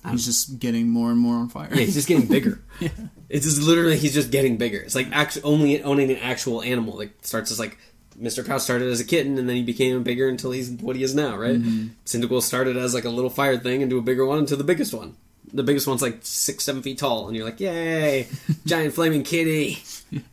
He's 0.08 0.24
just 0.24 0.60
getting 0.60 0.88
more 0.88 1.10
and 1.10 1.18
more 1.18 1.34
on 1.34 1.48
fire. 1.48 1.68
yeah, 1.70 1.80
he's 1.80 1.94
just 1.94 2.06
getting 2.06 2.26
bigger. 2.26 2.60
Yeah. 2.80 2.90
It's 3.28 3.44
just 3.44 3.60
literally 3.60 3.96
he's 3.96 4.14
just 4.14 4.30
getting 4.30 4.56
bigger. 4.56 4.78
It's 4.78 4.94
like 4.94 5.08
actually 5.10 5.42
only 5.42 5.82
owning 5.82 6.10
an 6.12 6.18
actual 6.18 6.62
animal. 6.62 6.96
Like 6.96 7.10
starts 7.22 7.50
as 7.50 7.58
like 7.58 7.76
Mr. 8.20 8.46
Cow 8.46 8.58
started 8.58 8.88
as 8.88 9.00
a 9.00 9.04
kitten 9.04 9.36
and 9.36 9.48
then 9.48 9.56
he 9.56 9.62
became 9.64 10.00
bigger 10.04 10.28
until 10.28 10.52
he's 10.52 10.70
what 10.70 10.94
he 10.94 11.02
is 11.02 11.12
now, 11.14 11.36
right? 11.36 11.60
Mm-hmm. 11.60 11.86
Cyndaquil 12.04 12.42
started 12.42 12.76
as 12.76 12.94
like 12.94 13.04
a 13.04 13.08
little 13.10 13.30
fire 13.30 13.58
thing 13.58 13.80
into 13.80 13.98
a 13.98 14.02
bigger 14.02 14.24
one 14.24 14.38
into 14.38 14.54
the 14.54 14.62
biggest 14.62 14.94
one. 14.94 15.16
The 15.52 15.62
biggest 15.62 15.86
one's 15.86 16.02
like 16.02 16.18
six, 16.22 16.64
seven 16.64 16.82
feet 16.82 16.98
tall, 16.98 17.28
and 17.28 17.36
you're 17.36 17.44
like, 17.44 17.60
yay, 17.60 18.28
giant 18.66 18.94
flaming 18.94 19.22
kitty. 19.22 19.78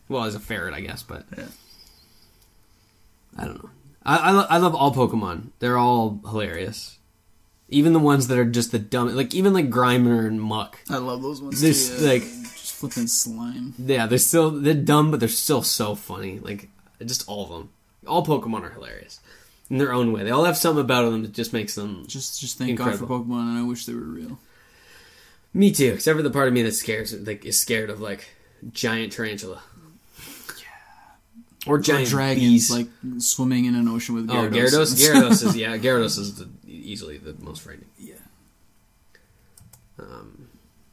Well, 0.08 0.24
as 0.24 0.34
a 0.34 0.40
ferret, 0.40 0.74
I 0.74 0.80
guess, 0.80 1.02
but 1.02 1.24
Yeah. 1.36 1.46
I 3.36 3.44
don't 3.46 3.62
know. 3.62 3.70
I 4.04 4.16
I, 4.16 4.30
lo- 4.32 4.46
I 4.50 4.58
love 4.58 4.74
all 4.74 4.94
Pokemon. 4.94 5.48
They're 5.58 5.78
all 5.78 6.20
hilarious. 6.28 6.98
Even 7.68 7.92
the 7.92 7.98
ones 7.98 8.28
that 8.28 8.38
are 8.38 8.44
just 8.44 8.72
the 8.72 8.78
dumb, 8.78 9.14
like 9.16 9.34
even 9.34 9.52
like 9.54 9.70
Grimer 9.70 10.26
and 10.26 10.40
Muk. 10.40 10.78
I 10.90 10.98
love 10.98 11.22
those 11.22 11.40
ones 11.40 11.60
This, 11.60 11.96
too. 11.98 12.04
yeah. 12.04 12.10
like- 12.12 12.22
just 12.22 12.74
flipping 12.74 13.06
slime. 13.06 13.74
Yeah, 13.78 14.06
they're 14.06 14.18
still 14.18 14.50
they're 14.50 14.74
dumb, 14.74 15.10
but 15.10 15.20
they're 15.20 15.28
still 15.28 15.62
so 15.62 15.94
funny. 15.94 16.38
Like 16.38 16.68
just 17.04 17.26
all 17.28 17.44
of 17.44 17.50
them. 17.50 17.70
All 18.06 18.24
Pokemon 18.24 18.62
are 18.62 18.70
hilarious 18.70 19.20
in 19.70 19.78
their 19.78 19.92
own 19.92 20.12
way. 20.12 20.22
They 20.24 20.30
all 20.30 20.44
have 20.44 20.56
something 20.58 20.80
about 20.84 21.10
them 21.10 21.22
that 21.22 21.32
just 21.32 21.52
makes 21.52 21.74
them. 21.74 22.04
Just 22.06 22.40
just 22.40 22.58
thank 22.58 22.78
God 22.78 22.94
for 22.96 23.06
Pokemon, 23.06 23.48
and 23.50 23.58
I 23.58 23.62
wish 23.62 23.86
they 23.86 23.94
were 23.94 24.00
real. 24.00 24.38
Me 25.54 25.70
too, 25.72 25.92
except 25.94 26.16
for 26.16 26.22
the 26.22 26.30
part 26.30 26.48
of 26.48 26.54
me 26.54 26.62
that 26.62 26.72
scares 26.72 27.12
like 27.26 27.44
is 27.44 27.58
scared 27.58 27.88
of 27.90 28.00
like 28.00 28.28
giant 28.72 29.12
tarantula. 29.12 29.62
Or 31.66 31.76
Or 31.76 31.78
giant 31.78 32.08
dragons 32.10 32.42
bees. 32.44 32.70
like 32.70 32.88
swimming 33.18 33.64
in 33.64 33.74
an 33.74 33.88
ocean 33.88 34.14
with 34.16 34.28
oh 34.30 34.34
Gyarados. 34.34 34.94
Gyarados. 34.94 34.94
Gyarados 35.40 35.46
is 35.46 35.56
yeah. 35.56 35.76
Gyarados 35.78 36.18
is 36.18 36.34
the, 36.36 36.48
easily 36.66 37.16
the 37.18 37.34
most 37.40 37.62
frightening. 37.62 37.88
yeah. 37.98 38.14
Um, 39.98 40.48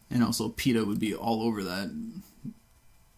And 0.10 0.24
also, 0.24 0.50
PETA 0.50 0.86
would 0.86 1.00
be 1.00 1.14
all 1.16 1.42
over 1.44 1.64
that, 1.64 1.90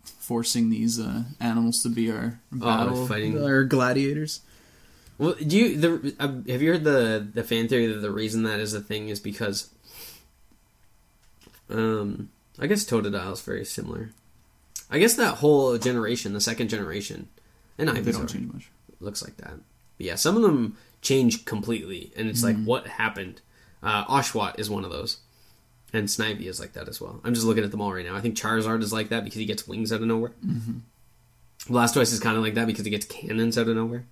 forcing 0.04 0.70
these 0.70 1.00
uh, 1.00 1.24
animals 1.40 1.84
to 1.84 1.90
be 1.90 2.10
our 2.12 2.40
battle, 2.52 3.00
Oh, 3.00 3.06
fighting. 3.08 3.42
our 3.44 3.64
gladiators. 3.64 4.42
Well, 5.18 5.36
do 5.36 5.58
you 5.58 5.78
the 5.78 6.16
uh, 6.20 6.28
have 6.52 6.62
you 6.62 6.72
heard 6.72 6.84
the 6.84 7.28
the 7.34 7.44
fan 7.44 7.68
theory 7.68 7.86
that 7.88 8.00
the 8.00 8.12
reason 8.12 8.44
that 8.44 8.60
is 8.60 8.74
a 8.74 8.82
thing 8.82 9.10
is 9.10 9.20
because, 9.20 9.70
um, 11.74 12.30
I 12.60 12.68
guess 12.68 12.86
Totodile 12.86 13.34
is 13.34 13.42
very 13.42 13.66
similar. 13.66 14.12
I 14.90 15.00
guess 15.00 15.16
that 15.16 15.36
whole 15.36 15.78
generation, 15.78 16.34
the 16.34 16.42
second 16.42 16.70
generation, 16.70 17.30
and 17.78 17.90
Ivysaur 17.90 18.14
don't 18.14 18.28
change 18.30 18.54
much. 18.54 18.70
looks 19.00 19.24
like 19.24 19.38
that. 19.38 19.56
But 19.98 20.06
yeah, 20.06 20.16
some 20.16 20.36
of 20.36 20.44
them 20.44 20.78
change 21.02 21.46
completely, 21.46 22.12
and 22.16 22.30
it's 22.30 22.44
Mm-hmm. 22.44 22.60
like 22.60 22.66
what 22.68 22.88
happened. 22.88 23.42
Uh, 23.82 24.06
Oshawott 24.06 24.60
is 24.60 24.70
one 24.70 24.86
of 24.86 24.92
those, 24.92 25.18
and 25.92 26.08
Snivy 26.08 26.46
is 26.46 26.60
like 26.60 26.74
that 26.74 26.88
as 26.88 27.02
well. 27.02 27.20
I'm 27.24 27.34
just 27.34 27.46
looking 27.46 27.64
at 27.64 27.72
them 27.72 27.82
all 27.82 27.92
right 27.94 28.06
now. 28.06 28.16
I 28.16 28.22
think 28.22 28.36
Charizard 28.38 28.82
is 28.84 28.94
like 28.94 29.10
that 29.10 29.24
because 29.24 29.40
he 29.40 29.46
gets 29.46 29.68
wings 29.68 29.92
out 29.92 30.02
of 30.02 30.08
nowhere. 30.08 30.32
Mm-hmm. 30.46 31.74
Blastoise 31.74 32.14
is 32.14 32.20
kind 32.20 32.38
of 32.38 32.44
like 32.44 32.54
that 32.56 32.68
because 32.68 32.86
he 32.86 32.92
gets 32.92 33.06
cannons 33.06 33.58
out 33.58 33.68
of 33.68 33.76
nowhere. 33.76 34.06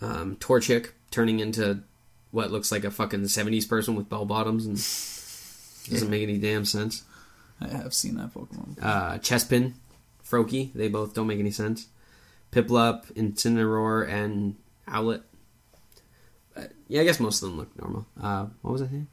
Um, 0.00 0.36
Torchic 0.36 0.90
turning 1.10 1.38
into 1.40 1.80
what 2.30 2.50
looks 2.50 2.72
like 2.72 2.84
a 2.84 2.90
fucking 2.90 3.22
70s 3.22 3.68
person 3.68 3.94
with 3.94 4.08
bell 4.08 4.24
bottoms 4.24 4.64
and 4.66 4.76
doesn't 5.90 6.10
make 6.10 6.22
any 6.22 6.38
damn 6.38 6.64
sense. 6.64 7.02
I 7.60 7.68
have 7.68 7.94
seen 7.94 8.16
that 8.16 8.34
Pokemon. 8.34 8.76
Uh, 8.82 9.18
Chespin, 9.18 9.74
Froakie, 10.28 10.72
they 10.72 10.88
both 10.88 11.14
don't 11.14 11.26
make 11.26 11.38
any 11.38 11.50
sense. 11.50 11.86
Piplup, 12.50 13.12
Incineroar, 13.14 14.08
and 14.08 14.56
Rowlet. 14.88 15.22
Uh, 16.56 16.64
yeah, 16.88 17.00
I 17.00 17.04
guess 17.04 17.20
most 17.20 17.42
of 17.42 17.48
them 17.48 17.58
look 17.58 17.78
normal. 17.80 18.06
Uh, 18.20 18.46
what 18.62 18.72
was 18.72 18.82
I 18.82 18.86
saying? 18.88 19.06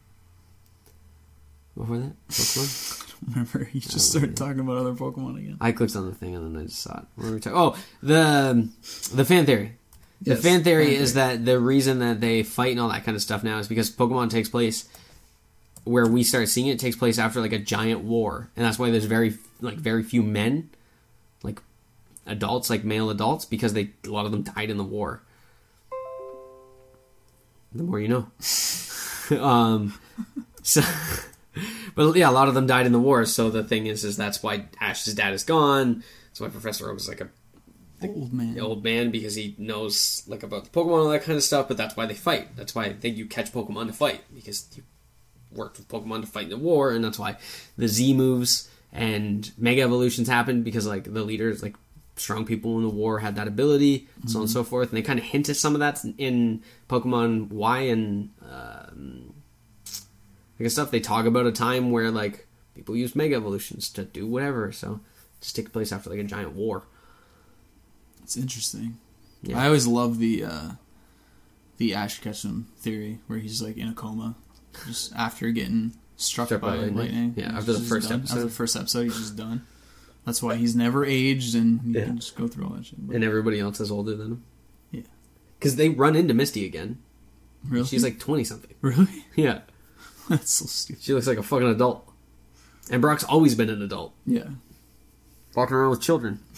Before 1.78 1.98
that? 1.98 2.28
Pokemon? 2.30 3.06
Remember, 3.30 3.70
you 3.74 3.82
just 3.82 4.10
started 4.12 4.36
talking 4.36 4.60
about 4.62 4.78
other 4.78 4.94
Pokemon 4.94 5.38
again. 5.38 5.58
I 5.62 5.72
clicked 5.72 5.96
on 5.96 6.06
the 6.06 6.16
thing 6.16 6.36
and 6.36 6.56
then 6.56 6.62
I 6.62 6.66
just 6.66 6.82
saw 6.82 7.00
it. 7.00 7.06
What 7.16 7.28
were 7.28 7.34
we 7.36 7.40
talking? 7.40 7.58
Oh, 7.58 7.78
the 8.02 8.70
the 9.14 9.26
fan 9.26 9.46
theory. 9.46 9.74
The 10.22 10.32
Yes, 10.32 10.42
fan 10.42 10.64
theory 10.64 10.96
fan 10.96 11.02
is 11.02 11.14
that 11.14 11.46
the 11.46 11.60
reason 11.60 12.00
that 12.00 12.20
they 12.20 12.44
fight 12.44 12.72
and 12.72 12.80
all 12.80 12.90
that 12.90 13.04
kind 13.06 13.16
of 13.16 13.22
stuff 13.22 13.44
now 13.44 13.60
is 13.60 13.68
because 13.70 13.90
Pokemon 13.92 14.30
takes 14.30 14.50
place 14.50 14.88
where 15.90 16.06
we 16.06 16.24
start 16.24 16.48
seeing 16.48 16.68
it 16.68 16.80
takes 16.80 16.96
place 16.96 17.18
after 17.18 17.42
like 17.42 17.52
a 17.52 17.58
giant 17.58 18.02
war, 18.02 18.50
and 18.56 18.64
that's 18.64 18.78
why 18.78 18.92
there's 18.92 19.06
very 19.06 19.36
like 19.60 19.78
very 19.78 20.04
few 20.04 20.22
men, 20.22 20.70
like 21.42 21.62
adults, 22.28 22.70
like 22.70 22.84
male 22.84 23.10
adults, 23.10 23.44
because 23.46 23.74
they 23.74 23.90
a 24.06 24.10
lot 24.10 24.26
of 24.26 24.32
them 24.32 24.44
died 24.44 24.70
in 24.70 24.78
the 24.78 24.84
war. 24.84 25.24
The 27.74 27.84
more 27.84 28.00
you 28.00 28.08
know. 28.08 28.28
um, 29.44 30.00
so, 30.62 30.82
but 31.96 32.16
yeah, 32.16 32.30
a 32.30 32.32
lot 32.32 32.48
of 32.48 32.54
them 32.54 32.68
died 32.68 32.86
in 32.86 32.92
the 32.92 33.00
war. 33.00 33.26
So 33.26 33.50
the 33.50 33.64
thing 33.64 33.88
is, 33.88 34.04
is 34.04 34.16
that's 34.16 34.44
why 34.44 34.66
Ash's 34.80 35.16
dad 35.16 35.34
is 35.34 35.44
gone. 35.44 36.04
That's 36.28 36.40
why 36.40 36.50
Professor 36.50 36.90
Oak 36.90 36.98
is 36.98 37.08
like 37.08 37.22
a 37.22 37.30
Old 38.02 38.32
man. 38.32 38.58
old 38.62 38.82
man 38.82 39.12
because 39.12 39.36
he 39.36 39.56
knows 39.58 40.24
like 40.26 40.44
about 40.44 40.64
the 40.64 40.70
Pokemon 40.70 40.84
and 40.84 41.02
all 41.02 41.10
that 41.10 41.24
kind 41.24 41.36
of 41.36 41.44
stuff. 41.44 41.68
But 41.68 41.78
that's 41.78 41.98
why 41.98 42.06
they 42.06 42.14
fight. 42.14 42.56
That's 42.56 42.76
why 42.76 42.86
I 42.86 42.94
think 42.94 43.18
you 43.18 43.26
catch 43.26 43.52
Pokemon 43.52 43.88
to 43.88 43.94
fight 43.94 44.22
because 44.34 44.68
you 44.76 44.84
worked 45.52 45.78
with 45.78 45.88
Pokemon 45.88 46.22
to 46.22 46.28
fight 46.28 46.46
in 46.46 46.50
the 46.50 46.58
war, 46.58 46.92
and 46.92 47.04
that's 47.04 47.20
why 47.20 47.38
the 47.78 47.88
Z 47.88 48.14
moves 48.14 48.70
and 48.92 49.52
Mega 49.58 49.82
Evolutions 49.82 50.28
happened 50.28 50.64
because 50.64 50.88
like 50.88 51.12
the 51.14 51.24
leaders, 51.24 51.62
like 51.62 51.76
strong 52.16 52.46
people 52.46 52.78
in 52.78 52.84
the 52.84 52.90
war, 52.90 53.20
had 53.20 53.36
that 53.36 53.48
ability, 53.48 54.08
so 54.28 54.40
on 54.40 54.44
and 54.44 54.52
so 54.52 54.64
forth. 54.64 54.90
And 54.90 54.98
they 54.98 55.02
kind 55.02 55.20
of 55.20 55.26
hint 55.26 55.50
at 55.50 55.56
some 55.56 55.74
of 55.74 55.80
that 55.80 56.04
in 56.18 56.62
Pokemon 56.90 57.50
Y 57.50 57.80
and 57.80 58.30
um, 58.42 59.34
I 60.60 60.64
guess 60.64 60.74
stuff. 60.74 60.92
They 60.92 61.00
talk 61.00 61.26
about 61.26 61.46
a 61.46 61.52
time 61.52 61.92
where 61.92 62.12
like 62.12 62.48
people 62.76 62.96
used 62.96 63.16
Mega 63.16 63.36
Evolutions 63.36 63.90
to 63.92 64.04
do 64.04 64.28
whatever. 64.28 64.72
So 64.72 65.00
just 65.42 65.56
take 65.56 65.72
place 65.72 65.92
after 65.92 66.10
like 66.10 66.20
a 66.20 66.24
giant 66.24 66.54
war. 66.54 66.84
It's 68.24 68.38
interesting. 68.38 68.98
Yeah. 69.42 69.60
I 69.60 69.66
always 69.68 69.88
love 69.88 70.20
the 70.20 70.44
uh, 70.44 70.72
the 71.78 71.96
Ash 71.96 72.20
Ketchum 72.20 72.68
theory, 72.78 73.20
where 73.28 73.40
he's 73.40 73.62
like 73.62 73.78
in 73.78 73.88
a 73.88 73.94
coma, 73.94 74.36
just 74.88 75.14
after 75.16 75.50
getting 75.52 75.94
struck, 76.18 76.48
Struck 76.48 76.62
by, 76.62 76.70
by 76.72 76.76
lightning. 76.78 76.96
lightning. 76.98 77.34
Yeah, 77.38 77.58
after 77.58 77.74
the 77.74 77.80
first 77.80 78.10
done. 78.10 78.20
episode. 78.20 78.36
After 78.36 78.46
the 78.46 78.52
first 78.54 78.76
episode, 78.76 79.04
he's 79.04 79.18
just 79.18 79.36
done. 79.36 79.66
That's 80.26 80.44
why 80.44 80.56
he's 80.56 80.76
never 80.76 81.06
aged, 81.06 81.56
and 81.56 81.82
you 81.84 82.00
Yeah. 82.00 82.06
can 82.06 82.18
just 82.18 82.36
go 82.36 82.48
through 82.48 82.66
all 82.66 82.72
that 82.76 82.86
shit. 82.86 83.06
But 83.08 83.16
and 83.16 83.24
everybody 83.24 83.60
else 83.60 83.80
is 83.80 83.90
older 83.92 84.16
than 84.16 84.28
him. 84.34 84.44
Yeah. 84.92 85.02
Because 85.58 85.76
they 85.76 85.90
run 85.90 86.16
into 86.16 86.34
Misty 86.34 86.66
again. 86.66 86.98
really, 87.68 87.86
She's 87.86 88.04
like 88.04 88.20
20 88.20 88.44
something. 88.44 88.74
really. 88.82 89.26
Yeah. 89.36 89.62
That's 90.30 90.52
so 90.52 90.66
stupid. 90.66 91.02
She 91.04 91.14
looks 91.14 91.26
like 91.28 91.38
a 91.40 91.44
fucking 91.44 91.68
adult. 91.68 92.06
And 92.92 93.02
Brock's 93.02 93.24
always 93.24 93.56
been 93.56 93.70
an 93.70 93.82
adult. 93.82 94.14
Yeah, 94.26 94.50
Walking 95.56 95.76
around 95.76 95.90
with 95.92 96.02
children. 96.02 96.40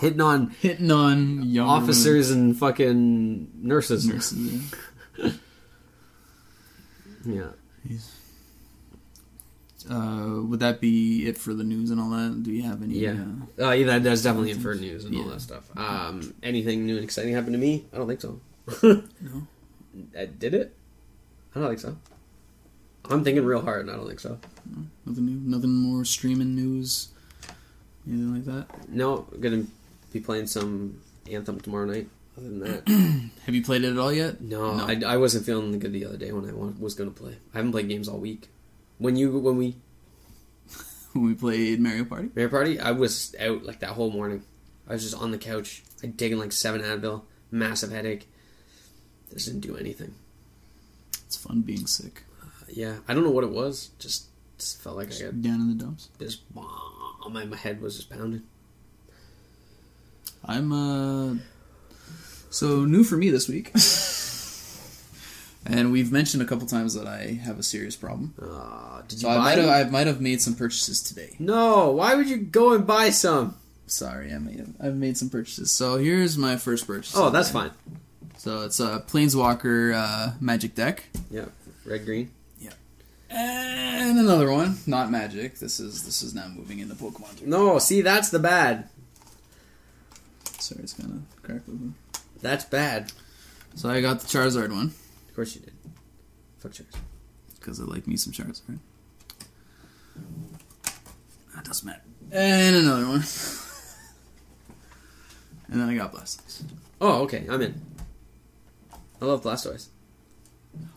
Hitting 0.00 0.20
on 0.20 0.50
hitting 0.60 0.90
on 0.90 1.44
young 1.44 1.68
officers 1.68 2.30
and 2.32 2.56
fucking 2.56 3.50
nurses. 3.62 4.06
Nurses, 4.08 4.72
yeah. 5.16 5.30
Yeah. 7.28 7.50
Uh, 9.88 10.42
would 10.42 10.60
that 10.60 10.80
be 10.80 11.26
it 11.28 11.38
for 11.38 11.54
the 11.54 11.62
news 11.64 11.90
and 11.90 12.00
all 12.00 12.10
that? 12.10 12.42
Do 12.42 12.50
you 12.52 12.62
have 12.64 12.82
any? 12.82 12.94
Yeah. 12.94 13.24
Uh, 13.58 13.66
Uh, 13.66 13.70
yeah, 13.70 13.86
that, 13.86 14.02
that's 14.02 14.22
definitely 14.22 14.50
it 14.50 14.58
for 14.58 14.74
news 14.74 15.04
and 15.04 15.16
all 15.16 15.24
that 15.24 15.40
stuff. 15.40 15.70
Um, 15.76 16.34
anything 16.42 16.84
new 16.84 16.96
and 16.96 17.04
exciting 17.04 17.32
happened 17.34 17.52
to 17.54 17.58
me? 17.58 17.86
I 17.92 17.98
don't 17.98 18.08
think 18.08 18.20
so. 18.20 18.40
no. 18.82 19.46
Uh, 20.18 20.26
did 20.38 20.54
it? 20.54 20.74
I 21.54 21.60
don't 21.60 21.68
think 21.68 21.80
so. 21.80 21.96
I'm 23.10 23.24
thinking 23.24 23.44
real 23.44 23.62
hard, 23.62 23.82
and 23.82 23.90
I 23.90 23.96
don't 23.96 24.06
think 24.06 24.20
so. 24.20 24.38
Nothing 25.06 25.26
new. 25.26 25.56
Nothing 25.56 25.70
more 25.74 26.04
streaming 26.04 26.54
news. 26.54 27.08
Anything 28.06 28.34
like 28.34 28.44
that? 28.46 28.88
No, 28.88 29.26
I'm 29.32 29.40
gonna 29.40 29.64
be 30.12 30.20
playing 30.20 30.46
some 30.46 31.00
Anthem 31.30 31.60
tomorrow 31.60 31.86
night. 31.86 32.08
Other 32.38 32.48
than 32.48 32.58
that, 32.60 33.30
Have 33.46 33.54
you 33.54 33.64
played 33.64 33.82
it 33.84 33.90
at 33.90 33.98
all 33.98 34.12
yet? 34.12 34.40
no, 34.40 34.70
I, 34.72 35.00
I 35.04 35.16
wasn't 35.16 35.44
feeling 35.44 35.76
good 35.78 35.92
the 35.92 36.04
other 36.06 36.16
day 36.16 36.30
when 36.30 36.48
I 36.48 36.52
was 36.80 36.94
going 36.94 37.12
to 37.12 37.20
play. 37.20 37.36
I 37.52 37.56
haven't 37.58 37.72
played 37.72 37.88
games 37.88 38.08
all 38.08 38.18
week. 38.18 38.48
When 38.98 39.16
you 39.16 39.36
when 39.38 39.56
we 39.56 39.76
When 41.12 41.24
we 41.26 41.34
played 41.34 41.80
Mario 41.80 42.04
Party? 42.04 42.30
Mario 42.34 42.48
Party, 42.50 42.78
I 42.80 42.92
was 42.92 43.34
out 43.40 43.64
like 43.64 43.80
that 43.80 43.90
whole 43.90 44.10
morning. 44.10 44.44
I 44.88 44.92
was 44.92 45.02
just 45.02 45.20
on 45.20 45.32
the 45.32 45.38
couch. 45.38 45.82
I'd 46.02 46.16
taken 46.18 46.38
like 46.38 46.52
seven 46.52 46.80
Advil, 46.82 47.22
massive 47.50 47.90
headache. 47.90 48.28
This 49.32 49.46
didn't 49.46 49.60
do 49.60 49.76
anything. 49.76 50.14
It's 51.26 51.36
fun 51.36 51.60
being 51.62 51.86
sick. 51.86 52.22
Uh, 52.42 52.46
yeah, 52.68 52.98
I 53.08 53.14
don't 53.14 53.24
know 53.24 53.30
what 53.30 53.44
it 53.44 53.50
was. 53.50 53.90
Just, 53.98 54.26
just 54.58 54.80
felt 54.80 54.96
like 54.96 55.12
I 55.12 55.20
got 55.24 55.42
Down 55.42 55.60
in 55.60 55.68
the 55.76 55.84
dumps. 55.84 56.08
this. 56.18 56.38
My 57.28 57.44
my 57.44 57.56
head 57.56 57.80
was 57.82 57.96
just 57.96 58.08
pounding. 58.10 58.42
I'm 60.44 60.72
uh 60.72 61.34
so 62.50 62.84
new 62.84 63.04
for 63.04 63.16
me 63.16 63.30
this 63.30 63.48
week. 63.48 63.72
and 65.66 65.92
we've 65.92 66.10
mentioned 66.12 66.42
a 66.42 66.46
couple 66.46 66.66
times 66.66 66.94
that 66.94 67.06
I 67.06 67.38
have 67.44 67.58
a 67.58 67.62
serious 67.62 67.96
problem. 67.96 68.34
Uh, 68.40 69.02
did 69.08 69.22
you 69.22 69.28
So 69.28 69.30
I 69.30 69.38
might 69.38 69.58
have? 69.58 69.68
I 69.68 69.90
might 69.90 70.06
have 70.06 70.20
made 70.20 70.40
some 70.40 70.54
purchases 70.54 71.02
today. 71.02 71.36
No, 71.38 71.90
why 71.90 72.14
would 72.14 72.28
you 72.28 72.38
go 72.38 72.72
and 72.72 72.86
buy 72.86 73.10
some? 73.10 73.56
Sorry, 73.86 74.32
I 74.32 74.38
made 74.38 74.74
I've 74.80 74.96
made 74.96 75.16
some 75.16 75.30
purchases. 75.30 75.70
So 75.70 75.96
here's 75.96 76.36
my 76.36 76.56
first 76.56 76.86
purchase. 76.86 77.14
Oh, 77.16 77.30
that's 77.30 77.50
fine. 77.50 77.70
So 78.36 78.62
it's 78.62 78.80
a 78.80 79.02
Planeswalker 79.08 79.94
uh, 79.94 80.32
Magic 80.40 80.74
deck. 80.74 81.04
Yeah, 81.30 81.46
red 81.84 82.04
green. 82.04 82.30
Yeah, 82.60 82.72
and 83.30 84.18
another 84.18 84.50
one, 84.52 84.78
not 84.86 85.10
magic. 85.10 85.58
This 85.58 85.80
is 85.80 86.04
this 86.04 86.22
is 86.22 86.34
now 86.34 86.48
moving 86.48 86.78
into 86.78 86.94
Pokemon. 86.94 87.42
No, 87.46 87.78
see 87.78 88.00
that's 88.02 88.30
the 88.30 88.38
bad. 88.38 88.88
Sorry, 90.58 90.82
it's 90.82 90.92
kind 90.92 91.12
of 91.12 91.42
crackly. 91.42 91.74
That's 92.40 92.64
bad. 92.64 93.12
So 93.74 93.88
I 93.88 94.00
got 94.00 94.20
the 94.20 94.26
Charizard 94.26 94.70
one 94.70 94.86
Of 95.28 95.34
course 95.34 95.54
you 95.54 95.60
did. 95.62 95.74
Fuck 96.58 96.72
Charizard. 96.72 96.96
because 97.58 97.80
I 97.80 97.84
like 97.84 98.06
me 98.06 98.16
some 98.16 98.32
Charizard. 98.32 98.78
That 101.54 101.64
doesn't 101.64 101.86
matter. 101.86 102.02
And 102.30 102.76
another 102.76 103.06
one. 103.06 103.24
and 105.70 105.80
then 105.80 105.88
I 105.88 105.94
got 105.96 106.12
Blastoise. 106.12 106.62
Oh, 107.00 107.22
okay, 107.22 107.46
I'm 107.48 107.60
in. 107.62 107.80
I 109.20 109.24
love 109.24 109.42
Blastoise. 109.42 109.88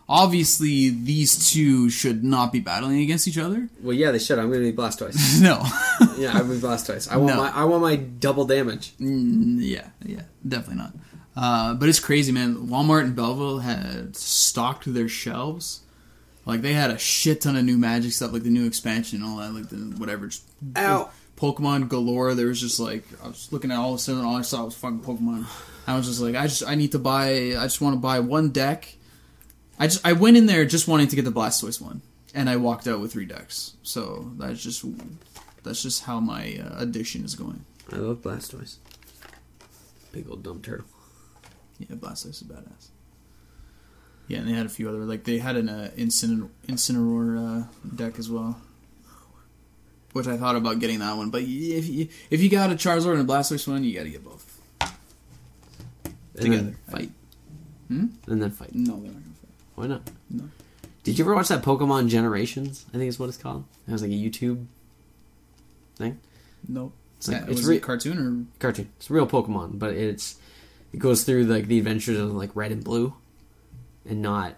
Obviously, 0.08 0.90
these 0.90 1.50
two 1.52 1.90
should 1.90 2.24
not 2.24 2.52
be 2.52 2.60
battling 2.60 3.00
against 3.02 3.28
each 3.28 3.38
other. 3.38 3.70
Well, 3.82 3.96
yeah, 3.96 4.12
they 4.12 4.20
should. 4.20 4.38
I'm 4.38 4.52
gonna 4.52 4.60
be 4.66 4.74
Blastoise. 4.74 5.42
no. 5.42 5.64
yeah, 6.18 6.32
I'm 6.34 6.48
gonna 6.48 6.56
be 6.56 6.60
Blastoise. 6.60 7.10
I 7.10 7.18
want 7.18 7.36
No. 7.36 7.42
my 7.44 7.50
I 7.52 7.64
want 7.64 7.82
my 7.82 7.96
double 7.96 8.46
damage. 8.46 8.94
Mm, 9.00 9.58
yeah, 9.62 9.88
yeah, 10.06 10.24
definitely 10.48 10.76
not. 10.84 10.94
Uh, 11.36 11.74
but 11.74 11.88
it's 11.88 12.00
crazy, 12.00 12.32
man. 12.32 12.68
Walmart 12.68 13.04
and 13.04 13.16
Belleville 13.16 13.60
had 13.60 14.16
stocked 14.16 14.92
their 14.94 15.08
shelves. 15.08 15.82
Like 16.46 16.62
they 16.62 16.74
had 16.74 16.92
a 16.92 16.98
shit 16.98 17.42
ton 17.42 17.56
of 17.56 17.64
new 17.64 17.78
Magic 17.78 18.12
stuff, 18.12 18.34
like 18.34 18.44
the 18.44 18.50
new 18.50 18.66
expansion 18.66 19.22
and 19.22 19.30
all 19.30 19.38
that, 19.38 19.54
like 19.54 19.70
the 19.70 19.78
whatever. 19.98 20.28
Just 20.28 20.44
Ow. 20.76 21.10
Pokemon 21.38 21.88
galore. 21.88 22.34
There 22.36 22.48
was 22.48 22.60
just 22.60 22.80
like 22.80 23.04
I 23.24 23.28
was 23.28 23.48
looking 23.52 23.72
at 23.72 23.78
all 23.78 23.94
of 23.94 23.96
a 23.96 24.00
sudden, 24.00 24.26
all 24.26 24.36
I 24.36 24.42
saw 24.42 24.66
was 24.66 24.76
fucking 24.76 25.02
Pokemon. 25.02 25.46
I 25.88 25.96
was 25.96 26.08
just 26.08 26.22
like, 26.22 26.36
I 26.36 26.48
just 26.48 26.68
I 26.68 26.76
need 26.76 26.92
to 26.94 27.00
buy. 27.00 27.30
I 27.58 27.64
just 27.64 27.82
want 27.82 27.96
to 27.96 28.00
buy 28.00 28.20
one 28.20 28.50
deck. 28.50 28.96
I 29.80 29.88
just 29.88 30.06
I 30.06 30.14
went 30.14 30.38
in 30.38 30.46
there 30.46 30.66
just 30.66 30.88
wanting 30.88 31.08
to 31.08 31.16
get 31.16 31.26
the 31.26 31.32
Blastoise 31.32 31.82
one, 31.82 32.02
and 32.34 32.50
I 32.50 32.58
walked 32.58 32.88
out 32.88 33.00
with 33.00 33.14
three 33.14 33.26
decks. 33.26 33.76
So 33.84 34.32
that's 34.38 34.62
just 34.62 34.84
that's 35.64 35.82
just 35.82 36.04
how 36.04 36.20
my 36.20 36.60
uh, 36.64 36.82
addiction 36.82 37.24
is 37.24 37.36
going. 37.36 37.66
I 37.92 37.98
love 37.98 38.18
Blastoise. 38.18 38.78
Big 40.12 40.30
old 40.30 40.44
dumb 40.44 40.62
turtle. 40.62 40.86
Yeah, 41.90 41.96
Blastoise 41.96 42.30
is 42.30 42.44
badass. 42.44 42.88
Yeah, 44.28 44.40
and 44.40 44.48
they 44.48 44.54
had 44.54 44.66
a 44.66 44.70
few 44.70 44.88
other 44.90 45.00
like 45.00 45.24
they 45.26 45.40
had 45.40 45.56
an 45.58 45.68
uh, 45.70 45.92
Incineroar, 45.98 46.50
Incineroar 46.68 47.64
uh, 47.64 47.68
deck 47.96 48.18
as 48.18 48.30
well, 48.30 48.60
which 50.14 50.28
I 50.28 50.38
thought 50.38 50.56
about 50.56 50.80
getting 50.80 51.00
that 51.00 51.18
one. 51.18 51.30
But 51.32 51.42
if 51.44 51.88
you 51.90 52.08
if 52.30 52.42
you 52.42 52.50
got 52.50 52.72
a 52.72 52.76
Charizard 52.76 53.20
and 53.20 53.30
a 53.30 53.34
Blastoise 53.34 53.68
one, 53.68 53.84
you 53.84 53.94
got 53.96 54.04
to 54.04 54.10
get 54.10 54.24
both 54.24 54.60
And 54.82 56.14
together. 56.38 56.64
then 56.64 56.78
fight. 56.90 57.12
Hmm? 57.88 58.06
And 58.28 58.42
then 58.42 58.52
fight. 58.52 58.74
No, 58.74 58.94
they're 58.94 59.12
not 59.12 59.22
gonna 59.22 59.36
fight. 59.42 59.50
Why 59.76 59.88
not? 59.88 60.10
No. 60.30 60.50
Did 61.04 61.18
you 61.18 61.26
ever 61.26 61.34
watch 61.36 61.48
that 61.50 61.64
Pokemon 61.64 62.08
Generations? 62.10 62.86
I 62.94 62.98
think 62.98 63.10
is 63.10 63.20
what 63.20 63.28
it's 63.28 63.38
called. 63.38 63.66
It 63.88 63.92
was 63.92 64.02
like 64.02 64.12
a 64.12 64.14
YouTube 64.14 64.66
thing. 65.96 66.20
Nope. 66.68 66.94
It's 67.18 67.28
like 67.28 67.38
Yeah, 67.38 67.44
it's 67.48 67.56
was 67.62 67.66
re- 67.68 67.78
it 67.78 67.84
cartoon 67.84 68.18
or 68.20 68.46
cartoon. 68.60 68.90
It's 68.98 69.10
real 69.10 69.28
Pokemon, 69.28 69.78
but 69.80 69.94
it's 69.94 70.36
it 70.94 71.00
goes 71.00 71.24
through 71.24 71.44
like 71.46 71.68
the 71.68 71.78
adventures 71.78 72.20
of 72.20 72.32
like 72.34 72.56
red 72.56 72.72
and 72.72 72.84
blue, 72.84 73.14
and 74.06 74.22
not. 74.22 74.56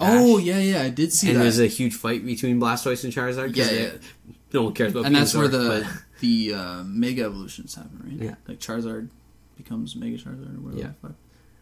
Oh 0.00 0.38
Ash. 0.38 0.44
yeah, 0.44 0.58
yeah, 0.58 0.82
I 0.82 0.88
did 0.88 1.12
see 1.12 1.26
that 1.26 1.32
and 1.32 1.40
that. 1.40 1.44
there's 1.44 1.58
a 1.60 1.66
huge 1.66 1.94
fight 1.94 2.24
between 2.24 2.58
Blastoise 2.60 3.04
and 3.04 3.12
Charizard. 3.12 3.54
Yeah, 3.54 3.64
they- 3.66 3.82
yeah. 3.84 3.90
No 4.52 4.62
one 4.64 4.72
cares 4.74 4.92
about. 4.92 5.04
and 5.06 5.14
that's 5.14 5.34
where 5.34 5.46
the 5.48 5.86
the 6.20 6.54
uh, 6.54 6.82
Mega 6.84 7.24
evolutions 7.24 7.74
happen, 7.76 8.00
right? 8.04 8.28
Yeah. 8.30 8.34
Like 8.48 8.58
Charizard 8.58 9.08
becomes 9.56 9.94
Mega 9.94 10.16
Charizard 10.16 10.56
or 10.56 10.60
whatever. 10.60 10.80
Yeah. 10.82 10.92
the 11.02 11.08
fuck. 11.08 11.16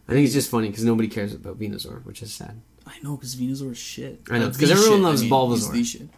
I 0.07 0.13
think 0.13 0.25
it's 0.25 0.33
just 0.33 0.49
funny 0.49 0.69
because 0.69 0.83
nobody 0.85 1.07
cares 1.07 1.33
about 1.35 1.59
Venusaur, 1.59 2.03
which 2.05 2.23
is 2.23 2.33
sad. 2.33 2.59
I 2.87 2.93
know 3.03 3.15
because 3.15 3.35
Venusaur 3.35 3.71
is 3.73 3.77
shit. 3.77 4.21
I 4.31 4.39
know, 4.39 4.47
'cause 4.47 4.57
the 4.57 4.71
everyone 4.71 4.91
shit, 4.93 5.01
loves 5.01 5.21
I 5.21 5.23
mean, 5.25 5.31
Bulbasaur. 5.33 5.75
he's 5.75 5.93
the 5.93 5.99
shit. 5.99 6.09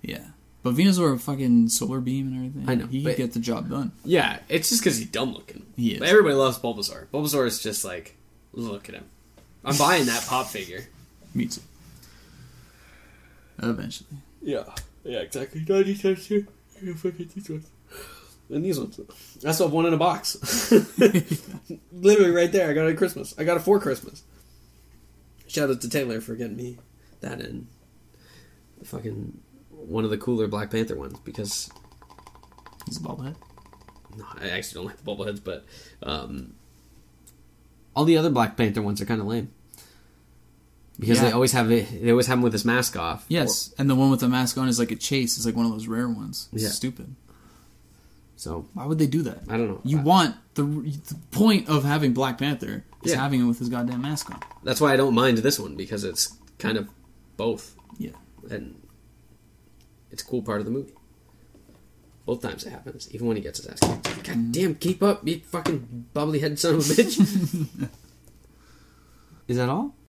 Yeah, 0.00 0.24
but 0.64 0.74
Venusaur 0.74 1.14
a 1.14 1.18
fucking 1.18 1.68
solar 1.68 2.00
beam 2.00 2.26
and 2.26 2.36
everything. 2.36 2.68
I 2.68 2.74
know, 2.74 2.86
he 2.88 3.04
but- 3.04 3.10
could 3.10 3.16
get 3.18 3.32
the 3.34 3.38
job 3.38 3.70
done. 3.70 3.92
Yeah, 4.04 4.40
it's 4.48 4.70
just 4.70 4.82
because 4.82 4.98
he's 4.98 5.06
dumb 5.08 5.32
looking. 5.32 5.64
He 5.76 5.92
is. 5.92 6.00
But 6.00 6.08
everybody 6.08 6.34
loves 6.34 6.58
Bulbasaur. 6.58 7.06
Bulbasaur 7.12 7.46
is 7.46 7.62
just 7.62 7.84
like, 7.84 8.16
look 8.52 8.88
at 8.88 8.96
him. 8.96 9.04
I'm 9.64 9.76
buying 9.76 10.06
that 10.06 10.26
pop 10.26 10.48
figure. 10.48 10.80
Me 11.34 11.46
too. 11.46 11.60
Eventually, 13.62 14.08
Yeah, 14.42 14.64
yeah, 15.04 15.18
exactly. 15.20 15.64
Ninety 15.66 15.96
times 15.96 16.26
two. 16.26 16.46
Fucking 16.96 17.30
these 17.34 17.48
ones. 17.48 17.66
And 18.50 18.64
these 18.64 18.78
ones. 18.78 19.00
I 19.46 19.52
still 19.52 19.66
have 19.68 19.72
one 19.72 19.86
in 19.86 19.94
a 19.94 19.96
box. 19.96 20.70
Literally 21.92 22.30
right 22.32 22.50
there. 22.52 22.68
I 22.68 22.72
got 22.74 22.86
it 22.86 22.90
at 22.92 22.96
Christmas. 22.98 23.34
I 23.38 23.44
got 23.44 23.56
it 23.56 23.60
for 23.60 23.78
Christmas. 23.80 24.22
Shout 25.46 25.70
out 25.70 25.80
to 25.82 25.88
Taylor 25.88 26.20
for 26.20 26.34
getting 26.34 26.56
me 26.56 26.78
that 27.20 27.40
and 27.40 27.68
fucking 28.84 29.40
one 29.86 30.04
of 30.04 30.10
the 30.10 30.18
cooler 30.18 30.46
Black 30.46 30.70
Panther 30.70 30.96
ones 30.96 31.18
because 31.24 31.70
he's 32.86 32.96
a 32.98 33.00
bobblehead. 33.00 33.36
no, 34.16 34.24
I 34.40 34.48
actually 34.50 34.74
don't 34.82 34.86
like 34.86 35.02
the 35.02 35.10
bobbleheads, 35.10 35.40
but 35.42 35.64
um, 36.02 36.54
all 37.94 38.04
the 38.04 38.16
other 38.16 38.30
Black 38.30 38.56
Panther 38.56 38.82
ones 38.82 39.00
are 39.00 39.06
kind 39.06 39.20
of 39.20 39.26
lame 39.26 39.50
because 40.98 41.18
Yeah. 41.18 41.24
they 41.26 41.32
always 41.32 41.52
have 41.52 41.70
it. 41.70 42.02
They 42.02 42.10
always 42.10 42.26
have 42.28 42.38
him 42.38 42.42
with 42.42 42.52
his 42.52 42.64
mask 42.64 42.96
off. 42.96 43.24
Yes, 43.28 43.74
and 43.78 43.88
the 43.90 43.94
one 43.94 44.10
with 44.10 44.20
the 44.20 44.28
mask 44.28 44.56
on 44.58 44.68
is 44.68 44.78
like 44.78 44.90
a 44.90 44.96
chase. 44.96 45.36
It's 45.36 45.46
like 45.46 45.56
one 45.56 45.66
of 45.66 45.72
those 45.72 45.86
rare 45.88 46.08
ones. 46.08 46.48
It's 46.52 46.62
Yeah. 46.64 46.68
stupid. 46.70 47.14
So 48.36 48.66
Why 48.74 48.84
would 48.86 48.98
they 48.98 49.06
do 49.06 49.22
that? 49.22 49.42
I 49.48 49.56
don't 49.56 49.68
know. 49.68 49.80
You 49.84 49.98
I- 50.00 50.02
want 50.02 50.36
the, 50.54 50.64
the 50.64 51.14
point 51.30 51.68
of 51.68 51.84
having 51.84 52.12
Black 52.12 52.38
Panther 52.38 52.84
is 53.02 53.12
Yeah. 53.12 53.20
having 53.20 53.40
him 53.40 53.48
with 53.48 53.58
his 53.58 53.68
goddamn 53.68 54.02
mask 54.02 54.30
on. 54.30 54.40
That's 54.64 54.80
why 54.80 54.92
I 54.92 54.96
don't 54.96 55.14
mind 55.14 55.38
this 55.38 55.58
one 55.58 55.76
because 55.76 56.04
it's 56.04 56.36
kind 56.58 56.76
of 56.76 56.88
both. 57.36 57.74
Yeah. 57.98 58.10
and 58.50 58.74
it's 60.14 60.22
a 60.22 60.26
cool 60.26 60.42
part 60.42 60.60
of 60.60 60.64
the 60.64 60.70
movie. 60.70 60.92
Both 62.24 62.40
times 62.40 62.64
it 62.64 62.70
happens, 62.70 63.12
even 63.12 63.26
when 63.26 63.36
he 63.36 63.42
gets 63.42 63.58
his 63.58 63.66
ass 63.66 63.80
kicked. 63.80 64.22
God 64.22 64.52
damn, 64.52 64.76
keep 64.76 65.02
up, 65.02 65.26
you 65.26 65.40
fucking 65.40 66.06
bubbly 66.14 66.38
headed 66.38 66.60
son 66.60 66.76
of 66.76 66.80
a 66.82 66.94
bitch. 66.94 67.18
Is 69.48 69.56
that 69.56 69.68
all? 69.68 69.96